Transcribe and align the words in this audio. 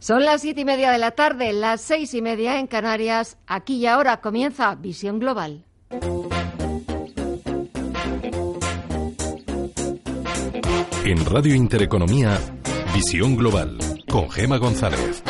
Son 0.00 0.24
las 0.24 0.40
siete 0.40 0.62
y 0.62 0.64
media 0.64 0.90
de 0.92 0.98
la 0.98 1.10
tarde, 1.10 1.52
las 1.52 1.82
seis 1.82 2.14
y 2.14 2.22
media 2.22 2.58
en 2.58 2.66
Canarias. 2.66 3.36
Aquí 3.46 3.76
y 3.76 3.86
ahora 3.86 4.22
comienza 4.22 4.74
Visión 4.74 5.18
Global. 5.18 5.66
En 11.04 11.26
Radio 11.26 11.54
Intereconomía, 11.54 12.38
Visión 12.94 13.36
Global, 13.36 13.76
con 14.08 14.30
Gema 14.30 14.56
González. 14.56 15.22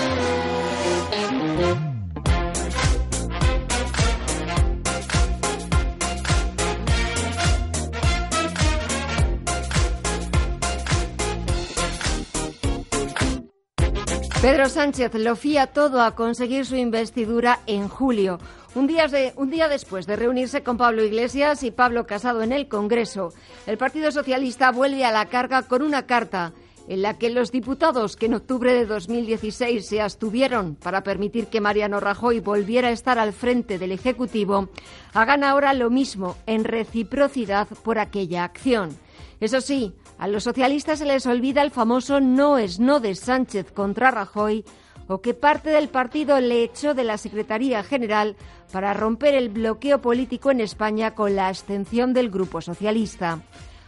Pedro 14.42 14.70
Sánchez 14.70 15.12
lo 15.16 15.36
fía 15.36 15.66
todo 15.66 16.00
a 16.00 16.14
conseguir 16.14 16.64
su 16.64 16.74
investidura 16.74 17.60
en 17.66 17.88
julio, 17.88 18.38
un 18.74 18.86
día, 18.86 19.06
un 19.36 19.50
día, 19.50 19.68
después 19.68 20.06
de 20.06 20.16
reunirse 20.16 20.62
con 20.62 20.78
Pablo 20.78 21.04
Iglesias 21.04 21.62
y 21.62 21.70
Pablo 21.70 22.06
Casado 22.06 22.40
en 22.40 22.52
el 22.52 22.66
Congreso. 22.66 23.34
El 23.66 23.76
Partido 23.76 24.10
Socialista 24.10 24.72
vuelve 24.72 25.04
a 25.04 25.12
la 25.12 25.26
carga 25.26 25.64
con 25.64 25.82
una 25.82 26.06
carta 26.06 26.54
en 26.88 27.02
la 27.02 27.18
que 27.18 27.28
los 27.28 27.52
diputados 27.52 28.16
que 28.16 28.26
en 28.26 28.34
octubre 28.34 28.72
de 28.72 28.86
2016 28.86 29.86
se 29.86 30.00
abstuvieron 30.00 30.74
para 30.74 31.02
permitir 31.02 31.48
que 31.48 31.60
Mariano 31.60 32.00
Rajoy 32.00 32.40
volviera 32.40 32.88
a 32.88 32.92
estar 32.92 33.18
al 33.18 33.34
frente 33.34 33.78
del 33.78 33.92
Ejecutivo 33.92 34.70
hagan 35.12 35.44
ahora 35.44 35.74
lo 35.74 35.90
mismo 35.90 36.38
en 36.46 36.64
reciprocidad 36.64 37.68
por 37.84 37.98
aquella 37.98 38.44
acción. 38.44 38.96
Eso 39.38 39.60
sí, 39.60 39.94
a 40.20 40.28
los 40.28 40.44
socialistas 40.44 40.98
se 40.98 41.06
les 41.06 41.24
olvida 41.24 41.62
el 41.62 41.70
famoso 41.70 42.20
no 42.20 42.58
es 42.58 42.78
no 42.78 43.00
de 43.00 43.14
Sánchez 43.14 43.72
contra 43.72 44.10
Rajoy 44.10 44.66
o 45.06 45.22
que 45.22 45.32
parte 45.32 45.70
del 45.70 45.88
partido 45.88 46.38
le 46.40 46.62
echó 46.62 46.92
de 46.92 47.04
la 47.04 47.16
Secretaría 47.16 47.82
General 47.82 48.36
para 48.70 48.92
romper 48.92 49.34
el 49.34 49.48
bloqueo 49.48 50.02
político 50.02 50.50
en 50.50 50.60
España 50.60 51.14
con 51.14 51.34
la 51.36 51.48
abstención 51.48 52.12
del 52.12 52.28
Grupo 52.28 52.60
Socialista. 52.60 53.40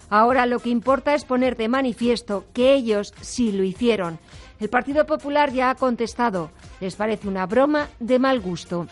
Ahora 0.09 0.47
lo 0.47 0.59
que 0.59 0.71
importa 0.71 1.15
es 1.15 1.27
poner 1.27 1.55
de 1.59 1.69
manifiesto 1.69 2.47
que 2.55 2.73
ellos 2.73 3.13
sí 3.21 3.53
lo 3.53 3.63
hicieron. 3.63 4.19
El 4.59 4.71
Partido 4.71 5.05
Popular 5.05 5.53
ya 5.53 5.69
ha 5.69 5.75
contestado. 5.75 6.51
Les 6.81 6.97
parece 6.97 7.29
una 7.29 7.45
broma 7.45 7.89
de 8.01 8.19
mal 8.19 8.41
gusto. 8.41 8.87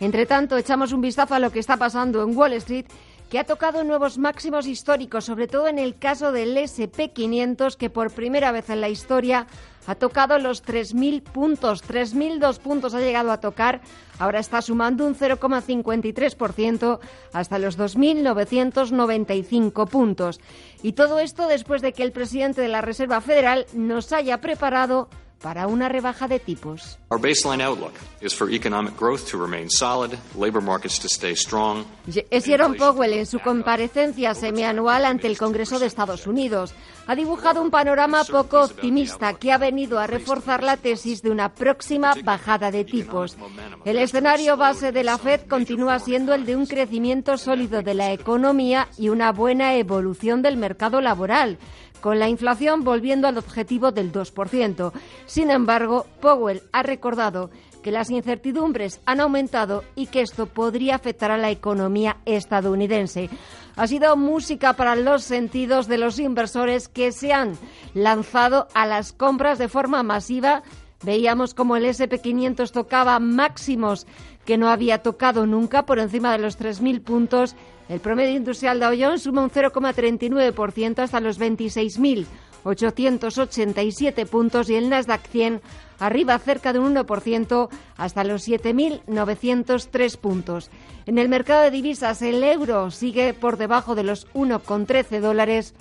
Entre 0.00 0.26
tanto, 0.26 0.58
echamos 0.58 0.92
un 0.92 1.00
vistazo 1.00 1.34
a 1.34 1.38
lo 1.38 1.50
que 1.50 1.60
está 1.60 1.78
pasando 1.78 2.22
en 2.22 2.36
Wall 2.36 2.52
Street 2.54 2.86
que 3.32 3.38
ha 3.38 3.44
tocado 3.44 3.82
nuevos 3.82 4.18
máximos 4.18 4.66
históricos, 4.66 5.24
sobre 5.24 5.48
todo 5.48 5.66
en 5.66 5.78
el 5.78 5.96
caso 5.96 6.32
del 6.32 6.54
SP500, 6.54 7.76
que 7.76 7.88
por 7.88 8.10
primera 8.10 8.52
vez 8.52 8.68
en 8.68 8.82
la 8.82 8.90
historia 8.90 9.46
ha 9.86 9.94
tocado 9.94 10.38
los 10.38 10.62
3.000 10.62 11.22
puntos. 11.22 11.82
3.002 11.82 12.58
puntos 12.58 12.92
ha 12.92 13.00
llegado 13.00 13.32
a 13.32 13.40
tocar. 13.40 13.80
Ahora 14.18 14.38
está 14.38 14.60
sumando 14.60 15.06
un 15.06 15.16
0,53% 15.16 16.98
hasta 17.32 17.58
los 17.58 17.78
2.995 17.78 19.88
puntos. 19.88 20.38
Y 20.82 20.92
todo 20.92 21.18
esto 21.18 21.48
después 21.48 21.80
de 21.80 21.94
que 21.94 22.02
el 22.02 22.12
presidente 22.12 22.60
de 22.60 22.68
la 22.68 22.82
Reserva 22.82 23.22
Federal 23.22 23.64
nos 23.72 24.12
haya 24.12 24.42
preparado 24.42 25.08
para 25.42 25.66
una 25.66 25.88
rebaja 25.88 26.28
de 26.28 26.38
tipos. 26.38 26.98
Our 27.10 27.20
baseline 27.20 27.62
outlook 27.62 27.92
is 28.20 28.32
for 28.32 28.50
economic 28.50 28.96
growth 28.96 29.30
to 29.30 29.38
remain 29.38 29.68
solid, 29.68 30.18
labor 30.38 30.62
markets 30.62 30.98
to 31.00 31.08
stay 31.08 31.34
strong. 31.34 31.84
Es 32.30 32.44
Jerome 32.44 32.76
Powell 32.78 33.12
en 33.12 33.26
su 33.26 33.40
comparecencia 33.40 34.34
semianual 34.34 35.04
ante 35.04 35.26
el 35.26 35.36
Congreso 35.36 35.78
de 35.78 35.86
Estados 35.86 36.26
Unidos. 36.26 36.74
Ha 37.06 37.16
dibujado 37.16 37.60
un 37.60 37.70
panorama 37.70 38.22
poco 38.24 38.62
optimista 38.62 39.34
que 39.34 39.52
ha 39.52 39.58
venido 39.58 39.98
a 39.98 40.06
reforzar 40.06 40.62
la 40.62 40.76
tesis 40.76 41.20
de 41.22 41.30
una 41.30 41.52
próxima 41.52 42.14
bajada 42.24 42.70
de 42.70 42.84
tipos. 42.84 43.36
El 43.84 43.98
escenario 43.98 44.56
base 44.56 44.92
de 44.92 45.02
la 45.02 45.18
Fed 45.18 45.42
continúa 45.48 45.98
siendo 45.98 46.32
el 46.32 46.46
de 46.46 46.54
un 46.54 46.66
crecimiento 46.66 47.36
sólido 47.36 47.82
de 47.82 47.94
la 47.94 48.12
economía 48.12 48.88
y 48.96 49.08
una 49.08 49.32
buena 49.32 49.74
evolución 49.74 50.42
del 50.42 50.56
mercado 50.56 51.00
laboral 51.00 51.58
con 52.02 52.18
la 52.18 52.28
inflación 52.28 52.84
volviendo 52.84 53.28
al 53.28 53.38
objetivo 53.38 53.92
del 53.92 54.12
2%. 54.12 54.92
Sin 55.24 55.50
embargo, 55.50 56.04
Powell 56.20 56.62
ha 56.72 56.82
recordado 56.82 57.48
que 57.82 57.90
las 57.92 58.10
incertidumbres 58.10 59.00
han 59.06 59.20
aumentado 59.20 59.84
y 59.94 60.06
que 60.06 60.20
esto 60.20 60.46
podría 60.46 60.96
afectar 60.96 61.30
a 61.30 61.38
la 61.38 61.50
economía 61.50 62.18
estadounidense. 62.26 63.30
Ha 63.76 63.86
sido 63.86 64.16
música 64.16 64.74
para 64.74 64.96
los 64.96 65.22
sentidos 65.24 65.86
de 65.86 65.98
los 65.98 66.18
inversores 66.18 66.88
que 66.88 67.12
se 67.12 67.32
han 67.32 67.56
lanzado 67.94 68.68
a 68.74 68.84
las 68.84 69.12
compras 69.12 69.58
de 69.58 69.68
forma 69.68 70.02
masiva. 70.02 70.62
Veíamos 71.02 71.54
como 71.54 71.76
el 71.76 71.84
SP500 71.84 72.70
tocaba 72.70 73.18
máximos 73.18 74.06
que 74.44 74.58
no 74.58 74.68
había 74.68 74.98
tocado 74.98 75.46
nunca 75.46 75.86
por 75.86 75.98
encima 75.98 76.32
de 76.32 76.38
los 76.38 76.58
3.000 76.58 77.02
puntos 77.02 77.56
el 77.88 78.00
promedio 78.00 78.36
industrial 78.36 78.80
de 78.80 79.04
Jones 79.04 79.22
suma 79.22 79.42
un 79.42 79.50
0,39% 79.50 81.00
hasta 81.00 81.20
los 81.20 81.38
26.887 81.38 84.26
puntos 84.26 84.70
y 84.70 84.76
el 84.76 84.88
Nasdaq 84.88 85.28
100 85.28 85.60
arriba 85.98 86.38
cerca 86.38 86.72
de 86.72 86.78
un 86.78 86.94
1% 86.94 87.68
hasta 87.98 88.24
los 88.24 88.48
7.903 88.48 90.16
puntos. 90.16 90.70
En 91.04 91.18
el 91.18 91.28
mercado 91.28 91.64
de 91.64 91.70
divisas 91.70 92.22
el 92.22 92.42
euro 92.42 92.90
sigue 92.90 93.34
por 93.34 93.58
debajo 93.58 93.94
de 93.94 94.04
los 94.04 94.26
1,13 94.32 95.20
dólares 95.20 95.74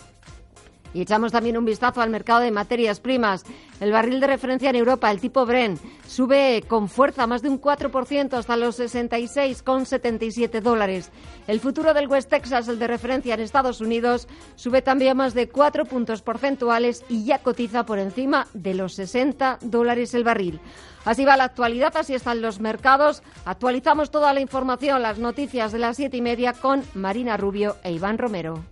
y 0.94 1.02
echamos 1.02 1.32
también 1.32 1.58
un 1.58 1.66
vistazo 1.66 2.02
al 2.02 2.10
mercado 2.10 2.42
de 2.42 2.52
materias 2.52 3.00
primas. 3.00 3.44
El 3.80 3.92
barril 3.92 4.20
de 4.20 4.28
referencia 4.28 4.70
en 4.70 4.76
Europa, 4.76 5.10
el 5.10 5.20
tipo 5.20 5.46
Bren, 5.46 5.80
sube 6.06 6.64
con 6.68 6.88
fuerza 6.90 7.28
más 7.28 7.42
de 7.42 7.50
un 7.50 7.60
4% 7.60 8.34
hasta 8.34 8.58
los 8.58 8.80
66,77 8.80 10.62
dólares. 10.62 11.12
El 11.48 11.60
futuro 11.60 11.94
del 11.94 12.08
West 12.08 12.30
Texas, 12.30 12.68
el 12.68 12.80
de 12.80 12.88
referencia 12.88 13.34
en 13.34 13.40
Estados 13.40 13.82
Unidos, 13.82 14.28
sube 14.56 14.82
también 14.82 15.18
más 15.18 15.34
de 15.34 15.50
4 15.50 15.86
puntos 15.86 16.22
porcentuales 16.22 17.04
y 17.10 17.26
ya 17.26 17.40
cotiza 17.40 17.86
por 17.86 18.00
encima 18.00 18.48
de 18.54 18.74
los 18.74 18.94
60 18.96 19.60
dólares 19.62 20.14
el 20.14 20.24
barril. 20.24 20.60
Así 21.06 21.26
va 21.26 21.38
la 21.38 21.46
actualidad, 21.46 21.98
así 21.98 22.14
están 22.14 22.42
los 22.42 22.60
mercados. 22.60 23.24
Actualizamos 23.46 24.12
toda 24.12 24.34
la 24.34 24.42
información, 24.42 25.02
las 25.02 25.18
noticias 25.18 25.72
de 25.72 25.80
las 25.80 25.98
siete 25.98 26.18
y 26.18 26.22
media 26.22 26.54
con 26.54 26.84
Marina 26.94 27.38
Rubio 27.38 27.78
e 27.84 27.92
Iván 27.92 28.18
Romero. 28.18 28.64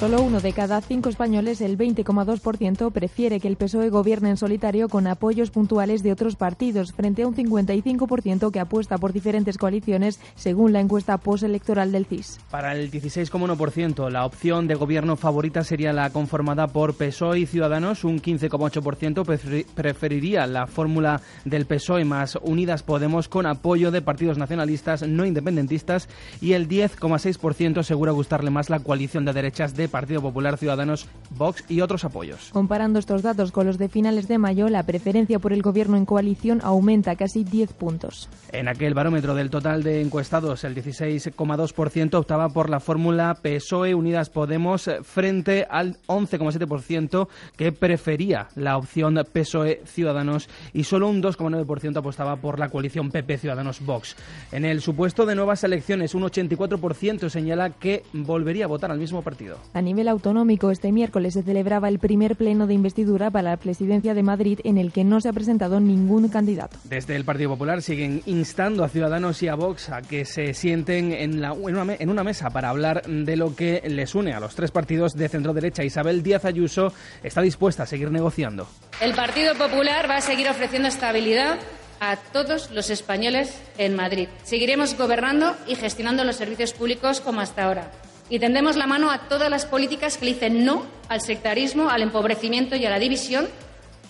Solo 0.00 0.22
uno 0.22 0.40
de 0.40 0.54
cada 0.54 0.80
cinco 0.80 1.10
españoles, 1.10 1.60
el 1.60 1.76
20,2%, 1.76 2.90
prefiere 2.90 3.38
que 3.38 3.48
el 3.48 3.56
PSOE 3.56 3.90
gobierne 3.90 4.30
en 4.30 4.38
solitario 4.38 4.88
con 4.88 5.06
apoyos 5.06 5.50
puntuales 5.50 6.02
de 6.02 6.10
otros 6.10 6.36
partidos, 6.36 6.94
frente 6.94 7.20
a 7.20 7.26
un 7.26 7.34
55% 7.34 8.50
que 8.50 8.60
apuesta 8.60 8.96
por 8.96 9.12
diferentes 9.12 9.58
coaliciones, 9.58 10.18
según 10.36 10.72
la 10.72 10.80
encuesta 10.80 11.18
postelectoral 11.18 11.92
del 11.92 12.06
CIS. 12.06 12.40
Para 12.50 12.74
el 12.74 12.90
16,1%, 12.90 14.08
la 14.08 14.24
opción 14.24 14.66
de 14.68 14.74
gobierno 14.74 15.16
favorita 15.16 15.64
sería 15.64 15.92
la 15.92 16.08
conformada 16.08 16.68
por 16.68 16.94
PSOE 16.94 17.40
y 17.40 17.44
Ciudadanos. 17.44 18.02
Un 18.02 18.22
15,8% 18.22 19.66
preferiría 19.74 20.46
la 20.46 20.66
fórmula 20.66 21.20
del 21.44 21.66
PSOE 21.66 22.06
más 22.06 22.38
Unidas 22.40 22.82
Podemos 22.82 23.28
con 23.28 23.44
apoyo 23.44 23.90
de 23.90 24.00
partidos 24.00 24.38
nacionalistas 24.38 25.06
no 25.06 25.26
independentistas 25.26 26.08
y 26.40 26.54
el 26.54 26.70
10,6% 26.70 27.80
asegura 27.80 28.12
gustarle 28.12 28.48
más 28.48 28.70
la 28.70 28.80
coalición 28.80 29.26
de 29.26 29.34
derechas 29.34 29.74
de 29.74 29.89
Partido 29.90 30.22
Popular, 30.22 30.56
Ciudadanos, 30.56 31.08
Vox 31.30 31.64
y 31.68 31.80
otros 31.80 32.04
apoyos. 32.04 32.50
Comparando 32.52 32.98
estos 32.98 33.22
datos 33.22 33.52
con 33.52 33.66
los 33.66 33.78
de 33.78 33.88
finales 33.88 34.28
de 34.28 34.38
mayo, 34.38 34.68
la 34.68 34.84
preferencia 34.84 35.38
por 35.38 35.52
el 35.52 35.62
gobierno 35.62 35.96
en 35.96 36.06
coalición 36.06 36.60
aumenta 36.62 37.16
casi 37.16 37.44
10 37.44 37.72
puntos. 37.74 38.28
En 38.52 38.68
aquel 38.68 38.94
barómetro 38.94 39.34
del 39.34 39.50
total 39.50 39.82
de 39.82 40.00
encuestados, 40.00 40.64
el 40.64 40.74
16,2% 40.74 42.14
optaba 42.14 42.48
por 42.48 42.70
la 42.70 42.80
fórmula 42.80 43.36
PSOE 43.42 43.94
Unidas 43.94 44.30
Podemos 44.30 44.90
frente 45.02 45.66
al 45.68 45.96
11,7% 46.06 47.28
que 47.56 47.72
prefería 47.72 48.48
la 48.54 48.76
opción 48.76 49.18
PSOE 49.32 49.82
Ciudadanos 49.84 50.48
y 50.72 50.84
solo 50.84 51.08
un 51.08 51.22
2,9% 51.22 51.96
apostaba 51.96 52.36
por 52.36 52.58
la 52.58 52.68
coalición 52.68 53.10
PP 53.10 53.38
Ciudadanos 53.38 53.84
Vox. 53.84 54.16
En 54.52 54.64
el 54.64 54.80
supuesto 54.80 55.26
de 55.26 55.34
nuevas 55.34 55.64
elecciones, 55.64 56.14
un 56.14 56.22
84% 56.22 57.28
señala 57.28 57.70
que 57.70 58.02
volvería 58.12 58.64
a 58.64 58.68
votar 58.68 58.90
al 58.90 58.98
mismo 58.98 59.22
partido. 59.22 59.58
A 59.80 59.82
nivel 59.82 60.08
autonómico, 60.08 60.70
este 60.70 60.92
miércoles 60.92 61.32
se 61.32 61.42
celebraba 61.42 61.88
el 61.88 61.98
primer 61.98 62.36
pleno 62.36 62.66
de 62.66 62.74
investidura 62.74 63.30
para 63.30 63.52
la 63.52 63.56
presidencia 63.56 64.12
de 64.12 64.22
Madrid 64.22 64.60
en 64.62 64.76
el 64.76 64.92
que 64.92 65.04
no 65.04 65.22
se 65.22 65.30
ha 65.30 65.32
presentado 65.32 65.80
ningún 65.80 66.28
candidato. 66.28 66.76
Desde 66.84 67.16
el 67.16 67.24
Partido 67.24 67.48
Popular 67.48 67.80
siguen 67.80 68.20
instando 68.26 68.84
a 68.84 68.90
Ciudadanos 68.90 69.42
y 69.42 69.48
a 69.48 69.54
Vox 69.54 69.88
a 69.88 70.02
que 70.02 70.26
se 70.26 70.52
sienten 70.52 71.14
en, 71.14 71.40
la, 71.40 71.54
en, 71.54 72.10
una, 72.10 72.22
mesa 72.22 72.50
para 72.50 72.68
hablar 72.68 73.00
de 73.06 73.36
lo 73.38 73.56
que 73.56 73.80
les 73.88 74.14
une 74.14 74.34
a 74.34 74.40
los 74.40 74.54
tres 74.54 74.70
partidos 74.70 75.16
de 75.16 75.30
centro 75.30 75.54
derecha. 75.54 75.82
Isabel 75.82 76.22
Díaz 76.22 76.44
Ayuso 76.44 76.92
está 77.22 77.40
dispuesta 77.40 77.84
a 77.84 77.86
seguir 77.86 78.10
negociando. 78.10 78.68
El 79.00 79.14
Partido 79.14 79.54
Popular 79.54 80.10
va 80.10 80.16
a 80.16 80.20
seguir 80.20 80.50
ofreciendo 80.50 80.88
estabilidad 80.88 81.58
a 82.00 82.16
todos 82.16 82.70
los 82.70 82.90
españoles 82.90 83.58
en 83.78 83.96
Madrid. 83.96 84.28
Seguiremos 84.42 84.94
gobernando 84.98 85.56
y 85.66 85.74
gestionando 85.76 86.22
los 86.24 86.36
servicios 86.36 86.74
públicos 86.74 87.22
como 87.22 87.40
hasta 87.40 87.64
ahora. 87.64 87.90
Y 88.30 88.38
tendemos 88.38 88.76
la 88.76 88.86
mano 88.86 89.10
a 89.10 89.28
todas 89.28 89.50
las 89.50 89.66
políticas 89.66 90.16
que 90.16 90.26
dicen 90.26 90.64
no 90.64 90.86
al 91.08 91.20
sectarismo, 91.20 91.90
al 91.90 92.02
empobrecimiento 92.02 92.76
y 92.76 92.86
a 92.86 92.90
la 92.90 92.98
división, 92.98 93.48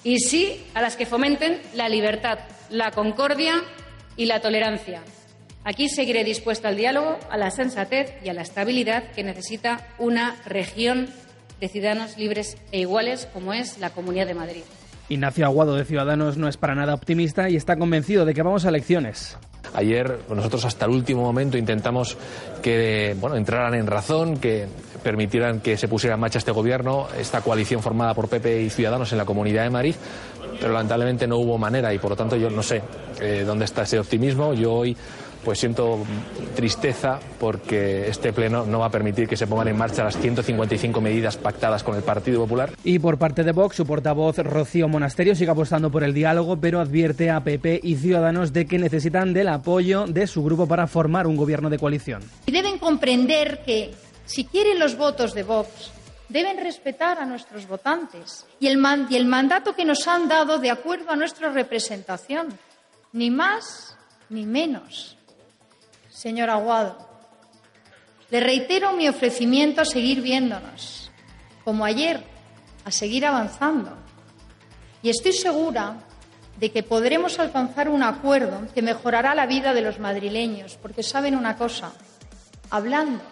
y 0.04 0.18
sí 0.18 0.64
a 0.74 0.82
las 0.82 0.96
que 0.96 1.06
fomenten 1.06 1.60
la 1.74 1.88
libertad, 1.88 2.38
la 2.68 2.90
concordia 2.90 3.62
y 4.16 4.26
la 4.26 4.40
tolerancia. 4.40 5.02
Aquí 5.64 5.88
seguiré 5.88 6.24
dispuesta 6.24 6.68
al 6.68 6.76
diálogo, 6.76 7.18
a 7.30 7.36
la 7.36 7.50
sensatez 7.50 8.14
y 8.24 8.28
a 8.28 8.34
la 8.34 8.42
estabilidad 8.42 9.10
que 9.12 9.24
necesita 9.24 9.88
una 9.98 10.36
región 10.46 11.08
de 11.60 11.68
ciudadanos 11.68 12.16
libres 12.16 12.56
e 12.72 12.80
iguales 12.80 13.28
como 13.32 13.52
es 13.52 13.78
la 13.78 13.90
Comunidad 13.90 14.26
de 14.26 14.34
Madrid. 14.34 14.62
Ignacio 15.10 15.44
Aguado 15.44 15.74
de 15.74 15.84
Ciudadanos 15.84 16.36
no 16.36 16.48
es 16.48 16.56
para 16.56 16.74
nada 16.74 16.94
optimista 16.94 17.50
y 17.50 17.56
está 17.56 17.76
convencido 17.76 18.24
de 18.24 18.32
que 18.32 18.42
vamos 18.42 18.64
a 18.64 18.68
elecciones. 18.68 19.36
Ayer 19.74 20.20
nosotros 20.28 20.64
hasta 20.64 20.86
el 20.86 20.92
último 20.92 21.22
momento 21.22 21.56
intentamos 21.56 22.16
que 22.62 23.16
bueno, 23.20 23.36
entraran 23.36 23.74
en 23.74 23.86
razón, 23.86 24.38
que 24.38 24.66
permitieran 25.02 25.60
que 25.60 25.76
se 25.76 25.88
pusiera 25.88 26.14
en 26.14 26.20
marcha 26.20 26.38
este 26.38 26.52
gobierno, 26.52 27.06
esta 27.18 27.40
coalición 27.40 27.82
formada 27.82 28.14
por 28.14 28.28
PP 28.28 28.62
y 28.62 28.70
Ciudadanos 28.70 29.12
en 29.12 29.18
la 29.18 29.24
Comunidad 29.24 29.64
de 29.64 29.70
Madrid, 29.70 29.94
pero 30.60 30.72
lamentablemente 30.72 31.26
no 31.26 31.38
hubo 31.38 31.56
manera 31.56 31.94
y 31.94 31.98
por 31.98 32.10
lo 32.10 32.16
tanto 32.16 32.36
yo 32.36 32.50
no 32.50 32.62
sé 32.62 32.82
eh, 33.20 33.44
dónde 33.46 33.64
está 33.64 33.82
ese 33.82 33.98
optimismo. 33.98 34.54
Yo 34.54 34.72
hoy 34.72 34.96
pues 35.44 35.58
siento 35.58 35.98
tristeza 36.54 37.18
porque 37.38 38.08
este 38.08 38.32
pleno 38.32 38.64
no 38.66 38.80
va 38.80 38.86
a 38.86 38.90
permitir 38.90 39.28
que 39.28 39.36
se 39.36 39.46
pongan 39.46 39.68
en 39.68 39.76
marcha 39.76 40.04
las 40.04 40.18
155 40.18 41.00
medidas 41.00 41.36
pactadas 41.36 41.82
con 41.82 41.96
el 41.96 42.02
Partido 42.02 42.40
Popular. 42.40 42.70
Y 42.84 42.98
por 42.98 43.18
parte 43.18 43.44
de 43.44 43.52
Vox, 43.52 43.76
su 43.76 43.86
portavoz 43.86 44.38
Rocío 44.38 44.88
Monasterio 44.88 45.34
sigue 45.34 45.50
apostando 45.50 45.90
por 45.90 46.04
el 46.04 46.14
diálogo, 46.14 46.58
pero 46.58 46.80
advierte 46.80 47.30
a 47.30 47.40
PP 47.40 47.80
y 47.82 47.96
Ciudadanos 47.96 48.52
de 48.52 48.66
que 48.66 48.78
necesitan 48.78 49.32
del 49.32 49.48
apoyo 49.48 50.06
de 50.06 50.26
su 50.26 50.42
grupo 50.42 50.66
para 50.66 50.86
formar 50.86 51.26
un 51.26 51.36
gobierno 51.36 51.70
de 51.70 51.78
coalición. 51.78 52.22
Y 52.46 52.52
deben 52.52 52.78
comprender 52.78 53.62
que 53.64 53.92
si 54.24 54.44
quieren 54.44 54.78
los 54.78 54.96
votos 54.96 55.34
de 55.34 55.42
Vox, 55.42 55.90
deben 56.28 56.58
respetar 56.58 57.18
a 57.18 57.26
nuestros 57.26 57.66
votantes 57.66 58.46
y 58.60 58.68
el, 58.68 58.80
y 59.10 59.16
el 59.16 59.26
mandato 59.26 59.74
que 59.74 59.84
nos 59.84 60.06
han 60.06 60.28
dado 60.28 60.58
de 60.58 60.70
acuerdo 60.70 61.10
a 61.10 61.16
nuestra 61.16 61.50
representación, 61.50 62.48
ni 63.12 63.30
más 63.30 63.96
ni 64.28 64.46
menos. 64.46 65.16
Señor 66.20 66.50
Aguado, 66.50 66.98
le 68.28 68.40
reitero 68.40 68.92
mi 68.92 69.08
ofrecimiento 69.08 69.80
a 69.80 69.86
seguir 69.86 70.20
viéndonos, 70.20 71.10
como 71.64 71.86
ayer, 71.86 72.22
a 72.84 72.90
seguir 72.90 73.24
avanzando. 73.24 73.96
Y 75.02 75.08
estoy 75.08 75.32
segura 75.32 75.96
de 76.58 76.70
que 76.70 76.82
podremos 76.82 77.38
alcanzar 77.38 77.88
un 77.88 78.02
acuerdo 78.02 78.66
que 78.74 78.82
mejorará 78.82 79.34
la 79.34 79.46
vida 79.46 79.72
de 79.72 79.80
los 79.80 79.98
madrileños, 79.98 80.76
porque 80.76 81.02
saben 81.02 81.34
una 81.34 81.56
cosa, 81.56 81.90
hablando 82.68 83.22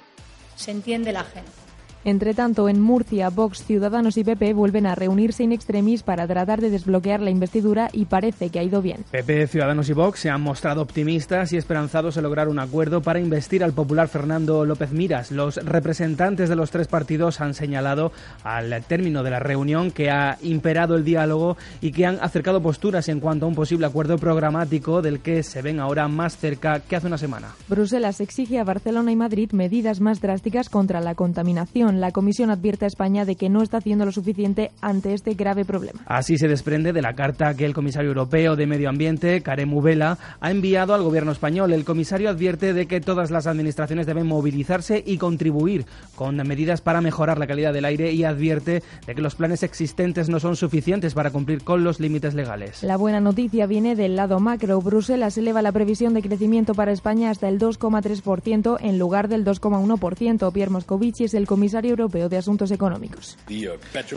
se 0.56 0.70
entiende 0.70 1.12
la 1.12 1.24
gente. 1.24 1.67
Entre 2.04 2.32
tanto, 2.32 2.68
en 2.68 2.80
Murcia, 2.80 3.28
Vox, 3.28 3.64
Ciudadanos 3.64 4.16
y 4.16 4.24
PP 4.24 4.54
vuelven 4.54 4.86
a 4.86 4.94
reunirse 4.94 5.42
in 5.42 5.52
extremis 5.52 6.02
para 6.02 6.26
tratar 6.26 6.60
de 6.60 6.70
desbloquear 6.70 7.20
la 7.20 7.30
investidura 7.30 7.90
y 7.92 8.04
parece 8.04 8.50
que 8.50 8.58
ha 8.58 8.62
ido 8.62 8.80
bien. 8.80 9.04
PP, 9.10 9.48
Ciudadanos 9.48 9.88
y 9.88 9.92
Vox 9.92 10.20
se 10.20 10.30
han 10.30 10.40
mostrado 10.40 10.80
optimistas 10.80 11.52
y 11.52 11.56
esperanzados 11.56 12.16
en 12.16 12.22
lograr 12.22 12.48
un 12.48 12.58
acuerdo 12.58 13.02
para 13.02 13.20
investir 13.20 13.64
al 13.64 13.72
popular 13.72 14.08
Fernando 14.08 14.64
López 14.64 14.92
Miras. 14.92 15.32
Los 15.32 15.56
representantes 15.56 16.48
de 16.48 16.56
los 16.56 16.70
tres 16.70 16.86
partidos 16.86 17.40
han 17.40 17.54
señalado 17.54 18.12
al 18.44 18.82
término 18.84 19.22
de 19.22 19.30
la 19.30 19.40
reunión 19.40 19.90
que 19.90 20.10
ha 20.10 20.38
imperado 20.42 20.94
el 20.94 21.04
diálogo 21.04 21.56
y 21.80 21.92
que 21.92 22.06
han 22.06 22.18
acercado 22.20 22.62
posturas 22.62 23.08
en 23.08 23.20
cuanto 23.20 23.46
a 23.46 23.48
un 23.48 23.54
posible 23.54 23.86
acuerdo 23.86 24.18
programático 24.18 25.02
del 25.02 25.20
que 25.20 25.42
se 25.42 25.62
ven 25.62 25.80
ahora 25.80 26.08
más 26.08 26.36
cerca 26.36 26.80
que 26.80 26.96
hace 26.96 27.06
una 27.06 27.18
semana. 27.18 27.48
Bruselas 27.68 28.20
exige 28.20 28.58
a 28.58 28.64
Barcelona 28.64 29.12
y 29.12 29.16
Madrid 29.16 29.50
medidas 29.52 30.00
más 30.00 30.20
drásticas 30.20 30.68
contra 30.68 31.00
la 31.00 31.14
contaminación 31.14 31.87
la 31.96 32.12
Comisión 32.12 32.50
advierte 32.50 32.84
a 32.84 32.88
España 32.88 33.24
de 33.24 33.36
que 33.36 33.48
no 33.48 33.62
está 33.62 33.78
haciendo 33.78 34.04
lo 34.04 34.12
suficiente 34.12 34.70
ante 34.80 35.14
este 35.14 35.34
grave 35.34 35.64
problema. 35.64 36.00
Así 36.06 36.38
se 36.38 36.48
desprende 36.48 36.92
de 36.92 37.02
la 37.02 37.14
carta 37.14 37.54
que 37.54 37.64
el 37.64 37.74
comisario 37.74 38.10
europeo 38.10 38.56
de 38.56 38.66
Medio 38.66 38.88
Ambiente, 38.88 39.40
Karem 39.40 39.72
Uvela, 39.72 40.18
ha 40.40 40.50
enviado 40.50 40.94
al 40.94 41.02
gobierno 41.02 41.32
español. 41.32 41.72
El 41.72 41.84
comisario 41.84 42.30
advierte 42.30 42.72
de 42.72 42.86
que 42.86 43.00
todas 43.00 43.30
las 43.30 43.46
administraciones 43.46 44.06
deben 44.06 44.26
movilizarse 44.26 45.02
y 45.04 45.18
contribuir 45.18 45.86
con 46.14 46.36
medidas 46.36 46.80
para 46.80 47.00
mejorar 47.00 47.38
la 47.38 47.46
calidad 47.46 47.72
del 47.72 47.84
aire 47.84 48.12
y 48.12 48.24
advierte 48.24 48.82
de 49.06 49.14
que 49.14 49.22
los 49.22 49.34
planes 49.34 49.62
existentes 49.62 50.28
no 50.28 50.40
son 50.40 50.56
suficientes 50.56 51.14
para 51.14 51.30
cumplir 51.30 51.62
con 51.62 51.84
los 51.84 52.00
límites 52.00 52.34
legales. 52.34 52.82
La 52.82 52.96
buena 52.96 53.20
noticia 53.20 53.66
viene 53.66 53.96
del 53.96 54.16
lado 54.16 54.40
macro. 54.40 54.80
Bruselas 54.80 55.38
eleva 55.38 55.62
la 55.62 55.72
previsión 55.72 56.14
de 56.14 56.22
crecimiento 56.22 56.74
para 56.74 56.92
España 56.92 57.30
hasta 57.30 57.48
el 57.48 57.58
2,3% 57.58 58.78
en 58.80 58.98
lugar 58.98 59.28
del 59.28 59.44
2,1%. 59.44 60.52
Pierre 60.52 60.70
Moscovici 60.70 61.24
es 61.24 61.34
el 61.34 61.46
comisario 61.46 61.77
Europeo 61.84 62.28
de 62.28 62.36
Asuntos 62.36 62.70
Económicos. 62.70 63.36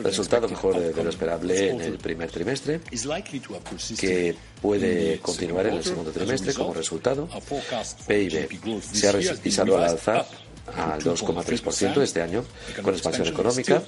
Resultado 0.03 0.47
mejor 0.47 0.79
de 0.79 1.03
lo 1.03 1.09
esperable 1.09 1.69
en 1.69 1.81
el 1.81 1.97
primer 1.97 2.29
trimestre, 2.31 2.81
que 3.99 4.35
puede 4.61 5.19
continuar 5.19 5.67
en 5.67 5.75
el 5.75 5.83
segundo 5.83 6.11
trimestre 6.11 6.53
como 6.53 6.73
resultado. 6.73 7.27
PIB 8.07 8.81
se 8.81 9.07
ha 9.07 9.11
revisado 9.11 9.77
al 9.77 9.83
alza 9.83 10.25
al 10.75 11.01
2,3% 11.01 12.01
este 12.01 12.21
año 12.21 12.43
con 12.81 12.93
expansión 12.93 13.27
económica, 13.27 13.81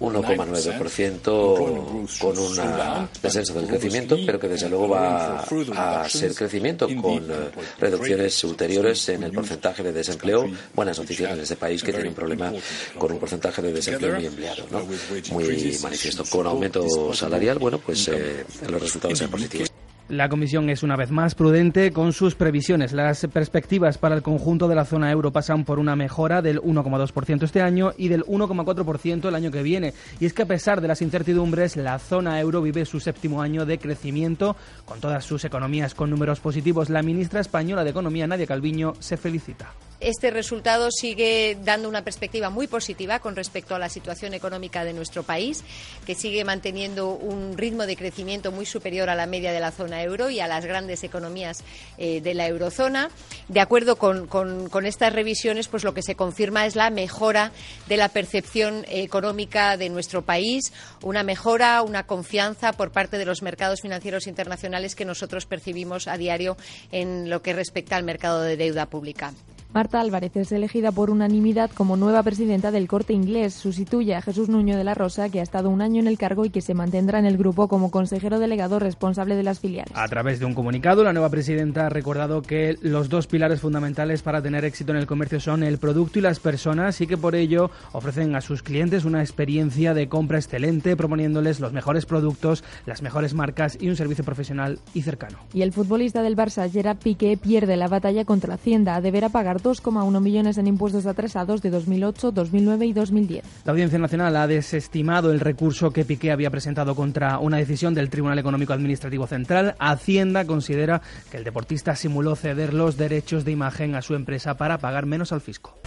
1,9% 0.00 2.18
con 2.18 2.38
una 2.38 3.08
descenso 3.22 3.54
del 3.54 3.68
crecimiento, 3.68 4.18
pero 4.24 4.40
que 4.40 4.48
desde 4.48 4.68
luego 4.68 4.88
va 4.88 5.40
a 5.40 6.08
ser 6.08 6.34
crecimiento 6.34 6.88
con 7.00 7.30
eh, 7.30 7.50
reducciones 7.78 8.42
ulteriores 8.44 9.08
en 9.10 9.24
el 9.24 9.32
porcentaje 9.32 9.82
de 9.82 9.92
desempleo. 9.92 10.50
Buenas 10.74 10.98
noticias 10.98 11.32
en 11.32 11.40
este 11.40 11.56
país 11.56 11.82
que 11.82 11.92
tiene 11.92 12.08
un 12.08 12.14
problema 12.14 12.50
con 12.98 13.12
un 13.12 13.18
porcentaje 13.18 13.60
de 13.62 13.72
desempleo 13.72 14.14
muy 14.16 14.26
empleado, 14.26 14.66
¿no? 14.70 14.86
muy 15.32 15.78
manifiesto. 15.82 16.24
Con 16.30 16.46
aumento 16.46 17.12
salarial, 17.14 17.58
bueno, 17.58 17.78
pues 17.78 18.06
eh, 18.08 18.44
los 18.68 18.80
resultados 18.80 19.18
sean 19.18 19.30
positivos. 19.30 19.71
La 20.12 20.28
Comisión 20.28 20.68
es 20.68 20.82
una 20.82 20.94
vez 20.94 21.10
más 21.10 21.34
prudente 21.34 21.90
con 21.90 22.12
sus 22.12 22.34
previsiones. 22.34 22.92
Las 22.92 23.26
perspectivas 23.32 23.96
para 23.96 24.14
el 24.14 24.20
conjunto 24.20 24.68
de 24.68 24.74
la 24.74 24.84
zona 24.84 25.10
euro 25.10 25.32
pasan 25.32 25.64
por 25.64 25.78
una 25.78 25.96
mejora 25.96 26.42
del 26.42 26.60
1,2% 26.60 27.44
este 27.44 27.62
año 27.62 27.94
y 27.96 28.08
del 28.08 28.22
1,4% 28.24 29.26
el 29.26 29.34
año 29.34 29.50
que 29.50 29.62
viene. 29.62 29.94
Y 30.20 30.26
es 30.26 30.34
que 30.34 30.42
a 30.42 30.46
pesar 30.46 30.82
de 30.82 30.88
las 30.88 31.00
incertidumbres, 31.00 31.78
la 31.78 31.98
zona 31.98 32.38
euro 32.38 32.60
vive 32.60 32.84
su 32.84 33.00
séptimo 33.00 33.40
año 33.40 33.64
de 33.64 33.78
crecimiento 33.78 34.54
con 34.84 35.00
todas 35.00 35.24
sus 35.24 35.46
economías 35.46 35.94
con 35.94 36.10
números 36.10 36.40
positivos. 36.40 36.90
La 36.90 37.02
ministra 37.02 37.40
española 37.40 37.82
de 37.82 37.88
Economía, 37.88 38.26
Nadia 38.26 38.46
Calviño, 38.46 38.92
se 38.98 39.16
felicita 39.16 39.72
este 40.02 40.30
resultado 40.30 40.90
sigue 40.90 41.56
dando 41.62 41.88
una 41.88 42.02
perspectiva 42.02 42.50
muy 42.50 42.66
positiva 42.66 43.20
con 43.20 43.36
respecto 43.36 43.74
a 43.74 43.78
la 43.78 43.88
situación 43.88 44.34
económica 44.34 44.84
de 44.84 44.92
nuestro 44.92 45.22
país, 45.22 45.64
que 46.06 46.14
sigue 46.14 46.44
manteniendo 46.44 47.10
un 47.10 47.56
ritmo 47.56 47.86
de 47.86 47.96
crecimiento 47.96 48.52
muy 48.52 48.66
superior 48.66 49.08
a 49.08 49.14
la 49.14 49.26
media 49.26 49.52
de 49.52 49.60
la 49.60 49.70
zona 49.70 50.02
euro 50.02 50.30
y 50.30 50.40
a 50.40 50.48
las 50.48 50.66
grandes 50.66 51.04
economías 51.04 51.62
eh, 51.98 52.20
de 52.20 52.34
la 52.34 52.46
eurozona. 52.46 53.10
De 53.48 53.60
acuerdo 53.60 53.96
con, 53.96 54.26
con, 54.26 54.86
estas 54.86 55.12
revisiones, 55.12 55.68
pues 55.68 55.84
lo 55.84 55.94
que 55.94 56.02
se 56.02 56.16
confirma 56.16 56.66
es 56.66 56.74
la 56.74 56.90
mejora 56.90 57.52
de 57.88 57.96
la 57.96 58.08
percepción 58.08 58.84
económica 58.88 59.76
de 59.76 59.88
nuestro 59.88 60.22
país, 60.22 60.72
una 61.02 61.22
mejora, 61.22 61.82
una 61.82 62.04
confianza 62.06 62.72
por 62.72 62.90
parte 62.90 63.18
de 63.18 63.24
los 63.24 63.42
mercados 63.42 63.80
financieros 63.80 64.26
internacionales 64.26 64.96
que 64.96 65.04
nosotros 65.04 65.46
percibimos 65.46 66.08
a 66.08 66.16
diario 66.16 66.56
en 66.90 67.30
lo 67.30 67.42
que 67.42 67.52
respecta 67.52 67.96
al 67.96 68.04
mercado 68.04 68.42
de 68.42 68.56
deuda 68.56 68.86
pública. 68.86 69.32
Marta 69.74 70.02
Álvarez 70.02 70.36
es 70.36 70.52
elegida 70.52 70.92
por 70.92 71.08
unanimidad 71.08 71.70
como 71.70 71.96
nueva 71.96 72.22
presidenta 72.22 72.70
del 72.70 72.88
corte 72.88 73.14
inglés. 73.14 73.54
Sustituye 73.54 74.14
a 74.14 74.20
Jesús 74.20 74.50
Nuño 74.50 74.76
de 74.76 74.84
la 74.84 74.92
Rosa, 74.92 75.30
que 75.30 75.40
ha 75.40 75.42
estado 75.42 75.70
un 75.70 75.80
año 75.80 75.98
en 75.98 76.08
el 76.08 76.18
cargo 76.18 76.44
y 76.44 76.50
que 76.50 76.60
se 76.60 76.74
mantendrá 76.74 77.18
en 77.18 77.24
el 77.24 77.38
grupo 77.38 77.68
como 77.68 77.90
consejero 77.90 78.38
delegado 78.38 78.78
responsable 78.78 79.34
de 79.34 79.42
las 79.42 79.60
filiales. 79.60 79.96
A 79.96 80.06
través 80.08 80.40
de 80.40 80.44
un 80.44 80.52
comunicado, 80.52 81.02
la 81.04 81.14
nueva 81.14 81.30
presidenta 81.30 81.86
ha 81.86 81.88
recordado 81.88 82.42
que 82.42 82.76
los 82.82 83.08
dos 83.08 83.26
pilares 83.26 83.62
fundamentales 83.62 84.20
para 84.20 84.42
tener 84.42 84.66
éxito 84.66 84.92
en 84.92 84.98
el 84.98 85.06
comercio 85.06 85.40
son 85.40 85.62
el 85.62 85.78
producto 85.78 86.18
y 86.18 86.22
las 86.22 86.38
personas 86.38 87.00
y 87.00 87.06
que 87.06 87.16
por 87.16 87.34
ello 87.34 87.70
ofrecen 87.92 88.36
a 88.36 88.42
sus 88.42 88.62
clientes 88.62 89.06
una 89.06 89.22
experiencia 89.22 89.94
de 89.94 90.06
compra 90.06 90.36
excelente, 90.36 90.96
proponiéndoles 90.96 91.60
los 91.60 91.72
mejores 91.72 92.04
productos, 92.04 92.62
las 92.84 93.00
mejores 93.00 93.32
marcas 93.32 93.78
y 93.80 93.88
un 93.88 93.96
servicio 93.96 94.22
profesional 94.22 94.80
y 94.92 95.00
cercano. 95.00 95.38
Y 95.54 95.62
el 95.62 95.72
futbolista 95.72 96.20
del 96.20 96.36
Barça, 96.36 96.70
Gerard 96.70 96.98
Piqué, 96.98 97.38
pierde 97.38 97.78
la 97.78 97.88
batalla 97.88 98.26
contra 98.26 98.54
Hacienda. 98.54 98.96
A 98.96 99.00
deber 99.00 99.22
pagar 99.30 99.61
los 99.62 99.82
2,1 99.82 100.20
millones 100.20 100.58
en 100.58 100.66
impuestos 100.66 101.06
atrasados 101.06 101.62
de 101.62 101.70
2008, 101.70 102.32
2009 102.32 102.86
y 102.86 102.92
2010. 102.92 103.44
La 103.64 103.72
Audiencia 103.72 103.98
Nacional 103.98 104.36
ha 104.36 104.46
desestimado 104.46 105.30
el 105.30 105.40
recurso 105.40 105.90
que 105.90 106.04
Piqué 106.04 106.32
había 106.32 106.50
presentado 106.50 106.94
contra 106.94 107.38
una 107.38 107.56
decisión 107.56 107.94
del 107.94 108.10
Tribunal 108.10 108.38
Económico 108.38 108.72
Administrativo 108.72 109.26
Central. 109.26 109.74
Hacienda 109.78 110.44
considera 110.44 111.02
que 111.30 111.36
el 111.36 111.44
deportista 111.44 111.96
simuló 111.96 112.36
ceder 112.36 112.74
los 112.74 112.96
derechos 112.96 113.44
de 113.44 113.52
imagen 113.52 113.94
a 113.94 114.02
su 114.02 114.14
empresa 114.14 114.56
para 114.56 114.78
pagar 114.78 115.06
menos 115.06 115.32
al 115.32 115.40
fisco. 115.40 115.78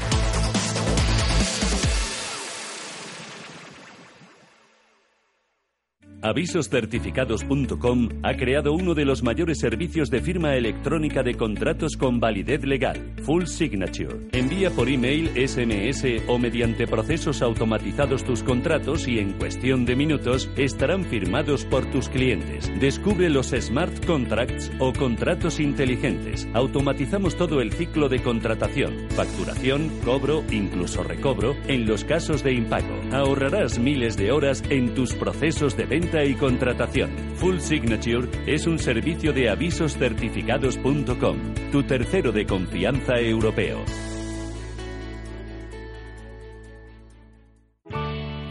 Avisoscertificados.com 6.21 8.09
ha 8.23 8.33
creado 8.35 8.73
uno 8.73 8.93
de 8.95 9.05
los 9.05 9.21
mayores 9.21 9.59
servicios 9.59 10.09
de 10.09 10.21
firma 10.21 10.55
electrónica 10.55 11.23
de 11.23 11.35
contratos 11.35 11.97
con 11.97 12.19
validez 12.19 12.63
legal, 12.63 13.13
Full 13.23 13.45
Signature. 13.45 14.27
Envía 14.31 14.71
por 14.71 14.89
email, 14.89 15.29
SMS 15.35 16.23
o 16.27 16.39
mediante 16.39 16.87
procesos 16.87 17.41
automatizados 17.41 18.23
tus 18.23 18.41
contratos 18.43 19.07
y 19.07 19.19
en 19.19 19.33
cuestión 19.33 19.85
de 19.85 19.95
minutos 19.95 20.49
estarán 20.57 21.05
firmados 21.05 21.65
por 21.65 21.85
tus 21.91 22.09
clientes. 22.09 22.71
Descubre 22.79 23.29
los 23.29 23.47
smart 23.47 24.05
contracts 24.05 24.71
o 24.79 24.93
contratos 24.93 25.59
inteligentes. 25.59 26.47
Automatizamos 26.53 27.35
todo 27.35 27.61
el 27.61 27.71
ciclo 27.71 28.09
de 28.09 28.23
contratación, 28.23 29.09
facturación, 29.09 29.91
cobro, 30.03 30.43
incluso 30.51 31.03
recobro 31.03 31.55
en 31.67 31.85
los 31.85 32.03
casos 32.03 32.43
de 32.43 32.53
impago. 32.53 32.99
Ahorrarás 33.11 33.77
miles 33.79 34.17
de 34.17 34.31
horas 34.31 34.63
en 34.69 34.93
tus 34.93 35.13
procesos 35.13 35.77
de 35.77 35.85
venta 35.85 36.14
y 36.23 36.35
contratación. 36.35 37.11
Full 37.35 37.57
Signature 37.59 38.29
es 38.45 38.67
un 38.67 38.79
servicio 38.79 39.33
de 39.33 39.49
avisoscertificados.com, 39.49 41.37
tu 41.71 41.83
tercero 41.83 42.31
de 42.31 42.45
confianza 42.45 43.19
europeo. 43.19 43.83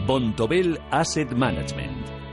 Bontobel 0.05 0.79
Asset 0.91 1.31
Management. 1.31 1.94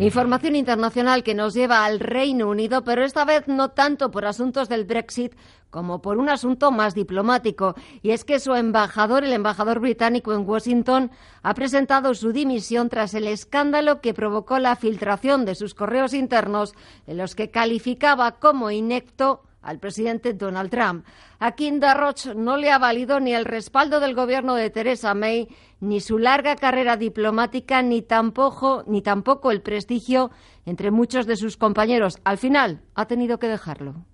Información 0.00 0.54
internacional 0.54 1.24
que 1.24 1.34
nos 1.34 1.54
lleva 1.54 1.84
al 1.84 1.98
Reino 1.98 2.48
Unido, 2.48 2.84
pero 2.84 3.04
esta 3.04 3.24
vez 3.24 3.48
no 3.48 3.70
tanto 3.70 4.12
por 4.12 4.26
asuntos 4.26 4.68
del 4.68 4.84
Brexit 4.84 5.34
como 5.70 6.00
por 6.00 6.18
un 6.18 6.28
asunto 6.28 6.70
más 6.70 6.94
diplomático. 6.94 7.74
Y 8.00 8.12
es 8.12 8.24
que 8.24 8.38
su 8.38 8.54
embajador, 8.54 9.24
el 9.24 9.32
embajador 9.32 9.80
británico 9.80 10.32
en 10.32 10.48
Washington, 10.48 11.10
ha 11.42 11.52
presentado 11.54 12.14
su 12.14 12.30
dimisión 12.30 12.88
tras 12.88 13.12
el 13.14 13.26
escándalo 13.26 14.00
que 14.00 14.14
provocó 14.14 14.60
la 14.60 14.76
filtración 14.76 15.44
de 15.44 15.56
sus 15.56 15.74
correos 15.74 16.14
internos 16.14 16.74
en 17.08 17.16
los 17.16 17.34
que 17.34 17.50
calificaba 17.50 18.38
como 18.38 18.70
inecto 18.70 19.47
al 19.62 19.78
presidente 19.78 20.34
Donald 20.34 20.70
Trump. 20.70 21.06
A 21.38 21.52
Kim 21.52 21.80
Darroch 21.80 22.26
no 22.34 22.56
le 22.56 22.70
ha 22.70 22.78
valido 22.78 23.20
ni 23.20 23.34
el 23.34 23.44
respaldo 23.44 24.00
del 24.00 24.14
gobierno 24.14 24.54
de 24.54 24.70
Theresa 24.70 25.14
May, 25.14 25.48
ni 25.80 26.00
su 26.00 26.18
larga 26.18 26.56
carrera 26.56 26.96
diplomática, 26.96 27.82
ni 27.82 28.02
tampoco, 28.02 28.84
ni 28.86 29.02
tampoco 29.02 29.50
el 29.50 29.62
prestigio 29.62 30.30
entre 30.66 30.90
muchos 30.90 31.26
de 31.26 31.36
sus 31.36 31.56
compañeros. 31.56 32.18
Al 32.24 32.38
final, 32.38 32.82
ha 32.94 33.06
tenido 33.06 33.38
que 33.38 33.48
dejarlo. 33.48 34.04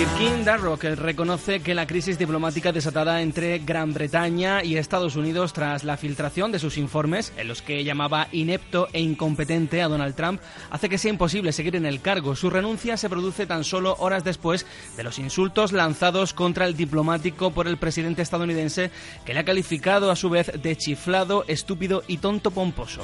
Sir 0.00 0.08
Kim 0.16 0.44
Darroch 0.46 0.82
reconoce 0.82 1.60
que 1.60 1.74
la 1.74 1.86
crisis 1.86 2.18
diplomática 2.18 2.72
desatada 2.72 3.20
entre 3.20 3.58
Gran 3.58 3.92
Bretaña 3.92 4.64
y 4.64 4.78
Estados 4.78 5.14
Unidos 5.14 5.52
tras 5.52 5.84
la 5.84 5.98
filtración 5.98 6.50
de 6.52 6.58
sus 6.58 6.78
informes, 6.78 7.34
en 7.36 7.48
los 7.48 7.60
que 7.60 7.84
llamaba 7.84 8.26
inepto 8.32 8.88
e 8.94 9.00
incompetente 9.02 9.82
a 9.82 9.88
Donald 9.88 10.14
Trump, 10.14 10.40
hace 10.70 10.88
que 10.88 10.96
sea 10.96 11.10
imposible 11.10 11.52
seguir 11.52 11.76
en 11.76 11.84
el 11.84 12.00
cargo. 12.00 12.34
Su 12.34 12.48
renuncia 12.48 12.96
se 12.96 13.10
produce 13.10 13.44
tan 13.44 13.62
solo 13.62 13.94
horas 13.98 14.24
después 14.24 14.64
de 14.96 15.04
los 15.04 15.18
insultos 15.18 15.72
lanzados 15.72 16.32
contra 16.32 16.64
el 16.64 16.78
diplomático 16.78 17.50
por 17.50 17.68
el 17.68 17.76
presidente 17.76 18.22
estadounidense, 18.22 18.90
que 19.26 19.34
le 19.34 19.40
ha 19.40 19.44
calificado 19.44 20.10
a 20.10 20.16
su 20.16 20.30
vez 20.30 20.50
de 20.62 20.76
chiflado, 20.76 21.44
estúpido 21.46 22.04
y 22.08 22.16
tonto 22.16 22.52
pomposo. 22.52 23.02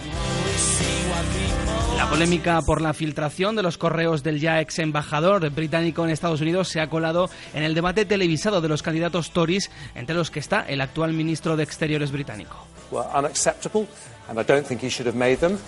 La 1.96 2.10
polémica 2.10 2.60
por 2.60 2.82
la 2.82 2.92
filtración 2.92 3.56
de 3.56 3.62
los 3.62 3.78
correos 3.78 4.22
del 4.22 4.38
ya 4.38 4.60
ex 4.60 4.80
embajador 4.80 5.48
británico 5.50 6.04
en 6.04 6.10
Estados 6.10 6.42
Unidos 6.42 6.68
se 6.68 6.80
ha 6.80 6.85
colado 6.88 7.30
en 7.54 7.62
el 7.62 7.74
debate 7.74 8.04
televisado 8.04 8.60
de 8.60 8.68
los 8.68 8.82
candidatos 8.82 9.30
Tories, 9.30 9.70
entre 9.94 10.16
los 10.16 10.30
que 10.30 10.40
está 10.40 10.62
el 10.62 10.80
actual 10.80 11.12
ministro 11.12 11.56
de 11.56 11.64
Exteriores 11.64 12.10
británico. 12.12 12.56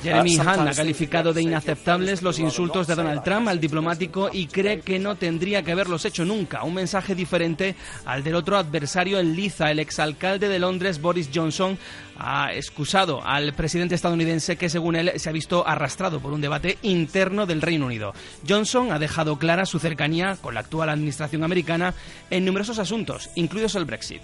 Jeremy 0.02 0.36
Hunt 0.36 0.48
ha 0.48 0.72
calificado 0.72 1.32
de 1.32 1.42
inaceptables 1.42 2.22
los 2.22 2.40
insultos 2.40 2.88
de 2.88 2.96
Donald 2.96 3.22
Trump 3.22 3.46
al 3.46 3.60
diplomático 3.60 4.30
y 4.32 4.46
cree 4.48 4.80
que 4.80 4.98
no 4.98 5.14
tendría 5.14 5.62
que 5.62 5.72
haberlos 5.72 6.04
hecho 6.04 6.24
nunca. 6.24 6.64
Un 6.64 6.74
mensaje 6.74 7.14
diferente 7.14 7.76
al 8.04 8.24
del 8.24 8.34
otro 8.34 8.56
adversario 8.56 9.20
en 9.20 9.36
liza. 9.36 9.70
El 9.70 9.78
exalcalde 9.78 10.48
de 10.48 10.58
Londres, 10.58 11.00
Boris 11.00 11.30
Johnson, 11.32 11.78
ha 12.18 12.52
excusado 12.52 13.24
al 13.24 13.54
presidente 13.54 13.94
estadounidense 13.94 14.56
que, 14.56 14.68
según 14.68 14.96
él, 14.96 15.12
se 15.16 15.28
ha 15.28 15.32
visto 15.32 15.66
arrastrado 15.66 16.20
por 16.20 16.32
un 16.32 16.40
debate 16.40 16.78
interno 16.82 17.46
del 17.46 17.62
Reino 17.62 17.86
Unido. 17.86 18.12
Johnson 18.46 18.92
ha 18.92 18.98
dejado 18.98 19.38
clara 19.38 19.66
su 19.66 19.78
cercanía 19.78 20.36
con 20.40 20.54
la 20.54 20.60
actual 20.60 20.90
administración 20.90 21.44
americana 21.44 21.94
en 22.30 22.44
numerosos 22.44 22.78
asuntos, 22.78 23.30
incluidos 23.36 23.74
el 23.76 23.84
Brexit. 23.84 24.22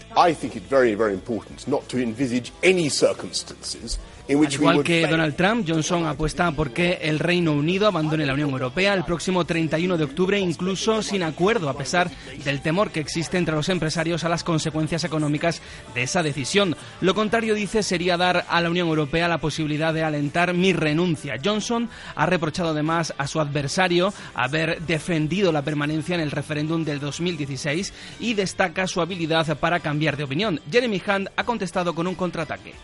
igual 4.26 4.82
que 4.82 5.06
Donald 5.06 5.36
Trump, 5.36 5.66
Johnson 5.68 6.06
apuesta 6.06 6.50
por 6.52 6.72
que 6.72 6.98
el 7.02 7.18
Reino 7.18 7.52
Unido 7.52 7.86
abandone 7.86 8.24
la 8.24 8.32
Unión 8.32 8.50
Europea 8.50 8.94
el 8.94 9.04
próximo 9.04 9.44
31 9.44 9.98
de 9.98 10.04
octubre, 10.04 10.38
incluso 10.38 11.02
sin 11.02 11.22
acuerdo, 11.22 11.68
a 11.68 11.76
pesar 11.76 12.10
del 12.42 12.62
temor 12.62 12.90
que 12.90 13.00
existe 13.00 13.36
entre 13.36 13.54
los 13.54 13.68
empresarios 13.68 14.24
a 14.24 14.30
las 14.30 14.42
consecuencias 14.42 15.04
económicas 15.04 15.60
de 15.94 16.04
esa 16.04 16.22
decisión. 16.22 16.74
Lo 17.02 17.14
contrario, 17.14 17.54
dice, 17.54 17.82
sería 17.84 18.16
dar 18.16 18.46
a 18.48 18.60
la 18.60 18.70
Unión 18.70 18.88
Europea 18.88 19.28
la 19.28 19.38
posibilidad 19.38 19.94
de 19.94 20.02
alentar 20.02 20.54
mi 20.54 20.72
renuncia. 20.72 21.34
Johnson 21.42 21.88
ha 22.14 22.26
reprochado 22.26 22.70
además 22.70 23.14
a 23.18 23.26
su 23.26 23.40
adversario 23.40 24.12
haber 24.34 24.80
defendido 24.82 25.52
la 25.52 25.62
permanencia 25.62 26.14
en 26.14 26.20
el 26.20 26.30
referéndum 26.30 26.84
del 26.84 27.00
2016 27.00 27.92
y 28.20 28.34
destaca 28.34 28.86
su 28.86 29.00
habilidad 29.00 29.56
para 29.58 29.80
cambiar 29.80 30.16
de 30.16 30.24
opinión. 30.24 30.60
Jeremy 30.70 31.02
Hunt 31.06 31.28
ha 31.36 31.44
contestado 31.44 31.94
con 31.94 32.06
un 32.06 32.14
contraataque. 32.14 32.74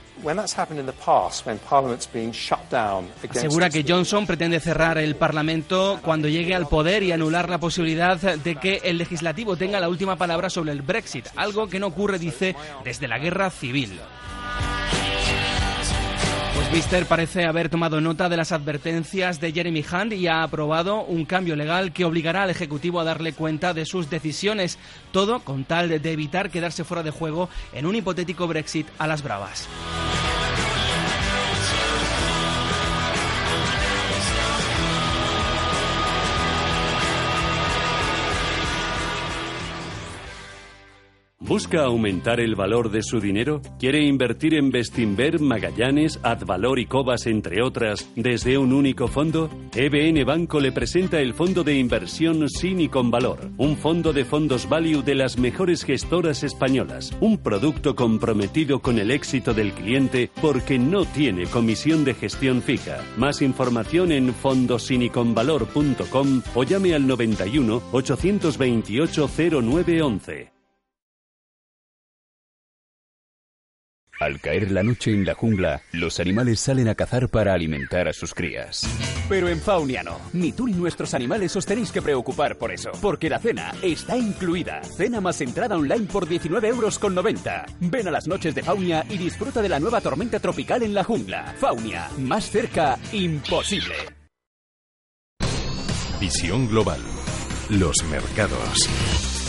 Asegura 3.30 3.71
que 3.71 3.85
Johnson 3.87 4.26
pretende 4.26 4.61
cerrar 4.61 4.99
el 4.99 5.16
Parlamento 5.16 5.99
cuando 6.02 6.28
llegue 6.28 6.54
al 6.54 6.69
poder 6.69 7.02
y 7.02 7.12
anular 7.12 7.49
la 7.49 7.59
posibilidad 7.59 8.19
de 8.19 8.57
que 8.57 8.80
el 8.85 8.99
legislativo 8.99 9.57
tenga 9.57 9.80
la 9.80 9.88
última 9.88 10.16
palabra 10.16 10.50
sobre 10.50 10.73
el 10.73 10.83
Brexit, 10.83 11.26
algo 11.37 11.69
que 11.69 11.80
no 11.80 11.87
ocurre, 11.88 12.19
dice, 12.19 12.54
desde 12.85 13.09
la 13.09 13.19
guerra 13.19 13.50
civil. 13.50 13.99
Mister 16.73 17.05
parece 17.07 17.47
haber 17.47 17.69
tomado 17.69 18.00
nota 18.00 18.29
de 18.29 18.37
las 18.37 18.53
advertencias 18.53 19.41
de 19.41 19.50
Jeremy 19.50 19.85
Hunt 19.93 20.12
y 20.12 20.29
ha 20.29 20.45
aprobado 20.45 21.03
un 21.03 21.25
cambio 21.25 21.57
legal 21.57 21.93
que 21.93 22.05
obligará 22.05 22.45
al 22.45 22.50
Ejecutivo 22.50 23.00
a 23.00 23.05
darle 23.05 23.33
cuenta 23.33 23.75
de 23.75 23.85
sus 23.85 24.09
decisiones, 24.09 24.79
todo 25.11 25.41
con 25.41 25.65
tal 25.65 25.89
de 25.89 26.12
evitar 26.12 26.49
quedarse 26.49 26.85
fuera 26.85 27.03
de 27.03 27.11
juego 27.11 27.49
en 27.73 27.87
un 27.87 27.97
hipotético 27.97 28.47
Brexit 28.47 28.87
a 28.99 29.09
las 29.09 29.25
bravas. 29.25 29.69
¿Busca 41.50 41.83
aumentar 41.83 42.38
el 42.38 42.54
valor 42.54 42.92
de 42.92 43.02
su 43.02 43.21
dinero? 43.21 43.61
¿Quiere 43.80 44.04
invertir 44.04 44.54
en 44.54 44.71
Bestinver, 44.71 45.40
Magallanes, 45.40 46.21
Advalor 46.23 46.78
y 46.78 46.87
Cobas, 46.87 47.26
entre 47.26 47.61
otras, 47.61 48.09
desde 48.14 48.57
un 48.57 48.73
único 48.73 49.09
fondo? 49.09 49.50
EBN 49.75 50.25
Banco 50.25 50.61
le 50.61 50.71
presenta 50.71 51.19
el 51.19 51.35
fondo 51.35 51.64
de 51.64 51.76
inversión 51.76 52.49
sin 52.49 52.80
y 52.80 52.88
con 52.88 53.11
valor, 53.11 53.50
un 53.57 53.76
fondo 53.76 54.12
de 54.12 54.25
fondos 54.25 54.69
value 54.69 55.02
de 55.02 55.16
las 55.16 55.38
mejores 55.38 55.83
gestoras 55.83 56.45
españolas, 56.45 57.12
un 57.21 57.37
producto 57.37 57.97
comprometido 57.97 58.78
con 58.78 59.00
el 59.00 59.11
éxito 59.11 59.52
del 59.52 59.73
cliente 59.73 60.30
porque 60.40 60.78
no 60.78 61.04
tiene 61.04 61.47
comisión 61.47 62.04
de 62.04 62.14
gestión 62.14 62.62
fija. 62.62 62.99
Más 63.16 63.42
información 63.42 64.12
en 64.12 64.33
fondosiniconvalor.com 64.35 66.42
o 66.54 66.62
llame 66.62 66.95
al 66.95 67.09
91 67.09 67.83
828 67.90 69.28
0911. 69.61 70.60
Al 74.21 74.39
caer 74.39 74.71
la 74.71 74.83
noche 74.83 75.12
en 75.12 75.25
la 75.25 75.33
jungla, 75.33 75.81
los 75.93 76.21
animales 76.21 76.61
salen 76.61 76.89
a 76.89 76.95
cazar 76.95 77.31
para 77.31 77.55
alimentar 77.55 78.07
a 78.07 78.12
sus 78.12 78.35
crías. 78.35 78.83
Pero 79.31 79.49
en 79.49 79.59
Faunia 79.59 80.03
no. 80.03 80.19
Ni 80.35 80.53
tú 80.53 80.67
ni 80.67 80.75
nuestros 80.75 81.15
animales 81.15 81.57
os 81.57 81.65
tenéis 81.65 81.91
que 81.91 82.03
preocupar 82.03 82.59
por 82.59 82.71
eso. 82.71 82.91
Porque 83.00 83.31
la 83.31 83.39
cena 83.39 83.73
está 83.81 84.19
incluida. 84.19 84.83
Cena 84.85 85.23
más 85.23 85.41
entrada 85.41 85.75
online 85.75 86.07
por 86.07 86.29
19 86.29 86.69
euros 86.69 86.99
con 86.99 87.15
90. 87.15 87.65
Ven 87.81 88.09
a 88.09 88.11
las 88.11 88.29
noches 88.29 88.55
de 88.55 88.62
Faunia 88.62 89.07
y 89.09 89.17
disfruta 89.17 89.62
de 89.62 89.71
la 89.71 89.81
nueva 89.81 90.03
tormenta 90.03 90.39
tropical 90.39 90.83
en 90.83 90.93
la 90.93 91.03
jungla. 91.03 91.55
Faunia, 91.57 92.11
más 92.19 92.50
cerca, 92.50 92.99
imposible. 93.12 93.95
Visión 96.21 96.69
global. 96.69 97.00
Los 97.71 97.97
mercados. 98.11 99.39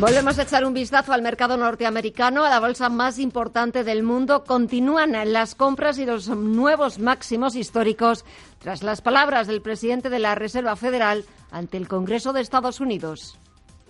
Volvemos 0.00 0.38
a 0.38 0.44
echar 0.44 0.64
un 0.64 0.72
vistazo 0.72 1.12
al 1.12 1.20
mercado 1.20 1.58
norteamericano, 1.58 2.42
a 2.42 2.48
la 2.48 2.58
bolsa 2.58 2.88
más 2.88 3.18
importante 3.18 3.84
del 3.84 4.02
mundo. 4.02 4.44
Continúan 4.44 5.14
las 5.30 5.54
compras 5.54 5.98
y 5.98 6.06
los 6.06 6.28
nuevos 6.28 6.98
máximos 6.98 7.54
históricos 7.54 8.24
tras 8.60 8.82
las 8.82 9.02
palabras 9.02 9.46
del 9.46 9.60
presidente 9.60 10.08
de 10.08 10.18
la 10.18 10.34
Reserva 10.34 10.74
Federal 10.74 11.26
ante 11.50 11.76
el 11.76 11.86
Congreso 11.86 12.32
de 12.32 12.40
Estados 12.40 12.80
Unidos. 12.80 13.36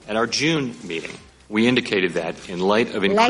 La 0.08 0.28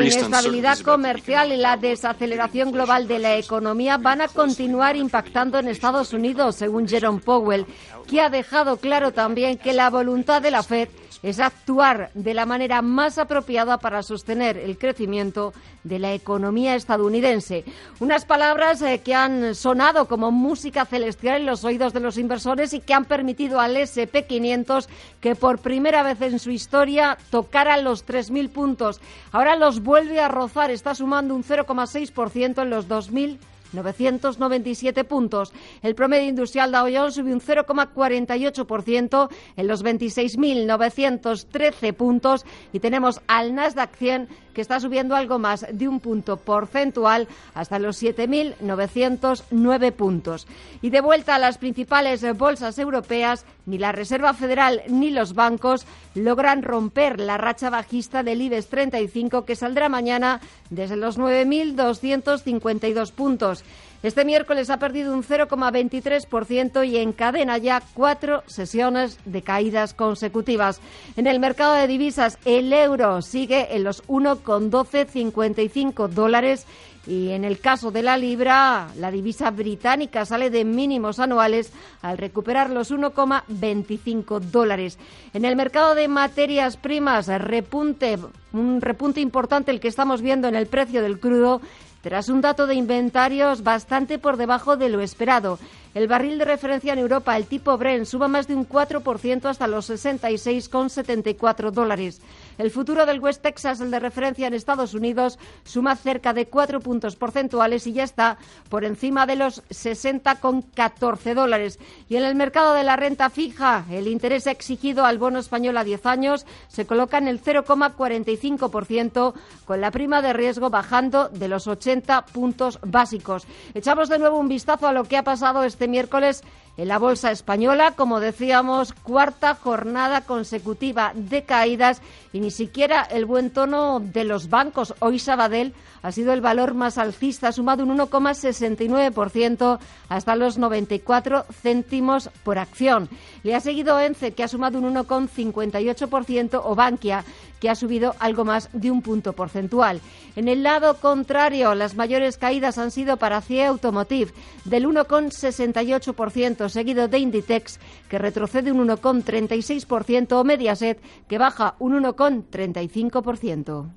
inestabilidad 0.03 0.79
comercial 0.79 1.51
y 1.51 1.57
la 1.57 1.77
desaceleración 1.77 2.71
global 2.71 3.07
de 3.07 3.19
la 3.19 3.37
economía 3.37 3.97
van 3.97 4.21
a 4.21 4.27
continuar 4.27 4.95
impactando 4.95 5.59
en 5.59 5.67
Estados 5.67 6.13
Unidos, 6.13 6.55
según 6.55 6.87
Jerome 6.87 7.19
Powell, 7.19 7.67
que 8.07 8.21
ha 8.21 8.31
dejado 8.31 8.77
claro 8.77 9.11
también 9.11 9.59
que 9.59 9.73
la 9.73 9.91
voluntad 9.91 10.41
de 10.41 10.49
la 10.49 10.63
Fed 10.63 10.89
es 11.23 11.39
actuar 11.39 12.09
de 12.13 12.33
la 12.33 12.45
manera 12.45 12.81
más 12.81 13.17
apropiada 13.17 13.77
para 13.77 14.03
sostener 14.03 14.57
el 14.57 14.77
crecimiento 14.77 15.53
de 15.83 15.99
la 15.99 16.13
economía 16.13 16.75
estadounidense. 16.75 17.63
Unas 17.99 18.25
palabras 18.25 18.81
eh, 18.81 19.01
que 19.03 19.15
han 19.15 19.55
sonado 19.55 20.07
como 20.07 20.31
música 20.31 20.85
celestial 20.85 21.41
en 21.41 21.45
los 21.45 21.63
oídos 21.63 21.93
de 21.93 21.99
los 21.99 22.17
inversores 22.17 22.73
y 22.73 22.79
que 22.79 22.93
han 22.93 23.05
permitido 23.05 23.59
al 23.59 23.75
SP500 23.75 24.87
que 25.19 25.35
por 25.35 25.59
primera 25.59 26.03
vez 26.03 26.21
en 26.21 26.39
su 26.39 26.51
historia 26.51 27.17
tocara 27.29 27.77
los 27.77 28.05
3.000 28.05 28.49
puntos. 28.49 29.01
Ahora 29.31 29.55
los 29.55 29.81
vuelve 29.81 30.19
a 30.19 30.27
rozar, 30.27 30.71
está 30.71 30.95
sumando 30.95 31.35
un 31.35 31.43
0,6% 31.43 32.61
en 32.61 32.69
los 32.69 32.87
2.000 32.87 33.37
997 33.73 35.03
puntos. 35.03 35.51
El 35.81 35.95
promedio 35.95 36.29
industrial 36.29 36.71
Dow 36.71 36.87
Jones 36.93 37.15
subió 37.15 37.33
un 37.33 37.41
0,48% 37.41 39.29
en 39.57 39.67
los 39.67 39.83
26.913 39.83 41.93
puntos 41.93 42.45
y 42.73 42.79
tenemos 42.79 43.21
al 43.27 43.55
Nasdaq 43.55 43.95
100 43.95 44.27
que 44.53 44.61
está 44.61 44.79
subiendo 44.79 45.15
algo 45.15 45.39
más 45.39 45.65
de 45.71 45.87
un 45.87 45.99
punto 45.99 46.37
porcentual 46.37 47.27
hasta 47.53 47.79
los 47.79 47.99
7.909 48.01 49.91
puntos. 49.93 50.47
Y 50.81 50.89
de 50.89 51.01
vuelta 51.01 51.35
a 51.35 51.39
las 51.39 51.57
principales 51.57 52.25
bolsas 52.37 52.79
europeas, 52.79 53.45
ni 53.65 53.77
la 53.77 53.91
Reserva 53.91 54.33
Federal 54.33 54.81
ni 54.87 55.11
los 55.11 55.35
bancos 55.35 55.85
logran 56.15 56.63
romper 56.63 57.19
la 57.19 57.37
racha 57.37 57.69
bajista 57.69 58.23
del 58.23 58.41
IBEX 58.41 58.67
35 58.67 59.45
que 59.45 59.55
saldrá 59.55 59.89
mañana 59.89 60.41
desde 60.69 60.97
los 60.97 61.19
9.252 61.19 63.11
puntos. 63.11 63.60
Este 64.03 64.25
miércoles 64.25 64.69
ha 64.71 64.77
perdido 64.77 65.13
un 65.13 65.23
0,23% 65.23 66.87
y 66.87 66.97
encadena 66.97 67.59
ya 67.59 67.83
cuatro 67.93 68.41
sesiones 68.47 69.19
de 69.25 69.43
caídas 69.43 69.93
consecutivas. 69.93 70.81
En 71.17 71.27
el 71.27 71.39
mercado 71.39 71.75
de 71.75 71.85
divisas, 71.85 72.39
el 72.45 72.73
euro 72.73 73.21
sigue 73.21 73.75
en 73.75 73.83
los 73.83 74.03
1,1255 74.07 76.07
dólares 76.07 76.65
y 77.05 77.29
en 77.29 77.45
el 77.45 77.59
caso 77.59 77.91
de 77.91 78.01
la 78.03 78.17
libra, 78.17 78.89
la 78.97 79.11
divisa 79.11 79.51
británica 79.51 80.25
sale 80.25 80.49
de 80.49 80.65
mínimos 80.65 81.19
anuales 81.19 81.71
al 82.01 82.17
recuperar 82.17 82.71
los 82.71 82.91
1,25 82.91 84.39
dólares. 84.39 84.97
En 85.33 85.45
el 85.45 85.55
mercado 85.55 85.95
de 85.95 86.07
materias 86.07 86.77
primas, 86.77 87.27
repunte, 87.27 88.17
un 88.53 88.81
repunte 88.81 89.21
importante 89.21 89.71
el 89.71 89.79
que 89.79 89.87
estamos 89.87 90.21
viendo 90.21 90.47
en 90.47 90.53
el 90.55 90.67
precio 90.67 91.01
del 91.01 91.19
crudo 91.19 91.61
tras 92.01 92.29
un 92.29 92.41
dato 92.41 92.67
de 92.67 92.75
inventarios 92.75 93.63
bastante 93.63 94.19
por 94.19 94.37
debajo 94.37 94.75
de 94.75 94.89
lo 94.89 95.01
esperado. 95.01 95.59
El 95.93 96.07
barril 96.07 96.37
de 96.37 96.45
referencia 96.45 96.93
en 96.93 96.99
Europa, 96.99 97.35
el 97.35 97.47
tipo 97.47 97.77
Brent, 97.77 98.05
suba 98.05 98.29
más 98.29 98.47
de 98.47 98.55
un 98.55 98.65
4% 98.65 99.45
hasta 99.45 99.67
los 99.67 99.89
66,74 99.89 101.69
dólares. 101.71 102.21
El 102.57 102.71
futuro 102.71 103.05
del 103.05 103.19
West 103.19 103.41
Texas, 103.41 103.81
el 103.81 103.91
de 103.91 103.99
referencia 103.99 104.47
en 104.47 104.53
Estados 104.53 104.93
Unidos, 104.93 105.37
suma 105.65 105.97
cerca 105.97 106.31
de 106.31 106.45
4 106.45 106.79
puntos 106.79 107.17
porcentuales 107.17 107.87
y 107.87 107.93
ya 107.93 108.03
está 108.03 108.37
por 108.69 108.85
encima 108.85 109.25
de 109.25 109.35
los 109.35 109.63
60,14 109.67 111.33
dólares. 111.33 111.77
Y 112.07 112.15
en 112.15 112.23
el 112.23 112.35
mercado 112.35 112.73
de 112.73 112.85
la 112.85 112.95
renta 112.95 113.29
fija, 113.29 113.83
el 113.91 114.07
interés 114.07 114.47
exigido 114.47 115.03
al 115.03 115.17
bono 115.17 115.39
español 115.39 115.75
a 115.75 115.83
10 115.83 116.05
años 116.05 116.45
se 116.69 116.85
coloca 116.85 117.17
en 117.17 117.27
el 117.27 117.41
0,45%, 117.43 119.33
con 119.65 119.81
la 119.81 119.91
prima 119.91 120.21
de 120.21 120.31
riesgo 120.31 120.69
bajando 120.69 121.27
de 121.27 121.49
los 121.49 121.67
80 121.67 122.27
puntos 122.27 122.79
básicos. 122.81 123.45
Echamos 123.73 124.07
de 124.07 124.19
nuevo 124.19 124.37
un 124.37 124.47
vistazo 124.47 124.87
a 124.87 124.93
lo 124.93 125.03
que 125.03 125.17
ha 125.17 125.23
pasado 125.23 125.63
este 125.63 125.80
este 125.81 125.89
miércoles 125.89 126.43
en 126.77 126.87
la 126.87 126.99
bolsa 126.99 127.31
española, 127.31 127.95
como 127.95 128.19
decíamos, 128.19 128.93
cuarta 128.93 129.55
jornada 129.55 130.21
consecutiva 130.21 131.11
de 131.15 131.43
caídas 131.43 132.03
y 132.31 132.39
ni 132.39 132.51
siquiera 132.51 133.01
el 133.01 133.25
buen 133.25 133.49
tono 133.49 133.99
de 133.99 134.23
los 134.23 134.49
bancos. 134.49 134.93
Hoy 134.99 135.17
Sabadell 135.17 135.73
ha 136.03 136.11
sido 136.11 136.33
el 136.33 136.41
valor 136.41 136.75
más 136.75 136.99
alcista, 136.99 137.47
ha 137.47 137.51
sumado 137.51 137.83
un 137.83 137.97
1,69% 137.97 139.79
hasta 140.07 140.35
los 140.35 140.59
94 140.59 141.45
céntimos 141.63 142.29
por 142.43 142.59
acción. 142.59 143.09
Le 143.41 143.55
ha 143.55 143.59
seguido 143.59 143.99
ENCE, 143.99 144.33
que 144.33 144.43
ha 144.43 144.47
sumado 144.47 144.77
un 144.77 144.93
1,58%, 144.93 146.61
o 146.63 146.75
Bankia, 146.75 147.25
que 147.61 147.69
ha 147.69 147.75
subido 147.75 148.15
algo 148.19 148.43
más 148.43 148.69
de 148.73 148.91
un 148.91 149.01
punto 149.01 149.31
porcentual. 149.33 150.01
En 150.35 150.49
el 150.49 150.63
lado 150.63 150.95
contrario, 150.95 151.75
las 151.75 151.95
mayores 151.95 152.37
caídas 152.37 152.77
han 152.77 152.91
sido 152.91 153.15
para 153.17 153.39
CIE 153.39 153.65
Automotive, 153.65 154.33
del 154.65 154.87
1,68%, 154.87 156.67
seguido 156.67 157.07
de 157.07 157.19
Inditex, 157.19 157.79
que 158.09 158.17
retrocede 158.17 158.71
un 158.71 158.87
1,36%, 158.87 160.33
o 160.33 160.43
Mediaset, 160.43 160.99
que 161.27 161.37
baja 161.37 161.75
un 161.79 162.03
1,35%. 162.03 163.91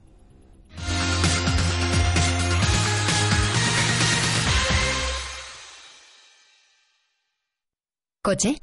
¿Coche? 8.22 8.58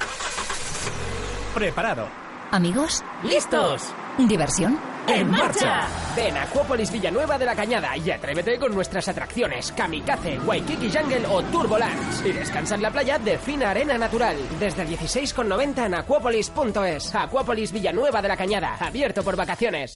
Preparado. 1.54 2.08
¿Amigos? 2.52 3.04
¡Listos! 3.24 3.94
¿Diversión? 4.18 4.91
¡En 5.14 5.30
marcha! 5.30 5.88
Ven 6.16 6.38
a 6.38 6.44
Acuópolis 6.44 6.92
Villanueva 6.92 7.38
de 7.38 7.46
la 7.46 7.56
Cañada 7.56 7.98
y 7.98 8.12
atrévete 8.12 8.58
con 8.58 8.74
nuestras 8.74 9.08
atracciones 9.08 9.72
Kamikaze, 9.72 10.40
Waikiki 10.40 10.90
Jungle 10.90 11.28
o 11.28 11.42
Turbolands. 11.44 12.24
Y 12.26 12.32
descansa 12.32 12.76
en 12.76 12.82
la 12.82 12.92
playa 12.92 13.20
de 13.20 13.38
fina 13.38 13.72
arena 13.72 13.98
natural. 13.98 14.38
Desde 14.60 14.86
16,90 14.88 15.86
en 15.86 15.96
acuópolis.es. 15.96 17.16
Acuópolis 17.16 17.72
Villanueva 17.72 18.22
de 18.22 18.28
la 18.28 18.38
Cañada. 18.38 18.78
Abierto 18.80 19.24
por 19.24 19.36
vacaciones. 19.36 19.96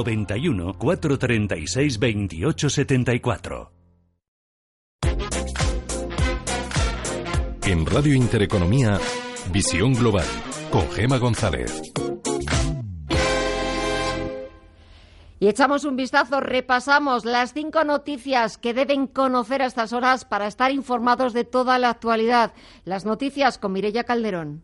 91 0.03 0.73
436 0.73 1.99
28 1.99 2.69
74. 2.69 3.71
En 7.63 7.85
Radio 7.85 8.15
Intereconomía, 8.15 8.99
Visión 9.51 9.93
Global, 9.93 10.25
con 10.71 10.89
Gema 10.89 11.19
González. 11.19 11.81
Y 15.39 15.47
echamos 15.47 15.85
un 15.85 15.95
vistazo, 15.95 16.39
repasamos 16.39 17.23
las 17.23 17.53
cinco 17.53 17.83
noticias 17.83 18.57
que 18.57 18.73
deben 18.73 19.05
conocer 19.07 19.61
a 19.61 19.67
estas 19.67 19.93
horas 19.93 20.25
para 20.25 20.47
estar 20.47 20.71
informados 20.71 21.33
de 21.33 21.45
toda 21.45 21.77
la 21.77 21.89
actualidad. 21.91 22.53
Las 22.85 23.05
noticias 23.05 23.57
con 23.59 23.71
Mirella 23.73 24.03
Calderón. 24.03 24.63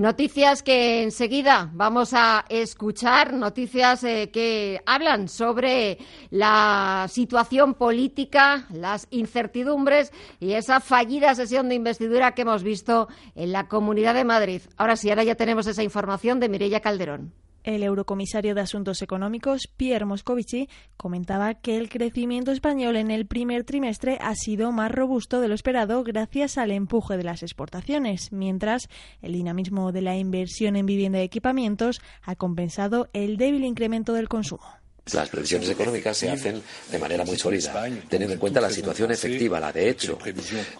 Noticias 0.00 0.62
que 0.62 1.02
enseguida 1.02 1.68
vamos 1.74 2.14
a 2.14 2.46
escuchar, 2.48 3.34
noticias 3.34 4.02
eh, 4.02 4.30
que 4.32 4.80
hablan 4.86 5.28
sobre 5.28 5.98
la 6.30 7.04
situación 7.10 7.74
política, 7.74 8.64
las 8.72 9.06
incertidumbres 9.10 10.10
y 10.40 10.54
esa 10.54 10.80
fallida 10.80 11.34
sesión 11.34 11.68
de 11.68 11.74
investidura 11.74 12.32
que 12.32 12.40
hemos 12.40 12.62
visto 12.62 13.08
en 13.34 13.52
la 13.52 13.68
Comunidad 13.68 14.14
de 14.14 14.24
Madrid. 14.24 14.62
Ahora 14.78 14.96
sí, 14.96 15.10
ahora 15.10 15.22
ya 15.22 15.34
tenemos 15.34 15.66
esa 15.66 15.82
información 15.82 16.40
de 16.40 16.48
Mireia 16.48 16.80
Calderón. 16.80 17.34
El 17.62 17.82
eurocomisario 17.82 18.54
de 18.54 18.62
Asuntos 18.62 19.02
Económicos, 19.02 19.68
Pierre 19.76 20.06
Moscovici, 20.06 20.68
comentaba 20.96 21.54
que 21.54 21.76
el 21.76 21.88
crecimiento 21.88 22.52
español 22.52 22.96
en 22.96 23.10
el 23.10 23.26
primer 23.26 23.64
trimestre 23.64 24.18
ha 24.20 24.34
sido 24.34 24.72
más 24.72 24.90
robusto 24.90 25.40
de 25.40 25.48
lo 25.48 25.54
esperado 25.54 26.02
gracias 26.02 26.58
al 26.58 26.70
empuje 26.70 27.16
de 27.16 27.24
las 27.24 27.42
exportaciones, 27.42 28.32
mientras 28.32 28.88
el 29.20 29.32
dinamismo 29.32 29.92
de 29.92 30.02
la 30.02 30.16
inversión 30.16 30.76
en 30.76 30.86
vivienda 30.86 31.20
y 31.20 31.24
equipamientos 31.24 32.00
ha 32.22 32.36
compensado 32.36 33.08
el 33.12 33.36
débil 33.36 33.64
incremento 33.64 34.14
del 34.14 34.28
consumo. 34.28 34.79
Las 35.14 35.28
previsiones 35.28 35.68
económicas 35.68 36.16
se 36.16 36.30
hacen 36.30 36.62
de 36.90 36.98
manera 36.98 37.24
muy 37.24 37.38
sólida, 37.38 37.88
teniendo 38.08 38.34
en 38.34 38.40
cuenta 38.40 38.60
la 38.60 38.70
situación 38.70 39.10
efectiva, 39.10 39.60
la 39.60 39.72
de 39.72 39.90
hecho, 39.90 40.18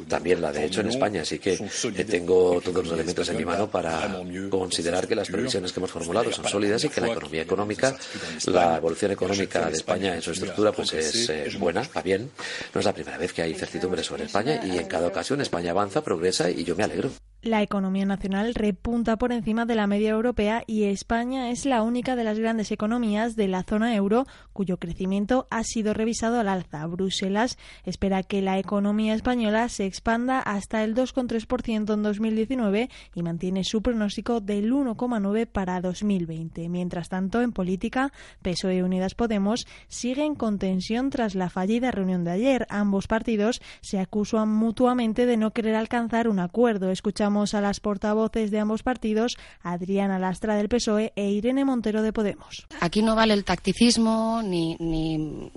también 0.08 0.40
la 0.40 0.52
de 0.52 0.66
hecho 0.66 0.80
en 0.80 0.88
España. 0.88 1.22
Así 1.22 1.38
que 1.38 1.54
eh, 1.54 2.04
tengo 2.04 2.60
todos 2.60 2.84
los 2.84 2.92
elementos 2.92 3.28
en 3.28 3.36
mi 3.36 3.44
mano 3.44 3.70
para 3.70 4.22
considerar 4.50 5.06
que 5.06 5.14
las 5.14 5.28
previsiones 5.28 5.72
que 5.72 5.80
hemos 5.80 5.90
formulado 5.90 6.32
son 6.32 6.46
sólidas 6.46 6.84
y 6.84 6.88
que 6.88 7.00
la 7.00 7.08
economía 7.08 7.42
económica, 7.42 7.96
la 8.46 8.76
evolución 8.76 9.12
económica 9.12 9.66
de 9.66 9.76
España 9.76 10.14
en 10.14 10.22
su 10.22 10.32
estructura, 10.32 10.72
pues 10.72 10.92
es 10.92 11.28
eh, 11.28 11.50
buena, 11.58 11.82
va 11.96 12.02
bien. 12.02 12.30
No 12.74 12.80
es 12.80 12.86
la 12.86 12.92
primera 12.92 13.18
vez 13.18 13.32
que 13.32 13.42
hay 13.42 13.52
incertidumbre 13.52 14.02
sobre 14.02 14.24
España 14.24 14.60
y 14.64 14.78
en 14.78 14.86
cada 14.86 15.08
ocasión 15.08 15.40
España 15.40 15.70
avanza, 15.70 16.02
progresa 16.02 16.50
y 16.50 16.64
yo 16.64 16.76
me 16.76 16.84
alegro. 16.84 17.10
La 17.42 17.62
economía 17.62 18.05
nacional 18.05 18.55
repunta 18.55 19.16
por 19.16 19.33
encima 19.33 19.64
de 19.64 19.74
la 19.74 19.87
media 19.87 20.11
europea 20.11 20.62
y 20.66 20.85
España 20.85 21.48
es 21.50 21.64
la 21.64 21.83
única 21.83 22.14
de 22.14 22.22
las 22.22 22.38
grandes 22.38 22.70
economías 22.70 23.35
de 23.35 23.48
la 23.48 23.62
zona 23.62 23.94
euro 23.94 24.26
cuyo 24.53 24.76
crecimiento 24.76 25.46
ha 25.48 25.64
sido 25.64 25.94
revisado 25.94 26.38
al 26.38 26.48
alza. 26.48 26.87
Bruselas 26.87 27.57
espera 27.87 28.22
que 28.24 28.42
la 28.42 28.59
economía 28.59 29.14
española 29.14 29.70
se 29.70 29.87
expanda 29.87 30.40
hasta 30.40 30.85
el 30.85 30.94
2,3% 30.94 31.94
en 31.94 32.03
2019 32.03 32.90
y 33.14 33.22
mantiene 33.22 33.64
su 33.64 33.81
pronóstico 33.81 34.42
del 34.42 34.70
1,9% 34.70 35.46
para 35.46 35.81
2020. 35.81 36.68
Mientras 36.68 37.09
tanto, 37.09 37.40
en 37.40 37.53
política, 37.53 38.12
PSOE 38.42 38.76
y 38.76 38.83
Unidas 38.83 39.14
Podemos 39.14 39.66
siguen 39.88 40.35
con 40.35 40.59
tensión 40.59 41.09
tras 41.09 41.35
la 41.35 41.48
fallida 41.48 41.90
reunión 41.90 42.22
de 42.22 42.33
ayer. 42.33 42.66
Ambos 42.68 43.07
partidos 43.07 43.62
se 43.81 43.98
acusan 43.98 44.50
mutuamente 44.50 45.24
de 45.24 45.38
no 45.38 45.53
querer 45.53 45.74
alcanzar 45.74 46.29
un 46.29 46.38
acuerdo. 46.38 46.90
Escuchamos 46.90 47.29
a 47.30 47.60
las 47.60 47.78
portavoces 47.78 48.50
de 48.50 48.58
ambos 48.58 48.82
partidos, 48.82 49.36
Adriana 49.62 50.18
Lastra 50.18 50.56
del 50.56 50.68
PSOE 50.68 51.12
e 51.14 51.30
Irene 51.30 51.64
Montero 51.64 52.02
de 52.02 52.12
Podemos. 52.12 52.66
Aquí 52.80 53.02
no 53.02 53.14
vale 53.14 53.34
el 53.34 53.44
tacticismo 53.44 54.42
ni, 54.42 54.74
ni, 54.80 55.48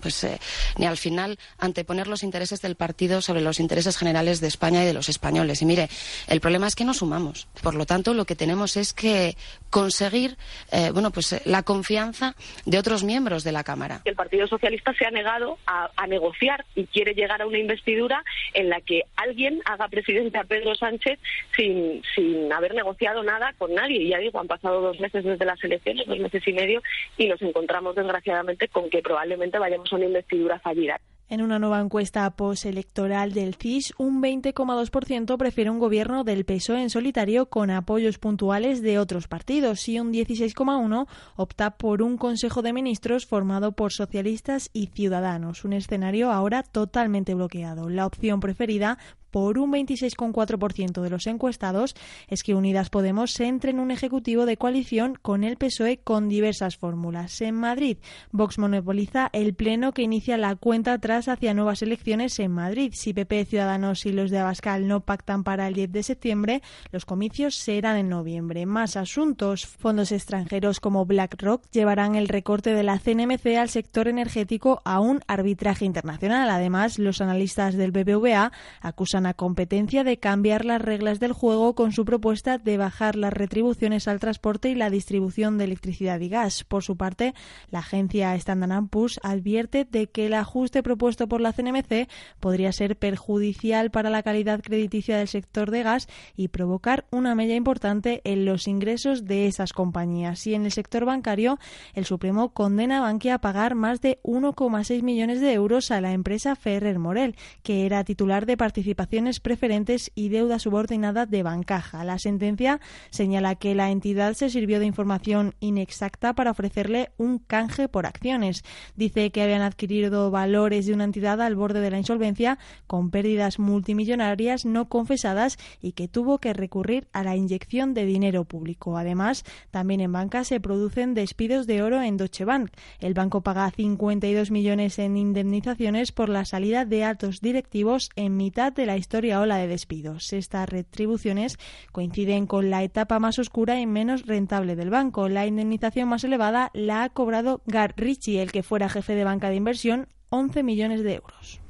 pues, 0.00 0.24
eh, 0.24 0.38
ni 0.78 0.86
al 0.86 0.96
final 0.96 1.38
anteponer 1.58 2.06
los 2.06 2.22
intereses 2.22 2.62
del 2.62 2.76
partido 2.76 3.20
sobre 3.20 3.42
los 3.42 3.60
intereses 3.60 3.98
generales 3.98 4.40
de 4.40 4.48
España 4.48 4.82
y 4.82 4.86
de 4.86 4.94
los 4.94 5.10
españoles. 5.10 5.60
Y 5.60 5.66
mire, 5.66 5.90
el 6.28 6.40
problema 6.40 6.66
es 6.66 6.74
que 6.74 6.84
no 6.86 6.94
sumamos. 6.94 7.46
Por 7.62 7.74
lo 7.74 7.84
tanto, 7.84 8.14
lo 8.14 8.24
que 8.24 8.34
tenemos 8.34 8.78
es 8.78 8.94
que 8.94 9.36
conseguir 9.68 10.38
eh, 10.72 10.90
bueno, 10.92 11.10
pues, 11.10 11.34
eh, 11.34 11.42
la 11.44 11.62
confianza 11.62 12.34
de 12.64 12.78
otros 12.78 13.04
miembros 13.04 13.44
de 13.44 13.52
la 13.52 13.64
Cámara. 13.64 14.00
El 14.06 14.14
Partido 14.16 14.46
Socialista 14.46 14.94
se 14.94 15.04
ha 15.04 15.10
negado 15.10 15.58
a, 15.66 15.90
a 15.94 16.06
negociar 16.06 16.64
y 16.74 16.86
quiere 16.86 17.12
llegar 17.12 17.42
a 17.42 17.46
una 17.46 17.58
investidura 17.58 18.24
en 18.54 18.70
la 18.70 18.80
que 18.80 19.02
alguien 19.16 19.60
haga 19.66 19.88
presidente 19.88 20.38
a 20.38 20.44
Pedro 20.44 20.74
Sánchez 20.74 20.85
Sánchez 20.86 21.18
sin, 21.56 22.02
sin 22.14 22.52
haber 22.52 22.74
negociado 22.74 23.22
nada 23.22 23.52
con 23.58 23.74
nadie. 23.74 24.02
Y 24.02 24.08
ya 24.10 24.18
digo, 24.18 24.38
han 24.38 24.46
pasado 24.46 24.80
dos 24.80 25.00
meses 25.00 25.24
desde 25.24 25.44
las 25.44 25.62
elecciones, 25.64 26.06
dos 26.06 26.18
meses 26.18 26.42
y 26.46 26.52
medio, 26.52 26.82
y 27.16 27.26
nos 27.26 27.42
encontramos 27.42 27.96
desgraciadamente 27.96 28.68
con 28.68 28.88
que 28.88 29.02
probablemente 29.02 29.58
vayamos 29.58 29.92
a 29.92 29.96
una 29.96 30.06
investidura 30.06 30.58
fallida. 30.60 31.00
En 31.28 31.42
una 31.42 31.58
nueva 31.58 31.80
encuesta 31.80 32.30
postelectoral 32.36 33.32
del 33.32 33.56
CIS, 33.56 33.94
un 33.98 34.22
20,2% 34.22 35.36
prefiere 35.36 35.70
un 35.70 35.80
gobierno 35.80 36.22
del 36.22 36.44
PSOE 36.44 36.82
en 36.82 36.88
solitario 36.88 37.46
con 37.46 37.72
apoyos 37.72 38.18
puntuales 38.18 38.80
de 38.80 39.00
otros 39.00 39.26
partidos 39.26 39.88
y 39.88 39.98
un 39.98 40.12
16,1% 40.12 41.08
opta 41.34 41.70
por 41.78 42.02
un 42.02 42.16
Consejo 42.16 42.62
de 42.62 42.72
Ministros 42.72 43.26
formado 43.26 43.72
por 43.72 43.92
socialistas 43.92 44.70
y 44.72 44.86
ciudadanos, 44.86 45.64
un 45.64 45.72
escenario 45.72 46.30
ahora 46.30 46.62
totalmente 46.62 47.34
bloqueado. 47.34 47.88
La 47.88 48.06
opción 48.06 48.38
preferida 48.38 48.96
por 49.36 49.58
un 49.58 49.70
26,4% 49.70 51.02
de 51.02 51.10
los 51.10 51.26
encuestados 51.26 51.94
es 52.26 52.42
que 52.42 52.54
Unidas 52.54 52.88
Podemos 52.88 53.38
entre 53.38 53.70
en 53.70 53.80
un 53.80 53.90
ejecutivo 53.90 54.46
de 54.46 54.56
coalición 54.56 55.14
con 55.20 55.44
el 55.44 55.58
PSOE 55.58 55.98
con 55.98 56.30
diversas 56.30 56.78
fórmulas. 56.78 57.42
En 57.42 57.54
Madrid, 57.54 57.98
Vox 58.32 58.56
monopoliza 58.56 59.28
el 59.34 59.52
pleno 59.52 59.92
que 59.92 60.00
inicia 60.00 60.38
la 60.38 60.56
cuenta 60.56 60.94
atrás 60.94 61.28
hacia 61.28 61.52
nuevas 61.52 61.82
elecciones 61.82 62.38
en 62.38 62.50
Madrid. 62.50 62.94
Si 62.96 63.12
PP, 63.12 63.44
Ciudadanos 63.44 64.06
y 64.06 64.12
los 64.12 64.30
de 64.30 64.38
Abascal 64.38 64.88
no 64.88 65.00
pactan 65.00 65.44
para 65.44 65.68
el 65.68 65.74
10 65.74 65.92
de 65.92 66.02
septiembre, 66.02 66.62
los 66.90 67.04
comicios 67.04 67.56
serán 67.56 67.98
en 67.98 68.08
noviembre. 68.08 68.64
Más 68.64 68.96
asuntos. 68.96 69.66
Fondos 69.66 70.12
extranjeros 70.12 70.80
como 70.80 71.04
BlackRock 71.04 71.62
llevarán 71.72 72.14
el 72.14 72.28
recorte 72.28 72.72
de 72.72 72.84
la 72.84 72.98
CNMC 72.98 73.58
al 73.58 73.68
sector 73.68 74.08
energético 74.08 74.80
a 74.86 75.00
un 75.00 75.20
arbitraje 75.26 75.84
internacional. 75.84 76.48
Además, 76.48 76.98
los 76.98 77.20
analistas 77.20 77.74
del 77.74 77.90
BBVA 77.90 78.50
acusan 78.80 79.25
competencia 79.34 80.04
de 80.04 80.18
cambiar 80.18 80.64
las 80.64 80.82
reglas 80.82 81.20
del 81.20 81.32
juego 81.32 81.74
con 81.74 81.92
su 81.92 82.04
propuesta 82.04 82.58
de 82.58 82.76
bajar 82.76 83.16
las 83.16 83.32
retribuciones 83.32 84.08
al 84.08 84.20
transporte 84.20 84.68
y 84.68 84.74
la 84.74 84.90
distribución 84.90 85.58
de 85.58 85.64
electricidad 85.64 86.20
y 86.20 86.28
gas. 86.28 86.64
Por 86.64 86.82
su 86.82 86.96
parte, 86.96 87.34
la 87.70 87.80
agencia 87.80 88.34
Standard 88.34 88.88
Poor's 88.88 89.20
advierte 89.22 89.84
de 89.84 90.08
que 90.08 90.26
el 90.26 90.34
ajuste 90.34 90.82
propuesto 90.82 91.28
por 91.28 91.40
la 91.40 91.52
CNMC 91.52 92.08
podría 92.40 92.72
ser 92.72 92.96
perjudicial 92.96 93.90
para 93.90 94.10
la 94.10 94.22
calidad 94.22 94.60
crediticia 94.60 95.18
del 95.18 95.28
sector 95.28 95.70
de 95.70 95.82
gas 95.82 96.08
y 96.36 96.48
provocar 96.48 97.06
una 97.10 97.34
mella 97.34 97.54
importante 97.54 98.20
en 98.24 98.44
los 98.44 98.68
ingresos 98.68 99.24
de 99.24 99.46
esas 99.46 99.72
compañías. 99.72 100.46
Y 100.46 100.54
en 100.54 100.64
el 100.64 100.72
sector 100.72 101.04
bancario, 101.04 101.58
el 101.94 102.04
Supremo 102.04 102.52
condena 102.52 102.98
a 102.98 103.02
Bankia 103.02 103.34
a 103.34 103.40
pagar 103.40 103.74
más 103.74 104.00
de 104.00 104.18
1,6 104.22 105.02
millones 105.02 105.40
de 105.40 105.52
euros 105.52 105.90
a 105.90 106.00
la 106.00 106.12
empresa 106.12 106.56
Ferrer 106.56 106.98
Morel, 106.98 107.36
que 107.62 107.86
era 107.86 108.04
titular 108.04 108.46
de 108.46 108.56
participación 108.56 109.05
preferentes 109.42 110.10
y 110.14 110.28
deuda 110.28 110.58
subordinada 110.58 111.26
de 111.26 111.42
Bancaja. 111.42 112.04
La 112.04 112.18
sentencia 112.18 112.80
señala 113.10 113.54
que 113.54 113.74
la 113.74 113.90
entidad 113.90 114.34
se 114.34 114.50
sirvió 114.50 114.80
de 114.80 114.86
información 114.86 115.54
inexacta 115.60 116.34
para 116.34 116.50
ofrecerle 116.50 117.10
un 117.16 117.38
canje 117.38 117.88
por 117.88 118.06
acciones. 118.06 118.64
Dice 118.94 119.30
que 119.30 119.42
habían 119.42 119.62
adquirido 119.62 120.30
valores 120.30 120.86
de 120.86 120.94
una 120.94 121.04
entidad 121.04 121.40
al 121.40 121.56
borde 121.56 121.80
de 121.80 121.90
la 121.90 121.98
insolvencia 121.98 122.58
con 122.86 123.10
pérdidas 123.10 123.58
multimillonarias 123.58 124.64
no 124.64 124.88
confesadas 124.88 125.58
y 125.80 125.92
que 125.92 126.08
tuvo 126.08 126.38
que 126.38 126.52
recurrir 126.52 127.08
a 127.12 127.22
la 127.22 127.36
inyección 127.36 127.94
de 127.94 128.06
dinero 128.06 128.44
público. 128.44 128.96
Además, 128.96 129.44
también 129.70 130.00
en 130.00 130.12
banca 130.12 130.44
se 130.44 130.60
producen 130.60 131.14
despidos 131.14 131.66
de 131.66 131.82
oro 131.82 132.02
en 132.02 132.16
Deutsche 132.16 132.44
Bank. 132.44 132.70
El 133.00 133.14
banco 133.14 133.42
paga 133.42 133.70
52 133.70 134.50
millones 134.50 134.98
en 134.98 135.16
indemnizaciones 135.16 136.12
por 136.12 136.28
la 136.28 136.44
salida 136.44 136.84
de 136.84 137.04
altos 137.04 137.40
directivos 137.40 138.10
en 138.16 138.36
mitad 138.36 138.72
de 138.72 138.86
la 138.86 138.95
la 138.96 139.00
historia 139.00 139.40
ola 139.42 139.58
de 139.58 139.66
despidos. 139.66 140.32
Estas 140.32 140.70
retribuciones 140.70 141.58
coinciden 141.92 142.46
con 142.46 142.70
la 142.70 142.82
etapa 142.82 143.18
más 143.18 143.38
oscura 143.38 143.78
y 143.78 143.84
menos 143.84 144.24
rentable 144.24 144.74
del 144.74 144.88
banco. 144.88 145.28
La 145.28 145.44
indemnización 145.44 146.08
más 146.08 146.24
elevada 146.24 146.70
la 146.72 147.04
ha 147.04 147.10
cobrado 147.10 147.60
Gar 147.66 147.92
Ritchie, 147.98 148.40
el 148.40 148.52
que 148.52 148.62
fuera 148.62 148.88
jefe 148.88 149.14
de 149.14 149.24
banca 149.24 149.50
de 149.50 149.56
inversión, 149.56 150.08
11 150.30 150.62
millones 150.62 151.02
de 151.02 151.12
euros. 151.12 151.60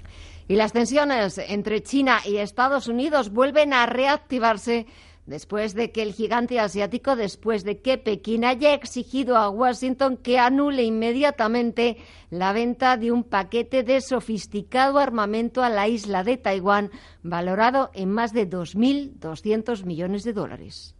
Y 0.46 0.54
las 0.54 0.72
tensiones 0.72 1.38
entre 1.38 1.82
China 1.82 2.20
y 2.24 2.36
Estados 2.36 2.86
Unidos 2.86 3.30
vuelven 3.30 3.72
a 3.72 3.86
reactivarse 3.86 4.86
después 5.26 5.74
de 5.74 5.92
que 5.92 6.02
el 6.02 6.12
gigante 6.12 6.60
asiático, 6.60 7.16
después 7.16 7.64
de 7.64 7.80
que 7.80 7.98
Pekín 7.98 8.44
haya 8.44 8.74
exigido 8.74 9.36
a 9.36 9.50
Washington 9.50 10.16
que 10.16 10.38
anule 10.38 10.84
inmediatamente 10.84 11.98
la 12.30 12.52
venta 12.52 12.96
de 12.96 13.12
un 13.12 13.24
paquete 13.24 13.82
de 13.82 14.00
sofisticado 14.00 14.98
armamento 14.98 15.62
a 15.62 15.68
la 15.68 15.88
isla 15.88 16.24
de 16.24 16.36
Taiwán, 16.36 16.90
valorado 17.22 17.90
en 17.94 18.10
más 18.10 18.32
de 18.32 18.48
2.200 18.48 19.84
millones 19.84 20.24
de 20.24 20.32
dólares. 20.32 20.94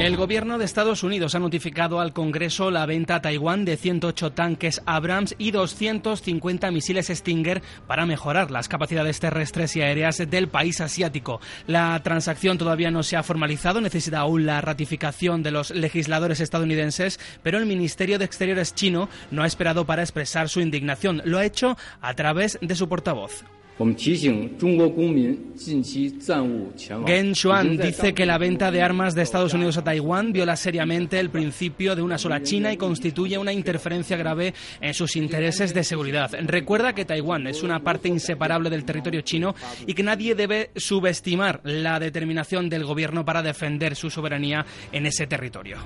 El 0.00 0.16
gobierno 0.16 0.56
de 0.56 0.64
Estados 0.64 1.02
Unidos 1.02 1.34
ha 1.34 1.38
notificado 1.40 2.00
al 2.00 2.14
Congreso 2.14 2.70
la 2.70 2.86
venta 2.86 3.16
a 3.16 3.20
Taiwán 3.20 3.66
de 3.66 3.76
108 3.76 4.32
tanques 4.32 4.80
Abrams 4.86 5.34
y 5.36 5.50
250 5.50 6.70
misiles 6.70 7.08
Stinger 7.08 7.60
para 7.86 8.06
mejorar 8.06 8.50
las 8.50 8.66
capacidades 8.66 9.20
terrestres 9.20 9.76
y 9.76 9.82
aéreas 9.82 10.16
del 10.16 10.48
país 10.48 10.80
asiático. 10.80 11.42
La 11.66 12.00
transacción 12.02 12.56
todavía 12.56 12.90
no 12.90 13.02
se 13.02 13.18
ha 13.18 13.22
formalizado, 13.22 13.82
necesita 13.82 14.20
aún 14.20 14.46
la 14.46 14.62
ratificación 14.62 15.42
de 15.42 15.50
los 15.50 15.70
legisladores 15.70 16.40
estadounidenses, 16.40 17.20
pero 17.42 17.58
el 17.58 17.66
Ministerio 17.66 18.18
de 18.18 18.24
Exteriores 18.24 18.74
chino 18.74 19.10
no 19.30 19.42
ha 19.42 19.46
esperado 19.46 19.84
para 19.84 20.00
expresar 20.00 20.48
su 20.48 20.62
indignación. 20.62 21.20
Lo 21.26 21.36
ha 21.36 21.44
hecho 21.44 21.76
a 22.00 22.14
través 22.14 22.58
de 22.62 22.74
su 22.74 22.88
portavoz. 22.88 23.44
Gen 27.06 27.32
Shuan 27.32 27.78
dice 27.78 28.12
que 28.12 28.26
la 28.26 28.36
venta 28.36 28.70
de 28.70 28.82
armas 28.82 29.14
de 29.14 29.22
Estados 29.22 29.54
Unidos 29.54 29.78
a 29.78 29.84
Taiwán 29.84 30.34
viola 30.34 30.54
seriamente 30.54 31.18
el 31.18 31.30
principio 31.30 31.96
de 31.96 32.02
una 32.02 32.18
sola 32.18 32.42
China 32.42 32.74
y 32.74 32.76
constituye 32.76 33.38
una 33.38 33.54
interferencia 33.54 34.18
grave 34.18 34.52
en 34.82 34.92
sus 34.92 35.16
intereses 35.16 35.72
de 35.72 35.82
seguridad. 35.82 36.30
Recuerda 36.42 36.94
que 36.94 37.06
Taiwán 37.06 37.46
es 37.46 37.62
una 37.62 37.80
parte 37.80 38.08
inseparable 38.08 38.68
del 38.68 38.84
territorio 38.84 39.22
chino 39.22 39.54
y 39.86 39.94
que 39.94 40.02
nadie 40.02 40.34
debe 40.34 40.72
subestimar 40.76 41.62
la 41.64 41.98
determinación 41.98 42.68
del 42.68 42.84
gobierno 42.84 43.24
para 43.24 43.42
defender 43.42 43.96
su 43.96 44.10
soberanía 44.10 44.66
en 44.92 45.06
ese 45.06 45.26
territorio. 45.26 45.78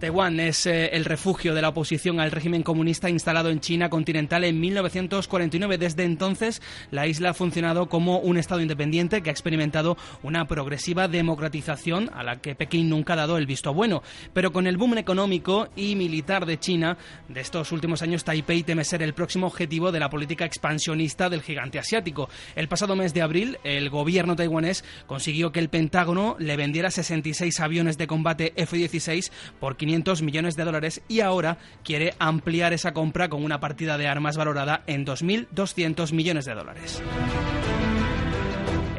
Taiwán 0.00 0.40
es 0.40 0.64
eh, 0.64 0.86
el 0.94 1.04
refugio 1.04 1.54
de 1.54 1.60
la 1.60 1.68
oposición 1.68 2.20
al 2.20 2.30
régimen 2.30 2.62
comunista 2.62 3.10
instalado 3.10 3.50
en 3.50 3.60
China 3.60 3.90
continental 3.90 4.44
en 4.44 4.58
1949. 4.58 5.76
Desde 5.76 6.04
entonces, 6.04 6.62
la 6.90 7.06
isla 7.06 7.30
ha 7.30 7.34
funcionado 7.34 7.90
como 7.90 8.18
un 8.18 8.38
Estado 8.38 8.62
independiente 8.62 9.20
que 9.20 9.28
ha 9.28 9.32
experimentado 9.32 9.98
una 10.22 10.46
progresiva 10.46 11.06
democratización 11.06 12.10
a 12.14 12.22
la 12.22 12.40
que 12.40 12.54
Pekín 12.54 12.88
nunca 12.88 13.12
ha 13.12 13.16
dado 13.16 13.36
el 13.36 13.44
visto 13.44 13.74
bueno. 13.74 14.02
Pero 14.32 14.54
con 14.54 14.66
el 14.66 14.78
boom 14.78 14.96
económico 14.96 15.68
y 15.76 15.94
militar 15.96 16.46
de 16.46 16.58
China 16.58 16.96
de 17.28 17.42
estos 17.42 17.70
últimos 17.70 18.00
años, 18.00 18.24
Taipei 18.24 18.62
teme 18.62 18.84
ser 18.84 19.02
el 19.02 19.12
próximo 19.12 19.48
objetivo 19.48 19.92
de 19.92 20.00
la 20.00 20.08
política 20.08 20.46
expansionista 20.46 21.28
del 21.28 21.42
gigante 21.42 21.78
asiático. 21.78 22.30
El 22.56 22.68
pasado 22.68 22.96
mes 22.96 23.12
de 23.12 23.20
abril, 23.20 23.58
el 23.64 23.90
gobierno 23.90 24.34
taiwanés 24.34 24.82
consiguió 25.06 25.52
que 25.52 25.60
el 25.60 25.68
Pentágono 25.68 26.36
le 26.38 26.56
vendiera 26.56 26.90
66 26.90 27.60
aviones 27.60 27.98
de 27.98 28.06
combate 28.06 28.54
F-16 28.56 29.30
por 29.60 29.76
500 29.76 29.89
millones 30.22 30.56
de 30.56 30.64
dólares 30.64 31.02
y 31.08 31.20
ahora 31.20 31.58
quiere 31.84 32.14
ampliar 32.18 32.72
esa 32.72 32.92
compra 32.92 33.28
con 33.28 33.44
una 33.44 33.60
partida 33.60 33.98
de 33.98 34.08
armas 34.08 34.36
valorada 34.36 34.82
en 34.86 35.04
2.200 35.04 36.12
millones 36.12 36.44
de 36.44 36.54
dólares. 36.54 37.02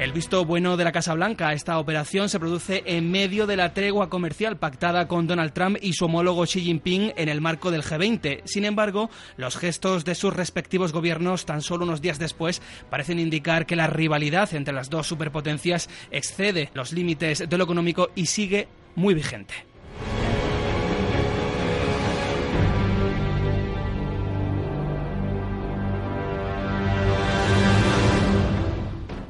El 0.01 0.13
visto 0.13 0.43
bueno 0.45 0.77
de 0.77 0.83
la 0.83 0.91
Casa 0.91 1.13
Blanca 1.13 1.49
a 1.49 1.53
esta 1.53 1.77
operación 1.77 2.27
se 2.27 2.39
produce 2.39 2.81
en 2.87 3.11
medio 3.11 3.45
de 3.45 3.55
la 3.55 3.75
tregua 3.75 4.09
comercial 4.09 4.57
pactada 4.57 5.07
con 5.07 5.27
Donald 5.27 5.53
Trump 5.53 5.77
y 5.79 5.93
su 5.93 6.05
homólogo 6.05 6.43
Xi 6.43 6.61
Jinping 6.61 7.13
en 7.15 7.29
el 7.29 7.39
marco 7.39 7.69
del 7.69 7.83
G20. 7.83 8.41
Sin 8.45 8.65
embargo, 8.65 9.11
los 9.37 9.57
gestos 9.57 10.03
de 10.03 10.15
sus 10.15 10.33
respectivos 10.35 10.91
gobiernos 10.91 11.45
tan 11.45 11.61
solo 11.61 11.85
unos 11.85 12.01
días 12.01 12.17
después 12.17 12.63
parecen 12.89 13.19
indicar 13.19 13.67
que 13.67 13.75
la 13.75 13.85
rivalidad 13.85 14.51
entre 14.55 14.73
las 14.73 14.89
dos 14.89 15.05
superpotencias 15.05 15.87
excede 16.09 16.71
los 16.73 16.93
límites 16.93 17.47
de 17.47 17.57
lo 17.59 17.65
económico 17.65 18.09
y 18.15 18.25
sigue 18.25 18.69
muy 18.95 19.13
vigente. 19.13 19.53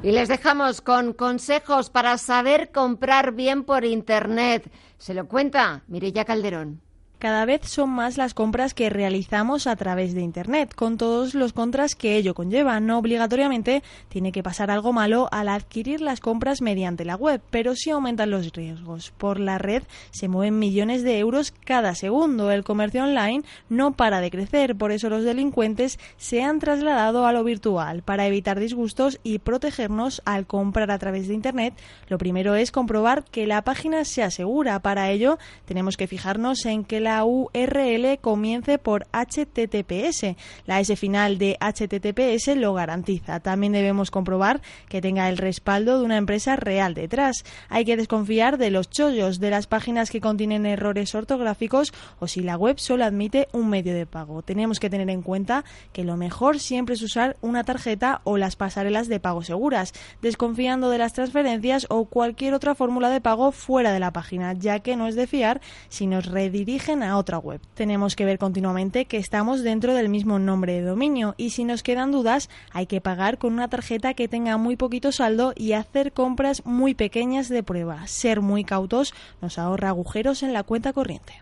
Y 0.03 0.11
les 0.11 0.27
dejamos 0.27 0.81
con 0.81 1.13
consejos 1.13 1.91
para 1.91 2.17
saber 2.17 2.71
comprar 2.71 3.33
bien 3.33 3.63
por 3.63 3.85
Internet. 3.85 4.71
Se 4.97 5.13
lo 5.13 5.27
cuenta 5.27 5.83
Mirella 5.87 6.25
Calderón. 6.25 6.81
Cada 7.21 7.45
vez 7.45 7.61
son 7.67 7.91
más 7.91 8.17
las 8.17 8.33
compras 8.33 8.73
que 8.73 8.89
realizamos 8.89 9.67
a 9.67 9.75
través 9.75 10.15
de 10.15 10.21
Internet, 10.21 10.73
con 10.73 10.97
todos 10.97 11.35
los 11.35 11.53
contras 11.53 11.93
que 11.93 12.15
ello 12.15 12.33
conlleva. 12.33 12.79
No 12.79 12.97
obligatoriamente 12.97 13.83
tiene 14.09 14.31
que 14.31 14.41
pasar 14.41 14.71
algo 14.71 14.91
malo 14.91 15.29
al 15.31 15.47
adquirir 15.47 16.01
las 16.01 16.19
compras 16.19 16.63
mediante 16.63 17.05
la 17.05 17.15
web, 17.15 17.39
pero 17.51 17.75
sí 17.75 17.91
aumentan 17.91 18.31
los 18.31 18.51
riesgos. 18.53 19.13
Por 19.19 19.39
la 19.39 19.59
red 19.59 19.83
se 20.09 20.29
mueven 20.29 20.57
millones 20.57 21.03
de 21.03 21.19
euros 21.19 21.53
cada 21.63 21.93
segundo. 21.93 22.49
El 22.49 22.63
comercio 22.63 23.03
online 23.03 23.43
no 23.69 23.91
para 23.91 24.19
de 24.19 24.31
crecer, 24.31 24.75
por 24.75 24.91
eso 24.91 25.07
los 25.07 25.23
delincuentes 25.23 25.99
se 26.17 26.41
han 26.41 26.57
trasladado 26.57 27.27
a 27.27 27.33
lo 27.33 27.43
virtual. 27.43 28.01
Para 28.01 28.25
evitar 28.25 28.59
disgustos 28.59 29.19
y 29.21 29.37
protegernos 29.37 30.23
al 30.25 30.47
comprar 30.47 30.89
a 30.89 30.97
través 30.97 31.27
de 31.27 31.35
Internet, 31.35 31.75
lo 32.07 32.17
primero 32.17 32.55
es 32.55 32.71
comprobar 32.71 33.25
que 33.25 33.45
la 33.45 33.61
página 33.61 34.05
sea 34.05 34.31
segura. 34.31 34.79
Para 34.79 35.11
ello 35.11 35.37
tenemos 35.65 35.97
que 35.97 36.07
fijarnos 36.07 36.65
en 36.65 36.83
que 36.83 36.99
la 36.99 37.10
la 37.11 37.25
URL 37.25 38.19
comience 38.21 38.77
por 38.77 39.05
HTTPS. 39.11 40.37
La 40.65 40.79
S 40.79 40.95
final 40.95 41.37
de 41.37 41.57
HTTPS 41.59 42.55
lo 42.55 42.73
garantiza. 42.73 43.41
También 43.41 43.73
debemos 43.73 44.11
comprobar 44.11 44.61
que 44.87 45.01
tenga 45.01 45.27
el 45.27 45.37
respaldo 45.37 45.99
de 45.99 46.05
una 46.05 46.15
empresa 46.15 46.55
real 46.55 46.93
detrás. 46.93 47.43
Hay 47.67 47.83
que 47.83 47.97
desconfiar 47.97 48.57
de 48.57 48.71
los 48.71 48.89
chollos, 48.89 49.41
de 49.41 49.49
las 49.49 49.67
páginas 49.67 50.09
que 50.09 50.21
contienen 50.21 50.65
errores 50.65 51.13
ortográficos 51.13 51.91
o 52.19 52.27
si 52.27 52.39
la 52.39 52.55
web 52.55 52.79
solo 52.79 53.03
admite 53.03 53.49
un 53.51 53.69
medio 53.69 53.93
de 53.93 54.05
pago. 54.05 54.41
Tenemos 54.41 54.79
que 54.79 54.89
tener 54.89 55.09
en 55.09 55.21
cuenta 55.21 55.65
que 55.91 56.05
lo 56.05 56.15
mejor 56.15 56.59
siempre 56.59 56.95
es 56.95 57.01
usar 57.01 57.35
una 57.41 57.65
tarjeta 57.65 58.21
o 58.23 58.37
las 58.37 58.55
pasarelas 58.55 59.09
de 59.09 59.19
pago 59.19 59.43
seguras, 59.43 59.91
desconfiando 60.21 60.89
de 60.89 60.97
las 60.97 61.11
transferencias 61.11 61.87
o 61.89 62.05
cualquier 62.05 62.53
otra 62.53 62.73
fórmula 62.73 63.09
de 63.09 63.19
pago 63.19 63.51
fuera 63.51 63.91
de 63.91 63.99
la 63.99 64.13
página, 64.13 64.53
ya 64.53 64.79
que 64.79 64.95
no 64.95 65.07
es 65.07 65.15
de 65.15 65.27
fiar 65.27 65.59
si 65.89 66.07
nos 66.07 66.27
redirigen 66.27 67.00
a 67.03 67.17
otra 67.17 67.37
web. 67.37 67.61
Tenemos 67.73 68.15
que 68.15 68.25
ver 68.25 68.37
continuamente 68.37 69.05
que 69.05 69.17
estamos 69.17 69.63
dentro 69.63 69.93
del 69.93 70.09
mismo 70.09 70.39
nombre 70.39 70.73
de 70.73 70.81
dominio 70.81 71.35
y 71.37 71.51
si 71.51 71.63
nos 71.63 71.83
quedan 71.83 72.11
dudas 72.11 72.49
hay 72.71 72.85
que 72.85 73.01
pagar 73.01 73.37
con 73.37 73.53
una 73.53 73.67
tarjeta 73.67 74.13
que 74.13 74.27
tenga 74.27 74.57
muy 74.57 74.75
poquito 74.75 75.11
saldo 75.11 75.53
y 75.55 75.73
hacer 75.73 76.13
compras 76.13 76.65
muy 76.65 76.93
pequeñas 76.93 77.49
de 77.49 77.63
prueba. 77.63 78.07
Ser 78.07 78.41
muy 78.41 78.63
cautos 78.63 79.13
nos 79.41 79.57
ahorra 79.57 79.89
agujeros 79.89 80.43
en 80.43 80.53
la 80.53 80.63
cuenta 80.63 80.93
corriente. 80.93 81.41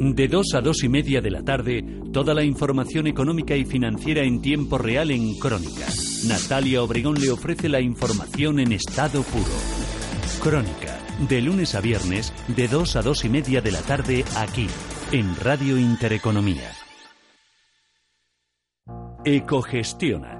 De 0.00 0.28
2 0.28 0.54
a 0.54 0.62
2 0.62 0.84
y 0.84 0.88
media 0.88 1.20
de 1.20 1.30
la 1.30 1.42
tarde, 1.42 1.84
toda 2.10 2.32
la 2.32 2.42
información 2.42 3.06
económica 3.06 3.54
y 3.54 3.66
financiera 3.66 4.22
en 4.22 4.40
tiempo 4.40 4.78
real 4.78 5.10
en 5.10 5.38
Crónica. 5.38 5.86
Natalia 6.26 6.82
Obregón 6.82 7.20
le 7.20 7.30
ofrece 7.30 7.68
la 7.68 7.82
información 7.82 8.60
en 8.60 8.72
estado 8.72 9.22
puro. 9.22 9.44
Crónica, 10.42 10.98
de 11.28 11.42
lunes 11.42 11.74
a 11.74 11.82
viernes, 11.82 12.32
de 12.48 12.66
2 12.66 12.96
a 12.96 13.02
2 13.02 13.24
y 13.26 13.28
media 13.28 13.60
de 13.60 13.72
la 13.72 13.82
tarde, 13.82 14.24
aquí, 14.36 14.68
en 15.12 15.36
Radio 15.36 15.78
Intereconomía. 15.78 16.72
Ecogestiona 19.26 20.39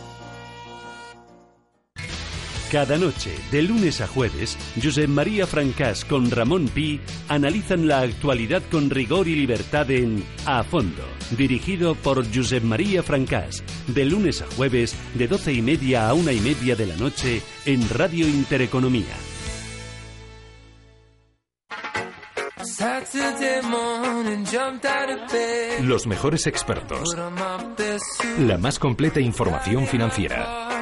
Cada 2.71 2.97
noche, 2.97 3.35
de 3.51 3.63
lunes 3.63 3.99
a 3.99 4.07
jueves, 4.07 4.57
Josep 4.81 5.09
María 5.09 5.45
Francás 5.45 6.05
con 6.05 6.31
Ramón 6.31 6.69
Pi 6.69 7.01
analizan 7.27 7.85
la 7.85 7.99
actualidad 7.99 8.63
con 8.71 8.89
rigor 8.89 9.27
y 9.27 9.35
libertad 9.35 9.91
en 9.91 10.23
A 10.45 10.63
Fondo, 10.63 11.03
dirigido 11.31 11.95
por 11.95 12.25
Josep 12.33 12.63
María 12.63 13.03
Francás, 13.03 13.61
de 13.87 14.05
lunes 14.05 14.41
a 14.41 14.45
jueves, 14.55 14.95
de 15.15 15.27
doce 15.27 15.51
y 15.51 15.61
media 15.61 16.07
a 16.07 16.13
una 16.13 16.31
y 16.31 16.39
media 16.39 16.77
de 16.77 16.85
la 16.85 16.95
noche, 16.95 17.41
en 17.65 17.89
Radio 17.89 18.25
Intereconomía. 18.25 19.17
Los 25.81 26.07
mejores 26.07 26.47
expertos. 26.47 27.17
La 28.39 28.57
más 28.57 28.79
completa 28.79 29.19
información 29.19 29.87
financiera. 29.87 30.80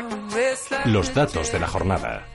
Los 0.85 1.13
datos 1.13 1.51
de 1.51 1.59
la 1.59 1.67
jornada. 1.67 2.27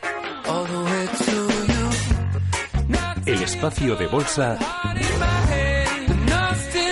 El 3.26 3.42
espacio 3.42 3.96
de 3.96 4.06
bolsa 4.06 4.58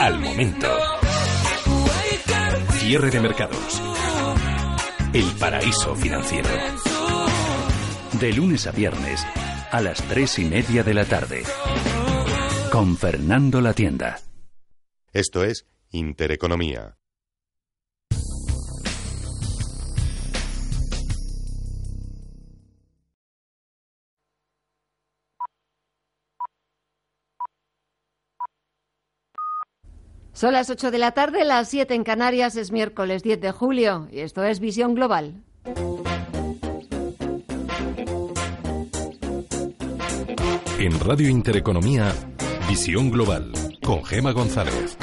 al 0.00 0.18
momento. 0.18 0.68
Cierre 2.72 3.10
de 3.10 3.20
mercados. 3.20 3.82
El 5.12 5.30
paraíso 5.38 5.94
financiero. 5.94 6.48
De 8.18 8.32
lunes 8.32 8.66
a 8.66 8.72
viernes, 8.72 9.24
a 9.70 9.80
las 9.80 10.02
tres 10.02 10.38
y 10.38 10.44
media 10.44 10.82
de 10.82 10.94
la 10.94 11.04
tarde. 11.04 11.42
Con 12.70 12.96
Fernando 12.96 13.60
La 13.60 13.74
Tienda. 13.74 14.18
Esto 15.12 15.44
es 15.44 15.66
Intereconomía. 15.90 16.96
Son 30.32 30.54
las 30.54 30.70
8 30.70 30.90
de 30.90 30.98
la 30.98 31.12
tarde, 31.12 31.44
las 31.44 31.68
7 31.68 31.94
en 31.94 32.04
Canarias, 32.04 32.56
es 32.56 32.72
miércoles 32.72 33.22
10 33.22 33.40
de 33.40 33.52
julio 33.52 34.08
y 34.10 34.20
esto 34.20 34.42
es 34.44 34.60
Visión 34.60 34.94
Global. 34.94 35.34
En 40.78 40.98
Radio 41.00 41.28
Intereconomía, 41.28 42.12
Visión 42.68 43.10
Global, 43.10 43.52
con 43.84 44.02
Gema 44.04 44.32
González. 44.32 44.96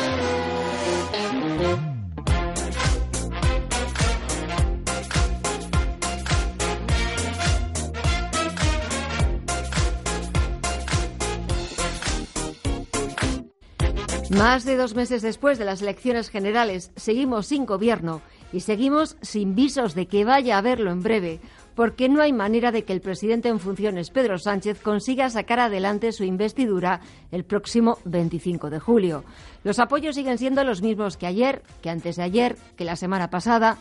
Más 14.40 14.64
de 14.64 14.78
dos 14.78 14.96
meses 14.96 15.22
después 15.22 15.60
de 15.60 15.66
las 15.66 15.82
elecciones 15.82 16.30
generales, 16.30 16.94
seguimos 16.96 17.48
sin 17.48 17.66
gobierno 17.66 18.22
y 18.54 18.62
seguimos 18.62 19.18
sin 19.22 19.54
visos 19.54 19.96
de 19.96 20.06
que 20.06 20.24
vaya 20.24 20.56
a 20.56 20.60
haberlo 20.60 20.92
en 20.92 21.04
breve, 21.04 21.42
porque 21.76 22.08
no 22.08 22.22
hay 22.22 22.32
manera 22.32 22.72
de 22.72 22.86
que 22.86 22.94
el 22.94 23.02
presidente 23.02 23.50
en 23.50 23.60
funciones, 23.60 24.12
Pedro 24.12 24.38
Sánchez, 24.38 24.82
consiga 24.82 25.30
sacar 25.30 25.60
adelante 25.60 26.14
su 26.14 26.24
investidura 26.24 27.02
el 27.34 27.44
próximo 27.44 27.98
25 28.06 28.70
de 28.70 28.80
julio. 28.80 29.26
Los 29.66 29.78
apoyos 29.78 30.16
siguen 30.16 30.38
siendo 30.38 30.64
los 30.64 30.82
mismos 30.82 31.18
que 31.18 31.28
ayer, 31.28 31.62
que 31.82 31.90
antes 31.90 32.16
de 32.16 32.24
ayer, 32.24 32.56
que 32.78 32.86
la 32.86 32.96
semana 32.96 33.30
pasada. 33.30 33.78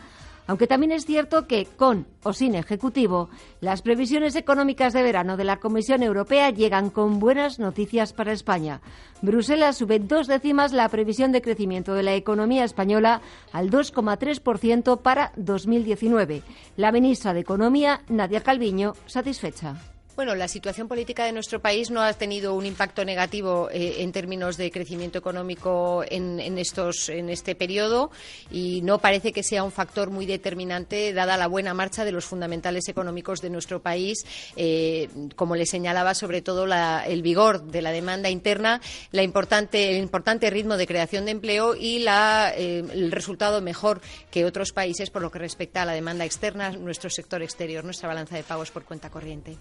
Aunque 0.49 0.65
también 0.65 0.91
es 0.91 1.05
cierto 1.05 1.45
que, 1.45 1.67
con 1.67 2.07
o 2.23 2.33
sin 2.33 2.55
Ejecutivo, 2.55 3.29
las 3.61 3.83
previsiones 3.83 4.35
económicas 4.35 4.93
de 4.93 5.03
verano 5.03 5.37
de 5.37 5.43
la 5.43 5.57
Comisión 5.57 6.01
Europea 6.01 6.49
llegan 6.49 6.89
con 6.89 7.19
buenas 7.19 7.59
noticias 7.59 8.13
para 8.13 8.31
España. 8.31 8.81
Bruselas 9.21 9.77
sube 9.77 9.99
dos 9.99 10.25
décimas 10.25 10.73
la 10.73 10.89
previsión 10.89 11.31
de 11.31 11.43
crecimiento 11.43 11.93
de 11.93 12.01
la 12.01 12.15
economía 12.15 12.63
española 12.63 13.21
al 13.51 13.69
2,3% 13.69 14.99
para 15.03 15.33
2019. 15.35 16.41
La 16.77 16.91
ministra 16.91 17.35
de 17.35 17.41
Economía, 17.41 18.01
Nadia 18.09 18.41
Calviño, 18.41 18.93
satisfecha. 19.05 19.98
Bueno, 20.19 20.35
la 20.35 20.49
situación 20.49 20.89
política 20.89 21.23
de 21.23 21.31
nuestro 21.31 21.61
país 21.61 21.91
no 21.91 22.01
ha 22.01 22.11
tenido 22.11 22.53
un 22.53 22.65
impacto 22.65 23.05
negativo 23.05 23.69
eh, 23.71 24.03
en 24.03 24.11
términos 24.11 24.57
de 24.57 24.69
crecimiento 24.69 25.17
económico 25.17 26.03
en, 26.05 26.57
estos, 26.57 27.07
en 27.07 27.29
este 27.29 27.55
periodo 27.55 28.11
y 28.51 28.81
no 28.81 28.99
parece 28.99 29.31
que 29.31 29.43
sea 29.43 29.63
un 29.63 29.71
factor 29.71 30.09
muy 30.09 30.25
determinante 30.25 31.13
dada 31.13 31.37
la 31.37 31.47
buena 31.47 31.73
marcha 31.73 32.03
de 32.03 32.11
los 32.11 32.25
fundamentales 32.25 32.89
económicos 32.89 33.39
de 33.39 33.49
nuestro 33.49 33.81
país, 33.81 34.25
eh, 34.57 35.07
como 35.37 35.55
le 35.55 35.65
señalaba 35.65 36.13
sobre 36.13 36.41
todo 36.41 36.65
el 36.65 37.21
vigor 37.21 37.63
de 37.63 37.81
la 37.81 37.91
demanda 37.91 38.29
interna, 38.29 38.81
la 39.13 39.23
importante, 39.23 39.91
el 39.91 40.03
importante 40.03 40.49
ritmo 40.49 40.75
de 40.75 40.85
creación 40.85 41.23
de 41.23 41.31
empleo 41.31 41.77
y 41.77 42.05
eh, 42.05 42.83
el 42.91 43.13
resultado 43.13 43.61
mejor 43.61 44.01
que 44.31 44.43
otros 44.43 44.73
países 44.73 45.11
por 45.11 45.21
lo 45.21 45.31
que 45.31 45.39
respecta 45.39 45.83
a 45.83 45.85
la 45.85 45.93
demanda 45.93 46.25
externa, 46.25 46.71
nuestro 46.71 47.09
sector 47.09 47.41
exterior, 47.41 47.85
nuestra 47.85 48.09
balanza 48.09 48.35
de 48.35 48.43
pagos 48.43 48.69
por 48.69 48.83
cuenta 48.83 49.09
corriente. 49.09 49.55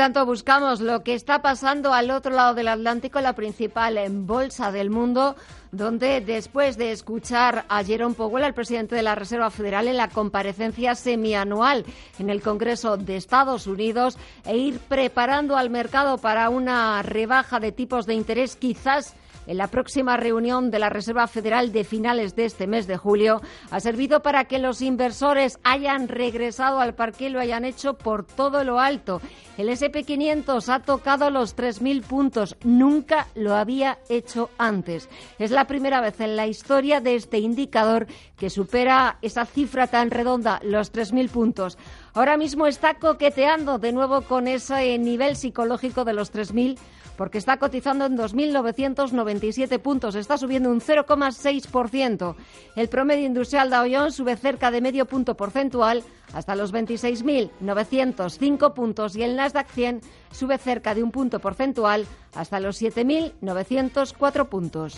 Tanto, 0.00 0.24
buscamos 0.24 0.80
lo 0.80 1.02
que 1.02 1.12
está 1.12 1.42
pasando 1.42 1.92
al 1.92 2.10
otro 2.10 2.32
lado 2.32 2.54
del 2.54 2.68
Atlántico, 2.68 3.20
la 3.20 3.34
principal 3.34 3.98
bolsa 4.10 4.72
del 4.72 4.88
mundo, 4.88 5.36
donde 5.72 6.22
después 6.22 6.78
de 6.78 6.90
escuchar 6.90 7.66
a 7.68 7.84
Jerome 7.84 8.14
Powell, 8.14 8.44
el 8.44 8.54
presidente 8.54 8.94
de 8.94 9.02
la 9.02 9.14
Reserva 9.14 9.50
Federal, 9.50 9.88
en 9.88 9.98
la 9.98 10.08
comparecencia 10.08 10.94
semianual 10.94 11.84
en 12.18 12.30
el 12.30 12.40
Congreso 12.40 12.96
de 12.96 13.18
Estados 13.18 13.66
Unidos, 13.66 14.16
e 14.46 14.56
ir 14.56 14.78
preparando 14.78 15.58
al 15.58 15.68
mercado 15.68 16.16
para 16.16 16.48
una 16.48 17.02
rebaja 17.02 17.60
de 17.60 17.70
tipos 17.70 18.06
de 18.06 18.14
interés 18.14 18.56
quizás 18.56 19.14
en 19.46 19.56
la 19.56 19.68
próxima 19.68 20.16
reunión 20.16 20.70
de 20.70 20.78
la 20.78 20.90
Reserva 20.90 21.26
Federal 21.26 21.72
de 21.72 21.84
finales 21.84 22.36
de 22.36 22.44
este 22.44 22.66
mes 22.66 22.86
de 22.86 22.96
julio 22.96 23.40
ha 23.70 23.80
servido 23.80 24.20
para 24.22 24.44
que 24.44 24.58
los 24.58 24.82
inversores 24.82 25.58
hayan 25.64 26.08
regresado 26.08 26.80
al 26.80 26.94
parque 26.94 27.26
y 27.26 27.28
lo 27.30 27.40
hayan 27.40 27.64
hecho 27.64 27.94
por 27.94 28.24
todo 28.24 28.64
lo 28.64 28.80
alto. 28.80 29.20
El 29.56 29.68
SP500 29.68 30.68
ha 30.72 30.80
tocado 30.80 31.30
los 31.30 31.54
3.000 31.54 32.02
puntos. 32.02 32.56
Nunca 32.64 33.26
lo 33.34 33.54
había 33.54 33.98
hecho 34.08 34.48
antes. 34.56 35.08
Es 35.38 35.50
la 35.50 35.66
primera 35.66 36.00
vez 36.00 36.18
en 36.20 36.34
la 36.34 36.46
historia 36.46 37.00
de 37.00 37.14
este 37.14 37.38
indicador 37.38 38.06
que 38.38 38.48
supera 38.48 39.18
esa 39.20 39.44
cifra 39.44 39.86
tan 39.86 40.10
redonda, 40.10 40.60
los 40.62 40.92
3.000 40.92 41.28
puntos. 41.28 41.76
Ahora 42.14 42.36
mismo 42.36 42.66
está 42.66 42.94
coqueteando 42.94 43.78
de 43.78 43.92
nuevo 43.92 44.22
con 44.22 44.48
ese 44.48 44.96
nivel 44.98 45.36
psicológico 45.36 46.04
de 46.04 46.14
los 46.14 46.32
3.000 46.32 46.78
porque 47.20 47.36
está 47.36 47.58
cotizando 47.58 48.06
en 48.06 48.16
2.997 48.16 49.78
puntos, 49.78 50.14
está 50.14 50.38
subiendo 50.38 50.70
un 50.70 50.80
0,6%. 50.80 52.34
El 52.76 52.88
promedio 52.88 53.26
industrial 53.26 53.68
Dow 53.68 53.84
Jones 53.92 54.14
sube 54.14 54.38
cerca 54.38 54.70
de 54.70 54.80
medio 54.80 55.04
punto 55.04 55.36
porcentual 55.36 56.02
hasta 56.32 56.56
los 56.56 56.72
26.905 56.72 58.72
puntos 58.72 59.16
y 59.16 59.22
el 59.22 59.36
Nasdaq 59.36 59.68
100 59.68 60.00
sube 60.30 60.56
cerca 60.56 60.94
de 60.94 61.02
un 61.02 61.10
punto 61.10 61.40
porcentual 61.40 62.06
hasta 62.34 62.58
los 62.58 62.80
7.904 62.80 64.48
puntos. 64.48 64.96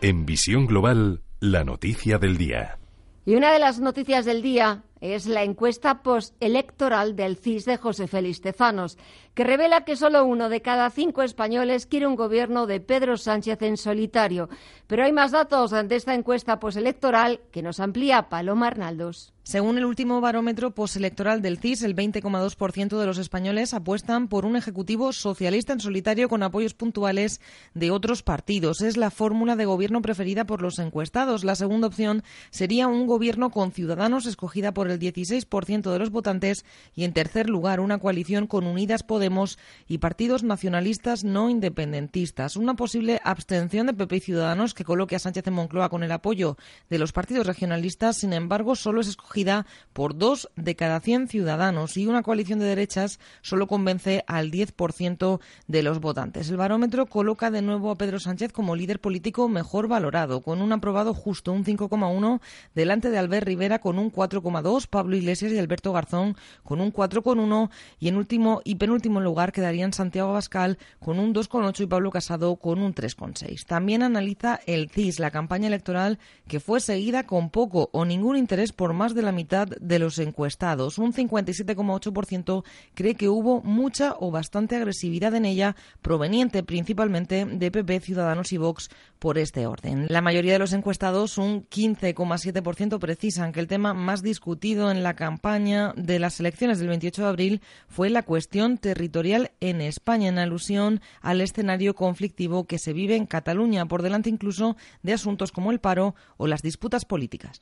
En 0.00 0.26
Visión 0.26 0.66
Global, 0.66 1.22
la 1.38 1.62
noticia 1.62 2.18
del 2.18 2.36
día. 2.36 2.76
Y 3.24 3.36
una 3.36 3.52
de 3.52 3.58
las 3.58 3.78
noticias 3.78 4.24
del 4.24 4.40
día 4.40 4.84
es 5.00 5.26
la 5.26 5.42
encuesta 5.42 6.02
postelectoral 6.02 7.16
del 7.16 7.36
CIS 7.36 7.64
de 7.64 7.76
José 7.76 8.06
Félix 8.06 8.40
Tezanos, 8.40 8.98
que 9.34 9.44
revela 9.44 9.84
que 9.84 9.96
solo 9.96 10.24
uno 10.24 10.48
de 10.48 10.62
cada 10.62 10.90
cinco 10.90 11.22
españoles 11.22 11.86
quiere 11.86 12.06
un 12.06 12.16
gobierno 12.16 12.66
de 12.66 12.80
Pedro 12.80 13.16
Sánchez 13.16 13.62
en 13.62 13.76
solitario. 13.76 14.48
Pero 14.86 15.04
hay 15.04 15.12
más 15.12 15.32
datos 15.32 15.70
de 15.70 15.94
esta 15.94 16.14
encuesta 16.14 16.58
postelectoral 16.58 17.40
que 17.52 17.62
nos 17.62 17.80
amplía 17.80 18.28
Paloma 18.28 18.66
Arnaldos. 18.66 19.32
Según 19.48 19.78
el 19.78 19.86
último 19.86 20.20
barómetro 20.20 20.72
postelectoral 20.72 21.40
del 21.40 21.56
CIS, 21.56 21.82
el 21.82 21.96
20,2% 21.96 22.98
de 22.98 23.06
los 23.06 23.16
españoles 23.16 23.72
apuestan 23.72 24.28
por 24.28 24.44
un 24.44 24.56
ejecutivo 24.56 25.14
socialista 25.14 25.72
en 25.72 25.80
solitario 25.80 26.28
con 26.28 26.42
apoyos 26.42 26.74
puntuales 26.74 27.40
de 27.72 27.90
otros 27.90 28.22
partidos. 28.22 28.82
Es 28.82 28.98
la 28.98 29.10
fórmula 29.10 29.56
de 29.56 29.64
gobierno 29.64 30.02
preferida 30.02 30.44
por 30.44 30.60
los 30.60 30.78
encuestados. 30.78 31.44
La 31.44 31.54
segunda 31.54 31.86
opción 31.86 32.24
sería 32.50 32.88
un 32.88 33.06
gobierno 33.06 33.48
con 33.48 33.72
ciudadanos 33.72 34.26
escogida 34.26 34.74
por 34.74 34.87
por 34.88 34.94
el 34.94 35.00
16% 35.00 35.92
de 35.92 35.98
los 35.98 36.10
votantes 36.10 36.64
y 36.94 37.04
en 37.04 37.12
tercer 37.12 37.50
lugar 37.50 37.80
una 37.80 37.98
coalición 37.98 38.46
con 38.46 38.66
Unidas 38.66 39.02
Podemos 39.02 39.58
y 39.86 39.98
partidos 39.98 40.44
nacionalistas 40.44 41.24
no 41.24 41.50
independentistas. 41.50 42.56
Una 42.56 42.74
posible 42.74 43.20
abstención 43.22 43.86
de 43.86 43.92
PP 43.92 44.16
y 44.16 44.20
Ciudadanos 44.20 44.72
que 44.72 44.84
coloque 44.84 45.16
a 45.16 45.18
Sánchez 45.18 45.46
en 45.46 45.54
Moncloa 45.54 45.90
con 45.90 46.02
el 46.02 46.12
apoyo 46.12 46.56
de 46.88 46.98
los 46.98 47.12
partidos 47.12 47.46
regionalistas, 47.46 48.16
sin 48.16 48.32
embargo, 48.32 48.76
solo 48.76 49.02
es 49.02 49.08
escogida 49.08 49.66
por 49.92 50.16
dos 50.16 50.48
de 50.56 50.74
cada 50.74 51.00
100 51.00 51.28
ciudadanos 51.28 51.96
y 51.98 52.06
una 52.06 52.22
coalición 52.22 52.58
de 52.58 52.64
derechas 52.64 53.20
solo 53.42 53.66
convence 53.66 54.24
al 54.26 54.50
10% 54.50 55.40
de 55.66 55.82
los 55.82 56.00
votantes. 56.00 56.48
El 56.48 56.56
barómetro 56.56 57.06
coloca 57.06 57.50
de 57.50 57.60
nuevo 57.60 57.90
a 57.90 57.96
Pedro 57.96 58.20
Sánchez 58.20 58.52
como 58.52 58.74
líder 58.74 59.00
político 59.00 59.48
mejor 59.48 59.86
valorado, 59.86 60.40
con 60.40 60.62
un 60.62 60.72
aprobado 60.72 61.12
justo, 61.12 61.52
un 61.52 61.64
5,1, 61.64 62.40
delante 62.74 63.10
de 63.10 63.18
Albert 63.18 63.46
Rivera 63.46 63.80
con 63.80 63.98
un 63.98 64.10
4,2, 64.10 64.77
Pablo 64.86 65.16
Iglesias 65.16 65.52
y 65.52 65.58
Alberto 65.58 65.92
Garzón 65.92 66.36
con 66.62 66.80
un 66.80 66.92
4,1 66.92 67.70
y 67.98 68.08
en 68.08 68.16
último 68.16 68.60
y 68.64 68.76
penúltimo 68.76 69.20
lugar 69.20 69.52
quedarían 69.52 69.92
Santiago 69.92 70.30
Abascal 70.30 70.78
con 71.00 71.18
un 71.18 71.34
2,8 71.34 71.82
y 71.82 71.86
Pablo 71.86 72.10
Casado 72.10 72.56
con 72.56 72.80
un 72.80 72.94
3,6. 72.94 73.64
También 73.66 74.02
analiza 74.02 74.60
el 74.66 74.90
CIS, 74.90 75.18
la 75.18 75.30
campaña 75.30 75.66
electoral 75.66 76.18
que 76.46 76.60
fue 76.60 76.80
seguida 76.80 77.24
con 77.24 77.50
poco 77.50 77.90
o 77.92 78.04
ningún 78.04 78.36
interés 78.36 78.72
por 78.72 78.92
más 78.92 79.14
de 79.14 79.22
la 79.22 79.32
mitad 79.32 79.66
de 79.66 79.98
los 79.98 80.18
encuestados. 80.18 80.98
Un 80.98 81.12
57,8% 81.12 82.64
cree 82.94 83.14
que 83.14 83.28
hubo 83.28 83.62
mucha 83.62 84.14
o 84.18 84.30
bastante 84.30 84.76
agresividad 84.76 85.34
en 85.34 85.44
ella, 85.44 85.76
proveniente 86.02 86.62
principalmente 86.62 87.44
de 87.44 87.70
PP, 87.70 88.00
Ciudadanos 88.00 88.52
y 88.52 88.56
Vox, 88.56 88.90
por 89.18 89.38
este 89.38 89.66
orden. 89.66 90.06
La 90.08 90.20
mayoría 90.20 90.52
de 90.52 90.58
los 90.58 90.72
encuestados, 90.72 91.38
un 91.38 91.68
15,7%, 91.68 92.98
precisan 92.98 93.52
que 93.52 93.60
el 93.60 93.66
tema 93.66 93.94
más 93.94 94.22
discutido 94.22 94.67
en 94.68 95.02
la 95.02 95.14
campaña 95.14 95.94
de 95.96 96.18
las 96.18 96.40
elecciones 96.40 96.78
del 96.78 96.88
28 96.88 97.22
de 97.22 97.28
abril 97.28 97.60
fue 97.88 98.10
la 98.10 98.22
cuestión 98.22 98.76
territorial 98.76 99.50
en 99.60 99.80
España, 99.80 100.28
en 100.28 100.38
alusión 100.38 101.00
al 101.22 101.40
escenario 101.40 101.94
conflictivo 101.94 102.66
que 102.66 102.78
se 102.78 102.92
vive 102.92 103.16
en 103.16 103.24
Cataluña, 103.24 103.86
por 103.86 104.02
delante 104.02 104.28
incluso 104.28 104.76
de 105.02 105.14
asuntos 105.14 105.52
como 105.52 105.70
el 105.70 105.80
paro 105.80 106.14
o 106.36 106.46
las 106.46 106.60
disputas 106.60 107.06
políticas. 107.06 107.60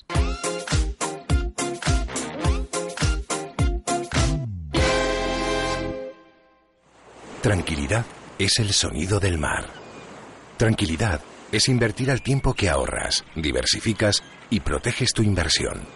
Tranquilidad 7.40 8.04
es 8.40 8.58
el 8.58 8.72
sonido 8.72 9.20
del 9.20 9.38
mar. 9.38 9.66
Tranquilidad 10.56 11.20
es 11.52 11.68
invertir 11.68 12.10
al 12.10 12.20
tiempo 12.20 12.52
que 12.54 12.68
ahorras, 12.68 13.24
diversificas 13.36 14.24
y 14.50 14.58
proteges 14.58 15.12
tu 15.12 15.22
inversión. 15.22 15.95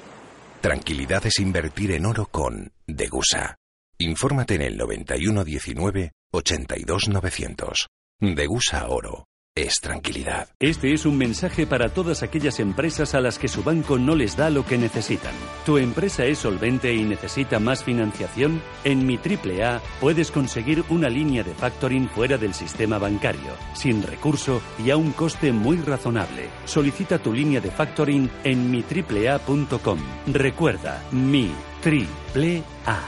Tranquilidad 0.61 1.25
es 1.25 1.39
invertir 1.39 1.93
en 1.93 2.05
oro 2.05 2.27
con 2.27 2.73
Degusa. 2.87 3.57
Infórmate 3.97 4.57
en 4.57 4.63
el 4.63 4.77
9119 4.77 6.13
82900. 6.33 7.89
Degusa 8.21 8.89
Oro 8.89 9.25
es 9.55 9.81
tranquilidad. 9.81 10.49
Este 10.59 10.93
es 10.93 11.07
un 11.07 11.19
mensaje 11.19 11.67
para 11.67 11.89
todas 11.89 12.23
aquellas 12.23 12.61
empresas 12.61 13.15
a 13.15 13.21
las 13.21 13.39
que 13.39 13.49
su 13.49 13.63
banco 13.63 13.99
no 13.99 14.15
les 14.15 14.37
da 14.37 14.49
lo 14.49 14.65
que 14.65 14.79
necesitan. 14.79 15.35
¿Tu 15.67 15.79
empresa 15.79 16.25
es 16.25 16.39
solvente 16.39 16.95
y 16.95 17.03
necesita 17.03 17.59
más 17.59 17.83
financiación? 17.85 18.63
En 18.85 19.07
Mi 19.07 19.17
AAA 19.17 19.81
puedes 20.01 20.31
conseguir 20.31 20.85
una 20.89 21.09
línea 21.09 21.43
de 21.43 21.55
factoring 21.55 22.09
fuera 22.09 22.39
del 22.39 22.55
sistema 22.55 22.99
bancario, 22.99 23.53
sin 23.75 24.03
recurso 24.03 24.63
y 24.79 24.91
a 24.91 24.97
un 24.97 25.13
coste 25.13 25.53
muy 25.53 25.79
razonable. 25.79 26.49
Solicita 26.65 27.19
tu 27.19 27.33
línea 27.33 27.61
de 27.61 27.71
factoring 27.71 28.31
en 28.45 28.71
mitriplea.com. 28.71 29.99
Recuerda, 30.29 31.03
Mi 31.11 31.51
AAA. 31.85 33.01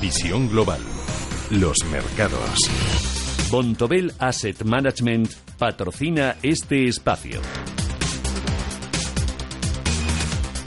Visión 0.00 0.48
global. 0.48 0.80
Los 1.50 1.76
mercados. 1.90 3.11
Bontobel 3.52 4.14
Asset 4.18 4.64
Management 4.64 5.30
patrocina 5.58 6.36
este 6.42 6.88
espacio. 6.88 7.38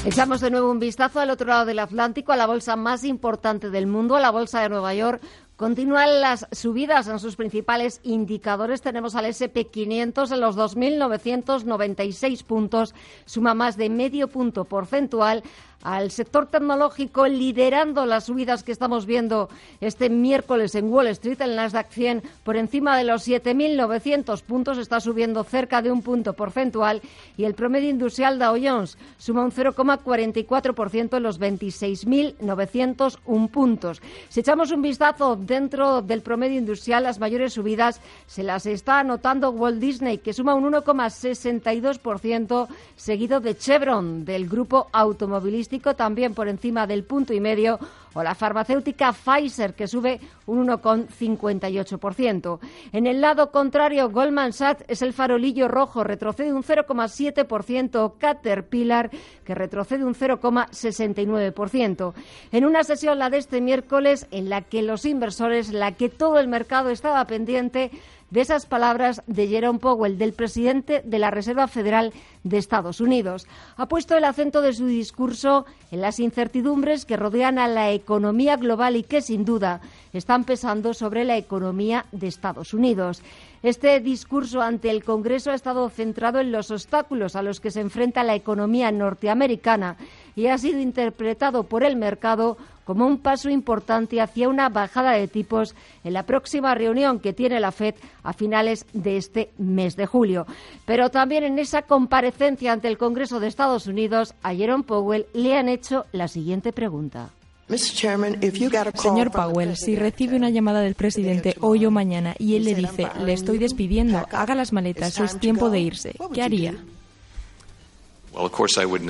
Echamos 0.06 0.40
de 0.40 0.52
nuevo 0.52 0.70
un 0.70 0.78
vistazo 0.78 1.20
al 1.20 1.32
otro 1.32 1.48
lado 1.48 1.66
del 1.66 1.80
Atlántico, 1.80 2.32
a 2.32 2.36
la 2.36 2.46
bolsa 2.46 2.76
más 2.76 3.04
importante 3.04 3.72
del 3.72 3.88
mundo, 3.88 4.16
a 4.16 4.20
la 4.20 4.30
bolsa 4.30 4.62
de 4.62 4.70
Nueva 4.70 4.94
York. 4.94 5.20
Continúan 5.56 6.22
las 6.22 6.46
subidas 6.52 7.08
en 7.08 7.18
sus 7.18 7.36
principales 7.36 8.02
indicadores. 8.04 8.84
Tenemos 8.84 9.16
al 9.16 9.26
SP500 9.26 10.32
en 10.32 10.42
los 10.42 10.56
2.996 10.56 12.44
puntos, 12.44 12.94
suma 13.26 13.56
más 13.56 13.78
de 13.78 13.90
medio 13.90 14.28
punto 14.28 14.66
porcentual 14.66 15.42
al 15.86 16.10
sector 16.10 16.48
tecnológico 16.48 17.28
liderando 17.28 18.08
las 18.08 18.24
subidas 18.26 18.64
que 18.64 18.72
estamos 18.72 19.06
viendo 19.06 19.50
este 19.80 20.10
miércoles 20.10 20.74
en 20.74 20.92
Wall 20.92 21.06
Street. 21.08 21.40
El 21.42 21.56
Nasdaq 21.56 21.92
100 21.92 22.24
por 22.44 22.58
encima 22.58 22.98
de 22.98 23.04
los 23.04 23.28
7.900 23.28 24.42
puntos 24.42 24.80
está 24.80 25.00
subiendo 25.00 25.44
cerca 25.44 25.84
de 25.84 25.92
un 25.92 26.02
punto 26.02 26.34
porcentual 26.34 27.04
y 27.38 27.44
el 27.44 27.54
promedio 27.54 27.92
industrial 27.92 28.40
Dow 28.40 28.58
Jones 28.60 28.98
suma 29.20 29.44
un 29.44 29.52
0,44% 29.52 31.18
en 31.18 31.24
los 31.24 31.40
26.901 31.40 33.50
puntos. 33.50 34.02
Si 34.30 34.40
echamos 34.40 34.72
un 34.72 34.82
vistazo 34.82 35.36
dentro 35.36 36.02
del 36.02 36.24
promedio 36.24 36.58
industrial, 36.58 37.04
las 37.04 37.20
mayores 37.20 37.54
subidas 37.54 38.02
se 38.26 38.42
las 38.42 38.66
está 38.66 39.02
anotando 39.02 39.52
Walt 39.52 39.80
Disney, 39.80 40.18
que 40.18 40.34
suma 40.34 40.56
un 40.56 40.74
1,62%, 40.74 42.68
seguido 42.96 43.40
de 43.40 43.56
Chevron, 43.56 44.26
del 44.26 44.50
grupo 44.50 44.88
automovilístico 44.92 45.75
también 45.80 46.34
por 46.34 46.48
encima 46.48 46.88
del 46.88 47.04
punto 47.04 47.34
y 47.34 47.40
medio, 47.40 47.80
o 48.14 48.24
la 48.24 48.34
farmacéutica 48.34 49.12
Pfizer, 49.12 49.74
que 49.74 49.88
sube 49.88 50.20
un 50.46 50.66
1,58%. 50.68 52.60
En 52.94 53.08
el 53.08 53.20
lado 53.20 53.52
contrario, 53.52 54.10
Goldman 54.10 54.54
Sachs 54.54 54.86
es 54.88 55.02
el 55.02 55.12
farolillo 55.12 55.68
rojo, 55.68 56.04
retrocede 56.04 56.54
un 56.54 56.64
0,7%, 56.64 58.14
Caterpillar, 58.18 59.12
que 59.44 59.54
retrocede 59.54 60.06
un 60.06 60.16
0,69%. 60.16 62.14
En 62.52 62.66
una 62.66 62.84
sesión, 62.84 63.20
la 63.20 63.30
de 63.30 63.38
este 63.38 63.60
miércoles, 63.60 64.28
en 64.32 64.50
la 64.50 64.62
que 64.62 64.82
los 64.82 65.06
inversores, 65.06 65.74
la 65.74 65.92
que 65.92 66.08
todo 66.10 66.40
el 66.40 66.48
mercado 66.48 66.90
estaba 66.90 67.26
pendiente, 67.26 67.92
de 68.36 68.42
esas 68.42 68.66
palabras 68.66 69.24
de 69.28 69.48
Jerome 69.48 69.80
Powell, 69.80 70.18
del 70.18 70.34
presidente 70.34 71.02
de 71.06 71.20
la 71.20 71.32
Reserva 71.32 71.70
Federal 71.70 72.12
de 72.44 72.58
Estados 72.58 73.00
Unidos. 73.00 73.48
Ha 73.78 73.88
puesto 73.88 74.18
el 74.18 74.26
acento 74.26 74.60
de 74.60 74.74
su 74.74 74.88
discurso 74.88 75.66
en 75.90 76.02
las 76.02 76.20
incertidumbres 76.20 77.06
que 77.06 77.16
rodean 77.16 77.60
a 77.60 77.70
la 77.70 77.92
economía 77.92 78.58
global 78.58 78.98
y 78.98 79.04
que, 79.04 79.22
sin 79.22 79.46
duda, 79.46 79.80
están 80.12 80.44
pesando 80.44 80.94
sobre 80.94 81.24
la 81.24 81.38
economía 81.38 82.08
de 82.12 82.28
Estados 82.28 82.74
Unidos. 82.74 83.24
Este 83.64 84.02
discurso 84.02 84.62
ante 84.62 84.90
el 84.90 85.06
Congreso 85.06 85.52
ha 85.52 85.56
estado 85.56 85.90
centrado 85.90 86.42
en 86.42 86.52
los 86.52 86.72
obstáculos 86.72 87.38
a 87.38 87.42
los 87.42 87.62
que 87.62 87.72
se 87.72 87.80
enfrenta 87.80 88.26
la 88.26 88.36
economía 88.36 88.92
norteamericana 88.92 89.96
y 90.36 90.48
ha 90.48 90.58
sido 90.58 90.80
interpretado 90.80 91.64
por 91.64 91.84
el 91.84 91.96
mercado 91.96 92.58
como 92.86 93.06
un 93.08 93.18
paso 93.18 93.50
importante 93.50 94.22
hacia 94.22 94.48
una 94.48 94.70
bajada 94.70 95.14
de 95.14 95.28
tipos 95.28 95.76
en 96.04 96.14
la 96.14 96.24
próxima 96.24 96.76
reunión 96.76 97.20
que 97.20 97.34
tiene 97.34 97.60
la 97.60 97.72
FED 97.72 97.96
a 98.24 98.34
finales 98.34 98.86
de 98.94 99.18
este 99.18 99.50
mes 99.58 99.96
de 99.96 100.06
julio. 100.06 100.46
Pero 100.86 101.10
también 101.10 101.44
en 101.44 101.60
esa 101.60 101.82
comparecencia 101.82 102.72
ante 102.72 102.88
el 102.88 102.98
Congreso 102.98 103.40
de 103.40 103.48
Estados 103.48 103.88
Unidos, 103.88 104.36
a 104.44 104.54
Jerome 104.54 104.84
Powell 104.84 105.26
le 105.34 105.58
han 105.58 105.68
hecho 105.68 106.06
la 106.12 106.28
siguiente 106.28 106.72
pregunta. 106.72 107.32
Señor 108.94 109.32
Powell, 109.32 109.76
si 109.76 109.96
recibe 109.96 110.36
una 110.36 110.52
llamada 110.52 110.82
del 110.82 110.94
presidente 110.94 111.56
hoy 111.62 111.88
o 111.88 111.92
mañana 111.92 112.36
y 112.38 112.56
él 112.56 112.64
le 112.64 112.76
dice, 112.76 113.08
le 113.24 113.34
estoy 113.34 113.58
despidiendo, 113.58 114.24
haga 114.32 114.54
las 114.54 114.72
maletas, 114.72 115.20
es 115.20 115.40
tiempo 115.40 115.72
de 115.72 115.80
irse, 115.80 116.16
¿qué 116.32 116.44
haría? 116.44 116.76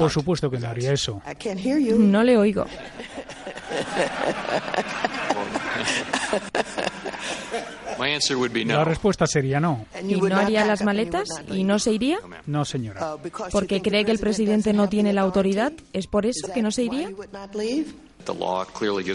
Por 0.04 0.12
supuesto 0.12 0.50
que 0.50 0.60
no 0.60 0.68
haría 0.68 0.94
eso. 0.94 1.22
No 1.98 2.24
le 2.24 2.38
oigo. 2.38 2.66
La 8.66 8.84
respuesta 8.84 9.26
sería 9.28 9.60
no. 9.60 9.86
¿Y 10.08 10.16
no 10.16 10.36
haría 10.36 10.66
las 10.66 10.84
maletas? 10.84 11.28
¿Y 11.50 11.64
no 11.64 11.80
se 11.80 11.94
iría? 11.94 12.20
No, 12.46 12.66
señora. 12.66 13.16
¿Porque 13.52 13.82
cree 13.82 14.06
que 14.06 14.12
el 14.12 14.20
presidente 14.20 14.74
no 14.74 14.90
tiene 14.90 15.14
la 15.14 15.22
autoridad? 15.22 15.72
¿Es 15.94 16.08
por 16.08 16.26
eso 16.26 16.48
que 16.54 16.62
no 16.62 16.72
se 16.72 16.84
iría? 16.84 17.10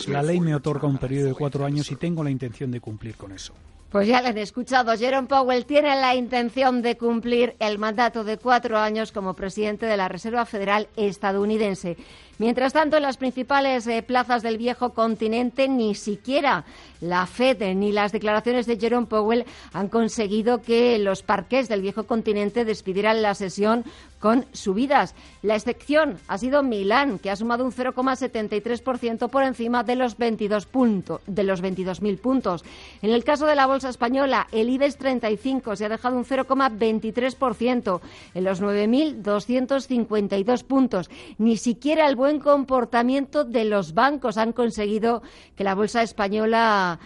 La 0.09 0.23
ley 0.23 0.41
me 0.41 0.55
otorga 0.55 0.87
un 0.89 0.99
periodo 0.99 1.29
de 1.29 1.35
cuatro 1.35 1.65
años 1.65 1.91
y 1.91 1.97
tengo 1.97 2.23
la 2.25 2.31
intención 2.31 2.71
de 2.71 2.81
cumplir 2.81 3.17
con 3.17 3.33
eso. 3.33 3.53
Pues 3.91 4.07
ya 4.07 4.23
le 4.23 4.29
han 4.29 4.39
escuchado. 4.39 4.97
Jerome 4.97 5.27
Powell 5.27 5.67
tiene 5.67 5.97
la 5.97 6.15
intención 6.15 6.81
de 6.81 6.97
cumplir 6.97 7.57
el 7.59 7.79
mandato 7.79 8.23
de 8.23 8.39
cuatro 8.39 8.79
años 8.79 9.11
como 9.11 9.35
presidente 9.35 9.85
de 9.87 9.97
la 9.97 10.07
Reserva 10.09 10.47
Federal 10.47 10.87
estadounidense. 10.95 11.97
Mientras 12.41 12.73
tanto, 12.73 12.97
en 12.97 13.03
las 13.03 13.19
principales 13.19 13.87
eh, 13.87 14.03
plazas 14.03 14.43
del 14.43 14.57
viejo 14.57 14.95
continente, 14.95 15.69
ni 15.69 15.95
siquiera 15.95 16.65
la 17.03 17.27
Fed 17.27 17.75
ni 17.75 17.93
las 17.93 18.13
declaraciones 18.13 18.65
de 18.65 18.79
Jerome 18.79 19.07
Powell 19.07 19.45
han 19.75 19.89
conseguido 19.89 20.63
que 20.63 20.99
los 20.99 21.23
parques 21.23 21.69
del 21.69 21.83
viejo 21.83 22.05
continente 22.05 22.65
despidieran 22.65 23.21
la 23.21 23.35
sesión 23.35 23.85
con 24.21 24.45
subidas. 24.53 25.15
La 25.43 25.57
excepción 25.57 26.19
ha 26.29 26.39
sido 26.39 26.63
Milán, 26.63 27.19
que 27.19 27.31
ha 27.31 27.37
sumado 27.37 27.65
un 27.65 27.73
0,73% 27.73 29.29
por 29.29 29.43
encima 29.43 29.83
de 29.83 29.97
los 29.97 30.17
22 30.19 30.67
puntos, 30.67 31.23
de 31.27 31.43
los 31.43 31.63
22.000 31.63 32.19
puntos. 32.19 32.65
En 33.03 33.11
el 33.11 33.25
caso 33.25 33.47
de 33.47 33.55
la 33.55 33.67
bolsa 33.67 33.89
española, 33.89 34.47
el 34.53 34.69
IBEX 34.69 34.99
35 34.99 35.77
se 35.77 35.87
ha 35.87 35.89
dejado 35.89 36.17
un 36.17 36.25
0,23% 36.25 38.01
en 38.35 38.45
los 38.45 38.63
9.252 38.63 40.65
puntos. 40.65 41.11
Ni 41.39 41.57
siquiera 41.57 42.07
el 42.07 42.17
buen 42.17 42.30
comportamiento 42.39 43.45
de 43.45 43.65
los 43.65 43.95
bancos 43.95 44.39
han 44.39 44.53
conseguido 44.53 45.23
que 45.57 45.65
la 45.65 45.75
bolsa 45.75 46.03
española 46.03 47.01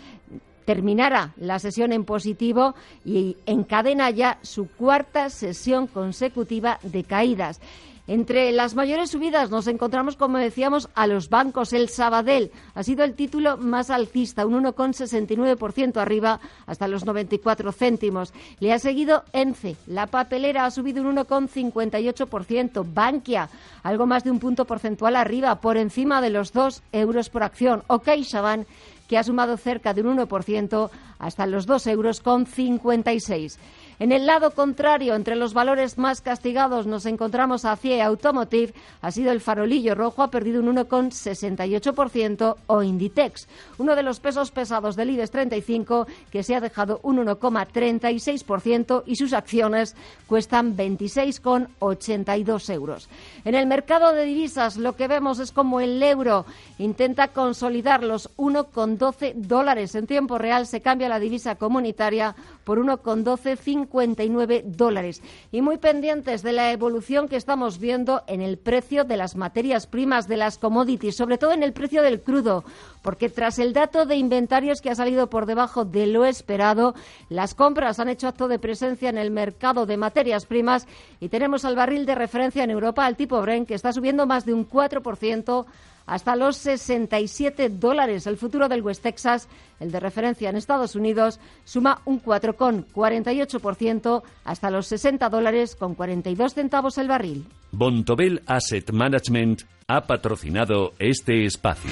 terminara 0.64 1.34
la 1.36 1.58
sesión 1.58 1.92
en 1.92 2.04
positivo 2.04 2.74
y 3.04 3.36
encadena 3.46 4.10
ya 4.10 4.38
su 4.42 4.68
cuarta 4.68 5.30
sesión 5.30 5.86
consecutiva 5.86 6.78
de 6.82 7.04
caídas. 7.04 7.60
Entre 8.06 8.52
las 8.52 8.74
mayores 8.74 9.10
subidas 9.10 9.50
nos 9.50 9.66
encontramos, 9.66 10.16
como 10.16 10.36
decíamos, 10.36 10.90
a 10.94 11.06
los 11.06 11.30
bancos. 11.30 11.72
El 11.72 11.88
Sabadell 11.88 12.50
ha 12.74 12.82
sido 12.82 13.02
el 13.02 13.14
título 13.14 13.56
más 13.56 13.88
alcista, 13.88 14.44
un 14.44 14.62
1,69% 14.62 15.96
arriba 15.96 16.38
hasta 16.66 16.86
los 16.86 17.06
94 17.06 17.72
céntimos. 17.72 18.34
Le 18.60 18.74
ha 18.74 18.78
seguido 18.78 19.24
ENCE. 19.32 19.76
La 19.86 20.06
papelera 20.06 20.66
ha 20.66 20.70
subido 20.70 21.02
un 21.02 21.16
1,58%. 21.16 22.84
Bankia, 22.92 23.48
algo 23.82 24.06
más 24.06 24.22
de 24.22 24.30
un 24.30 24.38
punto 24.38 24.66
porcentual 24.66 25.16
arriba, 25.16 25.60
por 25.62 25.78
encima 25.78 26.20
de 26.20 26.28
los 26.28 26.52
2 26.52 26.82
euros 26.92 27.30
por 27.30 27.42
acción. 27.42 27.84
OK 27.86 28.08
Shaban 28.18 28.66
que 29.08 29.18
ha 29.18 29.24
sumado 29.24 29.56
cerca 29.56 29.92
de 29.92 30.02
un 30.02 30.16
1% 30.18 30.90
hasta 31.18 31.46
los 31.46 31.66
2 31.66 31.86
euros 31.88 32.20
con 32.20 32.46
56. 32.46 33.58
En 34.00 34.10
el 34.10 34.26
lado 34.26 34.50
contrario, 34.50 35.14
entre 35.14 35.36
los 35.36 35.54
valores 35.54 35.98
más 35.98 36.20
castigados 36.20 36.86
nos 36.86 37.06
encontramos 37.06 37.64
a 37.64 37.76
CIE 37.76 38.02
Automotive, 38.02 38.74
ha 39.00 39.12
sido 39.12 39.30
el 39.30 39.40
farolillo 39.40 39.94
rojo, 39.94 40.22
ha 40.22 40.30
perdido 40.30 40.60
un 40.60 40.74
1,68% 40.74 42.56
o 42.66 42.82
Inditex, 42.82 43.46
uno 43.78 43.94
de 43.94 44.02
los 44.02 44.18
pesos 44.18 44.50
pesados 44.50 44.96
del 44.96 45.10
IBEX 45.10 45.30
35 45.30 46.08
que 46.30 46.42
se 46.42 46.56
ha 46.56 46.60
dejado 46.60 46.98
un 47.02 47.18
1,36% 47.18 49.04
y 49.06 49.14
sus 49.16 49.32
acciones 49.32 49.94
cuestan 50.26 50.76
26,82 50.76 52.72
euros. 52.72 53.08
En 53.44 53.54
el 53.54 53.66
mercado 53.66 54.12
de 54.12 54.24
divisas 54.24 54.76
lo 54.76 54.96
que 54.96 55.06
vemos 55.06 55.38
es 55.38 55.52
como 55.52 55.80
el 55.80 56.02
euro 56.02 56.46
intenta 56.78 57.28
consolidar 57.28 58.02
los 58.02 58.28
1,12 58.36 59.34
dólares. 59.34 59.94
En 59.94 60.08
tiempo 60.08 60.36
real 60.38 60.66
se 60.66 60.80
cambia 60.80 61.03
la 61.08 61.20
divisa 61.20 61.54
comunitaria 61.56 62.36
por 62.64 62.78
1,1259 62.78 64.62
dólares. 64.64 65.22
Y 65.52 65.62
muy 65.62 65.78
pendientes 65.78 66.42
de 66.42 66.52
la 66.52 66.72
evolución 66.72 67.28
que 67.28 67.36
estamos 67.36 67.78
viendo 67.78 68.22
en 68.26 68.40
el 68.40 68.58
precio 68.58 69.04
de 69.04 69.16
las 69.16 69.36
materias 69.36 69.86
primas, 69.86 70.28
de 70.28 70.36
las 70.36 70.58
commodities, 70.58 71.16
sobre 71.16 71.38
todo 71.38 71.52
en 71.52 71.62
el 71.62 71.72
precio 71.72 72.02
del 72.02 72.20
crudo, 72.22 72.64
porque 73.02 73.28
tras 73.28 73.58
el 73.58 73.72
dato 73.72 74.06
de 74.06 74.16
inventarios 74.16 74.80
que 74.80 74.90
ha 74.90 74.94
salido 74.94 75.28
por 75.28 75.46
debajo 75.46 75.84
de 75.84 76.06
lo 76.06 76.24
esperado, 76.24 76.94
las 77.28 77.54
compras 77.54 78.00
han 78.00 78.08
hecho 78.08 78.28
acto 78.28 78.48
de 78.48 78.58
presencia 78.58 79.08
en 79.08 79.18
el 79.18 79.30
mercado 79.30 79.86
de 79.86 79.96
materias 79.96 80.46
primas 80.46 80.86
y 81.20 81.28
tenemos 81.28 81.64
al 81.64 81.76
barril 81.76 82.06
de 82.06 82.14
referencia 82.14 82.64
en 82.64 82.70
Europa, 82.70 83.04
al 83.04 83.16
tipo 83.16 83.40
Brent, 83.40 83.68
que 83.68 83.74
está 83.74 83.92
subiendo 83.92 84.26
más 84.26 84.44
de 84.44 84.54
un 84.54 84.68
4% 84.68 85.66
hasta 86.06 86.36
los 86.36 86.56
67 86.56 87.68
dólares. 87.70 88.26
El 88.26 88.36
futuro 88.36 88.68
del 88.68 88.82
West 88.82 89.02
Texas, 89.02 89.48
el 89.80 89.90
de 89.90 90.00
referencia 90.00 90.50
en 90.50 90.56
Estados 90.56 90.96
Unidos, 90.96 91.40
suma 91.64 92.02
un 92.04 92.22
4,48% 92.22 94.22
hasta 94.44 94.70
los 94.70 94.86
60 94.86 95.28
dólares 95.28 95.76
con 95.76 95.94
42 95.94 96.54
centavos 96.54 96.98
el 96.98 97.08
barril. 97.08 97.46
Bontobel 97.72 98.42
Asset 98.46 98.92
Management 98.92 99.62
ha 99.88 100.06
patrocinado 100.06 100.92
este 100.98 101.44
espacio. 101.44 101.90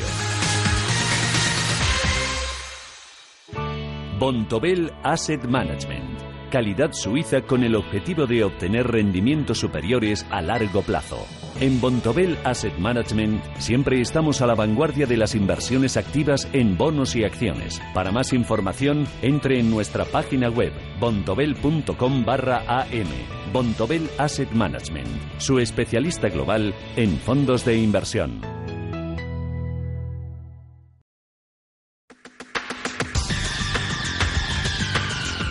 Bontobel 4.18 4.92
Asset 5.02 5.44
Management. 5.46 6.20
Calidad 6.50 6.92
suiza 6.92 7.42
con 7.42 7.64
el 7.64 7.74
objetivo 7.74 8.26
de 8.26 8.44
obtener 8.44 8.86
rendimientos 8.86 9.58
superiores 9.58 10.24
a 10.30 10.42
largo 10.42 10.82
plazo. 10.82 11.26
En 11.61 11.80
Bontobel 11.80 12.38
Asset 12.44 12.76
Management 12.78 13.42
siempre 13.59 14.00
estamos 14.00 14.40
a 14.40 14.46
la 14.46 14.55
vanguardia 14.55 15.07
de 15.07 15.16
las 15.16 15.34
inversiones 15.34 15.96
activas 15.96 16.48
en 16.53 16.76
bonos 16.76 17.14
y 17.14 17.24
acciones. 17.24 17.80
Para 17.94 18.11
más 18.11 18.32
información, 18.32 19.07
entre 19.20 19.61
en 19.61 19.70
nuestra 19.70 20.05
página 20.05 20.48
web 20.48 20.72
bontobel.com 20.98 22.24
barra 22.24 22.62
am. 22.66 23.07
Bontobel 23.53 24.09
Asset 24.18 24.50
Management, 24.53 25.09
su 25.38 25.59
especialista 25.59 26.28
global 26.28 26.74
en 26.96 27.18
fondos 27.18 27.64
de 27.64 27.76
inversión. 27.76 28.40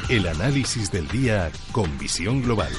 El 0.09 0.27
análisis 0.27 0.91
del 0.91 1.07
día 1.07 1.49
con 1.71 1.97
visión 1.97 2.41
global. 2.41 2.73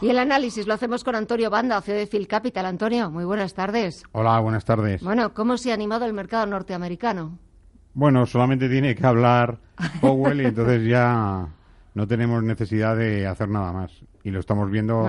Y 0.00 0.10
el 0.10 0.18
análisis 0.20 0.68
lo 0.68 0.74
hacemos 0.74 1.02
con 1.02 1.16
Antonio 1.16 1.50
Banda, 1.50 1.80
CEO 1.80 1.96
de 1.96 2.06
Phil 2.06 2.28
Capital. 2.28 2.66
Antonio, 2.66 3.10
muy 3.10 3.24
buenas 3.24 3.54
tardes. 3.54 4.04
Hola, 4.12 4.38
buenas 4.38 4.64
tardes. 4.64 5.02
Bueno, 5.02 5.34
¿cómo 5.34 5.56
se 5.56 5.72
ha 5.72 5.74
animado 5.74 6.04
el 6.04 6.12
mercado 6.12 6.46
norteamericano? 6.46 7.36
Bueno, 7.94 8.24
solamente 8.24 8.68
tiene 8.68 8.94
que 8.94 9.04
hablar 9.04 9.58
Powell 10.00 10.40
y 10.40 10.46
entonces 10.46 10.86
ya 10.86 11.48
no 11.94 12.06
tenemos 12.06 12.44
necesidad 12.44 12.96
de 12.96 13.26
hacer 13.26 13.48
nada 13.48 13.72
más. 13.72 13.90
Y 14.22 14.30
lo 14.30 14.38
estamos 14.38 14.70
viendo 14.70 15.04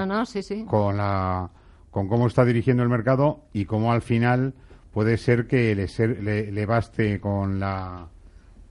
con 0.68 0.98
la 0.98 1.52
con 1.92 2.08
cómo 2.08 2.26
está 2.26 2.44
dirigiendo 2.44 2.82
el 2.82 2.90
mercado 2.90 3.42
y 3.54 3.66
cómo 3.66 3.92
al 3.92 4.02
final 4.02 4.56
puede 4.92 5.18
ser 5.18 5.46
que 5.46 5.76
le, 5.76 6.52
le 6.52 6.66
baste 6.66 7.20
con 7.20 7.60
la 7.60 8.08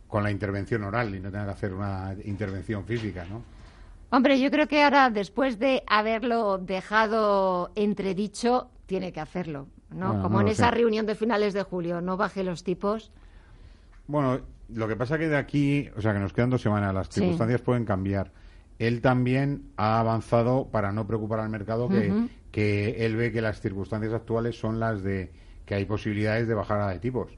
con 0.09 0.25
la 0.25 0.33
intervención 0.33 0.83
oral 0.83 1.15
y 1.15 1.21
no 1.21 1.31
tenga 1.31 1.45
que 1.45 1.51
hacer 1.53 1.75
una 1.75 2.15
intervención 2.25 2.85
física, 2.85 3.25
¿no? 3.31 3.58
Hombre, 4.11 4.41
yo 4.41 4.51
creo 4.51 4.67
que 4.69 4.83
ahora, 4.83 5.11
después 5.11 5.59
de 5.59 5.83
haberlo 5.87 6.59
dejado 6.59 7.71
entredicho, 7.75 8.71
tiene 8.87 9.13
que 9.13 9.21
hacerlo, 9.21 9.69
¿no? 9.91 10.23
Como 10.23 10.41
en 10.41 10.49
esa 10.49 10.71
reunión 10.71 11.05
de 11.05 11.15
finales 11.15 11.53
de 11.53 11.63
julio, 11.63 12.01
no 12.01 12.17
baje 12.17 12.43
los 12.43 12.65
tipos. 12.65 13.13
Bueno, 14.07 14.41
lo 14.71 14.89
que 14.89 14.97
pasa 14.97 15.19
que 15.19 15.29
de 15.29 15.37
aquí, 15.37 15.91
o 15.95 16.01
sea, 16.01 16.15
que 16.15 16.21
nos 16.21 16.33
quedan 16.33 16.49
dos 16.49 16.63
semanas, 16.63 16.95
las 16.95 17.11
circunstancias 17.11 17.61
pueden 17.61 17.85
cambiar. 17.85 18.33
Él 18.79 19.03
también 19.03 19.73
ha 19.77 20.01
avanzado 20.01 20.69
para 20.71 20.91
no 20.93 21.07
preocupar 21.07 21.41
al 21.41 21.51
mercado 21.51 21.89
que, 21.89 22.29
que 22.51 23.05
él 23.05 23.17
ve 23.17 23.31
que 23.31 23.43
las 23.43 23.61
circunstancias 23.61 24.15
actuales 24.15 24.59
son 24.59 24.81
las 24.81 25.03
de 25.03 25.33
que 25.67 25.75
hay 25.75 25.85
posibilidades 25.85 26.49
de 26.49 26.55
bajada 26.55 26.91
de 26.91 26.99
tipos. 26.99 27.37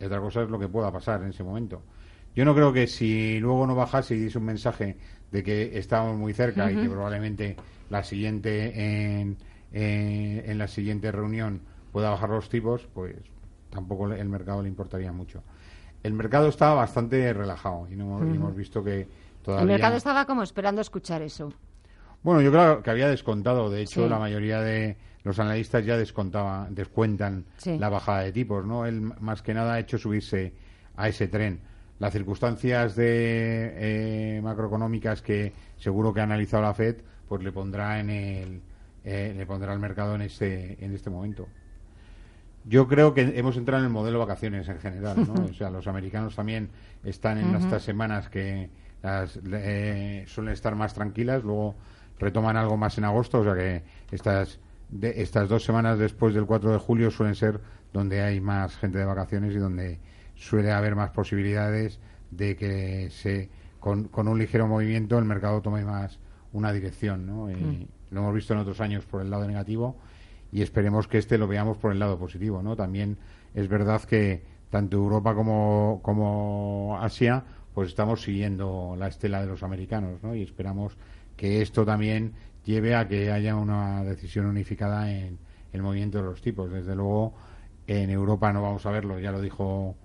otra 0.00 0.20
cosa 0.20 0.42
es 0.42 0.50
lo 0.50 0.58
que 0.58 0.68
pueda 0.68 0.92
pasar 0.92 1.22
en 1.22 1.30
ese 1.30 1.42
momento. 1.42 1.82
Yo 2.36 2.44
no 2.44 2.54
creo 2.54 2.72
que 2.72 2.86
si 2.86 3.38
luego 3.38 3.66
no 3.66 3.74
bajase 3.74 4.16
y 4.16 4.18
diese 4.18 4.38
un 4.38 4.44
mensaje 4.44 4.96
de 5.34 5.42
que 5.42 5.76
estamos 5.76 6.16
muy 6.16 6.32
cerca 6.32 6.70
y 6.70 6.76
que 6.76 6.88
probablemente 6.88 7.56
la 7.90 8.04
siguiente 8.04 9.18
en, 9.20 9.36
en 9.72 10.58
la 10.58 10.68
siguiente 10.68 11.10
reunión 11.10 11.60
pueda 11.90 12.10
bajar 12.10 12.30
los 12.30 12.48
tipos, 12.48 12.86
pues 12.94 13.16
tampoco 13.68 14.12
el 14.12 14.28
mercado 14.28 14.62
le 14.62 14.68
importaría 14.68 15.10
mucho. 15.10 15.42
El 16.04 16.12
mercado 16.12 16.46
está 16.46 16.72
bastante 16.72 17.32
relajado 17.32 17.88
y, 17.90 17.96
no, 17.96 18.22
hemos 18.22 18.54
visto 18.54 18.84
que 18.84 19.08
todavía... 19.42 19.62
El 19.62 19.68
mercado 19.72 19.96
estaba 19.96 20.24
como 20.24 20.44
esperando 20.44 20.80
escuchar 20.80 21.20
eso. 21.20 21.52
Bueno, 22.22 22.40
yo 22.40 22.52
creo 22.52 22.80
que 22.84 22.90
había 22.90 23.08
descontado. 23.08 23.70
De 23.70 23.82
hecho, 23.82 24.08
la 24.08 24.20
mayoría 24.20 24.60
de 24.60 24.96
los 25.24 25.40
analistas 25.40 25.84
ya 25.84 25.96
descontaban, 25.96 26.76
descuentan 26.76 27.46
la 27.66 27.88
bajada 27.88 28.20
de 28.20 28.30
tipos, 28.30 28.64
¿no? 28.64 28.86
Él 28.86 29.00
más 29.00 29.42
que 29.42 29.52
nada 29.52 29.74
ha 29.74 29.80
hecho 29.80 29.98
subirse 29.98 30.54
a 30.94 31.08
ese 31.08 31.26
tren 31.26 31.73
las 31.98 32.12
circunstancias 32.12 32.96
de 32.96 34.36
eh, 34.36 34.40
macroeconómicas 34.42 35.22
que 35.22 35.52
seguro 35.78 36.12
que 36.12 36.20
ha 36.20 36.24
analizado 36.24 36.62
la 36.62 36.74
Fed, 36.74 36.96
pues 37.28 37.42
le 37.42 37.52
pondrá 37.52 38.00
en 38.00 38.10
el 38.10 38.60
eh, 39.04 39.34
le 39.36 39.46
pondrá 39.46 39.72
al 39.72 39.78
mercado 39.78 40.14
en 40.14 40.22
este 40.22 40.84
en 40.84 40.94
este 40.94 41.10
momento. 41.10 41.46
Yo 42.66 42.88
creo 42.88 43.12
que 43.12 43.20
hemos 43.36 43.56
entrado 43.56 43.82
en 43.82 43.88
el 43.88 43.92
modelo 43.92 44.18
vacaciones 44.18 44.68
en 44.68 44.78
general, 44.78 45.26
¿no? 45.26 45.44
o 45.50 45.54
sea, 45.54 45.70
los 45.70 45.86
americanos 45.86 46.34
también 46.34 46.70
están 47.04 47.38
en 47.38 47.54
estas 47.54 47.82
semanas 47.82 48.28
que 48.28 48.70
eh, 49.02 50.24
suelen 50.26 50.54
estar 50.54 50.74
más 50.74 50.94
tranquilas, 50.94 51.44
luego 51.44 51.74
retoman 52.18 52.56
algo 52.56 52.76
más 52.76 52.96
en 52.96 53.04
agosto, 53.04 53.40
o 53.40 53.44
sea 53.44 53.54
que 53.54 53.82
estas 54.10 54.58
de, 54.88 55.22
estas 55.22 55.48
dos 55.48 55.64
semanas 55.64 55.98
después 55.98 56.34
del 56.34 56.46
4 56.46 56.72
de 56.72 56.78
julio 56.78 57.10
suelen 57.10 57.34
ser 57.34 57.60
donde 57.92 58.22
hay 58.22 58.40
más 58.40 58.76
gente 58.76 58.98
de 58.98 59.04
vacaciones 59.04 59.52
y 59.54 59.58
donde 59.58 59.98
suele 60.44 60.72
haber 60.72 60.94
más 60.94 61.10
posibilidades 61.10 61.98
de 62.30 62.54
que 62.56 63.08
se 63.10 63.48
con, 63.80 64.08
con, 64.08 64.28
un 64.28 64.38
ligero 64.38 64.66
movimiento 64.66 65.18
el 65.18 65.24
mercado 65.24 65.62
tome 65.62 65.84
más 65.84 66.18
una 66.52 66.70
dirección, 66.72 67.26
¿no? 67.26 67.46
Mm. 67.46 67.86
Lo 68.10 68.20
hemos 68.20 68.34
visto 68.34 68.52
en 68.52 68.60
otros 68.60 68.80
años 68.80 69.06
por 69.06 69.22
el 69.22 69.30
lado 69.30 69.46
negativo 69.46 69.96
y 70.52 70.62
esperemos 70.62 71.08
que 71.08 71.18
este 71.18 71.38
lo 71.38 71.48
veamos 71.48 71.78
por 71.78 71.92
el 71.92 71.98
lado 71.98 72.18
positivo, 72.18 72.62
¿no? 72.62 72.76
También 72.76 73.16
es 73.54 73.68
verdad 73.68 74.02
que 74.02 74.42
tanto 74.70 74.98
Europa 74.98 75.34
como, 75.34 76.00
como 76.02 76.98
Asia 77.00 77.44
pues 77.72 77.88
estamos 77.88 78.22
siguiendo 78.22 78.96
la 78.98 79.08
estela 79.08 79.40
de 79.40 79.46
los 79.46 79.62
americanos, 79.62 80.22
¿no? 80.22 80.34
Y 80.34 80.42
esperamos 80.42 80.96
que 81.36 81.62
esto 81.62 81.86
también 81.86 82.34
lleve 82.64 82.94
a 82.94 83.08
que 83.08 83.32
haya 83.32 83.56
una 83.56 84.04
decisión 84.04 84.46
unificada 84.46 85.10
en 85.10 85.38
el 85.72 85.82
movimiento 85.82 86.18
de 86.18 86.24
los 86.24 86.40
tipos. 86.40 86.70
Desde 86.70 86.94
luego, 86.94 87.34
en 87.86 88.10
Europa 88.10 88.52
no 88.52 88.62
vamos 88.62 88.84
a 88.86 88.90
verlo, 88.90 89.18
ya 89.18 89.32
lo 89.32 89.40
dijo 89.40 89.96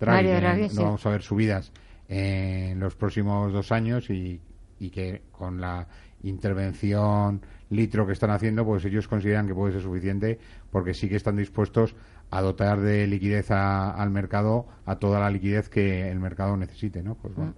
Draghi, 0.00 0.68
no 0.74 0.84
vamos 0.84 1.06
a 1.06 1.10
ver 1.10 1.22
subidas 1.22 1.72
en 2.08 2.78
los 2.80 2.94
próximos 2.94 3.52
dos 3.52 3.72
años 3.72 4.08
y, 4.10 4.40
y 4.78 4.90
que 4.90 5.22
con 5.32 5.60
la 5.60 5.86
intervención 6.22 7.40
litro 7.70 8.06
que 8.06 8.12
están 8.12 8.30
haciendo, 8.30 8.64
pues 8.64 8.84
ellos 8.84 9.08
consideran 9.08 9.46
que 9.46 9.54
puede 9.54 9.72
ser 9.72 9.82
suficiente 9.82 10.38
porque 10.70 10.94
sí 10.94 11.08
que 11.08 11.16
están 11.16 11.36
dispuestos 11.36 11.94
a 12.30 12.40
dotar 12.40 12.80
de 12.80 13.06
liquidez 13.06 13.50
al 13.50 14.10
mercado 14.10 14.66
a 14.84 14.96
toda 14.96 15.20
la 15.20 15.30
liquidez 15.30 15.68
que 15.68 16.10
el 16.10 16.18
mercado 16.18 16.56
necesite, 16.56 17.02
¿no? 17.02 17.14
Pues 17.14 17.34
bueno, 17.34 17.54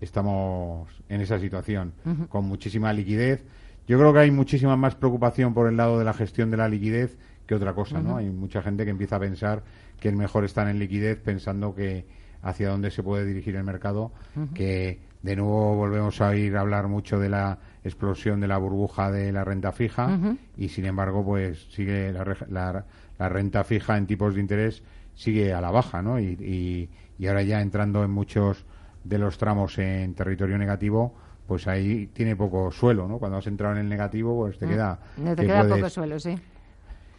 estamos 0.00 1.02
en 1.08 1.20
esa 1.20 1.38
situación 1.38 1.92
con 2.28 2.44
muchísima 2.44 2.92
liquidez. 2.92 3.44
Yo 3.86 3.98
creo 3.98 4.12
que 4.12 4.18
hay 4.18 4.30
muchísima 4.30 4.76
más 4.76 4.94
preocupación 4.96 5.54
por 5.54 5.68
el 5.68 5.76
lado 5.76 5.98
de 5.98 6.04
la 6.04 6.12
gestión 6.12 6.50
de 6.50 6.56
la 6.56 6.68
liquidez 6.68 7.16
que 7.46 7.54
otra 7.54 7.74
cosa, 7.74 8.00
¿no? 8.00 8.16
Hay 8.16 8.28
mucha 8.28 8.60
gente 8.60 8.84
que 8.84 8.90
empieza 8.90 9.16
a 9.16 9.20
pensar 9.20 9.62
que 10.00 10.08
es 10.08 10.14
mejor 10.14 10.44
estar 10.44 10.68
en 10.68 10.78
liquidez 10.78 11.18
pensando 11.18 11.74
que 11.74 12.06
hacia 12.42 12.68
dónde 12.68 12.90
se 12.90 13.02
puede 13.02 13.24
dirigir 13.24 13.56
el 13.56 13.64
mercado, 13.64 14.12
que 14.54 15.00
de 15.22 15.36
nuevo 15.36 15.74
volvemos 15.74 16.20
a 16.20 16.36
ir 16.36 16.56
a 16.56 16.60
hablar 16.60 16.86
mucho 16.86 17.18
de 17.18 17.28
la 17.28 17.58
explosión 17.82 18.40
de 18.40 18.46
la 18.46 18.58
burbuja 18.58 19.10
de 19.10 19.32
la 19.32 19.44
renta 19.44 19.72
fija 19.72 20.18
y 20.56 20.68
sin 20.68 20.84
embargo 20.84 21.24
pues 21.24 21.66
sigue 21.72 22.12
la, 22.12 22.84
la 23.18 23.28
renta 23.28 23.64
fija 23.64 23.96
en 23.96 24.06
tipos 24.06 24.34
de 24.34 24.40
interés 24.40 24.82
sigue 25.16 25.52
a 25.52 25.60
la 25.60 25.70
baja, 25.70 26.02
¿no? 26.02 26.20
Y, 26.20 26.88
y, 27.18 27.26
ahora 27.26 27.42
ya 27.42 27.60
entrando 27.60 28.04
en 28.04 28.10
muchos 28.10 28.64
de 29.02 29.18
los 29.18 29.38
tramos 29.38 29.78
en 29.78 30.14
territorio 30.14 30.58
negativo, 30.58 31.14
pues 31.46 31.66
ahí 31.66 32.08
tiene 32.12 32.36
poco 32.36 32.70
suelo, 32.70 33.08
¿no? 33.08 33.18
Cuando 33.18 33.38
has 33.38 33.46
entrado 33.46 33.74
en 33.74 33.80
el 33.80 33.88
negativo, 33.88 34.36
pues 34.36 34.58
te 34.58 34.66
mm. 34.66 34.68
queda... 34.68 34.98
te 35.34 35.46
queda 35.46 35.66
poco 35.66 35.88
suelo, 35.88 36.20
sí. 36.20 36.38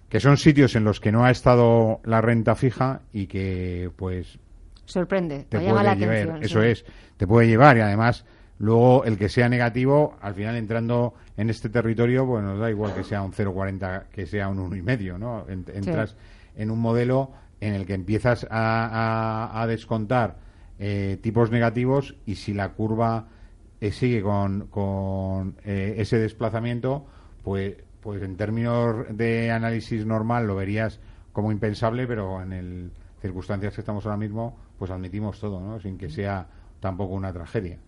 Que 0.10 0.20
son 0.20 0.38
sitios 0.38 0.76
en 0.76 0.84
los 0.84 0.99
que 0.99 1.12
no 1.12 1.26
ha 1.26 1.32
estado 1.32 1.99
la 2.03 2.22
renta 2.22 2.55
fija 2.55 3.01
y 3.12 3.28
que, 3.28 3.91
pues... 3.95 4.39
Sorprende, 4.86 5.45
te, 5.49 5.62
llama 5.62 5.84
la 5.84 5.91
atención. 5.91 6.41
Eso 6.41 6.62
es, 6.62 6.86
te 7.18 7.28
puede 7.28 7.47
llevar 7.47 7.78
y 7.78 7.82
además 7.82 8.24
Luego, 8.60 9.05
el 9.05 9.18
que 9.18 9.30
sea 9.30 9.49
negativo, 9.49 10.18
al 10.20 10.34
final 10.34 10.55
entrando 10.55 11.14
en 11.36 11.49
este 11.49 11.70
territorio, 11.70 12.26
pues 12.26 12.43
nos 12.43 12.60
da 12.60 12.70
igual 12.72 12.93
que 12.95 13.03
sea 13.03 13.22
un 13.22 13.32
0,40, 13.32 14.08
que 14.08 14.26
sea 14.26 14.49
un 14.49 14.72
1,5, 14.72 15.20
¿no? 15.20 15.45
Entras 15.47 16.16
en 16.55 16.72
un 16.72 16.80
modelo 16.80 17.32
en 17.62 17.76
el 17.76 17.86
que 17.86 17.93
empiezas 17.93 18.47
a, 18.49 19.64
descontar 19.68 20.38
eh, 20.80 21.20
tipos 21.22 21.51
negativos 21.51 22.16
y 22.26 22.36
si 22.36 22.53
la 22.53 22.70
curva 22.70 23.28
eh, 23.80 23.91
sigue 23.91 24.24
con, 24.24 24.68
con 24.68 25.58
eh, 25.64 25.95
ese 25.97 26.18
desplazamiento, 26.18 27.05
pues, 27.43 27.76
pues 28.08 28.24
en 28.24 28.38
términos 28.38 29.05
de 29.10 29.51
análisis 29.51 30.05
normal 30.05 30.47
lo 30.47 30.55
verías 30.55 30.97
como 31.34 31.51
impensable, 31.51 32.08
pero 32.08 32.41
en 32.41 32.53
el 32.53 32.91
circunstancias 33.22 33.76
que 33.76 33.82
estamos 33.82 34.05
ahora 34.05 34.16
mismo, 34.16 34.55
pues 34.80 34.91
admitimos 34.91 35.38
todo, 35.41 35.60
¿no? 35.60 35.78
Sin 35.82 35.97
que 35.97 36.10
sea 36.10 36.47
tampoco 36.80 37.16
una 37.16 37.34
tragedia. 37.34 37.80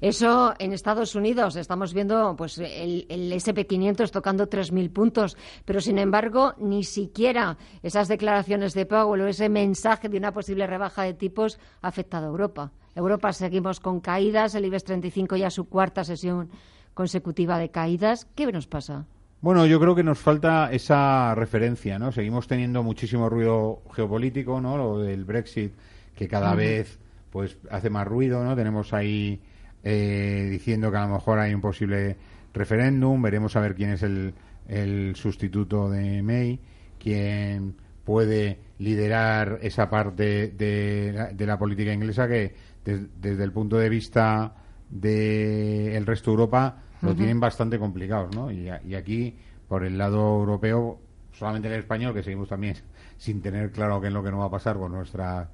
Eso 0.00 0.54
en 0.60 0.72
Estados 0.72 1.16
Unidos 1.16 1.56
estamos 1.56 1.92
viendo 1.92 2.36
pues 2.36 2.58
el, 2.58 3.04
el 3.08 3.32
SP500 3.32 4.12
tocando 4.12 4.48
3.000 4.48 4.92
puntos, 4.92 5.36
pero 5.64 5.80
sin 5.80 5.98
embargo 5.98 6.54
ni 6.58 6.84
siquiera 6.84 7.58
esas 7.82 8.06
declaraciones 8.06 8.74
de 8.74 8.86
Powell 8.86 9.22
o 9.22 9.26
ese 9.26 9.48
mensaje 9.48 10.08
de 10.08 10.18
una 10.18 10.30
posible 10.30 10.68
rebaja 10.68 11.02
de 11.02 11.14
tipos 11.14 11.58
ha 11.82 11.88
afectado 11.88 12.26
a 12.26 12.30
Europa. 12.30 12.70
Europa 12.94 13.32
seguimos 13.32 13.80
con 13.80 13.98
caídas, 13.98 14.54
el 14.54 14.66
IBEX 14.66 14.84
35 14.84 15.34
ya 15.34 15.50
su 15.50 15.64
cuarta 15.64 16.04
sesión 16.04 16.48
consecutiva 16.94 17.58
de 17.58 17.72
caídas. 17.72 18.28
¿Qué 18.36 18.46
nos 18.52 18.68
pasa? 18.68 19.06
Bueno, 19.40 19.66
yo 19.66 19.78
creo 19.78 19.94
que 19.94 20.02
nos 20.02 20.18
falta 20.18 20.72
esa 20.72 21.34
referencia, 21.34 21.98
¿no? 21.98 22.10
Seguimos 22.10 22.48
teniendo 22.48 22.82
muchísimo 22.82 23.28
ruido 23.28 23.82
geopolítico, 23.94 24.60
¿no? 24.60 24.76
Lo 24.78 24.98
del 24.98 25.24
Brexit, 25.24 25.72
que 26.14 26.26
cada 26.26 26.54
vez 26.54 26.98
pues 27.30 27.58
hace 27.70 27.90
más 27.90 28.06
ruido, 28.06 28.42
¿no? 28.42 28.56
Tenemos 28.56 28.94
ahí 28.94 29.40
eh, 29.84 30.48
diciendo 30.50 30.90
que 30.90 30.96
a 30.96 31.06
lo 31.06 31.14
mejor 31.14 31.38
hay 31.38 31.52
un 31.52 31.60
posible 31.60 32.16
referéndum, 32.54 33.20
veremos 33.20 33.54
a 33.56 33.60
ver 33.60 33.74
quién 33.74 33.90
es 33.90 34.02
el, 34.02 34.32
el 34.68 35.14
sustituto 35.16 35.90
de 35.90 36.22
May, 36.22 36.58
quién 36.98 37.76
puede 38.04 38.58
liderar 38.78 39.58
esa 39.60 39.90
parte 39.90 40.48
de, 40.48 41.28
de 41.34 41.46
la 41.46 41.58
política 41.58 41.92
inglesa 41.92 42.26
que 42.26 42.54
desde 42.84 43.44
el 43.44 43.52
punto 43.52 43.76
de 43.76 43.88
vista 43.90 44.54
del 44.88 46.06
resto 46.06 46.30
de 46.30 46.34
Europa 46.34 46.82
lo 47.06 47.14
tienen 47.14 47.40
bastante 47.40 47.78
complicado, 47.78 48.28
¿no? 48.34 48.50
Y, 48.50 48.70
y, 48.86 48.94
aquí, 48.94 49.36
por 49.68 49.84
el 49.84 49.96
lado 49.96 50.38
europeo, 50.38 50.98
solamente 51.32 51.68
el 51.68 51.74
español, 51.74 52.14
que 52.14 52.22
seguimos 52.22 52.48
también 52.48 52.76
sin 53.16 53.40
tener 53.40 53.70
claro 53.70 54.00
qué 54.00 54.08
es 54.08 54.12
lo 54.12 54.22
que 54.22 54.30
no 54.30 54.38
va 54.38 54.46
a 54.46 54.50
pasar 54.50 54.76
con 54.76 54.92
nuestra 54.92 55.48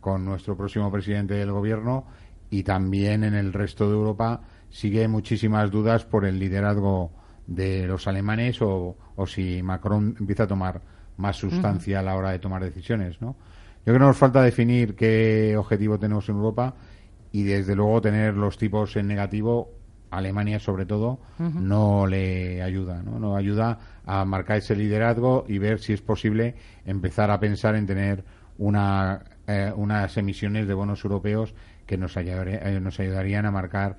con 0.00 0.24
nuestro 0.24 0.56
próximo 0.56 0.88
presidente 0.92 1.34
del 1.34 1.50
gobierno 1.50 2.04
y 2.48 2.62
también 2.62 3.24
en 3.24 3.34
el 3.34 3.52
resto 3.52 3.88
de 3.88 3.96
Europa 3.96 4.40
sigue 4.70 5.08
muchísimas 5.08 5.70
dudas 5.70 6.04
por 6.04 6.24
el 6.24 6.38
liderazgo 6.38 7.10
de 7.46 7.86
los 7.86 8.06
alemanes 8.06 8.58
o, 8.60 8.96
si 9.26 9.62
Macron 9.62 10.14
empieza 10.20 10.44
a 10.44 10.46
tomar 10.46 10.80
más 11.16 11.36
sustancia 11.36 12.00
a 12.00 12.02
la 12.02 12.14
hora 12.14 12.30
de 12.30 12.38
tomar 12.38 12.62
decisiones, 12.62 13.20
¿no? 13.20 13.34
Yo 13.84 13.92
creo 13.92 13.98
que 13.98 14.06
nos 14.06 14.16
falta 14.16 14.42
definir 14.42 14.94
qué 14.94 15.56
objetivo 15.56 15.98
tenemos 15.98 16.28
en 16.28 16.36
Europa 16.36 16.74
y 17.32 17.44
desde 17.44 17.74
luego 17.74 18.00
tener 18.00 18.34
los 18.34 18.58
tipos 18.58 18.96
en 18.96 19.06
negativo, 19.06 19.70
Alemania 20.10 20.58
sobre 20.58 20.86
todo, 20.86 21.18
no 21.38 22.06
le 22.06 22.62
ayuda, 22.62 23.02
¿no? 23.02 23.18
No 23.18 23.36
ayuda 23.36 23.78
a 24.04 24.24
marcar 24.24 24.58
ese 24.58 24.76
liderazgo 24.76 25.44
y 25.48 25.58
ver 25.58 25.80
si 25.80 25.92
es 25.92 26.00
posible 26.00 26.54
empezar 26.84 27.30
a 27.30 27.40
pensar 27.40 27.74
en 27.74 27.86
tener 27.86 28.24
una 28.58 29.24
eh, 29.48 29.72
unas 29.76 30.16
emisiones 30.16 30.66
de 30.66 30.74
bonos 30.74 31.04
europeos 31.04 31.54
que 31.86 31.96
nos, 31.96 32.16
eh, 32.16 32.80
nos 32.82 32.98
ayudarían 32.98 33.46
a 33.46 33.52
marcar 33.52 33.96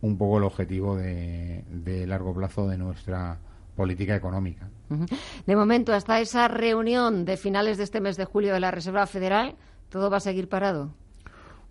un 0.00 0.18
poco 0.18 0.38
el 0.38 0.44
objetivo 0.44 0.96
de, 0.96 1.62
largo 2.08 2.34
plazo 2.34 2.66
de 2.66 2.76
nuestra 2.76 3.38
política 3.76 4.16
económica. 4.16 4.68
De 5.46 5.54
momento, 5.54 5.92
hasta 5.92 6.18
esa 6.18 6.48
reunión 6.48 7.24
de 7.24 7.36
finales 7.36 7.78
de 7.78 7.84
este 7.84 8.00
mes 8.00 8.16
de 8.16 8.24
julio 8.24 8.52
de 8.52 8.58
la 8.58 8.72
Reserva 8.72 9.06
Federal, 9.06 9.54
¿todo 9.90 10.10
va 10.10 10.16
a 10.16 10.20
seguir 10.20 10.48
parado? 10.48 10.92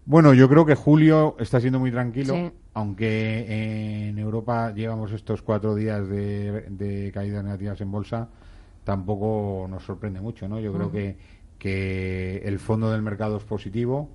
Bueno, 0.05 0.33
yo 0.33 0.49
creo 0.49 0.65
que 0.65 0.75
julio 0.75 1.35
está 1.39 1.59
siendo 1.59 1.79
muy 1.79 1.91
tranquilo, 1.91 2.51
aunque 2.73 4.07
en 4.07 4.17
Europa 4.17 4.73
llevamos 4.73 5.11
estos 5.11 5.41
cuatro 5.41 5.75
días 5.75 6.07
de, 6.07 7.11
caídas 7.13 7.43
negativas 7.43 7.79
en 7.81 7.91
bolsa, 7.91 8.29
tampoco 8.83 9.67
nos 9.69 9.83
sorprende 9.83 10.19
mucho, 10.19 10.47
¿no? 10.47 10.59
Yo 10.59 10.73
creo 10.73 10.91
que 10.91 11.39
que 11.59 12.41
el 12.45 12.57
fondo 12.57 12.89
del 12.89 13.01
mercado 13.01 13.37
es 13.37 13.43
positivo, 13.43 14.09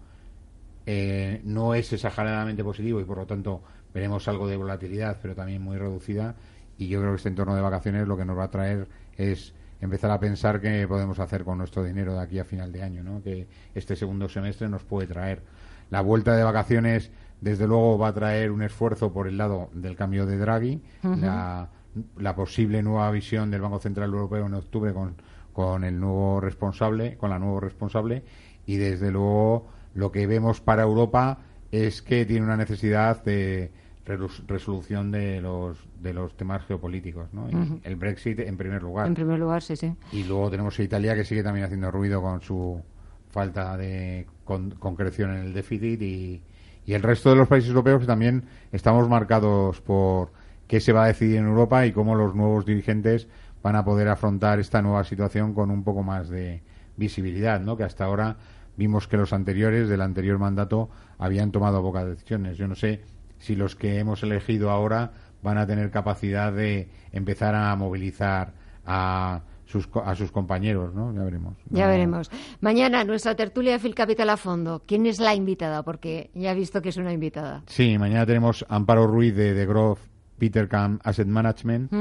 eh, 0.87 1.41
no 1.45 1.75
es 1.75 1.93
exageradamente 1.93 2.65
positivo 2.65 3.01
y 3.01 3.05
por 3.05 3.19
lo 3.19 3.27
tanto 3.27 3.63
veremos 3.93 4.27
algo 4.27 4.49
de 4.49 4.57
volatilidad, 4.57 5.19
pero 5.23 5.35
también 5.35 5.63
muy 5.63 5.77
reducida. 5.77 6.35
Y 6.79 6.89
yo 6.89 6.99
creo 7.01 7.13
que 7.13 7.17
este 7.17 7.29
entorno 7.29 7.55
de 7.55 7.63
vacaciones 7.63 8.09
lo 8.09 8.17
que 8.17 8.25
nos 8.25 8.37
va 8.37 8.45
a 8.45 8.51
traer 8.51 8.89
es 9.17 9.55
empezar 9.81 10.11
a 10.11 10.19
pensar 10.19 10.61
qué 10.61 10.89
podemos 10.89 11.21
hacer 11.21 11.45
con 11.45 11.59
nuestro 11.59 11.85
dinero 11.85 12.15
de 12.15 12.21
aquí 12.21 12.39
a 12.39 12.45
final 12.45 12.73
de 12.73 12.83
año, 12.83 13.05
¿no? 13.05 13.23
que 13.23 13.47
este 13.75 13.95
segundo 13.95 14.29
semestre 14.29 14.69
nos 14.69 14.83
puede 14.83 15.07
traer. 15.07 15.43
La 15.91 16.01
vuelta 16.01 16.37
de 16.37 16.43
vacaciones, 16.43 17.11
desde 17.41 17.67
luego, 17.67 17.99
va 17.99 18.09
a 18.09 18.15
traer 18.15 18.51
un 18.51 18.63
esfuerzo 18.63 19.13
por 19.13 19.29
el 19.29 19.37
lado 19.37 19.71
del 19.73 19.97
cambio 19.97 20.27
de 20.27 20.39
Draghi, 20.39 20.83
la, 21.03 21.69
la 22.17 22.35
posible 22.35 22.83
nueva 22.83 23.11
visión 23.11 23.51
del 23.51 23.61
Banco 23.61 23.79
Central 23.79 24.11
Europeo 24.11 24.47
en 24.47 24.55
octubre 24.55 24.93
con 24.93 25.15
con 25.55 25.85
el 25.85 25.99
nuevo 25.99 26.41
responsable, 26.41 27.17
con 27.17 27.31
la 27.31 27.39
nueva 27.39 27.61
responsable, 27.61 28.25
y 28.67 28.77
desde 28.77 29.11
luego 29.11 29.69
lo 29.95 30.11
que 30.11 30.27
vemos 30.27 30.61
para 30.61 30.83
Europa 30.83 31.39
es 31.71 32.03
que 32.03 32.27
tiene 32.27 32.45
una 32.45 32.57
necesidad 32.57 33.25
de 33.25 33.71
resolución 34.05 35.11
de 35.11 35.41
los 35.41 35.79
de 36.03 36.13
los 36.13 36.37
temas 36.37 36.63
geopolíticos, 36.67 37.33
¿no? 37.33 37.49
El 37.85 37.97
Brexit 37.97 38.41
en 38.41 38.59
primer 38.59 38.83
lugar. 38.83 39.07
En 39.07 39.15
primer 39.15 39.39
lugar, 39.39 39.63
sí, 39.63 39.77
sí. 39.77 39.95
Y 40.13 40.25
luego 40.25 40.51
tenemos 40.51 40.79
a 40.79 40.83
Italia 40.83 41.15
que 41.15 41.25
sigue 41.25 41.43
también 41.43 41.65
haciendo 41.65 41.91
ruido 41.91 42.21
con 42.21 42.43
su 42.43 42.83
falta 43.31 43.77
de 43.79 44.27
concreción 44.45 45.31
en 45.31 45.45
el 45.45 45.55
déficit 45.55 46.01
y, 46.03 46.43
y 46.87 46.93
el 46.95 47.03
resto 47.03 47.31
de 47.31 47.37
los 47.37 47.49
países 47.49 47.71
europeos 47.71 48.07
también 48.07 48.45
estamos 48.73 49.09
marcados 49.09 49.81
por 49.81 50.33
qué 50.67 50.81
se 50.81 50.93
va 50.93 51.05
a 51.05 51.09
decidir 51.09 51.39
en 51.39 51.47
Europa 51.47 51.87
y 51.87 51.93
cómo 51.93 52.15
los 52.15 52.35
nuevos 52.35 52.65
dirigentes 52.67 53.29
van 53.63 53.77
a 53.77 53.85
poder 53.85 54.09
afrontar 54.09 54.61
esta 54.61 54.83
nueva 54.83 55.05
situación 55.05 55.55
con 55.55 55.71
un 55.71 55.85
poco 55.85 56.03
más 56.03 56.29
de 56.29 56.63
visibilidad, 56.97 57.61
¿no? 57.61 57.77
Que 57.77 57.85
hasta 57.85 58.05
ahora 58.05 58.37
vimos 58.77 59.09
que 59.09 59.17
los 59.17 59.33
anteriores 59.33 59.89
del 59.89 60.03
anterior 60.03 60.39
mandato 60.39 60.91
habían 61.19 61.51
tomado 61.51 61.83
pocas 61.83 62.07
decisiones. 62.07 62.59
Yo 62.59 62.69
no 62.69 62.75
sé 62.75 63.01
si 63.39 63.57
los 63.57 63.77
que 63.77 63.99
hemos 63.99 64.23
elegido 64.23 64.71
ahora 64.71 65.13
van 65.43 65.59
a 65.59 65.67
tener 65.67 65.91
capacidad 65.91 66.53
de 66.53 66.89
empezar 67.13 67.55
a 67.55 67.75
movilizar 67.77 68.53
a 68.87 69.43
sus, 69.75 69.89
a 70.05 70.15
sus 70.15 70.31
compañeros, 70.31 70.95
¿no? 70.95 71.13
Ya 71.13 71.25
veremos. 71.25 71.55
Ya 71.71 71.89
veremos. 71.89 72.31
Mañana 72.61 73.03
nuestra 73.03 73.35
tertulia 73.35 73.73
de 73.73 73.81
Phil 73.81 73.95
Capital 73.95 74.31
a 74.31 74.37
fondo. 74.37 74.83
¿Quién 74.87 75.05
es 75.07 75.19
la 75.19 75.35
invitada? 75.35 75.83
Porque 75.83 76.31
ya 76.33 76.53
he 76.53 76.55
visto 76.55 76.81
que 76.81 76.91
es 76.91 76.97
una 76.97 77.13
invitada. 77.13 77.65
Sí, 77.67 77.99
mañana 77.99 78.25
tenemos 78.25 78.65
Amparo 78.69 79.09
Ruiz 79.09 79.35
de 79.35 79.53
The 79.53 79.67
Growth 79.67 79.99
Peter 80.39 80.69
Camp 80.69 81.01
Asset 81.05 81.27
Management. 81.27 81.93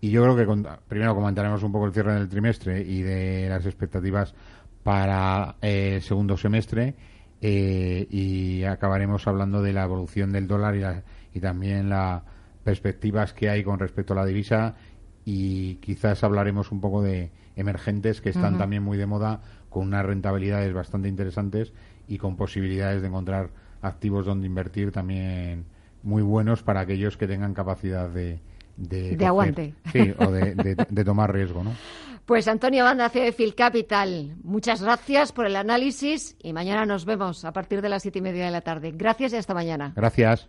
Y 0.00 0.10
yo 0.10 0.24
creo 0.24 0.36
que 0.36 0.68
primero 0.88 1.14
comentaremos 1.14 1.62
un 1.62 1.70
poco 1.70 1.86
el 1.86 1.92
cierre 1.92 2.14
del 2.14 2.28
trimestre 2.28 2.82
y 2.82 3.02
de 3.02 3.48
las 3.48 3.64
expectativas 3.66 4.34
para 4.82 5.54
el 5.60 6.02
segundo 6.02 6.36
semestre. 6.36 6.96
Eh, 7.40 8.08
y 8.10 8.64
acabaremos 8.64 9.28
hablando 9.28 9.62
de 9.62 9.72
la 9.72 9.84
evolución 9.84 10.32
del 10.32 10.48
dólar 10.48 10.74
y, 10.76 11.38
y 11.38 11.40
también 11.40 11.88
las 11.88 12.22
perspectivas 12.64 13.32
que 13.32 13.48
hay 13.48 13.62
con 13.62 13.78
respecto 13.78 14.12
a 14.12 14.16
la 14.16 14.26
divisa 14.26 14.74
y 15.24 15.76
quizás 15.76 16.24
hablaremos 16.24 16.72
un 16.72 16.80
poco 16.80 17.02
de 17.02 17.30
emergentes 17.56 18.20
que 18.20 18.30
están 18.30 18.58
también 18.58 18.82
muy 18.82 18.98
de 18.98 19.06
moda 19.06 19.40
con 19.68 19.86
unas 19.86 20.04
rentabilidades 20.04 20.72
bastante 20.72 21.08
interesantes 21.08 21.72
y 22.08 22.18
con 22.18 22.36
posibilidades 22.36 23.02
de 23.02 23.08
encontrar 23.08 23.50
activos 23.82 24.26
donde 24.26 24.46
invertir 24.46 24.90
también 24.90 25.64
muy 26.02 26.22
buenos 26.22 26.62
para 26.62 26.80
aquellos 26.80 27.16
que 27.16 27.26
tengan 27.26 27.54
capacidad 27.54 28.08
de 28.08 28.40
de, 28.76 29.26
aguante 29.26 29.74
sí 29.92 30.14
o 30.18 30.30
de, 30.30 30.54
de, 30.54 31.04
tomar 31.04 31.32
riesgo 31.32 31.62
no 31.62 31.72
pues 32.26 32.48
Antonio 32.48 32.84
Banda, 32.84 33.10
Phil 33.10 33.54
Capital, 33.54 34.36
muchas 34.42 34.82
gracias 34.82 35.32
por 35.32 35.46
el 35.46 35.56
análisis 35.56 36.36
y 36.42 36.52
mañana 36.52 36.86
nos 36.86 37.04
vemos 37.04 37.44
a 37.44 37.52
partir 37.52 37.82
de 37.82 37.88
las 37.88 38.02
siete 38.02 38.20
y 38.20 38.22
media 38.22 38.46
de 38.46 38.50
la 38.50 38.60
tarde. 38.60 38.92
Gracias 38.94 39.32
y 39.32 39.36
hasta 39.36 39.54
mañana. 39.54 39.92
Gracias. 39.94 40.48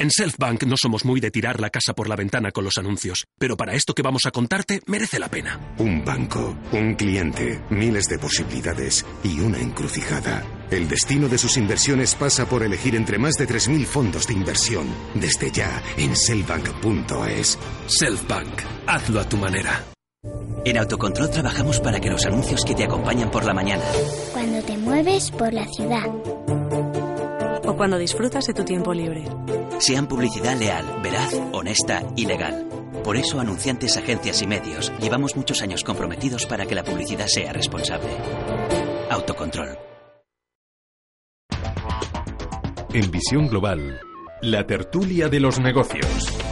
En 0.00 0.12
Selfbank 0.12 0.62
no 0.62 0.76
somos 0.80 1.04
muy 1.04 1.18
de 1.18 1.32
tirar 1.32 1.58
la 1.58 1.70
casa 1.70 1.92
por 1.92 2.08
la 2.08 2.14
ventana 2.14 2.52
con 2.52 2.62
los 2.62 2.78
anuncios, 2.78 3.24
pero 3.36 3.56
para 3.56 3.74
esto 3.74 3.94
que 3.94 4.02
vamos 4.02 4.26
a 4.26 4.30
contarte 4.30 4.80
merece 4.86 5.18
la 5.18 5.28
pena. 5.28 5.58
Un 5.78 6.04
banco, 6.04 6.56
un 6.70 6.94
cliente, 6.94 7.60
miles 7.70 8.04
de 8.04 8.20
posibilidades 8.20 9.04
y 9.24 9.40
una 9.40 9.58
encrucijada. 9.58 10.44
El 10.70 10.88
destino 10.88 11.28
de 11.28 11.36
sus 11.36 11.56
inversiones 11.56 12.14
pasa 12.14 12.48
por 12.48 12.62
elegir 12.62 12.94
entre 12.94 13.18
más 13.18 13.34
de 13.34 13.48
3.000 13.48 13.86
fondos 13.86 14.28
de 14.28 14.34
inversión. 14.34 14.86
Desde 15.14 15.50
ya 15.50 15.82
en 15.96 16.14
selfbank.es. 16.14 17.58
Selfbank, 17.88 18.62
hazlo 18.86 19.18
a 19.18 19.28
tu 19.28 19.36
manera. 19.36 19.84
En 20.64 20.78
Autocontrol 20.78 21.28
trabajamos 21.28 21.80
para 21.80 21.98
que 21.98 22.10
los 22.10 22.24
anuncios 22.24 22.64
que 22.64 22.76
te 22.76 22.84
acompañan 22.84 23.32
por 23.32 23.44
la 23.44 23.54
mañana. 23.54 23.82
Cuando 24.32 24.62
te 24.62 24.76
mueves 24.76 25.32
por 25.32 25.52
la 25.52 25.66
ciudad 25.66 26.06
o 27.68 27.76
cuando 27.76 27.98
disfrutas 27.98 28.46
de 28.46 28.54
tu 28.54 28.64
tiempo 28.64 28.94
libre. 28.94 29.24
Sean 29.78 30.06
publicidad 30.06 30.56
leal, 30.56 30.84
veraz, 31.02 31.38
honesta 31.52 32.02
y 32.16 32.24
legal. 32.24 32.66
Por 33.04 33.16
eso, 33.16 33.38
anunciantes, 33.38 33.96
agencias 33.96 34.42
y 34.42 34.46
medios, 34.46 34.92
llevamos 35.00 35.36
muchos 35.36 35.60
años 35.62 35.84
comprometidos 35.84 36.46
para 36.46 36.66
que 36.66 36.74
la 36.74 36.82
publicidad 36.82 37.26
sea 37.26 37.52
responsable. 37.52 38.08
Autocontrol. 39.10 39.78
En 42.94 43.10
Visión 43.10 43.48
Global, 43.48 44.00
la 44.40 44.66
tertulia 44.66 45.28
de 45.28 45.40
los 45.40 45.60
negocios. 45.60 46.47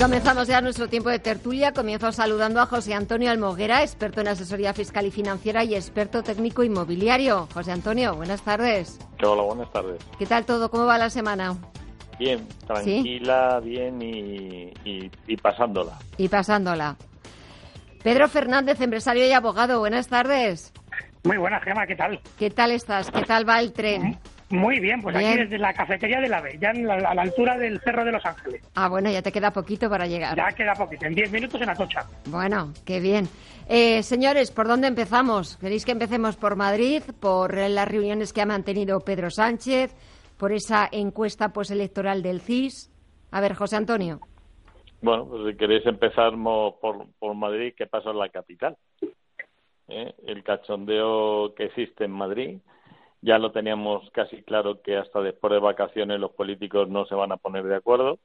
Comenzamos 0.00 0.48
ya 0.48 0.62
nuestro 0.62 0.88
tiempo 0.88 1.10
de 1.10 1.18
tertulia. 1.18 1.72
Comienzo 1.72 2.10
saludando 2.10 2.60
a 2.60 2.66
José 2.66 2.94
Antonio 2.94 3.30
Almoguera, 3.30 3.82
experto 3.82 4.22
en 4.22 4.28
asesoría 4.28 4.72
fiscal 4.72 5.04
y 5.04 5.10
financiera 5.10 5.62
y 5.62 5.74
experto 5.74 6.22
técnico 6.22 6.62
inmobiliario. 6.62 7.46
José 7.52 7.72
Antonio, 7.72 8.14
buenas 8.14 8.40
tardes. 8.40 8.98
Hola, 9.22 9.42
buenas 9.42 9.70
tardes. 9.72 10.02
¿Qué 10.18 10.24
tal 10.24 10.46
todo? 10.46 10.70
¿Cómo 10.70 10.86
va 10.86 10.96
la 10.96 11.10
semana? 11.10 11.54
Bien, 12.18 12.46
tranquila, 12.66 13.60
bien 13.60 14.00
y, 14.00 14.72
y, 14.84 15.36
pasándola. 15.36 15.98
Y 16.16 16.28
pasándola. 16.28 16.96
Pedro 18.02 18.26
Fernández, 18.28 18.80
empresario 18.80 19.26
y 19.26 19.32
abogado, 19.32 19.80
buenas 19.80 20.08
tardes. 20.08 20.72
Muy 21.24 21.36
buenas, 21.36 21.62
Gema, 21.62 21.86
¿qué 21.86 21.96
tal? 21.96 22.20
¿Qué 22.38 22.48
tal 22.48 22.72
estás? 22.72 23.10
¿Qué 23.10 23.22
tal 23.22 23.46
va 23.46 23.60
el 23.60 23.74
tren? 23.74 24.18
Muy 24.50 24.80
bien, 24.80 25.00
pues 25.00 25.14
aquí 25.14 25.36
desde 25.36 25.58
la 25.58 25.72
cafetería 25.72 26.20
de 26.20 26.28
la 26.28 26.40
B, 26.40 26.58
ya 26.60 26.70
a 26.70 27.14
la 27.14 27.22
altura 27.22 27.56
del 27.56 27.80
Cerro 27.80 28.04
de 28.04 28.10
los 28.10 28.26
Ángeles. 28.26 28.68
Ah, 28.74 28.88
bueno, 28.88 29.08
ya 29.08 29.22
te 29.22 29.30
queda 29.30 29.52
poquito 29.52 29.88
para 29.88 30.08
llegar. 30.08 30.36
Ya 30.36 30.48
queda 30.48 30.74
poquito, 30.74 31.06
en 31.06 31.14
10 31.14 31.30
minutos 31.30 31.62
en 31.62 31.70
Atocha. 31.70 32.00
Bueno, 32.26 32.72
qué 32.84 32.98
bien. 32.98 33.28
Eh, 33.68 34.02
señores, 34.02 34.50
¿por 34.50 34.66
dónde 34.66 34.88
empezamos? 34.88 35.56
¿Queréis 35.58 35.84
que 35.84 35.92
empecemos 35.92 36.36
por 36.36 36.56
Madrid, 36.56 37.02
por 37.20 37.56
las 37.56 37.88
reuniones 37.88 38.32
que 38.32 38.42
ha 38.42 38.46
mantenido 38.46 38.98
Pedro 38.98 39.30
Sánchez, 39.30 39.94
por 40.36 40.50
esa 40.50 40.88
encuesta 40.90 41.52
postelectoral 41.52 42.20
del 42.20 42.40
CIS? 42.40 42.90
A 43.30 43.40
ver, 43.40 43.54
José 43.54 43.76
Antonio. 43.76 44.18
Bueno, 45.00 45.26
pues 45.26 45.42
si 45.46 45.56
queréis 45.56 45.86
empezar 45.86 46.32
por, 46.32 47.06
por 47.20 47.34
Madrid, 47.36 47.72
¿qué 47.76 47.86
pasa 47.86 48.10
en 48.10 48.18
la 48.18 48.28
capital? 48.30 48.76
¿Eh? 49.86 50.12
El 50.26 50.42
cachondeo 50.42 51.54
que 51.54 51.66
existe 51.66 52.04
en 52.04 52.10
Madrid 52.10 52.58
ya 53.22 53.38
lo 53.38 53.52
teníamos 53.52 54.08
casi 54.10 54.42
claro 54.42 54.80
que 54.82 54.96
hasta 54.96 55.20
después 55.20 55.52
de 55.52 55.58
vacaciones 55.58 56.18
los 56.20 56.32
políticos 56.32 56.88
no 56.88 57.04
se 57.06 57.14
van 57.14 57.32
a 57.32 57.36
poner 57.36 57.64
de 57.64 57.76
acuerdo. 57.76 58.18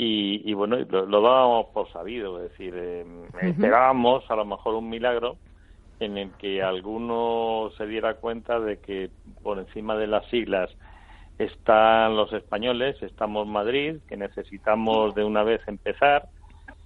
Y, 0.00 0.52
bueno, 0.54 0.76
lo, 0.76 1.20
dábamos 1.20 1.66
por 1.74 1.90
sabido, 1.90 2.40
es 2.40 2.52
decir, 2.52 2.72
eh, 2.76 3.04
esperábamos 3.42 4.30
a 4.30 4.36
lo 4.36 4.44
mejor 4.44 4.76
un 4.76 4.88
milagro 4.88 5.38
en 5.98 6.16
el 6.16 6.30
que 6.34 6.62
alguno 6.62 7.70
se 7.76 7.84
diera 7.86 8.14
cuenta 8.14 8.60
de 8.60 8.78
que 8.78 9.10
por 9.42 9.58
encima 9.58 9.96
de 9.96 10.06
las 10.06 10.24
siglas 10.26 10.70
están 11.38 12.16
los 12.16 12.32
españoles, 12.32 12.96
estamos 13.02 13.48
Madrid, 13.48 13.96
que 14.08 14.16
necesitamos 14.16 15.16
de 15.16 15.24
una 15.24 15.42
vez 15.42 15.60
empezar, 15.66 16.28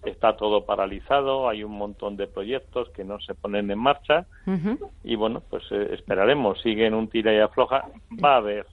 está 0.05 0.37
todo 0.37 0.65
paralizado, 0.67 1.49
hay 1.49 1.63
un 1.63 1.73
montón 1.73 2.17
de 2.17 2.27
proyectos 2.27 2.89
que 2.91 3.05
no 3.05 3.21
se 3.21 3.35
ponen 3.35 3.71
en 3.71 3.79
marcha 3.79 4.27
y 5.05 5.15
bueno, 5.17 5.43
pues 5.49 5.63
eh, 5.71 5.91
esperaremos, 5.93 6.61
siguen 6.61 6.95
un 6.95 7.09
tira 7.09 7.33
y 7.33 7.39
afloja, 7.39 7.89
va 8.23 8.35
a 8.35 8.37
haber 8.39 8.67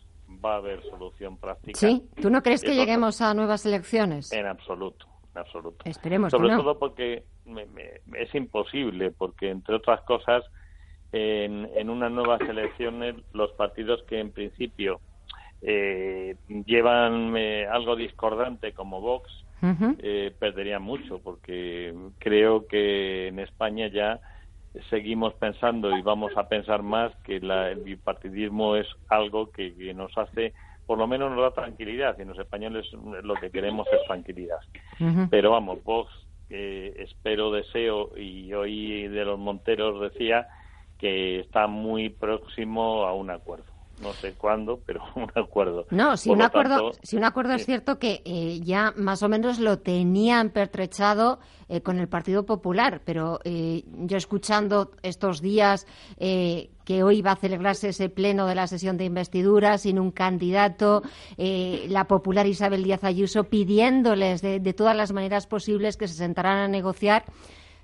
va 0.43 0.53
a 0.53 0.57
haber 0.57 0.81
solución 0.83 1.37
práctica. 1.37 1.77
Sí, 1.77 2.03
¿tú 2.21 2.29
no 2.29 2.41
crees 2.41 2.63
que 2.63 2.73
lleguemos 2.75 3.21
a 3.21 3.33
nuevas 3.33 3.65
elecciones? 3.65 4.31
En 4.31 4.45
absoluto, 4.45 5.05
en 5.33 5.39
absoluto. 5.39 5.83
Esperemos 5.85 6.31
Sobre 6.31 6.49
que 6.49 6.55
no. 6.55 6.61
todo 6.61 6.79
porque 6.79 7.23
es 8.15 8.35
imposible, 8.35 9.11
porque 9.11 9.49
entre 9.49 9.75
otras 9.75 10.01
cosas, 10.01 10.43
en, 11.11 11.69
en 11.75 11.89
unas 11.89 12.11
nuevas 12.11 12.41
elecciones 12.41 13.15
los 13.33 13.51
partidos 13.53 14.03
que 14.03 14.19
en 14.19 14.31
principio 14.31 15.01
eh, 15.61 16.35
llevan 16.65 17.35
eh, 17.35 17.67
algo 17.67 17.95
discordante 17.95 18.73
como 18.73 19.01
Vox, 19.01 19.29
eh, 19.61 20.33
perdería 20.39 20.79
mucho 20.79 21.19
porque 21.19 21.93
creo 22.17 22.67
que 22.67 23.27
en 23.27 23.39
España 23.39 23.87
ya 23.87 24.19
seguimos 24.89 25.33
pensando 25.35 25.95
y 25.97 26.01
vamos 26.01 26.31
a 26.37 26.47
pensar 26.47 26.83
más 26.83 27.13
que 27.23 27.37
el 27.37 27.81
bipartidismo 27.83 28.75
es 28.75 28.87
algo 29.07 29.51
que, 29.51 29.71
nos 29.93 30.15
hace 30.17 30.53
por 30.85 30.97
lo 30.97 31.07
menos 31.07 31.31
nos 31.31 31.41
da 31.41 31.51
tranquilidad 31.51 32.17
y 32.17 32.25
los 32.25 32.37
españoles 32.39 32.85
lo 33.23 33.35
que 33.35 33.51
queremos 33.51 33.87
es 33.91 34.05
tranquilidad. 34.07 34.59
Pero 35.29 35.51
vamos 35.51 35.83
Vox 35.83 36.11
eh, 36.49 36.95
espero 36.97 37.51
deseo 37.51 38.17
y 38.17 38.51
hoy 38.53 39.07
de 39.07 39.25
los 39.25 39.37
Monteros 39.37 40.01
decía 40.01 40.47
que 40.97 41.41
está 41.41 41.67
muy 41.67 42.09
próximo 42.09 43.05
a 43.05 43.13
un 43.13 43.29
acuerdo 43.29 43.78
no 44.01 44.13
sé 44.13 44.33
cuándo, 44.33 44.79
pero 44.85 45.01
un 45.15 45.29
acuerdo. 45.35 45.85
No, 45.91 46.17
si 46.17 46.29
un 46.29 46.41
acuerdo, 46.41 46.91
si 47.01 47.17
un 47.17 47.23
acuerdo 47.23 47.53
es 47.53 47.65
cierto 47.65 47.99
que 47.99 48.21
eh, 48.25 48.59
ya 48.61 48.93
más 48.95 49.23
o 49.23 49.29
menos 49.29 49.59
lo 49.59 49.79
tenían 49.79 50.49
pertrechado 50.49 51.39
eh, 51.67 51.81
con 51.81 51.99
el 51.99 52.07
Partido 52.07 52.45
Popular, 52.45 53.01
pero 53.05 53.39
eh, 53.43 53.83
yo 53.85 54.17
escuchando 54.17 54.91
estos 55.03 55.41
días 55.41 55.85
que 56.17 57.03
hoy 57.03 57.21
va 57.21 57.33
a 57.33 57.35
celebrarse 57.35 57.89
ese 57.89 58.09
pleno 58.09 58.47
de 58.47 58.55
la 58.55 58.65
sesión 58.65 58.97
de 58.97 59.05
investidura 59.05 59.77
sin 59.77 59.99
un 59.99 60.09
candidato, 60.09 61.03
la 61.37 62.05
popular 62.07 62.47
Isabel 62.47 62.83
Díaz 62.83 63.03
Ayuso 63.03 63.43
pidiéndoles 63.43 64.41
de, 64.41 64.59
de 64.59 64.73
todas 64.73 64.95
las 64.95 65.13
maneras 65.13 65.45
posibles 65.45 65.97
que 65.97 66.07
se 66.07 66.15
sentaran 66.15 66.57
a 66.57 66.67
negociar 66.67 67.25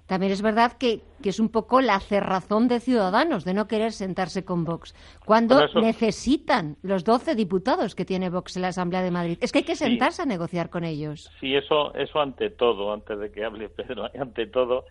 también 0.08 0.32
es 0.32 0.42
verdad 0.42 0.74
que, 0.74 1.02
es 1.24 1.40
un 1.40 1.50
poco 1.50 1.82
la 1.82 2.00
cerrazón 2.00 2.68
de 2.68 2.80
Ciudadanos 2.80 3.44
de 3.46 3.56
no 3.56 3.68
querer 3.68 3.92
sentarse 3.92 4.46
con 4.46 4.64
Vox, 4.64 4.94
cuando 5.26 5.68
necesitan 5.82 6.78
los 6.84 7.04
12 7.04 7.34
diputados 7.34 7.96
que 7.96 8.06
tiene 8.06 8.30
Vox 8.30 8.56
en 8.56 8.62
la 8.62 8.68
Asamblea 8.68 9.02
de 9.02 9.10
Madrid. 9.10 9.38
Es 9.42 9.52
que 9.52 9.60
hay 9.60 9.66
que 9.66 9.76
sentarse 9.76 10.22
a 10.22 10.26
negociar 10.26 10.70
con 10.70 10.84
ellos. 10.84 11.32
Sí, 11.40 11.56
eso, 11.56 11.96
eso 11.96 12.20
ante 12.20 12.52
todo, 12.52 12.94
antes 12.94 13.18
de 13.18 13.32
que 13.32 13.44
hable 13.44 13.70
Pedro, 13.70 14.08
ante 14.20 14.46
todo, 14.46 14.86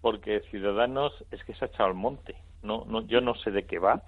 porque 0.00 0.40
Ciudadanos 0.50 1.12
es 1.30 1.44
que 1.44 1.54
se 1.54 1.66
ha 1.66 1.68
echado 1.68 1.90
al 1.90 1.94
monte. 1.94 2.34
No, 2.62 2.86
no, 2.88 3.06
yo 3.06 3.20
no 3.20 3.34
sé 3.34 3.50
de 3.50 3.66
qué 3.66 3.78
va, 3.78 4.02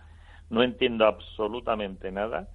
no 0.49 0.63
entiendo 0.63 1.05
absolutamente 1.05 2.11
nada. 2.11 2.49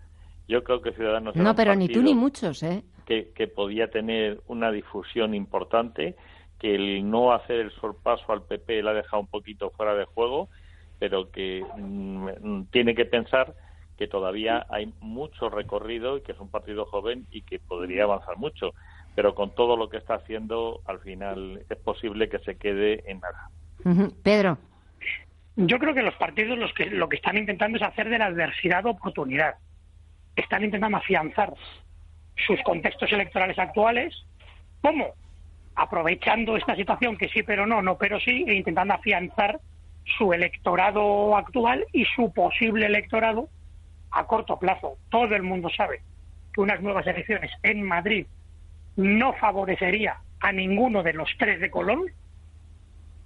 Yo 0.47 0.63
creo 0.63 0.81
que 0.81 0.93
Ciudadanos. 0.93 1.35
No, 1.35 1.55
pero 1.55 1.75
ni 1.75 1.87
tú 1.87 2.01
ni 2.01 2.15
muchos, 2.15 2.63
¿eh? 2.63 2.83
Que, 3.05 3.31
que 3.35 3.47
podía 3.47 3.91
tener 3.91 4.41
una 4.47 4.71
difusión 4.71 5.35
importante 5.35 6.15
que 6.61 6.75
el 6.75 7.09
no 7.09 7.33
hacer 7.33 7.59
el 7.59 7.71
sorpaso 7.71 8.31
al 8.31 8.43
PP 8.43 8.83
le 8.83 8.89
ha 8.91 8.93
dejado 8.93 9.21
un 9.21 9.27
poquito 9.27 9.71
fuera 9.71 9.95
de 9.95 10.05
juego, 10.05 10.47
pero 10.99 11.31
que 11.31 11.65
mm, 11.75 12.65
tiene 12.69 12.93
que 12.93 13.05
pensar 13.05 13.55
que 13.97 14.07
todavía 14.07 14.67
hay 14.69 14.93
mucho 14.99 15.49
recorrido 15.49 16.17
y 16.17 16.21
que 16.21 16.33
es 16.33 16.39
un 16.39 16.51
partido 16.51 16.85
joven 16.85 17.25
y 17.31 17.41
que 17.41 17.57
podría 17.57 18.03
avanzar 18.03 18.37
mucho. 18.37 18.75
Pero 19.15 19.33
con 19.33 19.55
todo 19.55 19.75
lo 19.75 19.89
que 19.89 19.97
está 19.97 20.15
haciendo, 20.15 20.81
al 20.85 20.99
final 20.99 21.65
es 21.67 21.77
posible 21.79 22.29
que 22.29 22.37
se 22.39 22.55
quede 22.57 23.09
en 23.09 23.19
nada. 23.21 24.11
Pedro. 24.21 24.59
Yo 25.55 25.79
creo 25.79 25.95
que 25.95 26.03
los 26.03 26.15
partidos 26.15 26.59
los 26.59 26.71
que, 26.73 26.85
lo 26.85 27.09
que 27.09 27.15
están 27.17 27.37
intentando 27.37 27.77
es 27.77 27.83
hacer 27.83 28.07
de 28.07 28.19
la 28.19 28.27
adversidad 28.27 28.85
oportunidad. 28.85 29.55
Están 30.35 30.63
intentando 30.63 30.97
afianzar 30.97 31.53
sus 32.45 32.61
contextos 32.61 33.11
electorales 33.11 33.57
actuales. 33.57 34.15
¿Cómo? 34.81 35.15
Aprovechando 35.81 36.55
esta 36.55 36.75
situación 36.75 37.17
que 37.17 37.29
sí 37.29 37.41
pero 37.41 37.65
no, 37.65 37.81
no 37.81 37.97
pero 37.97 38.19
sí, 38.19 38.45
e 38.47 38.53
intentando 38.53 38.93
afianzar 38.93 39.59
su 40.17 40.31
electorado 40.31 41.35
actual 41.35 41.85
y 41.91 42.05
su 42.05 42.31
posible 42.33 42.85
electorado 42.85 43.49
a 44.11 44.25
corto 44.25 44.59
plazo. 44.59 44.97
Todo 45.09 45.35
el 45.35 45.41
mundo 45.41 45.69
sabe 45.75 46.01
que 46.53 46.61
unas 46.61 46.81
nuevas 46.81 47.07
elecciones 47.07 47.51
en 47.63 47.81
Madrid 47.81 48.27
no 48.95 49.33
favorecería 49.33 50.17
a 50.39 50.51
ninguno 50.51 51.01
de 51.01 51.13
los 51.13 51.29
tres 51.37 51.59
de 51.59 51.71
Colón, 51.71 52.03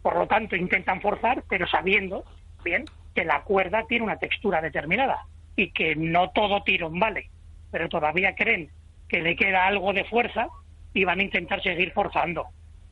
por 0.01 0.15
lo 0.15 0.27
tanto 0.27 0.55
intentan 0.55 1.01
forzar, 1.01 1.43
pero 1.49 1.67
sabiendo 1.67 2.23
bien 2.63 2.85
que 3.13 3.25
la 3.25 3.41
cuerda 3.41 3.85
tiene 3.87 4.05
una 4.05 4.17
textura 4.17 4.61
determinada 4.61 5.25
y 5.57 5.71
que 5.71 5.95
no 5.95 6.29
todo 6.29 6.63
tirón 6.63 6.99
vale, 6.99 7.29
pero 7.71 7.89
todavía 7.89 8.35
creen 8.35 8.69
que 9.09 9.21
le 9.21 9.35
queda 9.35 9.65
algo 9.65 9.91
de 9.91 10.05
fuerza 10.05 10.47
y 10.95 11.03
van 11.03 11.19
a 11.19 11.23
intentar 11.23 11.61
seguir 11.61 11.91
forzando 11.91 12.47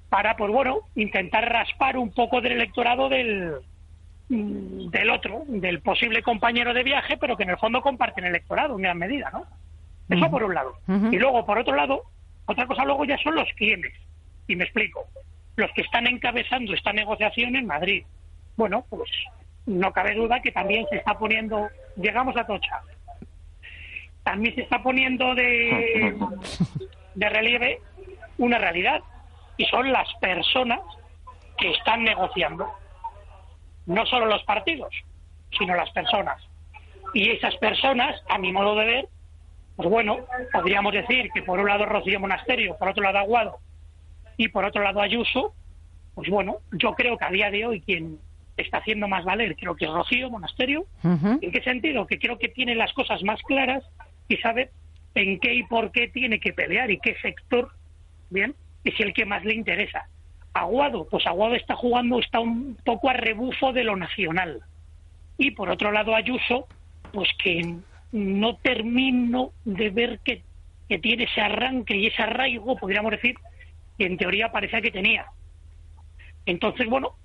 para, 0.09 0.37
pues 0.37 0.51
bueno, 0.51 0.81
intentar 0.93 1.51
raspar 1.51 1.97
un 1.97 2.11
poco 2.11 2.39
del 2.39 2.51
electorado 2.51 3.09
del, 3.09 3.55
mm, 4.29 4.89
del 4.89 5.09
otro, 5.09 5.43
del 5.47 5.81
posible 5.81 6.21
compañero 6.21 6.71
de 6.75 6.83
viaje, 6.83 7.17
pero 7.17 7.35
que 7.35 7.41
en 7.41 7.49
el 7.49 7.57
fondo 7.57 7.81
comparten 7.81 8.25
electorado 8.25 8.75
en 8.75 8.83
gran 8.83 8.99
medida, 8.99 9.31
¿no? 9.33 9.45
Eso 10.15 10.29
por 10.29 10.43
un 10.43 10.53
lado. 10.53 10.75
Y 11.11 11.17
luego, 11.17 11.43
por 11.45 11.57
otro 11.57 11.75
lado, 11.75 12.03
otra 12.45 12.67
cosa 12.67 12.85
luego 12.85 13.05
ya 13.05 13.17
son 13.19 13.33
los 13.33 13.47
quienes. 13.55 13.93
Y 14.47 14.55
me 14.55 14.65
explico. 14.65 15.07
Los 15.55 15.71
que 15.71 15.81
están 15.81 16.05
encabezando 16.05 16.75
esta 16.75 16.93
negociación 16.93 17.55
en 17.55 17.65
Madrid. 17.65 18.03
Bueno, 18.55 18.85
pues 18.89 19.09
no 19.65 19.91
cabe 19.93 20.13
duda 20.13 20.41
que 20.41 20.51
también 20.51 20.85
se 20.91 20.97
está 20.97 21.17
poniendo, 21.17 21.69
llegamos 21.95 22.35
a 22.37 22.45
Tocha, 22.45 22.81
también 24.23 24.53
se 24.53 24.61
está 24.61 24.83
poniendo 24.83 25.33
de, 25.33 26.15
de 27.15 27.29
relieve 27.29 27.79
una 28.37 28.57
realidad 28.57 29.01
y 29.57 29.65
son 29.65 29.91
las 29.91 30.07
personas 30.15 30.79
que 31.57 31.71
están 31.71 32.03
negociando. 32.03 32.69
No 33.85 34.05
solo 34.05 34.25
los 34.25 34.43
partidos, 34.43 34.93
sino 35.57 35.75
las 35.75 35.89
personas. 35.91 36.41
Y 37.13 37.29
esas 37.29 37.55
personas, 37.57 38.19
a 38.29 38.37
mi 38.37 38.51
modo 38.51 38.75
de 38.75 38.85
ver, 38.85 39.09
pues 39.75 39.89
bueno, 39.89 40.19
podríamos 40.51 40.93
decir 40.93 41.29
que 41.33 41.43
por 41.43 41.59
un 41.59 41.67
lado 41.67 41.85
Rocío 41.85 42.19
Monasterio, 42.19 42.77
por 42.77 42.89
otro 42.89 43.03
lado 43.03 43.19
Aguado 43.19 43.59
y 44.37 44.47
por 44.47 44.65
otro 44.65 44.83
lado 44.83 45.01
Ayuso, 45.01 45.53
pues 46.15 46.29
bueno, 46.29 46.57
yo 46.71 46.93
creo 46.93 47.17
que 47.17 47.25
a 47.25 47.29
día 47.29 47.51
de 47.51 47.65
hoy 47.65 47.81
quien 47.81 48.19
está 48.57 48.77
haciendo 48.77 49.07
más 49.07 49.25
valer 49.25 49.55
creo 49.55 49.75
que 49.75 49.85
es 49.85 49.91
Rocío 49.91 50.29
Monasterio. 50.29 50.85
¿En 51.03 51.51
qué 51.51 51.61
sentido? 51.63 52.05
Que 52.07 52.19
creo 52.19 52.37
que 52.37 52.49
tiene 52.49 52.75
las 52.75 52.93
cosas 52.93 53.23
más 53.23 53.41
claras 53.43 53.83
y 54.27 54.37
sabe 54.37 54.69
en 55.15 55.39
qué 55.39 55.53
y 55.53 55.63
por 55.63 55.91
qué 55.91 56.07
tiene 56.07 56.39
que 56.39 56.53
pelear 56.53 56.91
y 56.91 56.99
qué 56.99 57.15
sector 57.21 57.71
bien, 58.33 58.55
es 58.83 58.99
el 58.99 59.13
que 59.13 59.25
más 59.25 59.45
le 59.45 59.53
interesa. 59.53 60.07
Aguado, 60.53 61.07
pues 61.09 61.25
Aguado 61.25 61.55
está 61.55 61.75
jugando, 61.75 62.19
está 62.19 62.39
un 62.39 62.77
poco 62.83 63.09
a 63.09 63.13
rebufo 63.13 63.71
de 63.73 63.83
lo 63.83 63.95
nacional. 63.95 64.61
Y 65.37 65.51
por 65.51 65.69
otro 65.69 65.91
lado, 65.91 66.15
Ayuso, 66.15 66.67
pues 67.11 67.29
que 67.41 67.75
no 68.11 68.57
termino 68.57 69.51
de 69.65 69.89
ver 69.89 70.19
que, 70.19 70.43
que 70.87 70.99
tiene 70.99 71.23
ese 71.23 71.41
arranque 71.41 71.95
y 71.95 72.07
ese 72.07 72.21
arraigo, 72.21 72.77
podríamos 72.77 73.11
decir, 73.11 73.35
que 73.97 74.05
en 74.05 74.17
teoría 74.17 74.51
parecía 74.51 74.81
que 74.81 74.91
tenía. 74.91 75.25
Entonces, 76.45 76.87
bueno, 76.87 77.15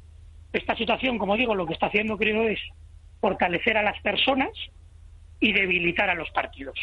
esta 0.52 0.76
situación, 0.76 1.18
como 1.18 1.36
digo, 1.36 1.54
lo 1.54 1.66
que 1.66 1.74
está 1.74 1.86
haciendo, 1.86 2.16
creo, 2.16 2.48
es 2.48 2.60
fortalecer 3.20 3.76
a 3.76 3.82
las 3.82 4.00
personas 4.00 4.50
y 5.40 5.52
debilitar 5.52 6.08
a 6.08 6.14
los 6.14 6.30
partidos. 6.30 6.78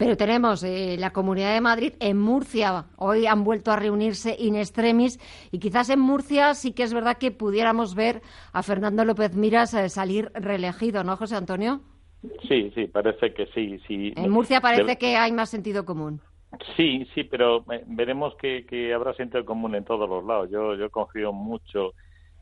Pero 0.00 0.16
tenemos 0.16 0.64
eh, 0.64 0.96
la 0.98 1.10
Comunidad 1.10 1.52
de 1.52 1.60
Madrid 1.60 1.92
en 2.00 2.16
Murcia. 2.16 2.86
Hoy 2.96 3.26
han 3.26 3.44
vuelto 3.44 3.70
a 3.70 3.76
reunirse 3.76 4.34
in 4.38 4.56
extremis 4.56 5.20
y 5.52 5.58
quizás 5.58 5.90
en 5.90 6.00
Murcia 6.00 6.54
sí 6.54 6.72
que 6.72 6.84
es 6.84 6.94
verdad 6.94 7.18
que 7.18 7.30
pudiéramos 7.30 7.94
ver 7.94 8.22
a 8.54 8.62
Fernando 8.62 9.04
López 9.04 9.36
Miras 9.36 9.74
eh, 9.74 9.90
salir 9.90 10.30
reelegido, 10.32 11.04
¿no, 11.04 11.18
José 11.18 11.36
Antonio? 11.36 11.82
Sí, 12.48 12.72
sí, 12.74 12.86
parece 12.86 13.34
que 13.34 13.44
sí. 13.48 13.78
sí. 13.86 14.14
En 14.16 14.30
Murcia 14.30 14.62
parece 14.62 14.96
que 14.96 15.16
hay 15.18 15.32
más 15.32 15.50
sentido 15.50 15.84
común. 15.84 16.22
Sí, 16.78 17.06
sí, 17.14 17.24
pero 17.24 17.66
eh, 17.70 17.84
veremos 17.86 18.34
que, 18.36 18.64
que, 18.64 18.94
habrá 18.94 19.12
sentido 19.12 19.44
común 19.44 19.74
en 19.74 19.84
todos 19.84 20.08
los 20.08 20.24
lados. 20.24 20.48
Yo, 20.50 20.76
yo 20.76 20.88
confío 20.88 21.34
mucho 21.34 21.92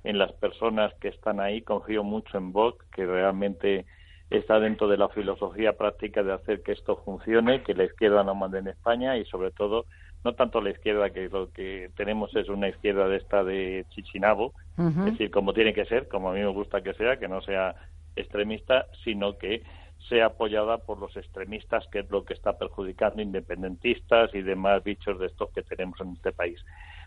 en 0.05 0.17
las 0.17 0.31
personas 0.35 0.95
que 1.01 1.09
están 1.09 1.41
ahí, 1.41 1.63
confío 1.63 2.05
mucho 2.05 2.39
en 2.39 2.53
Vox, 2.53 2.87
que 2.95 3.05
realmente 3.05 3.85
está 4.31 4.61
dentro 4.61 4.89
de 4.89 4.99
la 4.99 5.09
filosofía 5.09 5.73
práctica 5.73 6.23
de 6.23 6.33
hacer 6.33 6.63
que 6.63 6.73
esto 6.73 6.97
funcione, 7.05 7.63
que 7.63 7.75
la 7.75 7.85
izquierda 7.85 8.23
no 8.25 8.35
mande 8.35 8.59
en 8.59 8.69
España 8.69 9.17
y 9.17 9.25
sobre 9.25 9.51
todo 9.51 9.87
no 10.25 10.35
tanto 10.35 10.61
la 10.61 10.71
izquierda 10.71 11.11
que 11.11 11.29
lo 11.29 11.53
que 11.53 11.91
tenemos 11.97 12.35
es 12.35 12.49
una 12.49 12.69
izquierda 12.69 13.09
de 13.09 13.17
esta 13.17 13.45
de 13.45 13.87
Chichinabo, 13.91 14.53
es 14.77 15.05
decir, 15.05 15.31
como 15.31 15.53
tiene 15.53 15.73
que 15.73 15.87
ser, 15.87 16.09
como 16.09 16.31
a 16.31 16.35
mí 16.35 16.41
me 16.41 16.49
gusta 16.49 16.83
que 16.83 16.95
sea, 16.95 17.19
que 17.19 17.29
no 17.29 17.41
sea 17.41 17.75
extremista, 18.17 18.87
sino 19.05 19.39
que 19.39 19.63
sea 20.09 20.27
apoyada 20.27 20.79
por 20.79 20.99
los 20.99 21.17
extremistas, 21.17 21.87
que 21.91 22.01
es 22.01 22.11
lo 22.11 22.25
que 22.25 22.35
está 22.35 22.59
perjudicando 22.59 23.23
independentistas 23.23 24.35
y 24.35 24.43
demás 24.43 24.83
bichos 24.85 25.19
de 25.19 25.27
estos 25.27 25.51
que 25.53 25.63
tenemos 25.63 26.01
en 26.01 26.13
este 26.13 26.33
país. 26.33 26.65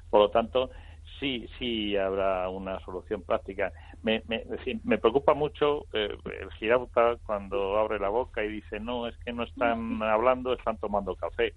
Por 0.10 0.22
lo 0.22 0.30
tanto, 0.30 0.72
sí, 1.20 1.48
sí 1.58 1.96
habrá 1.96 2.48
una 2.50 2.80
solución 2.82 3.24
práctica. 3.24 3.72
Me, 4.04 4.24
me, 4.28 4.44
me 4.84 4.98
preocupa 4.98 5.34
mucho 5.34 5.86
eh, 5.94 6.18
el 6.42 6.52
girauta 6.54 7.18
cuando 7.26 7.78
abre 7.78 8.00
la 8.00 8.10
boca 8.10 8.44
y 8.44 8.50
dice, 8.50 8.80
no, 8.80 9.08
es 9.08 9.16
que 9.18 9.32
no 9.32 9.44
están 9.44 10.02
hablando, 10.04 10.54
están 10.54 10.78
tomando 10.78 11.16
café. 11.16 11.54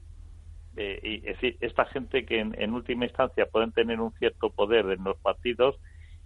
Eh, 0.76 1.00
y, 1.02 1.16
es 1.28 1.36
decir, 1.36 1.56
esta 1.60 1.84
gente 1.86 2.26
que 2.26 2.40
en, 2.40 2.74
última 2.74 3.06
instancia 3.06 3.46
pueden 3.46 3.72
tener 3.72 4.00
un 4.00 4.12
cierto 4.14 4.50
poder 4.50 4.86
en 4.90 5.04
los 5.04 5.16
partidos 5.18 5.76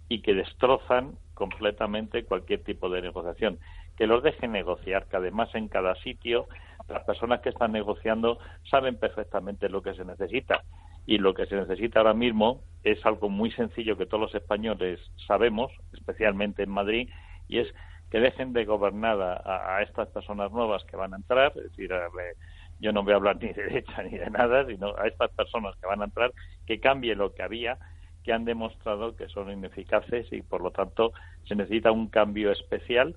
y 0.09 0.21
que 0.21 0.33
destrozan 0.33 1.17
completamente 1.35 2.25
cualquier 2.25 2.63
tipo 2.63 2.89
de 2.89 3.01
negociación. 3.01 3.59
Que 3.95 4.07
los 4.07 4.23
dejen 4.23 4.51
negociar, 4.51 5.05
que 5.07 5.17
además 5.17 5.53
en 5.53 5.67
cada 5.67 5.95
sitio 5.95 6.47
las 6.87 7.03
personas 7.03 7.41
que 7.41 7.49
están 7.49 7.71
negociando 7.71 8.39
saben 8.69 8.97
perfectamente 8.97 9.69
lo 9.69 9.83
que 9.83 9.93
se 9.93 10.03
necesita 10.03 10.63
y 11.05 11.17
lo 11.17 11.33
que 11.33 11.45
se 11.45 11.55
necesita 11.55 11.99
ahora 11.99 12.13
mismo 12.13 12.61
es 12.83 13.05
algo 13.05 13.29
muy 13.29 13.51
sencillo 13.51 13.97
que 13.97 14.05
todos 14.05 14.21
los 14.21 14.35
españoles 14.35 14.99
sabemos, 15.27 15.71
especialmente 15.93 16.63
en 16.63 16.69
Madrid, 16.69 17.09
y 17.47 17.59
es 17.59 17.67
que 18.09 18.19
dejen 18.19 18.53
de 18.53 18.65
gobernar 18.65 19.21
a, 19.21 19.81
estas 19.83 20.07
personas 20.09 20.51
nuevas 20.51 20.83
que 20.85 20.97
van 20.97 21.13
a 21.13 21.17
entrar, 21.17 21.51
es 21.55 21.63
decir, 21.63 21.91
yo 22.79 22.91
no 22.91 23.03
voy 23.03 23.13
a 23.13 23.17
hablar 23.17 23.37
ni 23.41 23.49
de 23.49 23.63
derecha 23.63 24.03
ni 24.03 24.17
de 24.17 24.29
nada, 24.29 24.65
sino 24.65 24.95
a 24.97 25.07
estas 25.07 25.31
personas 25.31 25.75
que 25.77 25.87
van 25.87 26.01
a 26.01 26.05
entrar, 26.05 26.31
que 26.65 26.79
cambie 26.79 27.15
lo 27.15 27.33
que 27.33 27.43
había, 27.43 27.77
que 28.23 28.33
han 28.33 28.45
demostrado 28.45 29.15
que 29.15 29.29
son 29.29 29.51
ineficaces 29.51 30.31
y 30.31 30.41
por 30.41 30.61
lo 30.61 30.71
tanto 30.71 31.13
se 31.45 31.55
necesita 31.55 31.91
un 31.91 32.07
cambio 32.07 32.51
especial 32.51 33.15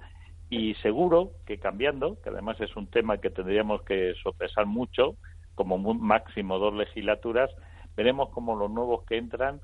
y 0.51 0.75
seguro 0.77 1.33
que 1.47 1.59
cambiando, 1.59 2.21
que 2.23 2.29
además 2.29 2.61
es 2.61 2.77
un 2.77 2.87
tema 2.87 3.19
que 3.19 3.31
tendríamos 3.31 3.83
que 3.83 4.15
sopesar 4.23 4.67
mucho, 4.67 5.17
como 5.55 5.79
máximo 5.95 6.59
dos 6.59 6.75
legislaturas, 6.75 7.51
veremos 7.97 8.31
cómo 8.31 8.57
los 8.57 8.71
nuevos 8.71 9.05
que 9.05 9.17
entran 9.17 9.61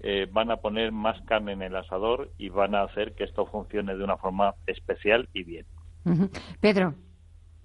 eh, 0.00 0.26
van 0.30 0.50
a 0.50 0.56
poner 0.56 0.90
más 0.90 1.20
carne 1.22 1.52
en 1.52 1.62
el 1.62 1.76
asador 1.76 2.30
y 2.38 2.48
van 2.48 2.74
a 2.74 2.82
hacer 2.82 3.14
que 3.14 3.24
esto 3.24 3.46
funcione 3.46 3.96
de 3.96 4.02
una 4.02 4.16
forma 4.16 4.54
especial 4.66 5.28
y 5.32 5.44
bien. 5.44 5.66
Pedro. 6.60 6.94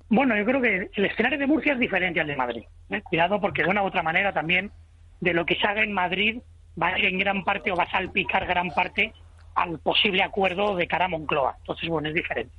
Bueno, 0.10 0.38
yo 0.38 0.46
creo 0.46 0.62
que 0.62 0.90
el 0.94 1.06
escenario 1.06 1.40
de 1.40 1.48
Murcia 1.48 1.74
es 1.74 1.80
diferente 1.80 2.22
al 2.22 2.28
de 2.28 2.36
Madrid. 2.36 2.64
¿eh? 2.90 3.02
Cuidado 3.02 3.42
porque 3.42 3.64
de 3.64 3.70
una 3.70 3.84
u 3.84 3.88
otra 3.88 4.04
manera 4.04 4.34
también 4.34 4.72
de 5.20 5.34
lo 5.34 5.46
que 5.46 5.56
se 5.56 5.68
haga 5.68 5.84
en 5.84 5.94
Madrid 5.94 6.40
va 6.82 6.90
a 6.90 7.00
ir 7.00 7.06
en 7.06 7.18
gran 7.18 7.44
parte 7.44 7.72
o 7.72 7.76
va 7.76 7.84
a 7.84 7.92
salpicar 7.92 8.46
gran 8.46 8.70
parte 8.70 9.14
al 9.56 9.80
posible 9.80 10.22
acuerdo 10.22 10.76
de 10.76 10.88
cara 10.88 11.06
a 11.06 11.10
Moncloa. 11.10 11.56
Entonces, 11.60 11.90
bueno, 11.90 12.08
es 12.10 12.14
diferente. 12.14 12.54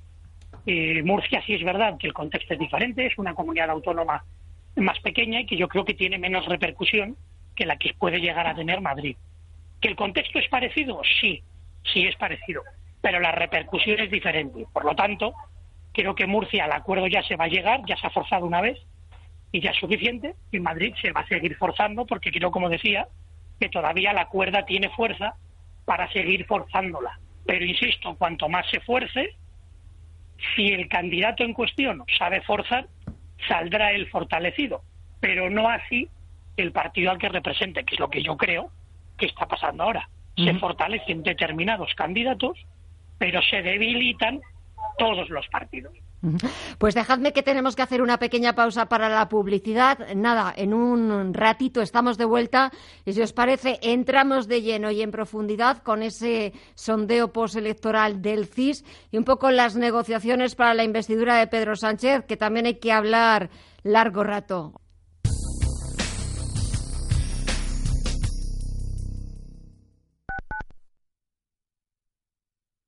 Eh, 0.67 1.03
Murcia 1.05 1.41
sí 1.47 1.55
es 1.55 1.65
verdad 1.65 1.97
que 1.99 2.09
el 2.09 2.13
contexto 2.13 2.55
es 2.55 2.61
diferente, 2.61 3.07
es 3.07 3.17
una 3.17 3.35
comunidad 3.35 3.71
autónoma 3.71 4.25
más 4.77 4.99
pequeña 5.01 5.41
y 5.41 5.47
que 5.47 5.57
yo 5.57 5.69
creo 5.69 5.85
que 5.85 5.95
tiene 5.95 6.19
menos 6.19 6.47
repercusión 6.47 7.17
que 7.59 7.67
la 7.67 7.77
que 7.77 7.93
puede 7.93 8.21
llegar 8.21 8.47
a 8.47 8.55
tener 8.55 8.81
Madrid. 8.81 9.17
¿Que 9.81 9.89
el 9.89 9.97
contexto 9.97 10.39
es 10.39 10.49
parecido? 10.49 11.03
Sí, 11.21 11.43
sí 11.93 12.07
es 12.07 12.15
parecido, 12.15 12.63
pero 13.01 13.19
la 13.19 13.33
repercusión 13.33 13.99
es 13.99 14.13
diferente. 14.13 14.65
Por 14.73 14.85
lo 14.85 14.95
tanto, 14.95 15.35
creo 15.93 16.15
que 16.15 16.29
Murcia 16.29 16.67
al 16.67 16.73
acuerdo 16.73 17.09
ya 17.09 17.21
se 17.25 17.35
va 17.35 17.47
a 17.47 17.49
llegar, 17.49 17.81
ya 17.85 17.97
se 17.97 18.07
ha 18.07 18.11
forzado 18.11 18.47
una 18.47 18.61
vez 18.61 18.79
y 19.51 19.61
ya 19.61 19.71
es 19.71 19.77
suficiente. 19.77 20.37
Y 20.53 20.61
Madrid 20.61 20.95
se 21.03 21.11
va 21.11 21.23
a 21.23 21.27
seguir 21.27 21.57
forzando 21.57 22.07
porque 22.07 22.31
creo, 22.31 22.53
como 22.53 22.69
decía, 22.69 23.09
que 23.59 23.69
todavía 23.69 24.13
la 24.13 24.29
cuerda 24.29 24.65
tiene 24.65 24.89
fuerza 24.91 25.35
para 25.85 26.09
seguir 26.13 26.47
forzándola. 26.47 27.19
Pero 27.45 27.65
insisto, 27.65 28.15
cuanto 28.15 28.49
más 28.49 28.71
se 28.71 28.79
fuerce, 28.79 29.35
si 30.55 30.69
el 30.69 30.89
candidato 30.89 31.43
en 31.43 31.55
cuestión 31.55 32.05
sabe 32.17 32.41
forzar, 32.43 32.87
saldrá 33.49 33.91
el 33.91 34.09
fortalecido, 34.11 34.83
pero 35.19 35.51
no 35.51 35.69
así 35.69 36.09
el 36.63 36.73
partido 36.73 37.11
al 37.11 37.19
que 37.19 37.29
represente, 37.29 37.85
que 37.85 37.95
es 37.95 38.01
lo 38.01 38.09
que 38.09 38.23
yo 38.23 38.37
creo 38.37 38.71
que 39.17 39.27
está 39.27 39.47
pasando 39.47 39.85
ahora. 39.85 40.09
Se 40.37 40.55
fortalecen 40.55 41.25
determinados 41.25 41.93
candidatos, 41.97 42.57
pero 43.19 43.43
se 43.43 43.61
debilitan 43.61 44.41
todos 44.97 45.29
los 45.31 45.49
partidos. 45.49 45.93
Pues 46.79 46.95
dejadme 46.95 47.33
que 47.33 47.43
tenemos 47.43 47.77
que 47.77 47.83
hacer 47.83 48.03
una 48.03 48.19
pequeña 48.19 48.55
pausa 48.55 48.87
para 48.87 49.09
la 49.09 49.29
publicidad. 49.29 50.15
Nada, 50.15 50.53
en 50.57 50.75
un 50.75 51.33
ratito 51.33 51.81
estamos 51.81 52.19
de 52.19 52.25
vuelta 52.25 52.73
y 53.05 53.13
si 53.13 53.23
os 53.23 53.33
parece 53.33 53.79
entramos 53.83 54.49
de 54.49 54.63
lleno 54.63 54.91
y 54.91 55.03
en 55.03 55.13
profundidad 55.13 55.79
con 55.79 56.03
ese 56.03 56.53
sondeo 56.75 57.33
postelectoral 57.33 58.21
del 58.21 58.47
CIS 58.47 58.85
y 59.13 59.19
un 59.19 59.25
poco 59.25 59.51
las 59.51 59.77
negociaciones 59.77 60.57
para 60.57 60.75
la 60.75 60.85
investidura 60.85 61.37
de 61.37 61.47
Pedro 61.47 61.77
Sánchez, 61.77 62.25
que 62.27 62.37
también 62.37 62.67
hay 62.67 62.81
que 62.81 62.93
hablar 62.93 63.51
largo 63.85 64.25
rato. 64.25 64.81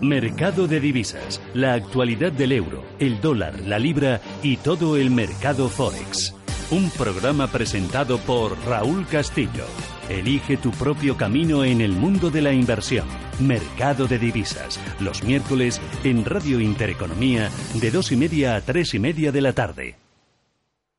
Mercado 0.00 0.68
de 0.68 0.78
divisas, 0.78 1.40
la 1.54 1.74
actualidad 1.74 2.30
del 2.30 2.52
euro, 2.52 2.84
el 3.00 3.20
dólar, 3.20 3.58
la 3.60 3.78
libra 3.78 4.20
y 4.42 4.56
todo 4.56 4.96
el 4.96 5.10
mercado 5.10 5.68
forex. 5.68 6.34
Un 6.70 6.90
programa 6.90 7.48
presentado 7.48 8.18
por 8.18 8.56
Raúl 8.66 9.06
Castillo. 9.06 9.64
Elige 10.08 10.56
tu 10.56 10.70
propio 10.70 11.16
camino 11.16 11.64
en 11.64 11.80
el 11.80 11.92
mundo 11.92 12.30
de 12.30 12.42
la 12.42 12.52
inversión. 12.52 13.06
Mercado 13.40 14.06
de 14.06 14.18
divisas, 14.18 14.78
los 15.00 15.24
miércoles 15.24 15.80
en 16.04 16.24
Radio 16.24 16.60
Intereconomía 16.60 17.50
de 17.74 17.90
dos 17.90 18.12
y 18.12 18.16
media 18.16 18.54
a 18.56 18.60
tres 18.60 18.94
y 18.94 18.98
media 18.98 19.32
de 19.32 19.40
la 19.40 19.52
tarde. 19.52 20.07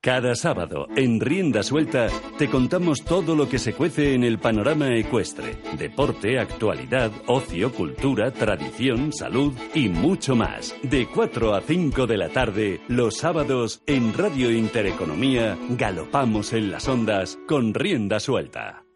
Cada 0.02 0.34
sábado, 0.34 0.88
en 0.96 1.20
Rienda 1.20 1.62
Suelta, 1.62 2.08
te 2.38 2.50
contamos 2.50 3.04
todo 3.04 3.36
lo 3.36 3.50
que 3.50 3.60
se 3.60 3.74
cuece 3.74 4.14
en 4.14 4.24
el 4.24 4.40
panorama 4.40 4.96
ecuestre. 4.96 5.58
Deporte, 5.78 6.40
actualidad, 6.40 7.12
ocio, 7.28 7.74
cultura, 7.74 8.32
tradición, 8.32 9.12
salud 9.12 9.54
y 9.74 9.90
mucho 9.90 10.38
más. 10.38 10.74
De 10.84 11.06
4 11.06 11.54
a 11.54 11.60
5 11.60 12.08
de 12.08 12.18
la 12.18 12.30
tarde, 12.30 12.80
los 12.88 13.18
sábados, 13.18 13.82
en 13.88 14.14
Radio 14.14 14.50
Intereconomía, 14.50 15.58
galopamos 15.72 16.54
en 16.54 16.72
las 16.72 16.88
ondas 16.88 17.38
con 17.46 17.74
Rienda 17.74 18.22
Suelta. 18.22 18.89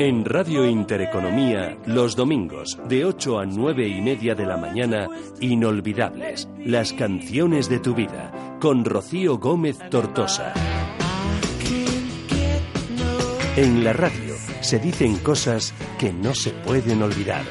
En 0.00 0.24
Radio 0.26 0.66
Intereconomía, 0.66 1.78
los 1.86 2.14
domingos, 2.14 2.78
de 2.86 3.06
8 3.06 3.38
a 3.38 3.46
9 3.46 3.88
y 3.88 4.02
media 4.02 4.34
de 4.34 4.44
la 4.44 4.58
mañana, 4.58 5.08
Inolvidables, 5.40 6.46
las 6.58 6.92
canciones 6.92 7.70
de 7.70 7.78
tu 7.78 7.94
vida, 7.94 8.58
con 8.60 8.84
Rocío 8.84 9.38
Gómez 9.38 9.78
Tortosa. 9.88 10.52
En 13.56 13.82
la 13.82 13.94
radio 13.94 14.34
se 14.60 14.78
dicen 14.78 15.16
cosas 15.16 15.72
que 15.98 16.12
no 16.12 16.34
se 16.34 16.50
pueden 16.50 17.02
olvidar. 17.02 17.44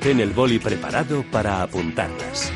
Ten 0.00 0.18
el 0.18 0.30
boli 0.30 0.58
preparado 0.58 1.24
para 1.30 1.60
apuntarlas. 1.60 2.50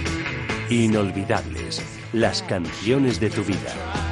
Inolvidables, 0.71 1.83
las 2.15 2.43
canciones 2.43 3.21
de 3.21 3.29
tu 3.29 3.45
vida. 3.45 4.12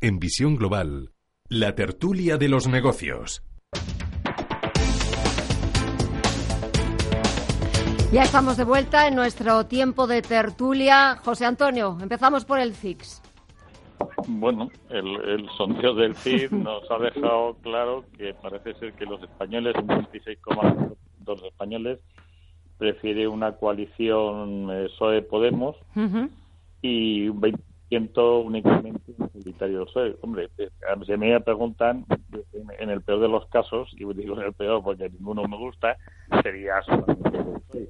En 0.00 0.20
Visión 0.20 0.54
Global, 0.54 1.10
la 1.48 1.74
tertulia 1.74 2.36
de 2.36 2.48
los 2.48 2.68
negocios. 2.68 3.42
Ya 8.12 8.22
estamos 8.22 8.56
de 8.56 8.62
vuelta 8.62 9.08
en 9.08 9.16
nuestro 9.16 9.66
tiempo 9.66 10.06
de 10.06 10.22
tertulia. 10.22 11.16
José 11.16 11.46
Antonio, 11.46 11.98
empezamos 12.00 12.44
por 12.44 12.60
el 12.60 12.74
FIX. 12.74 13.20
Bueno, 14.28 14.70
el, 14.88 15.48
sondeo 15.56 15.94
del 15.94 16.14
FIX 16.14 16.52
nos 16.52 16.88
ha 16.92 16.98
dejado 16.98 17.56
claro 17.60 18.04
que 18.16 18.34
parece 18.34 18.74
ser 18.74 18.92
que 18.92 19.04
los 19.04 19.20
españoles, 19.20 19.74
un 19.82 19.88
26,2% 19.88 20.96
de 21.18 21.24
los 21.26 21.42
españoles, 21.42 21.98
prefiere 22.78 23.26
una 23.26 23.56
coalición 23.56 24.70
eh, 24.70 24.86
PSOE-Podemos 24.96 25.74
y 26.82 27.30
un 27.30 27.40
20 27.40 27.67
siento 27.88 28.40
únicamente 28.40 29.12
un 29.18 29.30
solitario 29.30 29.86
soy. 29.88 30.14
Hombre, 30.20 30.48
eh, 30.58 30.68
si 31.06 31.16
me 31.16 31.40
preguntan, 31.40 32.04
en 32.78 32.90
el 32.90 33.02
peor 33.02 33.20
de 33.20 33.28
los 33.28 33.46
casos, 33.46 33.90
y 33.94 34.04
digo 34.14 34.38
en 34.38 34.46
el 34.46 34.52
peor 34.52 34.82
porque 34.82 35.08
ninguno 35.08 35.44
me 35.44 35.56
gusta, 35.56 35.96
sería 36.42 36.82
solamente 36.82 37.30
soy. 37.72 37.88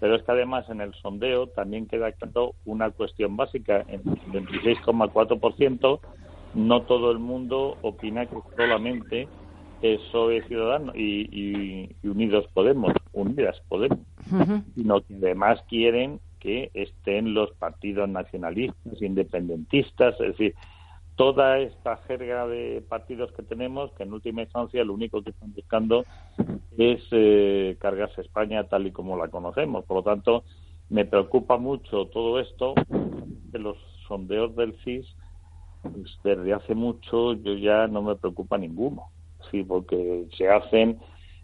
Pero 0.00 0.14
es 0.14 0.22
que 0.22 0.32
además 0.32 0.68
en 0.70 0.80
el 0.80 0.94
sondeo 0.94 1.48
también 1.48 1.86
queda 1.86 2.12
claro 2.12 2.54
una 2.64 2.90
cuestión 2.90 3.36
básica. 3.36 3.84
En 3.88 4.02
el 4.32 4.46
26,4% 4.46 6.00
no 6.54 6.82
todo 6.82 7.10
el 7.10 7.18
mundo 7.18 7.76
opina 7.82 8.26
que 8.26 8.36
solamente 8.56 9.28
PSOE 9.80 10.42
Ciudadano 10.46 10.92
y, 10.94 11.28
y, 11.32 12.08
Unidos 12.08 12.46
Podemos, 12.52 12.92
Unidas 13.12 13.60
Podemos, 13.68 13.98
sino 14.74 15.00
que 15.00 15.14
además 15.14 15.60
quieren 15.68 16.20
que 16.38 16.70
estén 16.74 17.34
los 17.34 17.52
partidos 17.52 18.08
nacionalistas, 18.08 19.02
independentistas, 19.02 20.14
es 20.20 20.28
decir, 20.28 20.54
toda 21.16 21.58
esta 21.58 21.96
jerga 22.06 22.46
de 22.46 22.82
partidos 22.88 23.32
que 23.32 23.42
tenemos, 23.42 23.92
que 23.92 24.04
en 24.04 24.12
última 24.12 24.42
instancia 24.42 24.84
lo 24.84 24.94
único 24.94 25.20
que 25.22 25.30
están 25.30 25.52
buscando 25.52 26.04
es 26.78 27.02
eh, 27.10 27.76
cargarse 27.80 28.20
España 28.20 28.64
tal 28.64 28.86
y 28.86 28.92
como 28.92 29.16
la 29.16 29.28
conocemos. 29.28 29.84
Por 29.84 29.96
lo 29.98 30.02
tanto, 30.04 30.44
Me 30.90 31.04
preocupa 31.04 31.58
mucho 31.58 32.06
todo 32.06 32.40
esto 32.40 32.74
de 32.88 33.58
los 33.58 33.76
sondeos 34.06 34.56
del 34.56 34.74
CIS. 34.84 35.06
Pues, 35.82 36.18
desde 36.24 36.54
hace 36.54 36.74
mucho 36.74 37.34
yo 37.34 37.54
ya 37.54 37.86
no 37.88 38.00
me 38.00 38.16
preocupa 38.16 38.56
ninguno, 38.56 39.10
sí, 39.50 39.62
porque 39.62 40.26
se 40.36 40.48
hacen 40.48 40.98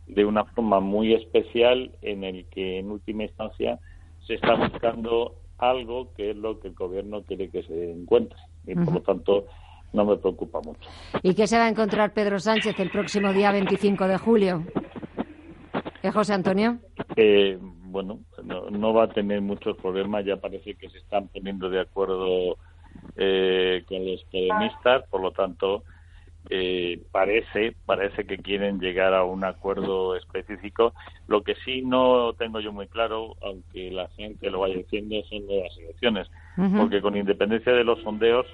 de 0.07 0.24
una 0.24 0.45
forma 0.45 0.80
muy 0.80 1.14
especial 1.14 1.92
en 2.03 2.24
el 2.24 2.47
que 2.47 2.78
en 2.78 2.90
última 2.90 3.24
instancia 3.24 3.78
se 4.27 4.35
está 4.35 4.55
buscando 4.55 5.35
algo 5.59 6.12
que 6.14 6.31
es 6.31 6.37
lo 6.37 6.59
que 6.61 6.68
el 6.68 6.75
gobierno 6.75 7.22
quiere 7.22 7.49
que 7.49 7.62
se 7.62 7.93
encuentre 7.93 8.39
y 8.66 8.75
por 8.75 8.95
lo 8.95 9.01
tanto 9.03 9.47
no 9.93 10.05
me 10.05 10.16
preocupa 10.16 10.61
mucho. 10.61 10.89
¿Y 11.22 11.35
qué 11.35 11.47
se 11.47 11.57
va 11.57 11.66
a 11.66 11.68
encontrar 11.68 12.12
Pedro 12.12 12.39
Sánchez 12.41 12.79
el 12.81 12.91
próximo 12.91 13.33
día 13.33 13.53
25 13.53 14.09
de 14.09 14.18
julio? 14.18 14.64
¿Eh, 16.03 16.11
José 16.11 16.35
Antonio? 16.35 16.79
Eh, 17.16 17.59
bueno, 17.61 18.18
no, 18.43 18.93
va 18.93 19.05
a 19.05 19.09
tener 19.09 19.41
muchos 19.41 19.77
problemas, 19.77 20.25
ya 20.25 20.37
parece 20.37 20.75
que 20.75 20.91
se 20.91 20.99
están 20.99 21.29
poniendo 21.29 21.70
de 21.70 21.81
acuerdo 21.81 22.57
eh, 23.16 23.85
con 23.87 24.05
los 24.05 24.25
peronistas, 24.25 25.05
por 25.09 25.20
lo 25.20 25.31
tanto, 25.31 25.85
eh, 26.51 27.01
parece 27.11 27.74
parece 27.86 28.26
que 28.26 28.38
quieren 28.38 28.78
llegar 28.78 29.14
a 29.14 29.24
un 29.24 29.45
acuerdo 29.45 30.14
específico. 30.16 30.92
Lo 31.26 31.42
que 31.42 31.55
sí 31.64 31.82
no 31.82 32.34
tengo 32.34 32.61
yo 32.61 32.72
muy 32.72 32.86
claro, 32.86 33.36
aunque 33.42 33.90
la 33.90 34.09
gente 34.09 34.51
lo 34.51 34.61
vaya 34.61 34.76
diciendo, 34.76 35.16
son 35.28 35.47
nuevas 35.47 35.76
elecciones, 35.78 36.30
porque 36.76 37.01
con 37.01 37.16
independencia 37.16 37.72
de 37.72 37.84
los 37.84 38.01
sondeos, 38.03 38.47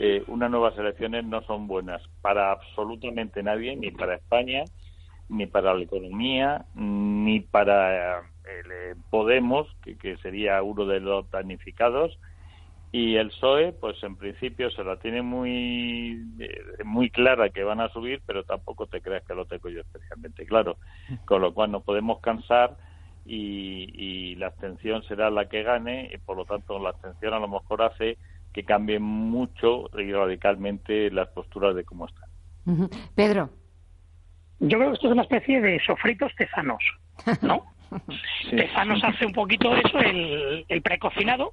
eh, 0.00 0.22
unas 0.28 0.50
nuevas 0.50 0.78
elecciones 0.78 1.24
no 1.24 1.42
son 1.42 1.66
buenas 1.66 2.02
para 2.22 2.52
absolutamente 2.52 3.42
nadie, 3.42 3.74
ni 3.76 3.90
para 3.90 4.16
España, 4.16 4.64
ni 5.28 5.46
para 5.46 5.74
la 5.74 5.82
economía, 5.82 6.66
ni 6.74 7.40
para 7.40 8.20
eh, 8.20 8.94
Podemos, 9.10 9.66
que, 9.82 9.96
que 9.96 10.16
sería 10.18 10.62
uno 10.62 10.86
de 10.86 11.00
los 11.00 11.28
damnificados 11.30 12.18
y 12.96 13.18
el 13.18 13.28
PSOE, 13.28 13.74
pues 13.74 14.02
en 14.04 14.16
principio 14.16 14.70
se 14.70 14.82
la 14.82 14.96
tiene 14.96 15.20
muy, 15.20 16.18
eh, 16.38 16.62
muy 16.82 17.10
clara 17.10 17.50
que 17.50 17.62
van 17.62 17.78
a 17.78 17.90
subir, 17.90 18.22
pero 18.24 18.42
tampoco 18.44 18.86
te 18.86 19.02
creas 19.02 19.22
que 19.24 19.34
lo 19.34 19.44
tengo 19.44 19.68
yo 19.68 19.82
especialmente 19.82 20.46
claro. 20.46 20.78
Con 21.26 21.42
lo 21.42 21.52
cual 21.52 21.72
no 21.72 21.82
podemos 21.82 22.20
cansar 22.20 22.78
y, 23.26 24.34
la 24.36 24.46
abstención 24.46 25.02
será 25.02 25.28
la 25.28 25.46
que 25.46 25.62
gane 25.62 26.10
y 26.10 26.16
por 26.16 26.38
lo 26.38 26.46
tanto 26.46 26.78
la 26.78 26.90
abstención 26.90 27.34
a 27.34 27.38
lo 27.38 27.48
mejor 27.48 27.82
hace 27.82 28.16
que 28.54 28.64
cambien 28.64 29.02
mucho 29.02 29.90
y 29.98 30.10
radicalmente 30.10 31.10
las 31.10 31.28
posturas 31.28 31.74
de 31.74 31.84
cómo 31.84 32.06
están. 32.06 32.88
Pedro. 33.14 33.50
Yo 34.60 34.78
creo 34.78 34.88
que 34.88 34.94
esto 34.94 35.08
es 35.08 35.12
una 35.12 35.22
especie 35.22 35.60
de 35.60 35.80
sofritos 35.84 36.34
tezanos, 36.36 36.82
¿no? 37.42 37.66
Tezanos 38.50 39.04
hace 39.04 39.26
un 39.26 39.32
poquito 39.32 39.74
eso, 39.76 39.98
el, 39.98 40.64
el 40.68 40.82
precocinado, 40.82 41.52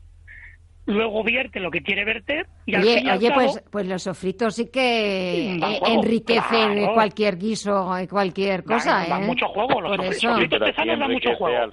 luego 0.86 1.24
vierte 1.24 1.60
lo 1.60 1.72
que 1.72 1.82
quiere 1.82 2.04
verter 2.04 2.46
y 2.66 2.76
oye, 2.76 3.10
al 3.10 3.18
oye 3.18 3.32
pues, 3.32 3.64
pues 3.72 3.88
los 3.88 4.04
sofritos 4.04 4.56
sí 4.56 4.70
que 4.70 5.56
eh, 5.56 5.80
enriquecen 5.88 6.88
cualquier 6.94 7.38
guiso 7.38 7.90
cualquier 8.10 8.64
cosa 8.66 9.06
dan, 9.08 9.24
¿eh? 9.24 9.28
mucho 9.28 9.48
juego 9.48 9.80
los 9.80 9.96
Por 9.96 10.14
sofritos 10.14 10.60
tezanos 10.60 11.00
dan 11.00 11.12
mucho 11.12 11.36
juego. 11.36 11.72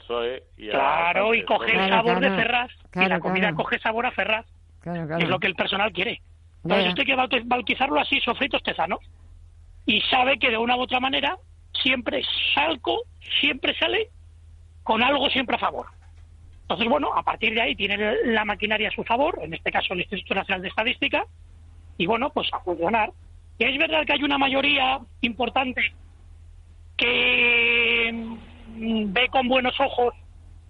claro 0.56 1.34
y 1.34 1.44
coge 1.44 1.72
el 1.72 1.88
sabor 1.88 2.20
de 2.20 2.30
ferraz 2.30 2.70
y 2.94 3.04
la 3.06 3.20
comida 3.20 3.52
coge 3.52 3.78
sabor 3.80 4.06
a 4.06 4.12
ferraz 4.12 4.46
es 4.84 5.28
lo 5.28 5.38
que 5.38 5.46
el 5.46 5.54
personal 5.54 5.92
quiere. 5.92 6.22
Entonces 6.64 6.88
esto 6.88 7.02
hay 7.02 7.28
que 7.30 7.42
bautizarlo 7.44 8.00
así 8.00 8.20
sofritos 8.20 8.62
tezanos 8.62 9.00
y 9.86 10.00
sabe 10.02 10.38
que 10.38 10.50
de 10.50 10.58
una 10.58 10.76
u 10.76 10.80
otra 10.82 11.00
manera 11.00 11.36
siempre 11.82 12.22
salco 12.54 13.02
siempre 13.40 13.74
sale 13.78 14.08
con 14.82 15.02
algo 15.02 15.28
siempre 15.30 15.56
a 15.56 15.58
favor 15.58 15.86
entonces, 16.71 16.89
bueno, 16.89 17.12
a 17.16 17.25
partir 17.25 17.53
de 17.53 17.62
ahí 17.62 17.75
tiene 17.75 17.99
la 18.27 18.45
maquinaria 18.45 18.91
a 18.91 18.93
su 18.93 19.03
favor, 19.03 19.41
en 19.43 19.53
este 19.53 19.73
caso 19.73 19.93
el 19.93 20.03
Instituto 20.03 20.37
Nacional 20.37 20.62
de 20.62 20.68
Estadística, 20.68 21.27
y 21.99 22.07
bueno, 22.07 22.31
pues 22.31 22.49
a 22.53 22.61
funcionar. 22.61 23.11
Que 23.59 23.68
es 23.68 23.77
verdad 23.77 24.07
que 24.07 24.12
hay 24.12 24.23
una 24.23 24.39
mayoría 24.39 25.01
importante 25.21 25.83
que 26.97 28.12
mm, 28.12 29.12
ve 29.12 29.29
con 29.31 29.49
buenos 29.49 29.81
ojos 29.81 30.14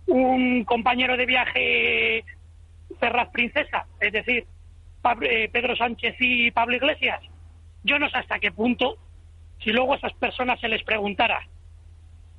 un 0.06 0.64
compañero 0.64 1.18
de 1.18 1.26
viaje 1.26 2.24
Ferraz 2.98 3.28
Princesa, 3.28 3.84
es 4.00 4.12
decir, 4.14 4.46
eh, 5.20 5.50
Pedro 5.52 5.76
Sánchez 5.76 6.16
y 6.18 6.50
Pablo 6.50 6.76
Iglesias. 6.76 7.20
Yo 7.84 7.98
no 7.98 8.08
sé 8.08 8.16
hasta 8.16 8.38
qué 8.38 8.52
punto, 8.52 8.96
si 9.62 9.70
luego 9.70 9.92
a 9.92 9.96
esas 9.96 10.14
personas 10.14 10.58
se 10.60 10.68
les 10.68 10.82
preguntara 10.82 11.46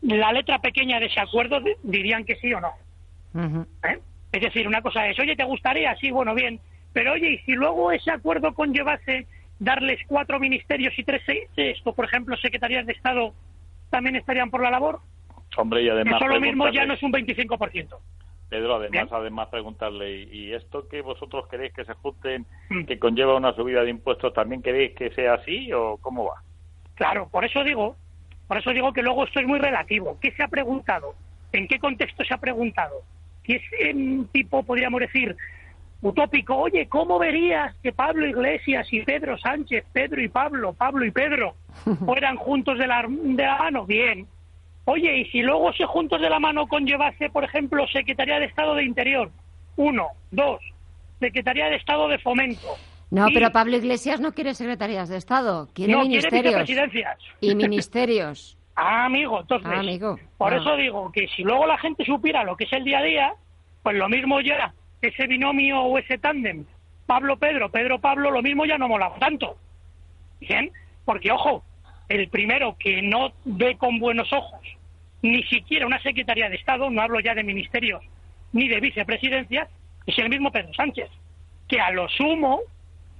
la 0.01 0.33
letra 0.33 0.57
pequeña 0.57 0.99
de 0.99 1.05
ese 1.05 1.19
acuerdo, 1.19 1.61
dirían 1.83 2.25
que 2.25 2.37
sí 2.37 2.51
o 2.55 2.59
no. 2.59 2.71
¿Eh? 3.35 3.99
Es 4.31 4.41
decir, 4.41 4.67
una 4.67 4.81
cosa 4.81 5.07
es, 5.07 5.19
oye, 5.19 5.35
¿te 5.35 5.43
gustaría? 5.43 5.95
Sí, 5.97 6.11
bueno, 6.11 6.33
bien. 6.33 6.59
Pero 6.93 7.13
oye, 7.13 7.31
y 7.31 7.37
si 7.39 7.53
luego 7.53 7.91
ese 7.91 8.11
acuerdo 8.11 8.53
conllevase 8.53 9.27
darles 9.59 9.99
cuatro 10.07 10.39
ministerios 10.39 10.97
y 10.97 11.03
tres, 11.03 11.21
esto, 11.55 11.93
por 11.93 12.05
ejemplo, 12.05 12.35
secretarías 12.37 12.85
de 12.85 12.93
Estado, 12.93 13.33
también 13.89 14.15
estarían 14.15 14.49
por 14.49 14.63
la 14.63 14.71
labor. 14.71 14.99
Hombre, 15.57 15.83
y 15.83 15.89
además. 15.89 16.15
Eso 16.21 16.27
lo 16.27 16.39
mismo 16.39 16.69
ya 16.69 16.85
no 16.85 16.93
es 16.93 17.03
un 17.03 17.11
25%. 17.11 17.97
Pedro, 18.49 18.75
además, 18.75 19.07
además 19.11 19.47
preguntarle, 19.47 20.23
¿y 20.23 20.53
esto 20.53 20.87
que 20.89 21.01
vosotros 21.01 21.47
queréis 21.47 21.73
que 21.73 21.85
se 21.85 21.93
junten, 21.93 22.45
mm. 22.69 22.83
que 22.83 22.99
conlleva 22.99 23.37
una 23.37 23.53
subida 23.53 23.81
de 23.81 23.91
impuestos, 23.91 24.33
también 24.33 24.61
queréis 24.61 24.93
que 24.93 25.09
sea 25.11 25.35
así 25.35 25.71
o 25.71 25.97
cómo 26.01 26.25
va? 26.25 26.41
Claro, 26.95 27.29
por 27.29 27.45
eso 27.45 27.63
digo, 27.63 27.95
por 28.47 28.57
eso 28.57 28.71
digo 28.71 28.91
que 28.91 29.03
luego 29.03 29.23
esto 29.23 29.39
es 29.39 29.47
muy 29.47 29.59
relativo. 29.59 30.17
¿Qué 30.19 30.31
se 30.31 30.43
ha 30.43 30.49
preguntado? 30.49 31.15
¿En 31.53 31.65
qué 31.67 31.79
contexto 31.79 32.25
se 32.25 32.33
ha 32.33 32.37
preguntado? 32.37 32.95
Que 33.59 33.89
es 33.89 33.95
un 33.95 34.27
tipo, 34.31 34.63
podríamos 34.63 35.01
decir, 35.01 35.35
utópico, 36.01 36.55
oye, 36.55 36.87
¿cómo 36.87 37.19
verías 37.19 37.75
que 37.83 37.91
Pablo 37.91 38.27
Iglesias 38.27 38.87
y 38.91 39.01
Pedro 39.03 39.37
Sánchez, 39.37 39.85
Pedro 39.91 40.21
y 40.21 40.29
Pablo, 40.29 40.73
Pablo 40.73 41.05
y 41.05 41.11
Pedro, 41.11 41.55
fueran 42.05 42.35
juntos 42.37 42.77
de 42.77 42.87
la, 42.87 43.05
de 43.07 43.43
la 43.43 43.57
mano? 43.57 43.85
Bien. 43.85 44.27
Oye, 44.85 45.19
¿y 45.19 45.25
si 45.25 45.41
luego 45.41 45.71
se 45.73 45.85
juntos 45.85 46.19
de 46.21 46.29
la 46.29 46.39
mano 46.39 46.67
conllevase, 46.67 47.29
por 47.29 47.43
ejemplo, 47.43 47.85
Secretaría 47.87 48.39
de 48.39 48.45
Estado 48.45 48.75
de 48.75 48.83
Interior? 48.83 49.31
Uno. 49.75 50.07
Dos. 50.31 50.59
Secretaría 51.19 51.65
de 51.65 51.75
Estado 51.75 52.07
de 52.07 52.17
Fomento. 52.17 52.75
No, 53.11 53.27
pero 53.33 53.51
Pablo 53.51 53.75
Iglesias 53.75 54.19
no 54.21 54.33
quiere 54.33 54.55
secretarías 54.55 55.09
de 55.09 55.17
Estado, 55.17 55.67
quiere 55.73 55.93
no, 55.93 56.03
ministerios. 56.03 56.63
Quiere 56.63 56.89
y 57.41 57.55
ministerios. 57.55 58.57
Ah, 58.75 59.05
amigo, 59.05 59.41
entonces, 59.41 60.01
ah, 60.01 60.15
por 60.37 60.53
ah. 60.53 60.57
eso 60.57 60.75
digo 60.77 61.11
que 61.11 61.27
si 61.27 61.43
luego 61.43 61.65
la 61.65 61.77
gente 61.77 62.05
supiera 62.05 62.43
lo 62.43 62.55
que 62.55 62.63
es 62.63 62.73
el 62.73 62.83
día 62.83 62.99
a 62.99 63.03
día, 63.03 63.33
pues 63.83 63.95
lo 63.95 64.07
mismo 64.07 64.39
ya, 64.41 64.73
ese 65.01 65.27
binomio 65.27 65.81
o 65.81 65.97
ese 65.97 66.17
tándem, 66.17 66.65
Pablo 67.05 67.37
Pedro, 67.37 67.69
Pedro 67.69 67.99
Pablo, 67.99 68.31
lo 68.31 68.41
mismo 68.41 68.65
ya 68.65 68.77
no 68.77 68.87
mola 68.87 69.11
tanto. 69.19 69.57
Bien, 70.39 70.71
porque 71.05 71.31
ojo, 71.31 71.63
el 72.07 72.29
primero 72.29 72.77
que 72.79 73.01
no 73.01 73.33
ve 73.45 73.77
con 73.77 73.99
buenos 73.99 74.31
ojos 74.31 74.61
ni 75.21 75.43
siquiera 75.43 75.85
una 75.85 76.01
Secretaría 76.01 76.49
de 76.49 76.55
Estado, 76.55 76.89
no 76.89 77.01
hablo 77.01 77.19
ya 77.19 77.35
de 77.35 77.43
ministerios 77.43 78.01
ni 78.53 78.67
de 78.67 78.79
vicepresidencias, 78.79 79.69
es 80.05 80.17
el 80.17 80.29
mismo 80.29 80.51
Pedro 80.51 80.73
Sánchez, 80.73 81.09
que 81.67 81.79
a 81.79 81.91
lo 81.91 82.09
sumo, 82.09 82.61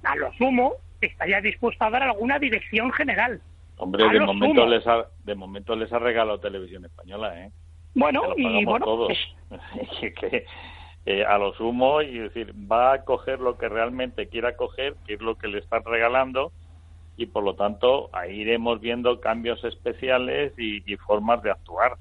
a 0.02 0.16
lo 0.16 0.32
sumo, 0.34 0.74
estaría 1.00 1.40
dispuesto 1.40 1.84
a 1.84 1.90
dar 1.90 2.02
alguna 2.02 2.38
dirección 2.38 2.92
general 2.92 3.40
Hombre, 3.82 4.08
de 4.08 4.20
momento, 4.20 4.64
les 4.64 4.86
ha, 4.86 5.08
de 5.24 5.34
momento 5.34 5.74
les 5.74 5.92
ha 5.92 5.98
regalado 5.98 6.38
Televisión 6.38 6.84
Española, 6.84 7.40
¿eh? 7.40 7.50
Bueno, 7.96 8.22
y 8.36 8.64
bueno, 8.64 8.84
todos. 8.84 9.12
que, 10.00 10.46
eh, 11.04 11.24
a 11.24 11.36
lo 11.36 11.52
sumo, 11.54 12.00
y 12.00 12.16
decir, 12.16 12.54
va 12.54 12.92
a 12.92 13.04
coger 13.04 13.40
lo 13.40 13.58
que 13.58 13.68
realmente 13.68 14.28
quiera 14.28 14.56
coger, 14.56 14.94
que 15.04 15.14
es 15.14 15.20
lo 15.20 15.34
que 15.34 15.48
le 15.48 15.58
están 15.58 15.82
regalando, 15.84 16.52
y 17.16 17.26
por 17.26 17.42
lo 17.42 17.56
tanto 17.56 18.08
ahí 18.12 18.42
iremos 18.42 18.80
viendo 18.80 19.20
cambios 19.20 19.64
especiales 19.64 20.52
y, 20.56 20.80
formas 20.98 21.42
de 21.42 21.50
actuar. 21.50 21.96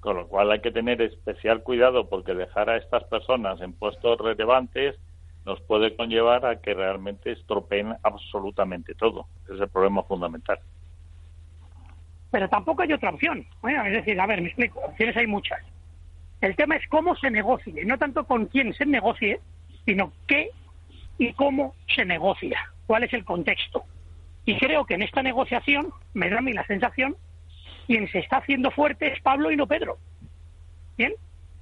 Con 0.00 0.16
lo 0.16 0.28
cual 0.28 0.50
hay 0.50 0.60
que 0.60 0.70
tener 0.70 1.02
especial 1.02 1.62
cuidado 1.62 2.08
porque 2.08 2.32
dejar 2.32 2.70
a 2.70 2.78
estas 2.78 3.04
personas 3.04 3.60
en 3.60 3.74
puestos 3.74 4.18
relevantes 4.18 4.96
nos 5.44 5.60
puede 5.60 5.94
conllevar 5.94 6.46
a 6.46 6.62
que 6.62 6.72
realmente 6.72 7.32
estropeen 7.32 7.96
absolutamente 8.02 8.94
todo. 8.94 9.26
Ese 9.44 9.56
es 9.56 9.60
el 9.60 9.68
problema 9.68 10.04
fundamental 10.04 10.58
pero 12.30 12.48
tampoco 12.48 12.82
hay 12.82 12.92
otra 12.92 13.10
opción. 13.10 13.46
Bueno, 13.62 13.84
es 13.84 13.92
decir, 13.92 14.20
a 14.20 14.26
ver, 14.26 14.40
me 14.40 14.48
explico, 14.48 14.80
opciones 14.80 15.16
hay 15.16 15.26
muchas. 15.26 15.60
El 16.40 16.54
tema 16.56 16.76
es 16.76 16.86
cómo 16.88 17.16
se 17.16 17.30
negocie, 17.30 17.84
no 17.84 17.98
tanto 17.98 18.24
con 18.24 18.46
quién 18.46 18.72
se 18.74 18.86
negocie, 18.86 19.40
sino 19.84 20.12
qué 20.26 20.50
y 21.18 21.32
cómo 21.32 21.74
se 21.94 22.04
negocia, 22.04 22.72
cuál 22.86 23.04
es 23.04 23.12
el 23.12 23.24
contexto. 23.24 23.84
Y 24.44 24.56
creo 24.58 24.84
que 24.84 24.94
en 24.94 25.02
esta 25.02 25.22
negociación, 25.22 25.92
me 26.14 26.30
da 26.30 26.38
a 26.38 26.42
mí 26.42 26.52
la 26.52 26.66
sensación, 26.66 27.16
quien 27.86 28.08
se 28.08 28.20
está 28.20 28.38
haciendo 28.38 28.70
fuerte 28.70 29.12
es 29.12 29.20
Pablo 29.20 29.50
y 29.50 29.56
no 29.56 29.66
Pedro. 29.66 29.98
¿Bien? 30.96 31.12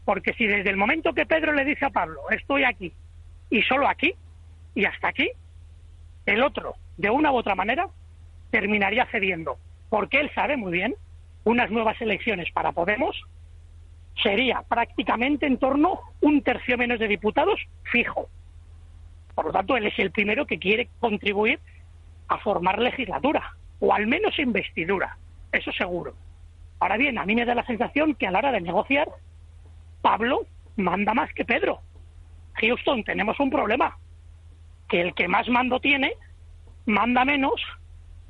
Porque 0.04 0.34
si 0.34 0.46
desde 0.46 0.70
el 0.70 0.76
momento 0.76 1.12
que 1.14 1.26
Pedro 1.26 1.52
le 1.52 1.64
dice 1.64 1.86
a 1.86 1.90
Pablo, 1.90 2.20
estoy 2.30 2.64
aquí, 2.64 2.92
y 3.50 3.62
solo 3.62 3.88
aquí, 3.88 4.14
y 4.74 4.84
hasta 4.84 5.08
aquí, 5.08 5.30
el 6.26 6.42
otro, 6.42 6.74
de 6.96 7.10
una 7.10 7.32
u 7.32 7.36
otra 7.36 7.54
manera, 7.54 7.88
terminaría 8.50 9.06
cediendo 9.06 9.58
porque 9.88 10.20
él 10.20 10.30
sabe 10.34 10.56
muy 10.56 10.72
bien 10.72 10.94
unas 11.44 11.70
nuevas 11.70 12.00
elecciones 12.00 12.50
para 12.52 12.72
Podemos 12.72 13.16
sería 14.22 14.62
prácticamente 14.62 15.46
en 15.46 15.58
torno 15.58 16.00
un 16.20 16.42
tercio 16.42 16.78
menos 16.78 16.98
de 16.98 17.08
diputados 17.08 17.60
fijo. 17.84 18.28
Por 19.34 19.46
lo 19.46 19.52
tanto, 19.52 19.76
él 19.76 19.86
es 19.86 19.98
el 19.98 20.10
primero 20.10 20.46
que 20.46 20.58
quiere 20.58 20.88
contribuir 21.00 21.60
a 22.28 22.38
formar 22.38 22.78
legislatura, 22.80 23.54
o 23.78 23.92
al 23.92 24.06
menos 24.06 24.38
investidura, 24.38 25.18
eso 25.52 25.70
seguro. 25.72 26.14
Ahora 26.80 26.96
bien, 26.96 27.18
a 27.18 27.24
mí 27.24 27.34
me 27.34 27.44
da 27.44 27.54
la 27.54 27.66
sensación 27.66 28.14
que 28.14 28.26
a 28.26 28.30
la 28.30 28.38
hora 28.38 28.52
de 28.52 28.60
negociar, 28.60 29.08
Pablo 30.02 30.46
manda 30.76 31.14
más 31.14 31.32
que 31.32 31.44
Pedro. 31.44 31.80
Houston, 32.54 33.04
tenemos 33.04 33.38
un 33.38 33.50
problema, 33.50 33.96
que 34.88 35.00
el 35.00 35.14
que 35.14 35.28
más 35.28 35.48
mando 35.48 35.80
tiene, 35.80 36.14
manda 36.86 37.24
menos 37.24 37.60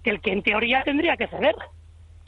que 0.06 0.10
el 0.10 0.20
que 0.20 0.30
en 0.30 0.42
teoría 0.42 0.84
tendría 0.84 1.16
que 1.16 1.26
ceder. 1.26 1.56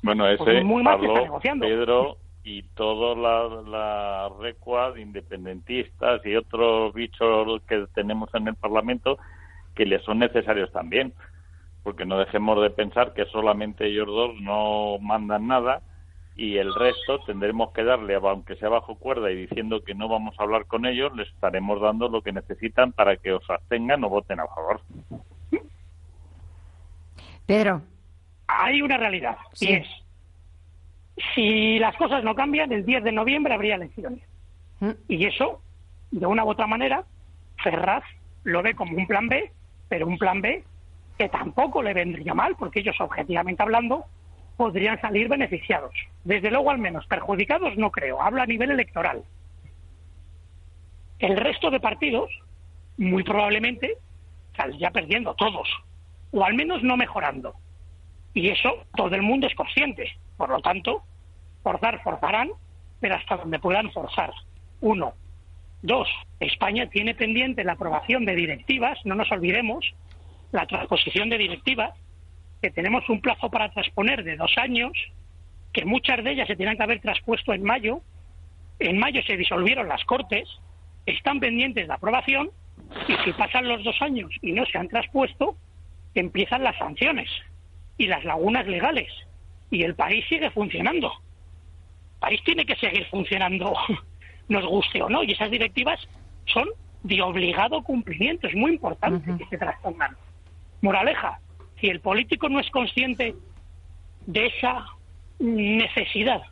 Bueno, 0.02 0.24
pues 0.36 0.56
ese 0.56 0.66
Pablo, 0.82 1.40
Pedro 1.60 2.16
y 2.42 2.64
toda 2.74 3.14
la, 3.14 3.62
la 3.62 4.30
recua 4.40 4.90
de 4.90 5.02
independentistas 5.02 6.26
y 6.26 6.34
otros 6.34 6.92
bichos 6.92 7.62
que 7.68 7.86
tenemos 7.94 8.34
en 8.34 8.48
el 8.48 8.56
Parlamento 8.56 9.18
que 9.76 9.86
le 9.86 10.00
son 10.00 10.18
necesarios 10.18 10.72
también, 10.72 11.14
porque 11.84 12.04
no 12.04 12.18
dejemos 12.18 12.60
de 12.60 12.70
pensar 12.70 13.14
que 13.14 13.26
solamente 13.26 13.86
ellos 13.86 14.08
dos 14.08 14.34
no 14.40 14.98
mandan 15.00 15.46
nada 15.46 15.82
y 16.34 16.56
el 16.56 16.74
resto 16.74 17.20
tendremos 17.26 17.72
que 17.72 17.84
darle, 17.84 18.16
aunque 18.16 18.56
sea 18.56 18.70
bajo 18.70 18.96
cuerda 18.96 19.30
y 19.30 19.36
diciendo 19.36 19.84
que 19.84 19.94
no 19.94 20.08
vamos 20.08 20.34
a 20.36 20.42
hablar 20.42 20.66
con 20.66 20.84
ellos, 20.84 21.14
les 21.14 21.28
estaremos 21.28 21.80
dando 21.80 22.08
lo 22.08 22.22
que 22.22 22.32
necesitan 22.32 22.90
para 22.90 23.18
que 23.18 23.34
os 23.34 23.48
abstengan 23.48 24.02
o 24.02 24.08
voten 24.08 24.40
a 24.40 24.48
favor. 24.48 24.80
Pedro. 27.48 27.80
Hay 28.46 28.82
una 28.82 28.98
realidad, 28.98 29.38
y 29.58 29.72
es, 29.72 29.86
si 31.34 31.78
las 31.78 31.96
cosas 31.96 32.22
no 32.22 32.34
cambian, 32.34 32.70
el 32.72 32.84
10 32.84 33.04
de 33.04 33.12
noviembre 33.12 33.54
habría 33.54 33.76
elecciones. 33.76 34.22
Mm. 34.80 34.90
Y 35.08 35.24
eso, 35.24 35.62
de 36.10 36.26
una 36.26 36.44
u 36.44 36.50
otra 36.50 36.66
manera, 36.66 37.04
Ferraz 37.62 38.04
lo 38.44 38.62
ve 38.62 38.74
como 38.74 38.98
un 38.98 39.06
plan 39.06 39.28
B, 39.28 39.50
pero 39.88 40.06
un 40.06 40.18
plan 40.18 40.42
B 40.42 40.62
que 41.16 41.30
tampoco 41.30 41.82
le 41.82 41.94
vendría 41.94 42.34
mal, 42.34 42.54
porque 42.54 42.80
ellos, 42.80 43.00
objetivamente 43.00 43.62
hablando, 43.62 44.04
podrían 44.58 45.00
salir 45.00 45.28
beneficiados. 45.28 45.94
Desde 46.24 46.50
luego, 46.50 46.70
al 46.70 46.78
menos, 46.78 47.06
perjudicados 47.06 47.78
no 47.78 47.90
creo. 47.90 48.20
Hablo 48.20 48.42
a 48.42 48.46
nivel 48.46 48.72
electoral. 48.72 49.22
El 51.18 51.34
resto 51.38 51.70
de 51.70 51.80
partidos, 51.80 52.30
muy 52.98 53.24
probablemente, 53.24 53.96
saldría 54.54 54.90
perdiendo 54.90 55.32
todos, 55.34 55.66
o 56.30 56.44
al 56.44 56.54
menos 56.54 56.82
no 56.82 56.96
mejorando. 56.96 57.54
Y 58.34 58.48
eso 58.48 58.84
todo 58.96 59.14
el 59.14 59.22
mundo 59.22 59.46
es 59.46 59.54
consciente. 59.54 60.12
Por 60.36 60.50
lo 60.50 60.60
tanto, 60.60 61.02
forzar, 61.62 62.02
forzarán, 62.02 62.50
pero 63.00 63.16
hasta 63.16 63.36
donde 63.36 63.58
puedan 63.58 63.90
forzar. 63.92 64.32
Uno. 64.80 65.14
Dos, 65.82 66.08
España 66.40 66.88
tiene 66.88 67.14
pendiente 67.14 67.62
la 67.62 67.72
aprobación 67.72 68.24
de 68.24 68.34
directivas, 68.34 68.98
no 69.04 69.14
nos 69.14 69.30
olvidemos, 69.30 69.94
la 70.50 70.66
transposición 70.66 71.28
de 71.28 71.38
directivas, 71.38 71.94
que 72.60 72.70
tenemos 72.70 73.08
un 73.08 73.20
plazo 73.20 73.48
para 73.48 73.70
transponer 73.70 74.24
de 74.24 74.36
dos 74.36 74.56
años, 74.58 74.92
que 75.72 75.84
muchas 75.84 76.24
de 76.24 76.32
ellas 76.32 76.48
se 76.48 76.56
tienen 76.56 76.76
que 76.76 76.82
haber 76.82 77.00
traspuesto 77.00 77.52
en 77.52 77.62
mayo, 77.62 78.00
en 78.80 78.98
mayo 78.98 79.22
se 79.22 79.36
disolvieron 79.36 79.88
las 79.88 80.04
Cortes, 80.04 80.48
están 81.06 81.38
pendientes 81.38 81.86
de 81.86 81.94
aprobación, 81.94 82.50
y 83.06 83.14
si 83.24 83.32
pasan 83.32 83.68
los 83.68 83.84
dos 83.84 84.00
años 84.02 84.30
y 84.42 84.52
no 84.52 84.64
se 84.66 84.78
han 84.78 84.88
traspuesto, 84.88 85.56
empiezan 86.14 86.64
las 86.64 86.76
sanciones 86.76 87.28
y 87.96 88.06
las 88.06 88.24
lagunas 88.24 88.66
legales, 88.66 89.08
y 89.70 89.82
el 89.82 89.94
país 89.94 90.24
sigue 90.28 90.50
funcionando. 90.50 91.12
El 92.14 92.20
país 92.20 92.40
tiene 92.44 92.64
que 92.64 92.76
seguir 92.76 93.06
funcionando, 93.06 93.74
nos 94.48 94.66
guste 94.66 95.02
o 95.02 95.08
no, 95.08 95.22
y 95.22 95.32
esas 95.32 95.50
directivas 95.50 96.00
son 96.46 96.68
de 97.02 97.22
obligado 97.22 97.82
cumplimiento, 97.82 98.46
es 98.46 98.54
muy 98.54 98.72
importante 98.72 99.36
que 99.36 99.46
se 99.46 99.58
traspongan. 99.58 100.16
Moraleja, 100.80 101.40
si 101.80 101.88
el 101.88 102.00
político 102.00 102.48
no 102.48 102.60
es 102.60 102.70
consciente 102.70 103.34
de 104.26 104.46
esa 104.46 104.86
necesidad 105.38 106.42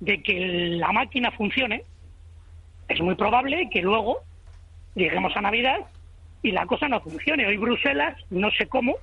de 0.00 0.22
que 0.22 0.38
la 0.78 0.92
máquina 0.92 1.30
funcione, 1.32 1.82
es 2.88 3.00
muy 3.00 3.14
probable 3.14 3.68
que 3.70 3.82
luego 3.82 4.18
lleguemos 4.94 5.36
a 5.36 5.40
Navidad 5.40 5.80
y 6.44 6.52
la 6.52 6.66
cosa 6.66 6.86
no 6.88 7.00
funcione. 7.00 7.46
Hoy 7.46 7.56
Bruselas, 7.56 8.16
no 8.30 8.50
sé 8.50 8.66
cómo, 8.66 8.96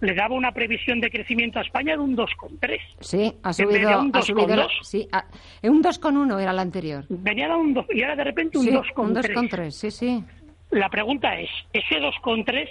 le 0.00 0.14
daba 0.14 0.34
una 0.34 0.52
previsión 0.52 1.00
de 1.00 1.10
crecimiento 1.10 1.60
a 1.60 1.62
España 1.62 1.94
de 1.94 2.02
un 2.02 2.16
2,3. 2.16 2.80
Sí, 3.00 3.32
ha 3.42 3.52
subido. 3.52 4.00
un 4.00 4.12
2,2. 4.12 4.68
Sí, 4.82 5.08
un 5.62 5.82
2,1 5.82 6.42
era 6.42 6.52
la 6.52 6.62
anterior. 6.62 7.04
Venía 7.08 7.56
un 7.56 7.72
2 7.72 7.86
y 7.94 8.02
ahora 8.02 8.16
de 8.16 8.24
repente 8.24 8.58
un 8.58 8.66
2,3. 8.66 8.92
Un 8.96 9.14
2,3, 9.14 9.70
sí, 9.70 9.90
sí. 9.92 10.24
La 10.70 10.90
pregunta 10.90 11.38
es, 11.38 11.48
¿ese 11.72 12.00
2,3 12.00 12.68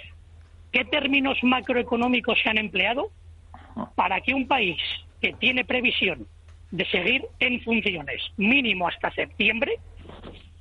qué 0.70 0.84
términos 0.84 1.38
macroeconómicos 1.42 2.38
se 2.42 2.50
han 2.50 2.58
empleado 2.58 3.10
para 3.94 4.20
que 4.20 4.34
un 4.34 4.46
país 4.46 4.78
que 5.22 5.32
tiene 5.32 5.64
previsión 5.64 6.26
de 6.70 6.84
seguir 6.90 7.24
en 7.38 7.62
funciones 7.62 8.22
mínimo 8.36 8.88
hasta 8.88 9.10
septiembre 9.12 9.72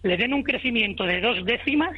le 0.03 0.15
den 0.15 0.33
un 0.33 0.43
crecimiento 0.43 1.03
de 1.03 1.19
dos 1.19 1.43
décimas 1.43 1.91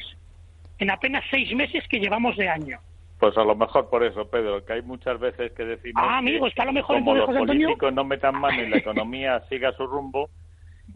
en 0.78 0.90
apenas 0.90 1.24
seis 1.30 1.54
meses 1.54 1.84
que 1.88 1.98
llevamos 1.98 2.36
de 2.36 2.48
año? 2.48 2.78
Pues 3.18 3.36
a 3.36 3.42
lo 3.42 3.56
mejor 3.56 3.90
por 3.90 4.04
eso, 4.04 4.28
Pedro, 4.30 4.64
que 4.64 4.74
hay 4.74 4.82
muchas 4.82 5.18
veces 5.18 5.52
que 5.52 5.64
decimos 5.64 6.02
ah, 6.06 6.18
amigo, 6.18 6.46
está 6.46 6.64
lo 6.64 6.72
mejor 6.72 6.98
como 6.98 7.16
los 7.16 7.26
políticos 7.26 7.92
no 7.92 8.04
metan 8.04 8.40
mano 8.40 8.62
y 8.62 8.68
la 8.68 8.76
economía 8.78 9.40
siga 9.48 9.72
su 9.72 9.86
rumbo, 9.86 10.30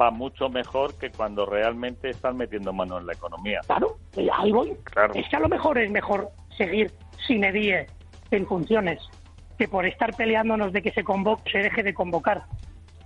va 0.01 0.11
mucho 0.13 0.49
mejor 0.49 0.97
que 0.99 1.11
cuando 1.11 1.47
realmente 1.47 2.11
están 2.11 2.37
metiendo 2.37 2.73
mano 2.73 2.99
en 2.99 3.07
la 3.07 3.13
economía. 3.13 3.61
Claro, 3.67 3.97
ahí 4.35 4.53
voy. 4.53 4.73
Claro. 4.85 5.15
Es 5.15 5.29
que 5.29 5.37
a 5.37 5.41
lo 5.41 5.49
mejor 5.49 5.79
es 5.79 5.91
mejor 5.91 6.29
seguir 6.57 6.93
sin 7.27 7.43
edie 7.43 7.87
en 8.31 8.47
funciones 8.47 9.01
que 9.59 9.67
por 9.67 9.85
estar 9.85 10.15
peleándonos 10.15 10.73
de 10.73 10.81
que 10.81 10.93
se 10.93 11.03
convoque, 11.03 11.51
se 11.51 11.59
deje 11.59 11.83
de 11.83 11.93
convocar. 11.93 12.45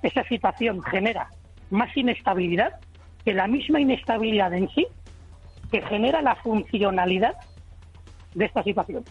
Esa 0.02 0.24
situación 0.24 0.82
genera 0.82 1.28
más 1.70 1.94
inestabilidad 1.96 2.80
que 3.24 3.32
la 3.32 3.46
misma 3.46 3.80
inestabilidad 3.80 4.52
en 4.54 4.68
sí 4.68 4.86
que 5.70 5.82
genera 5.82 6.22
la 6.22 6.34
funcionalidad 6.36 7.34
de 8.34 8.44
esta 8.44 8.62
situación. 8.62 9.04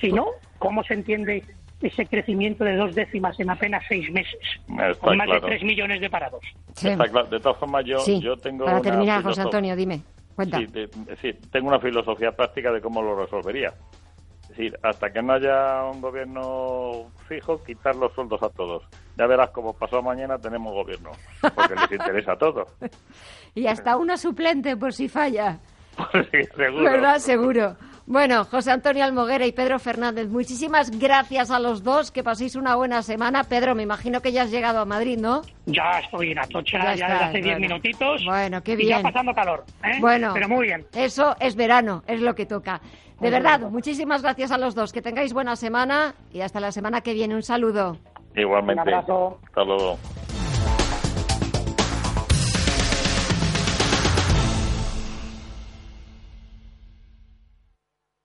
Si 0.00 0.10
no, 0.12 0.26
¿cómo 0.58 0.82
se 0.84 0.94
entiende 0.94 1.44
ese 1.80 2.06
crecimiento 2.06 2.64
de 2.64 2.76
dos 2.76 2.94
décimas 2.94 3.38
en 3.40 3.50
apenas 3.50 3.84
seis 3.88 4.10
meses? 4.10 4.40
con 5.00 5.16
más 5.16 5.28
de 5.28 5.40
tres 5.40 5.62
millones 5.62 6.00
de 6.00 6.10
parados. 6.10 6.42
De 6.82 7.40
todas 7.40 7.58
formas, 7.58 7.84
yo, 7.84 7.98
yo 8.20 8.36
tengo. 8.36 8.64
Para 8.64 8.80
terminar, 8.80 9.22
José 9.22 9.42
Antonio, 9.42 9.76
dime. 9.76 10.00
Cuenta. 10.34 10.58
Sí, 11.20 11.32
tengo 11.50 11.68
una 11.68 11.78
filosofía 11.78 12.32
práctica 12.32 12.72
de 12.72 12.80
cómo 12.80 13.02
lo 13.02 13.16
resolvería. 13.16 13.72
Es 14.52 14.58
decir, 14.58 14.78
hasta 14.82 15.10
que 15.10 15.22
no 15.22 15.32
haya 15.32 15.84
un 15.84 16.02
gobierno 16.02 17.10
fijo, 17.26 17.64
quitar 17.64 17.96
los 17.96 18.12
sueldos 18.12 18.42
a 18.42 18.50
todos. 18.50 18.82
Ya 19.16 19.26
verás 19.26 19.48
como 19.48 19.72
pasó 19.72 20.02
mañana 20.02 20.36
tenemos 20.36 20.74
gobierno, 20.74 21.10
porque 21.40 21.74
les 21.74 21.92
interesa 21.92 22.32
a 22.32 22.36
todos. 22.36 22.68
y 23.54 23.66
hasta 23.66 23.96
una 23.96 24.18
suplente 24.18 24.76
por 24.76 24.92
si 24.92 25.08
falla. 25.08 25.58
seguro. 26.54 26.84
¿Verdad? 26.84 27.18
Seguro. 27.18 27.76
Bueno, 28.06 28.44
José 28.44 28.72
Antonio 28.72 29.04
Almoguera 29.04 29.46
y 29.46 29.52
Pedro 29.52 29.78
Fernández, 29.78 30.28
muchísimas 30.28 30.90
gracias 30.90 31.50
a 31.50 31.60
los 31.60 31.84
dos, 31.84 32.10
que 32.10 32.24
paséis 32.24 32.56
una 32.56 32.74
buena 32.74 33.02
semana. 33.02 33.44
Pedro, 33.44 33.74
me 33.74 33.84
imagino 33.84 34.20
que 34.20 34.32
ya 34.32 34.42
has 34.42 34.50
llegado 34.50 34.80
a 34.80 34.84
Madrid, 34.84 35.18
¿no? 35.18 35.42
Ya 35.66 36.00
estoy 36.00 36.32
en 36.32 36.40
Atocha, 36.40 36.94
ya, 36.96 37.08
desde 37.08 37.24
hace 37.24 37.40
diez 37.40 37.58
minutitos. 37.60 38.24
Bueno, 38.24 38.62
qué 38.62 38.74
bien. 38.74 38.88
Y 38.88 38.90
ya 38.90 39.02
pasando 39.02 39.32
calor, 39.32 39.64
¿eh? 39.84 39.98
Bueno, 40.00 40.32
pero 40.34 40.48
muy 40.48 40.66
bien. 40.66 40.84
Eso 40.94 41.36
es 41.38 41.54
verano, 41.54 42.02
es 42.08 42.20
lo 42.20 42.34
que 42.34 42.44
toca. 42.44 42.80
De 43.20 43.30
verdad, 43.30 43.60
muchísimas 43.70 44.20
gracias 44.20 44.50
a 44.50 44.58
los 44.58 44.74
dos. 44.74 44.92
Que 44.92 45.00
tengáis 45.00 45.32
buena 45.32 45.54
semana 45.54 46.16
y 46.32 46.40
hasta 46.40 46.58
la 46.58 46.72
semana 46.72 47.02
que 47.02 47.14
viene. 47.14 47.36
Un 47.36 47.44
saludo. 47.44 47.96
Igualmente. 48.34 48.82
Un 48.82 48.88
abrazo. 48.88 49.38
Hasta 49.46 49.62
luego. 49.62 49.96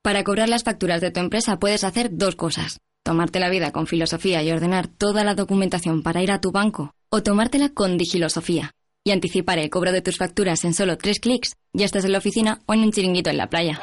Para 0.07 0.23
cobrar 0.23 0.47
las 0.47 0.63
facturas 0.63 1.01
de 1.01 1.11
tu 1.11 1.19
empresa 1.19 1.59
puedes 1.59 1.83
hacer 1.83 2.11
dos 2.13 2.37
cosas. 2.37 2.79
Tomarte 3.03 3.41
la 3.41 3.49
vida 3.49 3.73
con 3.73 3.87
filosofía 3.87 4.41
y 4.41 4.49
ordenar 4.49 4.87
toda 4.87 5.25
la 5.25 5.35
documentación 5.35 6.01
para 6.01 6.23
ir 6.23 6.31
a 6.31 6.39
tu 6.39 6.53
banco. 6.53 6.93
O 7.09 7.23
tomártela 7.23 7.73
con 7.73 7.97
digilosofía 7.97 8.71
y 9.03 9.11
anticipar 9.11 9.59
el 9.59 9.69
cobro 9.69 9.91
de 9.91 10.01
tus 10.01 10.15
facturas 10.15 10.63
en 10.63 10.73
solo 10.73 10.97
tres 10.97 11.19
clics. 11.19 11.57
Ya 11.73 11.83
estás 11.83 12.05
en 12.05 12.13
la 12.13 12.19
oficina 12.19 12.61
o 12.67 12.73
en 12.73 12.83
un 12.83 12.93
chiringuito 12.93 13.29
en 13.29 13.35
la 13.35 13.49
playa. 13.49 13.81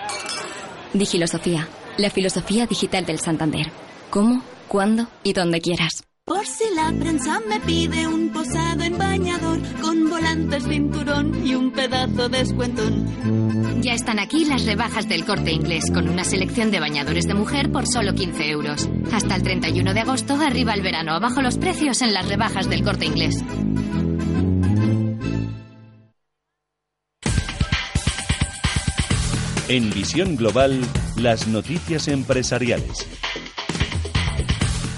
Digilosofía, 0.95 1.69
la 1.99 2.09
filosofía 2.09 2.67
digital 2.67 3.05
del 3.05 3.19
Santander. 3.19 3.71
¿Cómo, 4.09 4.43
cuándo 4.67 5.09
y 5.25 5.35
dónde 5.35 5.61
quieras? 5.61 6.05
Por 6.27 6.47
si 6.47 6.65
la 6.75 6.91
prensa 6.99 7.39
me 7.47 7.61
pide 7.61 8.09
un 8.09 8.31
posado 8.31 8.83
en 8.83 8.97
bañador 8.97 9.61
con 9.83 10.09
volantes, 10.09 10.65
cinturón 10.65 11.47
y 11.47 11.55
un 11.55 11.71
pedazo 11.71 12.31
de 12.31 12.41
escuentón. 12.41 13.83
Ya 13.83 13.93
están 13.93 14.19
aquí 14.19 14.47
las 14.47 14.65
rebajas 14.65 15.07
del 15.07 15.27
corte 15.27 15.53
inglés 15.53 15.91
con 15.93 16.09
una 16.09 16.25
selección 16.25 16.71
de 16.71 16.81
bañadores 16.81 17.27
de 17.27 17.35
mujer 17.35 17.71
por 17.71 17.87
solo 17.87 18.15
15 18.15 18.49
euros. 18.49 18.89
Hasta 19.13 19.37
el 19.37 19.43
31 19.43 19.93
de 19.93 20.01
agosto, 20.01 20.33
arriba 20.41 20.73
el 20.73 20.81
verano, 20.81 21.13
abajo 21.13 21.43
los 21.43 21.59
precios 21.59 22.01
en 22.01 22.15
las 22.15 22.27
rebajas 22.27 22.71
del 22.71 22.83
corte 22.83 23.05
inglés. 23.05 23.45
En 29.69 29.91
visión 29.91 30.37
global, 30.37 30.81
las 31.19 31.49
noticias 31.49 32.09
empresariales. 32.09 33.07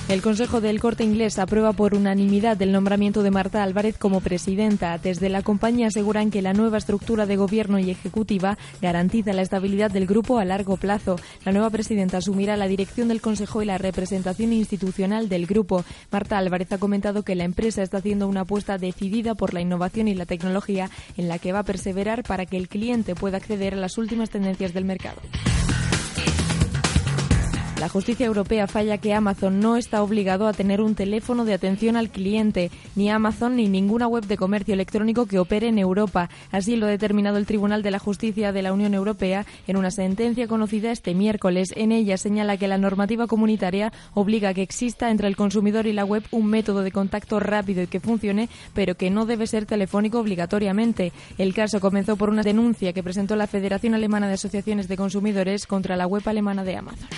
El 0.08 0.22
Consejo 0.22 0.60
del 0.60 0.78
Corte 0.78 1.02
Inglés 1.02 1.36
aprueba 1.40 1.72
por 1.72 1.92
unanimidad 1.92 2.62
el 2.62 2.70
nombramiento 2.70 3.24
de 3.24 3.32
Marta 3.32 3.64
Álvarez 3.64 3.98
como 3.98 4.20
presidenta. 4.20 4.98
Desde 4.98 5.28
la 5.28 5.42
compañía 5.42 5.88
aseguran 5.88 6.30
que 6.30 6.42
la 6.42 6.52
nueva 6.52 6.78
estructura 6.78 7.26
de 7.26 7.34
gobierno 7.34 7.80
y 7.80 7.90
ejecutiva 7.90 8.56
garantiza 8.80 9.32
la 9.32 9.42
estabilidad 9.42 9.90
del 9.90 10.06
grupo 10.06 10.38
a 10.38 10.44
largo 10.44 10.76
plazo. 10.76 11.16
La 11.44 11.50
nueva 11.50 11.70
presidenta 11.70 12.18
asumirá 12.18 12.56
la 12.56 12.68
dirección 12.68 13.08
del 13.08 13.20
Consejo 13.20 13.62
y 13.62 13.66
la 13.66 13.78
representación 13.78 14.52
institucional 14.52 15.28
del 15.28 15.46
grupo. 15.46 15.84
Marta 16.12 16.38
Álvarez 16.38 16.72
ha 16.72 16.78
comentado 16.78 17.24
que 17.24 17.34
la 17.34 17.42
empresa 17.42 17.82
está 17.82 17.98
haciendo 17.98 18.28
una 18.28 18.42
apuesta 18.42 18.78
decidida 18.78 19.34
por 19.34 19.54
la 19.54 19.60
innovación 19.60 20.06
y 20.06 20.14
la 20.14 20.24
tecnología 20.24 20.88
en 21.16 21.26
la 21.26 21.40
que 21.40 21.50
va 21.50 21.60
a 21.60 21.64
perseverar 21.64 22.22
para 22.22 22.46
que 22.46 22.58
el 22.58 22.68
cliente 22.68 23.16
pueda 23.16 23.38
acceder 23.38 23.74
a 23.74 23.78
las 23.78 23.98
últimas 23.98 24.30
tendencias 24.30 24.72
del 24.72 24.84
mercado. 24.84 25.20
La 27.78 27.90
justicia 27.90 28.24
europea 28.24 28.66
falla 28.66 28.96
que 28.96 29.12
Amazon 29.12 29.60
no 29.60 29.76
está 29.76 30.02
obligado 30.02 30.46
a 30.46 30.54
tener 30.54 30.80
un 30.80 30.94
teléfono 30.94 31.44
de 31.44 31.52
atención 31.52 31.96
al 31.96 32.08
cliente, 32.08 32.70
ni 32.94 33.10
Amazon 33.10 33.56
ni 33.56 33.68
ninguna 33.68 34.08
web 34.08 34.24
de 34.24 34.38
comercio 34.38 34.72
electrónico 34.72 35.26
que 35.26 35.38
opere 35.38 35.68
en 35.68 35.78
Europa. 35.78 36.30
Así 36.50 36.76
lo 36.76 36.86
ha 36.86 36.88
determinado 36.90 37.36
el 37.36 37.44
Tribunal 37.44 37.82
de 37.82 37.90
la 37.90 37.98
Justicia 37.98 38.50
de 38.50 38.62
la 38.62 38.72
Unión 38.72 38.94
Europea 38.94 39.44
en 39.66 39.76
una 39.76 39.90
sentencia 39.90 40.48
conocida 40.48 40.90
este 40.90 41.14
miércoles. 41.14 41.68
En 41.76 41.92
ella 41.92 42.16
señala 42.16 42.56
que 42.56 42.66
la 42.66 42.78
normativa 42.78 43.26
comunitaria 43.26 43.92
obliga 44.14 44.48
a 44.48 44.54
que 44.54 44.62
exista 44.62 45.10
entre 45.10 45.28
el 45.28 45.36
consumidor 45.36 45.86
y 45.86 45.92
la 45.92 46.06
web 46.06 46.24
un 46.30 46.46
método 46.46 46.82
de 46.82 46.92
contacto 46.92 47.40
rápido 47.40 47.82
y 47.82 47.88
que 47.88 48.00
funcione, 48.00 48.48
pero 48.72 48.94
que 48.94 49.10
no 49.10 49.26
debe 49.26 49.46
ser 49.46 49.66
telefónico 49.66 50.18
obligatoriamente. 50.18 51.12
El 51.36 51.52
caso 51.52 51.78
comenzó 51.78 52.16
por 52.16 52.30
una 52.30 52.42
denuncia 52.42 52.94
que 52.94 53.02
presentó 53.02 53.36
la 53.36 53.46
Federación 53.46 53.92
Alemana 53.92 54.28
de 54.28 54.34
Asociaciones 54.34 54.88
de 54.88 54.96
Consumidores 54.96 55.66
contra 55.66 55.94
la 55.96 56.06
web 56.06 56.22
alemana 56.26 56.64
de 56.64 56.76
Amazon. 56.76 57.08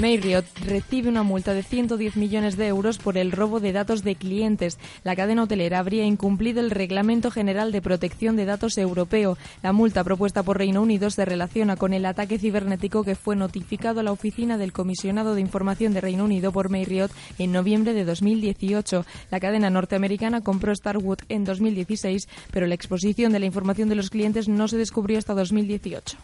Marriott 0.00 0.46
recibe 0.64 1.10
una 1.10 1.22
multa 1.22 1.52
de 1.52 1.62
110 1.62 2.16
millones 2.16 2.56
de 2.56 2.66
euros 2.68 2.96
por 2.96 3.18
el 3.18 3.32
robo 3.32 3.60
de 3.60 3.72
datos 3.72 4.02
de 4.02 4.14
clientes. 4.14 4.78
La 5.04 5.14
cadena 5.14 5.42
hotelera 5.42 5.78
habría 5.78 6.06
incumplido 6.06 6.60
el 6.60 6.70
Reglamento 6.70 7.30
General 7.30 7.70
de 7.70 7.82
Protección 7.82 8.34
de 8.34 8.46
Datos 8.46 8.78
Europeo. 8.78 9.36
La 9.62 9.74
multa 9.74 10.02
propuesta 10.02 10.42
por 10.42 10.56
Reino 10.56 10.80
Unido 10.80 11.10
se 11.10 11.26
relaciona 11.26 11.76
con 11.76 11.92
el 11.92 12.06
ataque 12.06 12.38
cibernético 12.38 13.04
que 13.04 13.14
fue 13.14 13.36
notificado 13.36 14.00
a 14.00 14.02
la 14.02 14.12
oficina 14.12 14.56
del 14.56 14.72
Comisionado 14.72 15.34
de 15.34 15.42
Información 15.42 15.92
de 15.92 16.00
Reino 16.00 16.24
Unido 16.24 16.50
por 16.50 16.70
Marriott 16.70 17.12
en 17.38 17.52
noviembre 17.52 17.92
de 17.92 18.06
2018. 18.06 19.04
La 19.30 19.38
cadena 19.38 19.68
norteamericana 19.68 20.40
compró 20.40 20.74
Starwood 20.74 21.18
en 21.28 21.44
2016, 21.44 22.26
pero 22.50 22.66
la 22.66 22.74
exposición 22.74 23.32
de 23.32 23.40
la 23.40 23.46
información 23.46 23.90
de 23.90 23.96
los 23.96 24.08
clientes 24.08 24.48
no 24.48 24.66
se 24.66 24.78
descubrió 24.78 25.18
hasta 25.18 25.34
2018. 25.34 26.16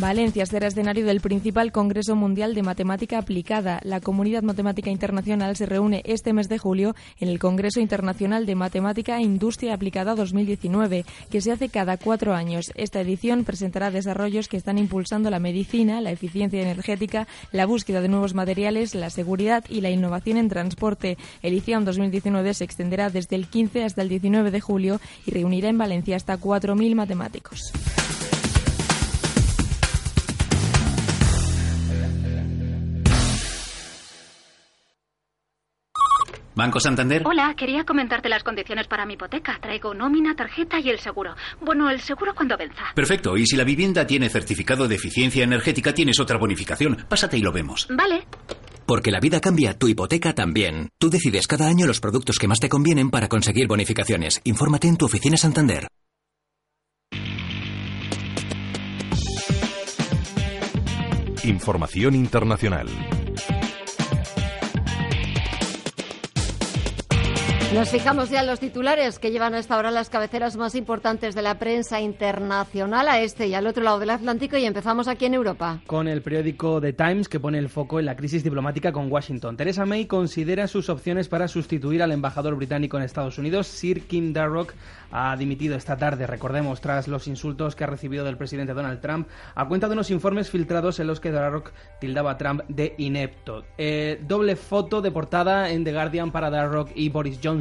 Valencia 0.00 0.46
será 0.46 0.68
escenario 0.68 1.04
del 1.04 1.20
principal 1.20 1.72
Congreso 1.72 2.16
Mundial 2.16 2.54
de 2.54 2.62
Matemática 2.62 3.18
Aplicada. 3.18 3.80
La 3.84 4.00
Comunidad 4.00 4.42
Matemática 4.42 4.88
Internacional 4.88 5.56
se 5.56 5.66
reúne 5.66 6.00
este 6.06 6.32
mes 6.32 6.48
de 6.48 6.56
julio 6.56 6.96
en 7.18 7.28
el 7.28 7.38
Congreso 7.38 7.80
Internacional 7.80 8.46
de 8.46 8.54
Matemática 8.54 9.18
e 9.18 9.22
Industria 9.22 9.74
Aplicada 9.74 10.14
2019, 10.14 11.04
que 11.30 11.42
se 11.42 11.52
hace 11.52 11.68
cada 11.68 11.98
cuatro 11.98 12.34
años. 12.34 12.72
Esta 12.76 13.02
edición 13.02 13.44
presentará 13.44 13.90
desarrollos 13.90 14.48
que 14.48 14.56
están 14.56 14.78
impulsando 14.78 15.28
la 15.28 15.38
medicina, 15.38 16.00
la 16.00 16.12
eficiencia 16.12 16.62
energética, 16.62 17.28
la 17.52 17.66
búsqueda 17.66 18.00
de 18.00 18.08
nuevos 18.08 18.32
materiales, 18.32 18.94
la 18.94 19.10
seguridad 19.10 19.66
y 19.68 19.82
la 19.82 19.90
innovación 19.90 20.38
en 20.38 20.48
transporte. 20.48 21.18
El 21.42 21.52
ICIAM 21.52 21.84
2019 21.84 22.54
se 22.54 22.64
extenderá 22.64 23.10
desde 23.10 23.36
el 23.36 23.48
15 23.48 23.84
hasta 23.84 24.00
el 24.00 24.08
19 24.08 24.50
de 24.50 24.60
julio 24.62 24.98
y 25.26 25.32
reunirá 25.32 25.68
en 25.68 25.76
Valencia 25.76 26.16
hasta 26.16 26.38
4.000 26.38 26.94
matemáticos. 26.94 27.70
Banco 36.54 36.80
Santander. 36.80 37.22
Hola, 37.24 37.54
quería 37.56 37.84
comentarte 37.84 38.28
las 38.28 38.42
condiciones 38.42 38.86
para 38.86 39.06
mi 39.06 39.14
hipoteca. 39.14 39.58
Traigo 39.60 39.94
nómina, 39.94 40.34
tarjeta 40.34 40.80
y 40.80 40.90
el 40.90 40.98
seguro. 40.98 41.34
Bueno, 41.60 41.88
el 41.90 42.00
seguro 42.00 42.34
cuando 42.34 42.56
venza. 42.56 42.84
Perfecto. 42.94 43.36
Y 43.36 43.46
si 43.46 43.56
la 43.56 43.64
vivienda 43.64 44.06
tiene 44.06 44.28
certificado 44.28 44.88
de 44.88 44.96
eficiencia 44.96 45.44
energética, 45.44 45.94
tienes 45.94 46.18
otra 46.20 46.38
bonificación. 46.38 46.96
Pásate 47.08 47.38
y 47.38 47.40
lo 47.40 47.52
vemos. 47.52 47.86
Vale. 47.90 48.26
Porque 48.84 49.12
la 49.12 49.20
vida 49.20 49.40
cambia, 49.40 49.78
tu 49.78 49.86
hipoteca 49.86 50.34
también. 50.34 50.90
Tú 50.98 51.10
decides 51.10 51.46
cada 51.46 51.68
año 51.68 51.86
los 51.86 52.00
productos 52.00 52.38
que 52.38 52.48
más 52.48 52.58
te 52.58 52.68
convienen 52.68 53.10
para 53.10 53.28
conseguir 53.28 53.68
bonificaciones. 53.68 54.40
Infórmate 54.44 54.88
en 54.88 54.96
tu 54.96 55.06
oficina 55.06 55.36
Santander. 55.36 55.86
Información 61.44 62.14
internacional. 62.14 62.88
Nos 67.74 67.88
fijamos 67.88 68.30
ya 68.30 68.40
en 68.40 68.48
los 68.48 68.58
titulares 68.58 69.20
que 69.20 69.30
llevan 69.30 69.54
hasta 69.54 69.76
ahora 69.76 69.92
las 69.92 70.10
cabeceras 70.10 70.56
más 70.56 70.74
importantes 70.74 71.36
de 71.36 71.42
la 71.42 71.60
prensa 71.60 72.00
internacional 72.00 73.06
a 73.06 73.20
este 73.20 73.46
y 73.46 73.54
al 73.54 73.68
otro 73.68 73.84
lado 73.84 74.00
del 74.00 74.10
Atlántico 74.10 74.56
y 74.56 74.64
empezamos 74.64 75.06
aquí 75.06 75.26
en 75.26 75.34
Europa. 75.34 75.80
Con 75.86 76.08
el 76.08 76.20
periódico 76.20 76.80
The 76.80 76.94
Times 76.94 77.28
que 77.28 77.38
pone 77.38 77.58
el 77.58 77.68
foco 77.68 78.00
en 78.00 78.06
la 78.06 78.16
crisis 78.16 78.42
diplomática 78.42 78.90
con 78.90 79.10
Washington. 79.10 79.56
Theresa 79.56 79.86
May 79.86 80.06
considera 80.06 80.66
sus 80.66 80.88
opciones 80.88 81.28
para 81.28 81.46
sustituir 81.46 82.02
al 82.02 82.10
embajador 82.10 82.56
británico 82.56 82.96
en 82.96 83.04
Estados 83.04 83.38
Unidos, 83.38 83.68
Sir 83.68 84.02
Kim 84.02 84.32
Darroch, 84.32 84.72
ha 85.12 85.36
dimitido 85.36 85.76
esta 85.76 85.96
tarde, 85.96 86.26
recordemos, 86.26 86.80
tras 86.80 87.06
los 87.06 87.28
insultos 87.28 87.76
que 87.76 87.84
ha 87.84 87.88
recibido 87.88 88.24
del 88.24 88.36
presidente 88.36 88.74
Donald 88.74 89.00
Trump, 89.00 89.28
a 89.54 89.68
cuenta 89.68 89.86
de 89.86 89.92
unos 89.92 90.10
informes 90.10 90.50
filtrados 90.50 90.98
en 90.98 91.06
los 91.06 91.20
que 91.20 91.30
Darroch 91.30 91.70
tildaba 92.00 92.32
a 92.32 92.38
Trump 92.38 92.62
de 92.68 92.94
inepto. 92.98 93.64
Eh, 93.78 94.20
doble 94.26 94.56
foto 94.56 95.00
de 95.00 95.12
portada 95.12 95.70
en 95.70 95.84
The 95.84 95.92
Guardian 95.92 96.32
para 96.32 96.50
Darroch 96.50 96.90
y 96.96 97.08
Boris 97.10 97.38
Johnson. 97.42 97.59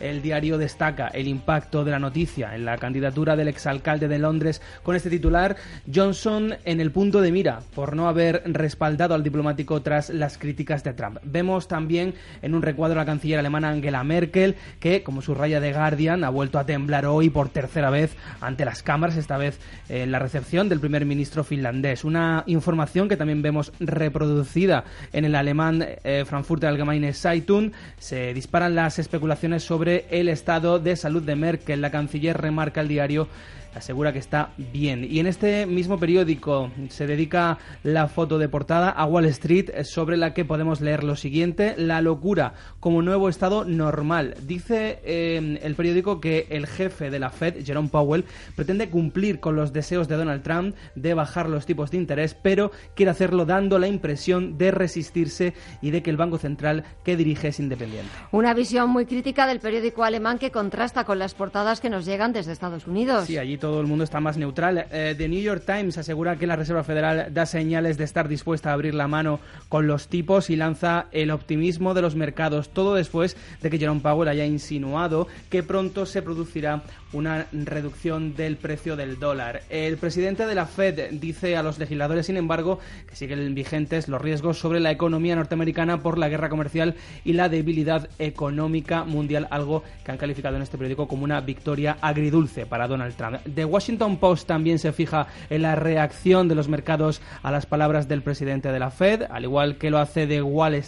El 0.00 0.22
diario 0.22 0.58
destaca 0.58 1.08
el 1.08 1.26
impacto 1.26 1.84
de 1.84 1.90
la 1.90 1.98
noticia 1.98 2.54
en 2.54 2.64
la 2.64 2.78
candidatura 2.78 3.34
del 3.34 3.48
exalcalde 3.48 4.06
de 4.06 4.20
Londres 4.20 4.62
con 4.84 4.94
este 4.94 5.10
titular, 5.10 5.56
Johnson 5.92 6.54
en 6.64 6.80
el 6.80 6.92
punto 6.92 7.20
de 7.20 7.32
mira 7.32 7.60
por 7.74 7.96
no 7.96 8.08
haber 8.08 8.42
respaldado 8.46 9.14
al 9.14 9.24
diplomático 9.24 9.82
tras 9.82 10.10
las 10.10 10.38
críticas 10.38 10.84
de 10.84 10.92
Trump. 10.92 11.18
Vemos 11.24 11.66
también 11.66 12.14
en 12.42 12.54
un 12.54 12.62
recuadro 12.62 12.96
la 12.96 13.04
canciller 13.04 13.40
alemana 13.40 13.70
Angela 13.70 14.04
Merkel 14.04 14.54
que, 14.78 15.02
como 15.02 15.20
subraya 15.20 15.60
The 15.60 15.72
Guardian, 15.72 16.22
ha 16.22 16.30
vuelto 16.30 16.60
a 16.60 16.66
temblar 16.66 17.06
hoy 17.06 17.28
por 17.28 17.48
tercera 17.48 17.90
vez 17.90 18.16
ante 18.40 18.64
las 18.64 18.82
cámaras, 18.82 19.16
esta 19.16 19.36
vez 19.36 19.58
en 19.88 20.12
la 20.12 20.20
recepción 20.20 20.68
del 20.68 20.80
primer 20.80 21.04
ministro 21.06 21.42
finlandés. 21.42 22.04
Una 22.04 22.44
información 22.46 23.08
que 23.08 23.16
también 23.16 23.42
vemos 23.42 23.72
reproducida 23.80 24.84
en 25.12 25.24
el 25.24 25.34
alemán 25.34 25.84
eh, 26.04 26.24
Frankfurter 26.26 26.68
Allgemeine 26.68 27.12
Zeitung. 27.12 27.72
Se 27.98 28.32
disparan 28.32 28.74
las 28.74 28.98
especulaciones 28.98 29.23
sobre 29.62 30.04
el 30.10 30.28
estado 30.28 30.78
de 30.78 30.96
salud 30.96 31.22
de 31.22 31.36
Merkel. 31.36 31.80
La 31.80 31.90
canciller 31.90 32.36
remarca 32.36 32.80
al 32.80 32.88
diario 32.88 33.28
asegura 33.74 34.12
que 34.12 34.18
está 34.18 34.50
bien. 34.56 35.06
Y 35.08 35.20
en 35.20 35.26
este 35.26 35.66
mismo 35.66 35.98
periódico 35.98 36.70
se 36.88 37.06
dedica 37.06 37.58
la 37.82 38.08
foto 38.08 38.38
de 38.38 38.48
portada 38.48 38.90
a 38.90 39.06
Wall 39.06 39.26
Street 39.26 39.82
sobre 39.84 40.16
la 40.16 40.34
que 40.34 40.44
podemos 40.44 40.80
leer 40.80 41.04
lo 41.04 41.16
siguiente, 41.16 41.74
la 41.76 42.00
locura 42.00 42.54
como 42.80 43.02
nuevo 43.02 43.28
estado 43.28 43.64
normal. 43.64 44.34
Dice 44.42 45.00
eh, 45.04 45.58
el 45.62 45.74
periódico 45.74 46.20
que 46.20 46.46
el 46.50 46.66
jefe 46.66 47.10
de 47.10 47.18
la 47.18 47.30
Fed, 47.30 47.64
Jerome 47.64 47.88
Powell, 47.88 48.24
pretende 48.56 48.90
cumplir 48.90 49.40
con 49.40 49.56
los 49.56 49.72
deseos 49.72 50.08
de 50.08 50.16
Donald 50.16 50.42
Trump 50.42 50.74
de 50.94 51.14
bajar 51.14 51.48
los 51.48 51.66
tipos 51.66 51.90
de 51.90 51.98
interés, 51.98 52.34
pero 52.34 52.70
quiere 52.94 53.10
hacerlo 53.10 53.44
dando 53.44 53.78
la 53.78 53.88
impresión 53.88 54.58
de 54.58 54.70
resistirse 54.70 55.54
y 55.80 55.90
de 55.90 56.02
que 56.02 56.10
el 56.10 56.16
Banco 56.16 56.38
Central 56.38 56.84
que 57.04 57.16
dirige 57.16 57.48
es 57.48 57.60
independiente. 57.60 58.10
Una 58.32 58.54
visión 58.54 58.90
muy 58.90 59.06
crítica 59.06 59.46
del 59.46 59.60
periódico 59.60 60.04
alemán 60.04 60.38
que 60.38 60.50
contrasta 60.50 61.04
con 61.04 61.18
las 61.18 61.34
portadas 61.34 61.80
que 61.80 61.90
nos 61.90 62.04
llegan 62.04 62.32
desde 62.32 62.52
Estados 62.52 62.86
Unidos. 62.86 63.26
Sí, 63.26 63.38
allí 63.38 63.58
todo 63.64 63.80
el 63.80 63.86
mundo 63.86 64.04
está 64.04 64.20
más 64.20 64.36
neutral. 64.36 64.88
Eh, 64.92 65.14
The 65.16 65.26
New 65.26 65.40
York 65.40 65.62
Times 65.64 65.96
asegura 65.96 66.36
que 66.36 66.46
la 66.46 66.54
Reserva 66.54 66.84
Federal 66.84 67.32
da 67.32 67.46
señales 67.46 67.96
de 67.96 68.04
estar 68.04 68.28
dispuesta 68.28 68.68
a 68.68 68.74
abrir 68.74 68.94
la 68.94 69.08
mano 69.08 69.40
con 69.70 69.86
los 69.86 70.08
tipos 70.08 70.50
y 70.50 70.56
lanza 70.56 71.06
el 71.12 71.30
optimismo 71.30 71.94
de 71.94 72.02
los 72.02 72.14
mercados, 72.14 72.68
todo 72.68 72.94
después 72.94 73.38
de 73.62 73.70
que 73.70 73.78
Jerome 73.78 74.02
Powell 74.02 74.28
haya 74.28 74.44
insinuado 74.44 75.28
que 75.48 75.62
pronto 75.62 76.04
se 76.04 76.20
producirá 76.20 76.82
una 77.14 77.46
reducción 77.52 78.34
del 78.34 78.56
precio 78.56 78.96
del 78.96 79.18
dólar. 79.18 79.62
El 79.70 79.96
presidente 79.96 80.46
de 80.46 80.54
la 80.54 80.66
Fed 80.66 81.12
dice 81.12 81.56
a 81.56 81.62
los 81.62 81.78
legisladores, 81.78 82.26
sin 82.26 82.36
embargo, 82.36 82.80
que 83.08 83.16
siguen 83.16 83.54
vigentes 83.54 84.08
los 84.08 84.20
riesgos 84.20 84.58
sobre 84.58 84.80
la 84.80 84.90
economía 84.90 85.36
norteamericana 85.36 86.02
por 86.02 86.18
la 86.18 86.28
guerra 86.28 86.48
comercial 86.48 86.94
y 87.24 87.32
la 87.32 87.48
debilidad 87.48 88.10
económica 88.18 89.04
mundial, 89.04 89.48
algo 89.50 89.82
que 90.04 90.12
han 90.12 90.18
calificado 90.18 90.56
en 90.56 90.62
este 90.62 90.76
periódico 90.76 91.08
como 91.08 91.24
una 91.24 91.40
victoria 91.40 91.96
agridulce 92.00 92.66
para 92.66 92.88
Donald 92.88 93.14
Trump. 93.14 93.38
The 93.54 93.64
Washington 93.64 94.18
Post 94.18 94.46
también 94.46 94.78
se 94.78 94.92
fija 94.92 95.28
en 95.50 95.62
la 95.62 95.76
reacción 95.76 96.48
de 96.48 96.54
los 96.54 96.68
mercados 96.68 97.22
a 97.42 97.50
las 97.50 97.66
palabras 97.66 98.08
del 98.08 98.22
presidente 98.22 98.72
de 98.72 98.78
la 98.78 98.90
Fed, 98.90 99.22
al 99.30 99.44
igual 99.44 99.78
que 99.78 99.90
lo 99.90 99.98
hace 99.98 100.26
The 100.26 100.42
Wall, 100.42 100.82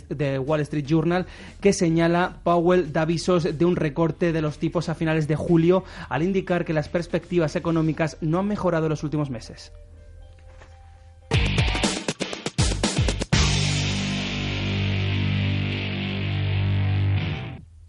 Wall 0.44 0.60
Street 0.60 0.86
Journal, 0.86 1.26
que 1.60 1.72
señala 1.72 2.36
Powell 2.42 2.92
da 2.92 3.02
avisos 3.02 3.56
de 3.56 3.64
un 3.64 3.76
recorte 3.76 4.32
de 4.32 4.42
los 4.42 4.58
tipos 4.58 4.88
a 4.88 4.94
finales 4.94 5.28
de 5.28 5.36
julio, 5.36 5.84
al 6.16 6.22
indicar 6.22 6.64
que 6.64 6.72
las 6.72 6.88
perspectivas 6.88 7.56
económicas 7.56 8.16
no 8.22 8.38
han 8.38 8.48
mejorado 8.48 8.86
en 8.86 8.90
los 8.90 9.04
últimos 9.04 9.28
meses. 9.28 9.70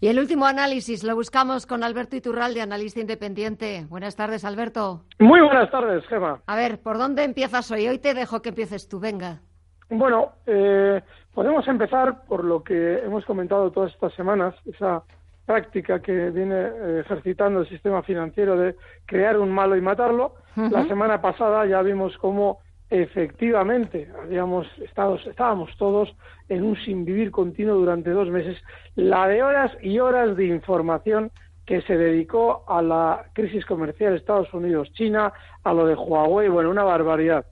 Y 0.00 0.08
el 0.08 0.18
último 0.18 0.44
análisis 0.44 1.04
lo 1.04 1.14
buscamos 1.14 1.66
con 1.66 1.82
Alberto 1.82 2.16
Iturralde, 2.16 2.60
analista 2.60 3.00
independiente. 3.00 3.86
Buenas 3.88 4.14
tardes, 4.14 4.44
Alberto. 4.44 5.04
Muy 5.18 5.40
buenas 5.40 5.70
tardes, 5.70 6.06
Gemma. 6.08 6.42
A 6.46 6.54
ver, 6.54 6.82
¿por 6.82 6.98
dónde 6.98 7.24
empiezas 7.24 7.70
hoy? 7.70 7.88
Hoy 7.88 7.98
te 7.98 8.12
dejo 8.12 8.42
que 8.42 8.50
empieces 8.50 8.88
tú, 8.88 9.00
venga. 9.00 9.40
Bueno, 9.88 10.32
eh, 10.44 11.00
podemos 11.32 11.66
empezar 11.66 12.26
por 12.26 12.44
lo 12.44 12.62
que 12.62 12.98
hemos 12.98 13.24
comentado 13.24 13.70
todas 13.70 13.90
estas 13.94 14.12
semanas, 14.12 14.54
esa 14.66 15.02
práctica 15.48 16.00
que 16.00 16.28
viene 16.30 16.54
eh, 16.56 17.00
ejercitando 17.00 17.60
el 17.60 17.68
sistema 17.68 18.02
financiero 18.02 18.54
de 18.58 18.76
crear 19.06 19.38
un 19.38 19.50
malo 19.50 19.76
y 19.76 19.80
matarlo. 19.80 20.34
La 20.56 20.86
semana 20.86 21.22
pasada 21.22 21.64
ya 21.66 21.80
vimos 21.82 22.18
cómo 22.18 22.58
efectivamente 22.90 24.10
habíamos 24.22 24.66
estado, 24.78 25.14
estábamos 25.14 25.70
todos 25.78 26.14
en 26.48 26.64
un 26.64 26.76
sin 26.84 27.04
vivir 27.04 27.30
continuo 27.30 27.76
durante 27.76 28.10
dos 28.10 28.28
meses, 28.28 28.58
la 28.94 29.26
de 29.28 29.42
horas 29.42 29.72
y 29.80 30.00
horas 30.00 30.36
de 30.36 30.46
información 30.46 31.30
que 31.64 31.80
se 31.82 31.96
dedicó 31.96 32.64
a 32.66 32.82
la 32.82 33.26
crisis 33.32 33.64
comercial 33.64 34.16
Estados 34.16 34.52
Unidos-China, 34.52 35.32
a 35.64 35.72
lo 35.72 35.86
de 35.86 35.94
Huawei, 35.94 36.48
bueno, 36.48 36.70
una 36.70 36.84
barbaridad. 36.84 37.46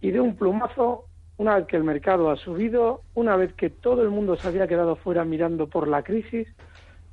Y 0.00 0.12
de 0.12 0.20
un 0.20 0.36
plumazo, 0.36 1.06
una 1.38 1.56
vez 1.56 1.66
que 1.66 1.76
el 1.76 1.84
mercado 1.84 2.30
ha 2.30 2.36
subido, 2.36 3.02
una 3.14 3.36
vez 3.36 3.52
que 3.54 3.68
todo 3.68 4.02
el 4.02 4.10
mundo 4.10 4.36
se 4.36 4.48
había 4.48 4.66
quedado 4.66 4.96
fuera 4.96 5.24
mirando 5.24 5.66
por 5.66 5.88
la 5.88 6.02
crisis, 6.02 6.46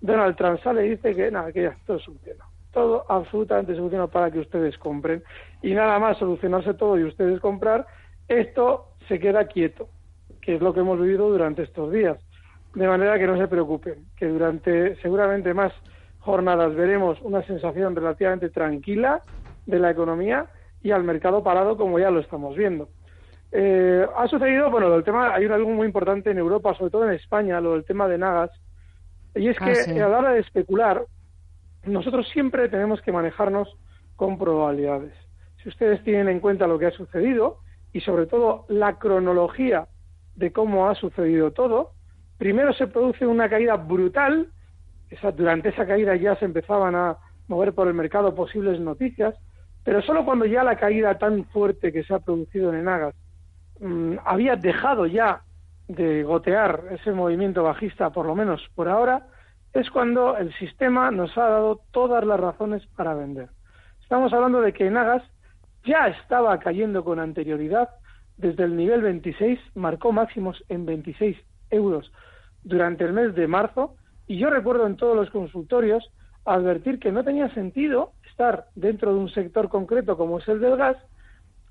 Donald 0.01 0.35
Trump 0.35 0.61
sale 0.63 0.85
y 0.85 0.89
dice 0.91 1.15
que 1.15 1.31
nada, 1.31 1.51
que 1.51 1.63
ya 1.63 1.77
todo 1.85 1.99
solucionado 1.99 2.55
todo 2.75 3.05
absolutamente 3.07 3.73
solucionado 3.73 4.09
para 4.09 4.29
que 4.29 4.39
ustedes 4.39 4.77
compren 4.77 5.23
y 5.63 5.73
nada 5.73 5.97
más 5.97 6.17
solucionarse 6.17 6.73
todo 6.73 6.99
y 6.99 7.05
ustedes 7.05 7.39
comprar, 7.39 7.87
esto 8.27 8.89
se 9.07 9.17
queda 9.17 9.47
quieto, 9.47 9.87
que 10.41 10.55
es 10.55 10.61
lo 10.61 10.73
que 10.73 10.81
hemos 10.81 10.99
vivido 10.99 11.29
durante 11.29 11.63
estos 11.63 11.91
días. 11.91 12.17
De 12.75 12.85
manera 12.85 13.17
que 13.17 13.25
no 13.25 13.37
se 13.37 13.47
preocupen, 13.47 14.05
que 14.17 14.27
durante 14.27 14.97
seguramente 14.97 15.53
más 15.53 15.71
jornadas 16.19 16.75
veremos 16.75 17.17
una 17.21 17.41
sensación 17.43 17.95
relativamente 17.95 18.49
tranquila 18.49 19.21
de 19.65 19.79
la 19.79 19.91
economía 19.91 20.47
y 20.83 20.91
al 20.91 21.03
mercado 21.03 21.41
parado 21.43 21.77
como 21.77 21.97
ya 21.97 22.11
lo 22.11 22.19
estamos 22.19 22.57
viendo. 22.57 22.89
Eh, 23.53 24.05
ha 24.17 24.27
sucedido, 24.27 24.69
bueno, 24.69 24.93
el 24.93 25.03
tema, 25.05 25.33
hay 25.33 25.45
algo 25.45 25.69
muy 25.69 25.87
importante 25.87 26.29
en 26.29 26.37
Europa, 26.39 26.73
sobre 26.73 26.91
todo 26.91 27.05
en 27.05 27.13
España, 27.13 27.61
lo 27.61 27.71
del 27.71 27.85
tema 27.85 28.09
de 28.09 28.17
Nagas, 28.17 28.51
y 29.35 29.49
es 29.49 29.57
ah, 29.59 29.65
que 29.65 30.01
a 30.01 30.07
la 30.07 30.19
hora 30.19 30.31
de 30.33 30.39
especular, 30.39 31.05
nosotros 31.83 32.27
siempre 32.29 32.69
tenemos 32.69 33.01
que 33.01 33.11
manejarnos 33.11 33.77
con 34.15 34.37
probabilidades. 34.37 35.13
Si 35.61 35.69
ustedes 35.69 36.03
tienen 36.03 36.29
en 36.29 36.39
cuenta 36.39 36.67
lo 36.67 36.79
que 36.79 36.87
ha 36.87 36.91
sucedido 36.91 37.59
y 37.91 38.01
sobre 38.01 38.27
todo 38.27 38.65
la 38.69 38.97
cronología 38.97 39.87
de 40.35 40.51
cómo 40.51 40.87
ha 40.87 40.95
sucedido 40.95 41.51
todo, 41.51 41.91
primero 42.37 42.73
se 42.73 42.87
produce 42.87 43.25
una 43.27 43.49
caída 43.49 43.75
brutal, 43.75 44.51
durante 45.37 45.69
esa 45.69 45.85
caída 45.85 46.15
ya 46.15 46.35
se 46.37 46.45
empezaban 46.45 46.95
a 46.95 47.17
mover 47.47 47.73
por 47.73 47.87
el 47.87 47.93
mercado 47.93 48.35
posibles 48.35 48.79
noticias, 48.79 49.35
pero 49.83 50.01
solo 50.01 50.25
cuando 50.25 50.45
ya 50.45 50.63
la 50.63 50.77
caída 50.77 51.17
tan 51.17 51.45
fuerte 51.45 51.91
que 51.91 52.03
se 52.03 52.13
ha 52.13 52.19
producido 52.19 52.73
en 52.73 52.79
Enagas 52.79 53.15
mm, 53.79 54.15
había 54.25 54.55
dejado 54.55 55.05
ya 55.05 55.41
de 55.87 56.23
gotear 56.23 56.83
ese 56.91 57.11
movimiento 57.11 57.63
bajista, 57.63 58.09
por 58.09 58.25
lo 58.25 58.35
menos 58.35 58.61
por 58.75 58.89
ahora, 58.89 59.27
es 59.73 59.89
cuando 59.89 60.37
el 60.37 60.53
sistema 60.55 61.11
nos 61.11 61.37
ha 61.37 61.49
dado 61.49 61.81
todas 61.91 62.23
las 62.25 62.39
razones 62.39 62.85
para 62.95 63.13
vender. 63.13 63.49
Estamos 64.01 64.33
hablando 64.33 64.61
de 64.61 64.73
que 64.73 64.89
Nagas 64.89 65.23
ya 65.83 66.07
estaba 66.07 66.57
cayendo 66.59 67.03
con 67.03 67.19
anterioridad 67.19 67.89
desde 68.37 68.63
el 68.63 68.75
nivel 68.75 69.01
26, 69.01 69.59
marcó 69.75 70.11
máximos 70.11 70.63
en 70.69 70.85
26 70.85 71.37
euros 71.69 72.11
durante 72.63 73.03
el 73.03 73.13
mes 73.13 73.35
de 73.35 73.47
marzo 73.47 73.95
y 74.27 74.37
yo 74.37 74.49
recuerdo 74.49 74.87
en 74.87 74.97
todos 74.97 75.15
los 75.15 75.29
consultorios 75.29 76.11
advertir 76.45 76.99
que 76.99 77.11
no 77.11 77.23
tenía 77.23 77.53
sentido 77.53 78.13
estar 78.29 78.67
dentro 78.75 79.13
de 79.13 79.19
un 79.19 79.29
sector 79.29 79.69
concreto 79.69 80.17
como 80.17 80.39
es 80.39 80.47
el 80.47 80.59
del 80.59 80.77
gas 80.77 80.97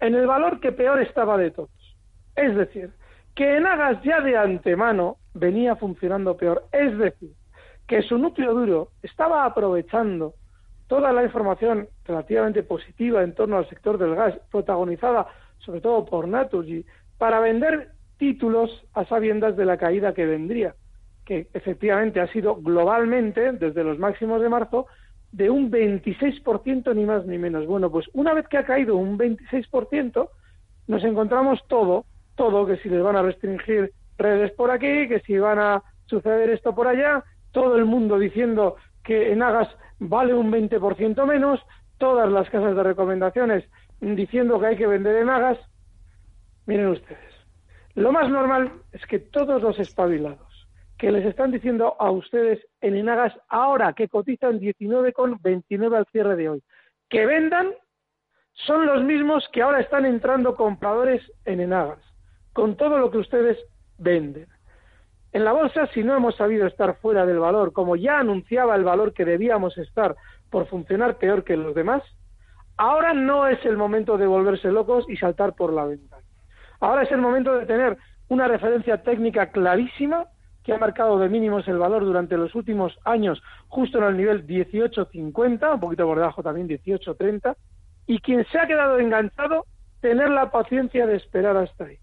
en 0.00 0.14
el 0.14 0.26
valor 0.26 0.60
que 0.60 0.72
peor 0.72 1.00
estaba 1.00 1.36
de 1.36 1.50
todos. 1.50 1.70
Es 2.36 2.54
decir, 2.56 2.92
que 3.34 3.58
Nagas 3.60 4.02
ya 4.02 4.20
de 4.20 4.36
antemano 4.36 5.16
venía 5.34 5.76
funcionando 5.76 6.36
peor. 6.36 6.64
Es 6.72 6.96
decir, 6.96 7.32
que 7.86 8.02
su 8.02 8.18
núcleo 8.18 8.54
duro 8.54 8.88
estaba 9.02 9.44
aprovechando 9.44 10.34
toda 10.86 11.12
la 11.12 11.24
información 11.24 11.88
relativamente 12.04 12.62
positiva 12.62 13.22
en 13.22 13.34
torno 13.34 13.58
al 13.58 13.68
sector 13.68 13.98
del 13.98 14.14
gas, 14.14 14.34
protagonizada 14.50 15.26
sobre 15.58 15.80
todo 15.80 16.04
por 16.04 16.28
Naturgy, 16.28 16.84
para 17.18 17.40
vender 17.40 17.90
títulos 18.18 18.84
a 18.92 19.04
sabiendas 19.06 19.56
de 19.56 19.64
la 19.64 19.78
caída 19.78 20.12
que 20.12 20.26
vendría, 20.26 20.74
que 21.24 21.48
efectivamente 21.54 22.20
ha 22.20 22.26
sido 22.28 22.56
globalmente, 22.56 23.52
desde 23.52 23.82
los 23.82 23.98
máximos 23.98 24.42
de 24.42 24.48
marzo, 24.48 24.86
de 25.32 25.50
un 25.50 25.70
26% 25.70 26.94
ni 26.94 27.04
más 27.04 27.26
ni 27.26 27.38
menos. 27.38 27.66
Bueno, 27.66 27.90
pues 27.90 28.06
una 28.12 28.34
vez 28.34 28.46
que 28.46 28.58
ha 28.58 28.64
caído 28.64 28.96
un 28.96 29.18
26%, 29.18 30.28
nos 30.86 31.02
encontramos 31.02 31.60
todo, 31.66 32.04
todo, 32.34 32.66
que 32.66 32.76
si 32.78 32.88
les 32.88 33.02
van 33.02 33.16
a 33.16 33.22
restringir 33.22 33.92
redes 34.18 34.52
por 34.52 34.70
aquí, 34.70 35.08
que 35.08 35.20
si 35.20 35.38
van 35.38 35.58
a 35.58 35.82
suceder 36.06 36.50
esto 36.50 36.74
por 36.74 36.86
allá, 36.86 37.24
todo 37.52 37.76
el 37.76 37.84
mundo 37.84 38.18
diciendo 38.18 38.76
que 39.02 39.32
en 39.32 39.42
Agas 39.42 39.68
vale 39.98 40.34
un 40.34 40.50
20% 40.50 41.26
menos, 41.26 41.60
todas 41.98 42.30
las 42.30 42.48
casas 42.50 42.74
de 42.76 42.82
recomendaciones 42.82 43.64
diciendo 44.00 44.60
que 44.60 44.66
hay 44.66 44.76
que 44.76 44.86
vender 44.86 45.16
en 45.16 45.30
Agas. 45.30 45.58
Miren 46.66 46.88
ustedes, 46.88 47.34
lo 47.94 48.12
más 48.12 48.28
normal 48.28 48.72
es 48.92 49.04
que 49.06 49.18
todos 49.18 49.62
los 49.62 49.78
espabilados 49.78 50.54
que 50.98 51.10
les 51.10 51.24
están 51.26 51.50
diciendo 51.50 51.96
a 51.98 52.10
ustedes 52.10 52.64
en 52.80 52.96
Enagas 52.96 53.34
ahora 53.48 53.92
que 53.92 54.08
cotizan 54.08 54.60
19,29 54.60 55.96
al 55.96 56.06
cierre 56.06 56.36
de 56.36 56.48
hoy, 56.48 56.62
que 57.08 57.26
vendan, 57.26 57.72
son 58.52 58.86
los 58.86 59.02
mismos 59.02 59.48
que 59.52 59.62
ahora 59.62 59.80
están 59.80 60.06
entrando 60.06 60.56
compradores 60.56 61.22
en 61.44 61.60
Enagas, 61.60 62.03
con 62.54 62.76
todo 62.76 62.96
lo 62.96 63.10
que 63.10 63.18
ustedes 63.18 63.58
venden. 63.98 64.46
En 65.32 65.44
la 65.44 65.52
bolsa, 65.52 65.88
si 65.88 66.02
no 66.04 66.16
hemos 66.16 66.36
sabido 66.36 66.66
estar 66.66 66.96
fuera 66.98 67.26
del 67.26 67.40
valor, 67.40 67.72
como 67.72 67.96
ya 67.96 68.20
anunciaba 68.20 68.76
el 68.76 68.84
valor 68.84 69.12
que 69.12 69.24
debíamos 69.24 69.76
estar 69.76 70.14
por 70.48 70.68
funcionar 70.68 71.18
peor 71.18 71.42
que 71.42 71.56
los 71.56 71.74
demás, 71.74 72.02
ahora 72.76 73.12
no 73.12 73.48
es 73.48 73.62
el 73.66 73.76
momento 73.76 74.16
de 74.16 74.28
volverse 74.28 74.70
locos 74.70 75.04
y 75.08 75.16
saltar 75.16 75.54
por 75.54 75.72
la 75.72 75.84
ventana. 75.84 76.22
Ahora 76.78 77.02
es 77.02 77.10
el 77.10 77.20
momento 77.20 77.56
de 77.56 77.66
tener 77.66 77.98
una 78.28 78.46
referencia 78.46 79.02
técnica 79.02 79.50
clarísima 79.50 80.28
que 80.62 80.72
ha 80.72 80.78
marcado 80.78 81.18
de 81.18 81.28
mínimos 81.28 81.66
el 81.66 81.78
valor 81.78 82.04
durante 82.04 82.36
los 82.36 82.54
últimos 82.54 82.96
años, 83.04 83.42
justo 83.66 83.98
en 83.98 84.04
el 84.04 84.16
nivel 84.16 84.46
18.50, 84.46 85.74
un 85.74 85.80
poquito 85.80 86.06
por 86.06 86.18
debajo 86.18 86.42
también 86.42 86.68
18.30, 86.68 87.56
y 88.06 88.20
quien 88.20 88.46
se 88.46 88.58
ha 88.58 88.66
quedado 88.68 89.00
enganchado, 89.00 89.66
tener 90.00 90.30
la 90.30 90.50
paciencia 90.52 91.06
de 91.06 91.16
esperar 91.16 91.56
hasta 91.56 91.86
ahí. 91.86 91.98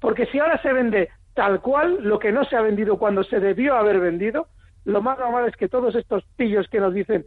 Porque 0.00 0.26
si 0.26 0.38
ahora 0.38 0.60
se 0.62 0.72
vende 0.72 1.10
tal 1.34 1.60
cual 1.60 1.98
lo 2.02 2.18
que 2.18 2.32
no 2.32 2.44
se 2.44 2.56
ha 2.56 2.62
vendido 2.62 2.98
cuando 2.98 3.22
se 3.24 3.40
debió 3.40 3.76
haber 3.76 4.00
vendido, 4.00 4.48
lo 4.84 5.02
más 5.02 5.18
normal 5.18 5.48
es 5.48 5.56
que 5.56 5.68
todos 5.68 5.94
estos 5.94 6.24
pillos 6.36 6.68
que 6.68 6.80
nos 6.80 6.94
dicen, 6.94 7.26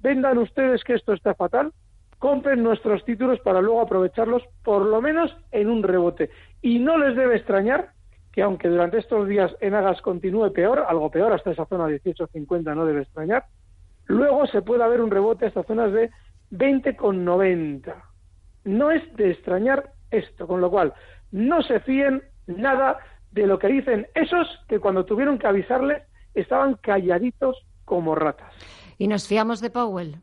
vendan 0.00 0.38
ustedes 0.38 0.82
que 0.84 0.94
esto 0.94 1.12
está 1.12 1.34
fatal, 1.34 1.72
compren 2.18 2.62
nuestros 2.62 3.04
títulos 3.04 3.38
para 3.40 3.60
luego 3.60 3.80
aprovecharlos 3.80 4.42
por 4.64 4.84
lo 4.84 5.00
menos 5.00 5.36
en 5.52 5.70
un 5.70 5.82
rebote. 5.82 6.30
Y 6.62 6.78
no 6.78 6.98
les 6.98 7.16
debe 7.16 7.36
extrañar 7.36 7.90
que 8.32 8.42
aunque 8.42 8.68
durante 8.68 8.98
estos 8.98 9.28
días 9.28 9.54
en 9.60 9.74
Agas 9.74 10.00
continúe 10.02 10.52
peor, 10.52 10.84
algo 10.88 11.10
peor 11.10 11.32
hasta 11.32 11.50
esa 11.50 11.66
zona 11.66 11.86
18.50 11.86 12.74
no 12.74 12.86
debe 12.86 13.02
extrañar, 13.02 13.44
luego 14.06 14.46
se 14.46 14.62
pueda 14.62 14.88
ver 14.88 15.00
un 15.00 15.10
rebote 15.10 15.46
hasta 15.46 15.62
zonas 15.64 15.92
de 15.92 16.10
20,90. 16.50 17.94
No 18.64 18.90
es 18.90 19.16
de 19.16 19.30
extrañar 19.30 19.92
esto, 20.10 20.46
con 20.46 20.60
lo 20.60 20.70
cual 20.70 20.94
no 21.30 21.62
se 21.62 21.80
fíen 21.80 22.22
nada 22.46 22.98
de 23.32 23.46
lo 23.46 23.58
que 23.58 23.68
dicen 23.68 24.06
esos 24.14 24.46
que 24.68 24.80
cuando 24.80 25.04
tuvieron 25.04 25.38
que 25.38 25.46
avisarles 25.46 26.02
estaban 26.34 26.74
calladitos 26.74 27.56
como 27.84 28.14
ratas. 28.14 28.52
¿Y 28.96 29.08
nos 29.08 29.28
fiamos 29.28 29.60
de 29.60 29.70
Powell? 29.70 30.16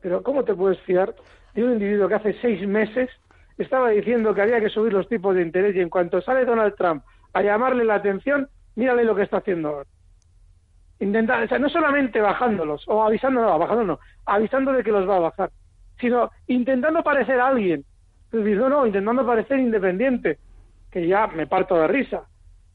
Pero 0.00 0.22
¿cómo 0.22 0.44
te 0.44 0.54
puedes 0.54 0.78
fiar 0.80 1.14
de 1.54 1.64
un 1.64 1.72
individuo 1.72 2.08
que 2.08 2.14
hace 2.14 2.36
seis 2.40 2.66
meses 2.66 3.10
estaba 3.56 3.90
diciendo 3.90 4.34
que 4.34 4.42
había 4.42 4.60
que 4.60 4.68
subir 4.68 4.92
los 4.92 5.08
tipos 5.08 5.34
de 5.34 5.42
interés 5.42 5.76
y 5.76 5.80
en 5.80 5.88
cuanto 5.88 6.20
sale 6.20 6.44
Donald 6.44 6.74
Trump 6.76 7.04
a 7.32 7.42
llamarle 7.42 7.84
la 7.84 7.96
atención, 7.96 8.48
mírale 8.74 9.04
lo 9.04 9.14
que 9.14 9.22
está 9.22 9.38
haciendo 9.38 9.68
ahora? 9.68 9.88
Intentar, 11.00 11.42
o 11.42 11.48
sea, 11.48 11.58
no 11.58 11.68
solamente 11.68 12.20
bajándolos 12.20 12.84
o 12.86 13.02
avisando, 13.02 13.40
no, 13.40 13.98
avisando 14.26 14.72
de 14.72 14.82
que 14.82 14.92
los 14.92 15.08
va 15.08 15.16
a 15.16 15.20
bajar. 15.20 15.50
sino 16.00 16.30
intentando 16.46 17.02
parecer 17.02 17.40
alguien. 17.40 17.84
No, 18.34 18.86
intentando 18.86 19.24
parecer 19.24 19.60
independiente, 19.60 20.38
que 20.90 21.06
ya 21.06 21.26
me 21.28 21.46
parto 21.46 21.76
de 21.76 21.86
risa. 21.86 22.24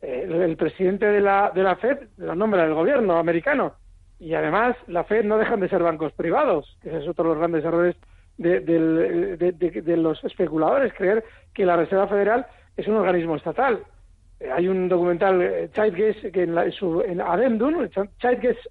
el, 0.01 0.55
presidente 0.55 1.05
de 1.05 1.19
la, 1.19 1.51
de 1.53 1.63
la 1.63 1.75
FED 1.75 2.07
la 2.17 2.35
nombra 2.35 2.63
del 2.63 2.73
gobierno 2.73 3.17
americano. 3.17 3.73
Y 4.19 4.33
además, 4.33 4.75
la 4.87 5.03
FED 5.03 5.25
no 5.25 5.37
dejan 5.37 5.59
de 5.59 5.69
ser 5.69 5.83
bancos 5.83 6.13
privados, 6.13 6.77
que 6.81 6.97
es 6.97 7.07
otro 7.07 7.23
de 7.23 7.29
los 7.29 7.37
grandes 7.37 7.63
errores 7.63 7.95
de, 8.37 8.61
de, 8.61 9.97
los 9.97 10.23
especuladores, 10.23 10.93
creer 10.93 11.23
que 11.53 11.65
la 11.65 11.75
Reserva 11.75 12.07
Federal 12.07 12.45
es 12.77 12.87
un 12.87 12.95
organismo 12.95 13.35
estatal. 13.35 13.83
Eh, 14.39 14.49
hay 14.49 14.67
un 14.69 14.87
documental, 14.87 15.41
eh, 15.41 15.69
que 15.73 16.43
en, 16.43 16.55
la, 16.55 16.71
su 16.71 17.01
en 17.01 17.19
Addendum, 17.19 17.87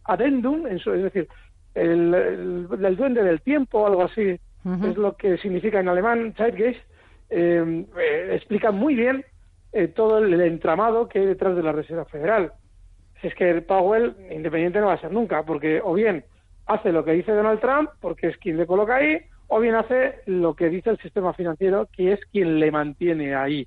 Addendum, 0.04 0.66
es 0.66 0.84
decir, 0.84 1.28
el, 1.74 2.14
el, 2.14 2.96
duende 2.96 3.22
del 3.22 3.42
tiempo, 3.42 3.86
algo 3.86 4.04
así, 4.04 4.40
es 4.84 4.96
lo 4.96 5.16
que 5.16 5.38
significa 5.38 5.80
en 5.80 5.88
alemán 5.88 6.34
Zeitgeist, 6.36 6.80
eh, 7.30 7.84
eh, 7.98 8.30
explica 8.32 8.70
muy 8.70 8.94
bien 8.94 9.24
todo 9.94 10.18
el, 10.18 10.40
entramado 10.40 11.08
que 11.08 11.20
hay 11.20 11.26
detrás 11.26 11.54
de 11.54 11.62
la 11.62 11.72
Reserva 11.72 12.04
Federal. 12.06 12.52
Es 13.22 13.34
que 13.34 13.50
el 13.50 13.64
Powell 13.64 14.16
independiente 14.30 14.80
no 14.80 14.86
va 14.86 14.94
a 14.94 15.00
ser 15.00 15.12
nunca, 15.12 15.44
porque 15.44 15.80
o 15.82 15.94
bien 15.94 16.24
hace 16.66 16.92
lo 16.92 17.04
que 17.04 17.12
dice 17.12 17.32
Donald 17.32 17.60
Trump, 17.60 17.90
porque 18.00 18.28
es 18.28 18.36
quien 18.38 18.56
le 18.56 18.66
coloca 18.66 18.96
ahí, 18.96 19.20
o 19.48 19.60
bien 19.60 19.74
hace 19.74 20.20
lo 20.26 20.54
que 20.54 20.68
dice 20.68 20.90
el 20.90 20.98
sistema 20.98 21.32
financiero, 21.32 21.88
que 21.92 22.12
es 22.12 22.20
quien 22.26 22.58
le 22.60 22.70
mantiene 22.70 23.34
ahí. 23.34 23.66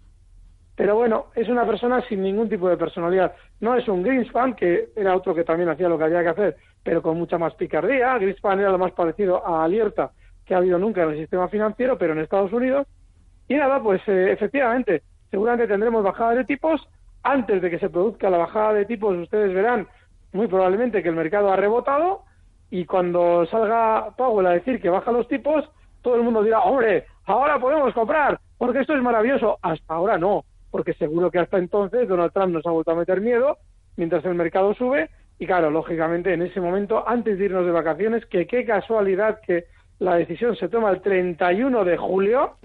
Pero 0.76 0.96
bueno, 0.96 1.28
es 1.36 1.50
una 1.50 1.66
persona 1.66 2.02
sin 2.08 2.24
ningún 2.24 2.50
tipo 2.50 2.70
de 2.70 2.78
personalidad. 2.78 3.36
No 3.60 3.76
es 3.76 3.88
un 3.88 4.02
Greenspan, 4.02 4.56
que 4.56 4.90
era 4.96 5.16
otro 5.16 5.36
que 5.36 5.44
también 5.44 5.70
hacía 5.70 5.90
lo 5.90 5.98
que 5.98 6.06
había 6.06 6.24
que 6.24 6.30
hacer, 6.30 6.58
pero 6.84 7.02
con 7.02 7.18
mucha 7.18 7.38
más 7.38 7.54
picardía. 7.56 8.18
Greenspan 8.18 8.60
era 8.60 8.72
lo 8.72 8.78
más 8.78 8.92
parecido 8.94 9.46
a 9.46 9.64
Alerta 9.64 10.12
que 10.52 10.56
ha 10.56 10.58
habido 10.58 10.78
nunca 10.78 11.04
en 11.04 11.12
el 11.12 11.18
sistema 11.18 11.48
financiero, 11.48 11.98
pero 11.98 12.12
en 12.12 12.20
Estados 12.20 12.52
Unidos. 12.52 12.86
Y 13.48 13.56
nada, 13.56 13.82
pues 13.82 14.02
eh, 14.08 14.34
efectivamente, 14.34 15.02
seguramente 15.30 15.66
tendremos 15.66 16.04
bajada 16.04 16.36
de 16.36 16.44
tipos. 16.44 16.86
Antes 17.24 17.62
de 17.62 17.70
que 17.70 17.80
se 17.80 17.90
produzca 17.90 18.30
la 18.30 18.38
bajada 18.38 18.74
de 18.74 18.84
tipos, 18.84 19.16
ustedes 19.16 19.54
verán 19.54 19.88
muy 20.34 20.48
probablemente 20.48 21.02
que 21.02 21.08
el 21.08 21.16
mercado 21.16 21.54
ha 21.54 21.56
rebotado 21.56 22.24
y 22.70 22.84
cuando 22.84 23.46
salga 23.46 24.14
Powell 24.18 24.48
a 24.48 24.52
decir 24.52 24.82
que 24.82 24.90
baja 24.90 25.14
los 25.14 25.26
tipos, 25.30 25.64
todo 26.02 26.16
el 26.16 26.24
mundo 26.24 26.44
dirá, 26.44 26.60
hombre, 26.60 27.06
ahora 27.24 27.58
podemos 27.58 27.94
comprar, 27.94 28.38
porque 28.58 28.82
esto 28.82 28.94
es 28.94 29.02
maravilloso. 29.02 29.58
Hasta 29.62 29.94
ahora 29.94 30.18
no, 30.18 30.44
porque 30.70 30.94
seguro 30.96 31.32
que 31.32 31.40
hasta 31.40 31.60
entonces 31.60 32.10
Donald 32.10 32.34
Trump 32.34 32.56
nos 32.56 32.66
ha 32.66 32.72
vuelto 32.72 32.92
a 32.92 32.96
meter 32.96 33.22
miedo 33.22 33.58
mientras 33.96 34.26
el 34.26 34.36
mercado 34.36 34.74
sube. 34.74 35.12
Y 35.40 35.48
claro, 35.48 35.70
lógicamente 35.72 36.34
en 36.34 36.42
ese 36.42 36.60
momento, 36.60 37.08
antes 37.08 37.40
de 37.40 37.46
irnos 37.46 37.66
de 37.66 37.72
vacaciones, 37.72 38.26
que 38.26 38.46
qué 38.48 38.66
casualidad 38.66 39.40
que 39.48 39.64
la 40.02 40.16
decisión 40.16 40.56
se 40.56 40.68
toma 40.68 40.90
el 40.90 41.00
31 41.00 41.86
de 41.86 41.96
julio, 41.96 42.58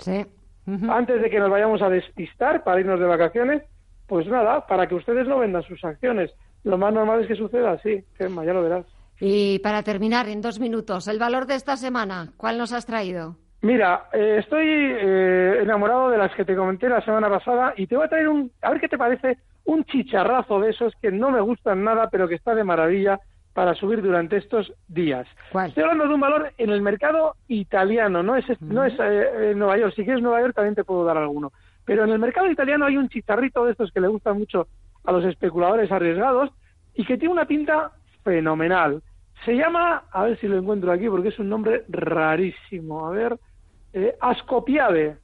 antes 0.88 1.20
de 1.20 1.30
que 1.30 1.38
nos 1.38 1.50
vayamos 1.50 1.82
a 1.82 1.90
despistar 1.90 2.64
para 2.64 2.80
irnos 2.80 2.98
de 2.98 3.04
vacaciones, 3.04 3.62
pues 4.06 4.26
nada, 4.26 4.66
para 4.66 4.86
que 4.86 4.94
ustedes 4.94 5.28
no 5.28 5.40
vendan 5.40 5.62
sus 5.64 5.84
acciones. 5.84 6.30
Lo 6.64 6.78
más 6.78 6.94
normal 6.94 7.20
es 7.20 7.28
que 7.28 7.36
suceda 7.36 7.72
así, 7.72 8.02
Gemma, 8.16 8.42
ya 8.42 8.54
lo 8.54 8.62
verás. 8.62 8.86
Y 9.20 9.58
para 9.58 9.82
terminar, 9.82 10.28
en 10.28 10.40
dos 10.40 10.58
minutos, 10.58 11.08
el 11.08 11.18
valor 11.18 11.46
de 11.46 11.56
esta 11.56 11.76
semana, 11.76 12.32
¿cuál 12.38 12.56
nos 12.56 12.72
has 12.72 12.86
traído? 12.86 13.36
Mira, 13.60 14.08
eh, 14.14 14.38
estoy 14.38 14.66
eh, 14.66 15.58
enamorado 15.60 16.08
de 16.08 16.16
las 16.16 16.34
que 16.34 16.44
te 16.46 16.56
comenté 16.56 16.88
la 16.88 17.04
semana 17.04 17.28
pasada 17.28 17.74
y 17.76 17.86
te 17.86 17.96
voy 17.96 18.06
a 18.06 18.08
traer 18.08 18.28
un, 18.28 18.50
a 18.62 18.70
ver 18.70 18.80
qué 18.80 18.88
te 18.88 18.96
parece, 18.96 19.36
un 19.66 19.84
chicharrazo 19.84 20.58
de 20.60 20.70
esos 20.70 20.94
que 21.02 21.12
no 21.12 21.30
me 21.30 21.42
gustan 21.42 21.84
nada, 21.84 22.08
pero 22.10 22.28
que 22.28 22.36
está 22.36 22.54
de 22.54 22.64
maravilla 22.64 23.20
para 23.56 23.74
subir 23.74 24.02
durante 24.02 24.36
estos 24.36 24.70
días. 24.86 25.26
Estoy 25.48 25.84
hablando 25.84 26.06
de 26.06 26.14
un 26.14 26.20
valor 26.20 26.52
en 26.58 26.68
el 26.68 26.82
mercado 26.82 27.36
italiano, 27.48 28.22
no 28.22 28.36
es, 28.36 28.44
no 28.60 28.84
es 28.84 28.92
eh, 29.00 29.54
Nueva 29.56 29.78
York. 29.78 29.94
Si 29.96 30.04
quieres 30.04 30.22
Nueva 30.22 30.42
York 30.42 30.54
también 30.54 30.74
te 30.74 30.84
puedo 30.84 31.06
dar 31.06 31.16
alguno. 31.16 31.52
Pero 31.86 32.04
en 32.04 32.10
el 32.10 32.18
mercado 32.18 32.50
italiano 32.50 32.84
hay 32.84 32.98
un 32.98 33.08
chicharrito 33.08 33.64
de 33.64 33.72
estos 33.72 33.90
que 33.92 34.02
le 34.02 34.08
gustan 34.08 34.36
mucho 34.36 34.68
a 35.04 35.10
los 35.10 35.24
especuladores 35.24 35.90
arriesgados 35.90 36.50
y 36.92 37.06
que 37.06 37.16
tiene 37.16 37.32
una 37.32 37.46
pinta 37.46 37.92
fenomenal. 38.22 39.02
Se 39.46 39.56
llama, 39.56 40.02
a 40.12 40.24
ver 40.24 40.38
si 40.38 40.48
lo 40.48 40.58
encuentro 40.58 40.92
aquí 40.92 41.08
porque 41.08 41.28
es 41.28 41.38
un 41.38 41.48
nombre 41.48 41.84
rarísimo, 41.88 43.06
a 43.06 43.10
ver, 43.10 43.38
eh, 43.94 44.18
Ascopiade. 44.20 45.16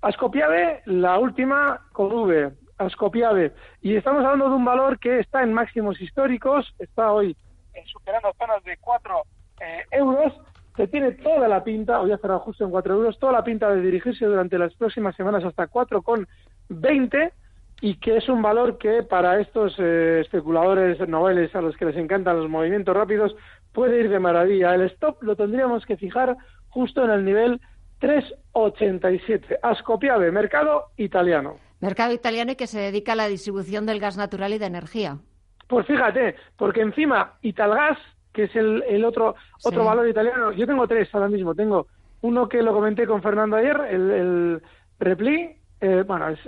Ascopiade, 0.00 0.80
la 0.86 1.18
última 1.18 1.82
con 1.92 2.10
V, 2.10 2.52
Ascopiade. 2.78 3.52
Y 3.82 3.96
estamos 3.96 4.24
hablando 4.24 4.48
de 4.48 4.56
un 4.56 4.64
valor 4.64 4.98
que 4.98 5.18
está 5.18 5.42
en 5.42 5.52
máximos 5.52 6.00
históricos, 6.00 6.74
está 6.78 7.12
hoy 7.12 7.36
superando 7.84 8.32
zonas 8.38 8.62
de 8.64 8.76
4 8.78 9.22
eh, 9.60 9.84
euros, 9.90 10.32
que 10.74 10.86
tiene 10.86 11.12
toda 11.12 11.48
la 11.48 11.64
pinta, 11.64 12.00
hoy 12.00 12.12
ha 12.12 12.18
cerrado 12.18 12.40
justo 12.40 12.64
en 12.64 12.70
4 12.70 12.94
euros, 12.94 13.18
toda 13.18 13.32
la 13.32 13.44
pinta 13.44 13.70
de 13.70 13.80
dirigirse 13.80 14.26
durante 14.26 14.58
las 14.58 14.74
próximas 14.74 15.16
semanas 15.16 15.44
hasta 15.44 15.68
4,20 15.68 17.32
y 17.80 17.96
que 17.96 18.16
es 18.16 18.28
un 18.28 18.42
valor 18.42 18.78
que 18.78 19.02
para 19.02 19.40
estos 19.40 19.74
eh, 19.78 20.20
especuladores 20.20 20.98
noveles 21.08 21.54
a 21.54 21.60
los 21.60 21.76
que 21.76 21.84
les 21.86 21.96
encantan 21.96 22.38
los 22.38 22.48
movimientos 22.48 22.96
rápidos 22.96 23.34
puede 23.72 24.00
ir 24.00 24.08
de 24.08 24.18
maravilla. 24.18 24.74
El 24.74 24.82
stop 24.82 25.22
lo 25.22 25.36
tendríamos 25.36 25.84
que 25.84 25.96
fijar 25.96 26.36
justo 26.68 27.04
en 27.04 27.10
el 27.10 27.24
nivel 27.24 27.60
3,87. 28.00 29.58
Ascopiave, 29.62 30.30
mercado 30.30 30.86
italiano. 30.96 31.58
Mercado 31.80 32.12
italiano 32.12 32.52
y 32.52 32.56
que 32.56 32.66
se 32.66 32.80
dedica 32.80 33.12
a 33.12 33.16
la 33.16 33.28
distribución 33.28 33.84
del 33.84 34.00
gas 34.00 34.16
natural 34.16 34.52
y 34.54 34.58
de 34.58 34.66
energía. 34.66 35.18
Pues 35.66 35.86
fíjate, 35.86 36.36
porque 36.56 36.80
encima 36.80 37.34
Italgas, 37.42 37.98
que 38.32 38.44
es 38.44 38.56
el, 38.56 39.04
otro, 39.04 39.34
otro 39.64 39.84
valor 39.84 40.08
italiano, 40.08 40.52
yo 40.52 40.66
tengo 40.66 40.86
tres 40.86 41.12
ahora 41.14 41.28
mismo. 41.28 41.54
Tengo 41.54 41.86
uno 42.22 42.48
que 42.48 42.62
lo 42.62 42.72
comenté 42.72 43.06
con 43.06 43.22
Fernando 43.22 43.56
ayer, 43.56 43.80
el, 43.90 44.10
el 44.10 44.62
Repli, 45.00 45.56
eh, 45.80 46.04
bueno, 46.06 46.28
es, 46.28 46.40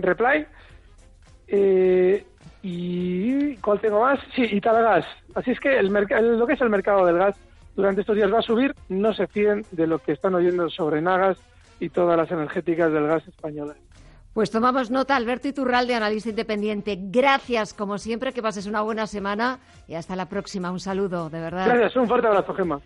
Reply. 0.00 0.46
Eh, 1.46 2.26
¿Y 2.62 3.56
cuál 3.58 3.80
tengo 3.80 4.00
más? 4.00 4.18
Sí, 4.34 4.42
Italgas. 4.42 5.06
Así 5.34 5.52
es 5.52 5.60
que 5.60 5.78
el 5.78 5.92
lo 6.38 6.46
que 6.46 6.52
es 6.52 6.60
el 6.60 6.70
mercado 6.70 7.06
del 7.06 7.18
gas 7.18 7.38
durante 7.76 8.00
estos 8.00 8.16
días 8.16 8.32
va 8.32 8.40
a 8.40 8.42
subir. 8.42 8.74
No 8.88 9.14
se 9.14 9.26
fíen 9.28 9.64
de 9.70 9.86
lo 9.86 9.98
que 10.00 10.12
están 10.12 10.34
oyendo 10.34 10.68
sobre 10.68 11.00
Nagas 11.00 11.38
y 11.80 11.88
todas 11.90 12.16
las 12.16 12.30
energéticas 12.30 12.92
del 12.92 13.06
gas 13.06 13.26
españolas. 13.28 13.76
Pues 14.38 14.52
tomamos 14.52 14.88
nota, 14.88 15.16
Alberto 15.16 15.48
Iturralde, 15.48 15.96
analista 15.96 16.30
independiente. 16.30 16.96
Gracias, 16.96 17.74
como 17.74 17.98
siempre, 17.98 18.32
que 18.32 18.40
pases 18.40 18.66
una 18.66 18.82
buena 18.82 19.08
semana 19.08 19.58
y 19.88 19.96
hasta 19.96 20.14
la 20.14 20.28
próxima. 20.28 20.70
Un 20.70 20.78
saludo, 20.78 21.28
de 21.28 21.40
verdad. 21.40 21.66
Gracias, 21.66 21.96
un 21.96 22.06
fuerte 22.06 22.28
abrazo, 22.28 22.54
Gemma. 22.54 22.80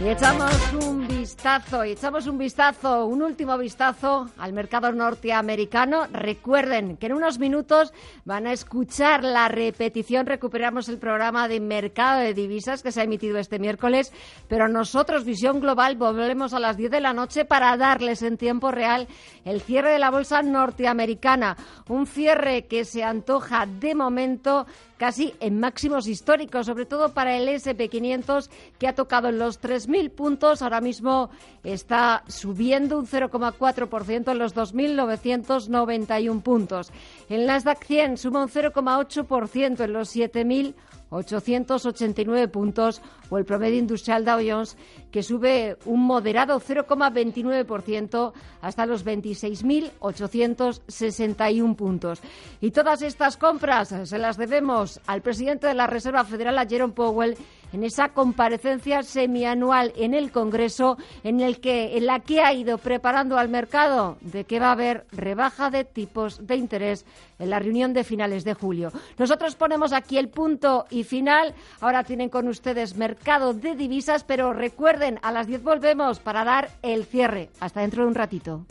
Y 0.00 0.08
echamos 0.08 0.52
un 0.72 1.06
vistazo, 1.06 1.84
y 1.84 1.92
echamos 1.92 2.26
un 2.26 2.36
vistazo, 2.36 3.06
un 3.06 3.22
último 3.22 3.56
vistazo 3.56 4.28
al 4.38 4.52
mercado 4.52 4.90
norteamericano. 4.90 6.08
Recuerden 6.12 6.96
que 6.96 7.06
en 7.06 7.12
unos 7.12 7.38
minutos 7.38 7.92
van 8.24 8.48
a 8.48 8.52
escuchar 8.52 9.22
la 9.22 9.46
repetición. 9.46 10.26
Recuperamos 10.26 10.88
el 10.88 10.98
programa 10.98 11.46
de 11.46 11.60
mercado 11.60 12.20
de 12.20 12.34
divisas 12.34 12.82
que 12.82 12.90
se 12.90 13.02
ha 13.02 13.04
emitido 13.04 13.38
este 13.38 13.60
miércoles, 13.60 14.12
pero 14.48 14.66
nosotros, 14.66 15.24
Visión 15.24 15.60
Global, 15.60 15.96
volvemos 15.96 16.54
a 16.54 16.60
las 16.60 16.76
10 16.76 16.90
de 16.90 17.00
la 17.00 17.12
noche 17.12 17.44
para 17.44 17.76
darles 17.76 18.22
en 18.22 18.36
tiempo 18.36 18.72
real 18.72 19.06
el 19.44 19.60
cierre 19.60 19.92
de 19.92 20.00
la 20.00 20.10
bolsa 20.10 20.42
norteamericana. 20.42 21.56
Un 21.88 22.08
cierre 22.08 22.66
que 22.66 22.84
se 22.84 23.04
antoja 23.04 23.64
de 23.66 23.94
momento 23.94 24.66
casi 24.96 25.34
en 25.40 25.58
máximos 25.58 26.06
históricos, 26.06 26.66
sobre 26.66 26.86
todo 26.86 27.12
para 27.12 27.36
el 27.36 27.48
SP500 27.48 28.48
que 28.78 28.88
ha 28.88 28.94
tocado 28.94 29.28
en 29.28 29.38
los 29.38 29.60
3.000 29.60 30.10
puntos. 30.10 30.62
Ahora 30.62 30.80
mismo 30.80 31.30
está 31.62 32.24
subiendo 32.28 32.98
un 32.98 33.06
0,4% 33.06 34.30
en 34.30 34.38
los 34.38 34.54
2.991 34.54 36.42
puntos. 36.42 36.92
El 37.28 37.46
Nasdaq 37.46 37.84
100 37.84 38.18
suma 38.18 38.42
un 38.42 38.48
0,8% 38.48 39.84
en 39.84 39.92
los 39.92 40.14
7.000 40.14 40.74
889 41.10 42.48
puntos, 42.48 43.02
o 43.30 43.38
el 43.38 43.44
promedio 43.44 43.78
industrial 43.78 44.24
Dow 44.24 44.40
Jones, 44.46 44.76
que 45.10 45.22
sube 45.22 45.76
un 45.84 46.00
moderado 46.00 46.60
0,29% 46.60 48.32
hasta 48.60 48.86
los 48.86 49.04
26.861 49.04 51.76
puntos. 51.76 52.20
Y 52.60 52.70
todas 52.70 53.02
estas 53.02 53.36
compras 53.36 53.92
se 54.04 54.18
las 54.18 54.36
debemos 54.36 55.00
al 55.06 55.22
presidente 55.22 55.66
de 55.66 55.74
la 55.74 55.86
Reserva 55.86 56.24
Federal, 56.24 56.58
a 56.58 56.66
Jerome 56.66 56.94
Powell, 56.94 57.36
en 57.72 57.84
esa 57.84 58.10
comparecencia 58.10 59.02
semianual 59.02 59.92
en 59.96 60.14
el 60.14 60.30
Congreso 60.30 60.96
en, 61.22 61.40
el 61.40 61.60
que, 61.60 61.96
en 61.96 62.06
la 62.06 62.20
que 62.20 62.42
ha 62.42 62.52
ido 62.52 62.78
preparando 62.78 63.38
al 63.38 63.48
mercado 63.48 64.16
de 64.20 64.44
que 64.44 64.60
va 64.60 64.68
a 64.68 64.72
haber 64.72 65.06
rebaja 65.12 65.70
de 65.70 65.84
tipos 65.84 66.46
de 66.46 66.56
interés 66.56 67.04
en 67.38 67.50
la 67.50 67.58
reunión 67.58 67.92
de 67.92 68.04
finales 68.04 68.44
de 68.44 68.54
julio. 68.54 68.92
Nosotros 69.18 69.54
ponemos 69.56 69.92
aquí 69.92 70.18
el 70.18 70.28
punto 70.28 70.86
y 70.90 71.04
final. 71.04 71.54
Ahora 71.80 72.04
tienen 72.04 72.28
con 72.28 72.48
ustedes 72.48 72.96
mercado 72.96 73.54
de 73.54 73.74
divisas, 73.74 74.24
pero 74.24 74.52
recuerden, 74.52 75.18
a 75.22 75.32
las 75.32 75.46
10 75.46 75.62
volvemos 75.62 76.20
para 76.20 76.44
dar 76.44 76.70
el 76.82 77.04
cierre. 77.04 77.50
Hasta 77.60 77.80
dentro 77.80 78.02
de 78.02 78.08
un 78.08 78.14
ratito. 78.14 78.64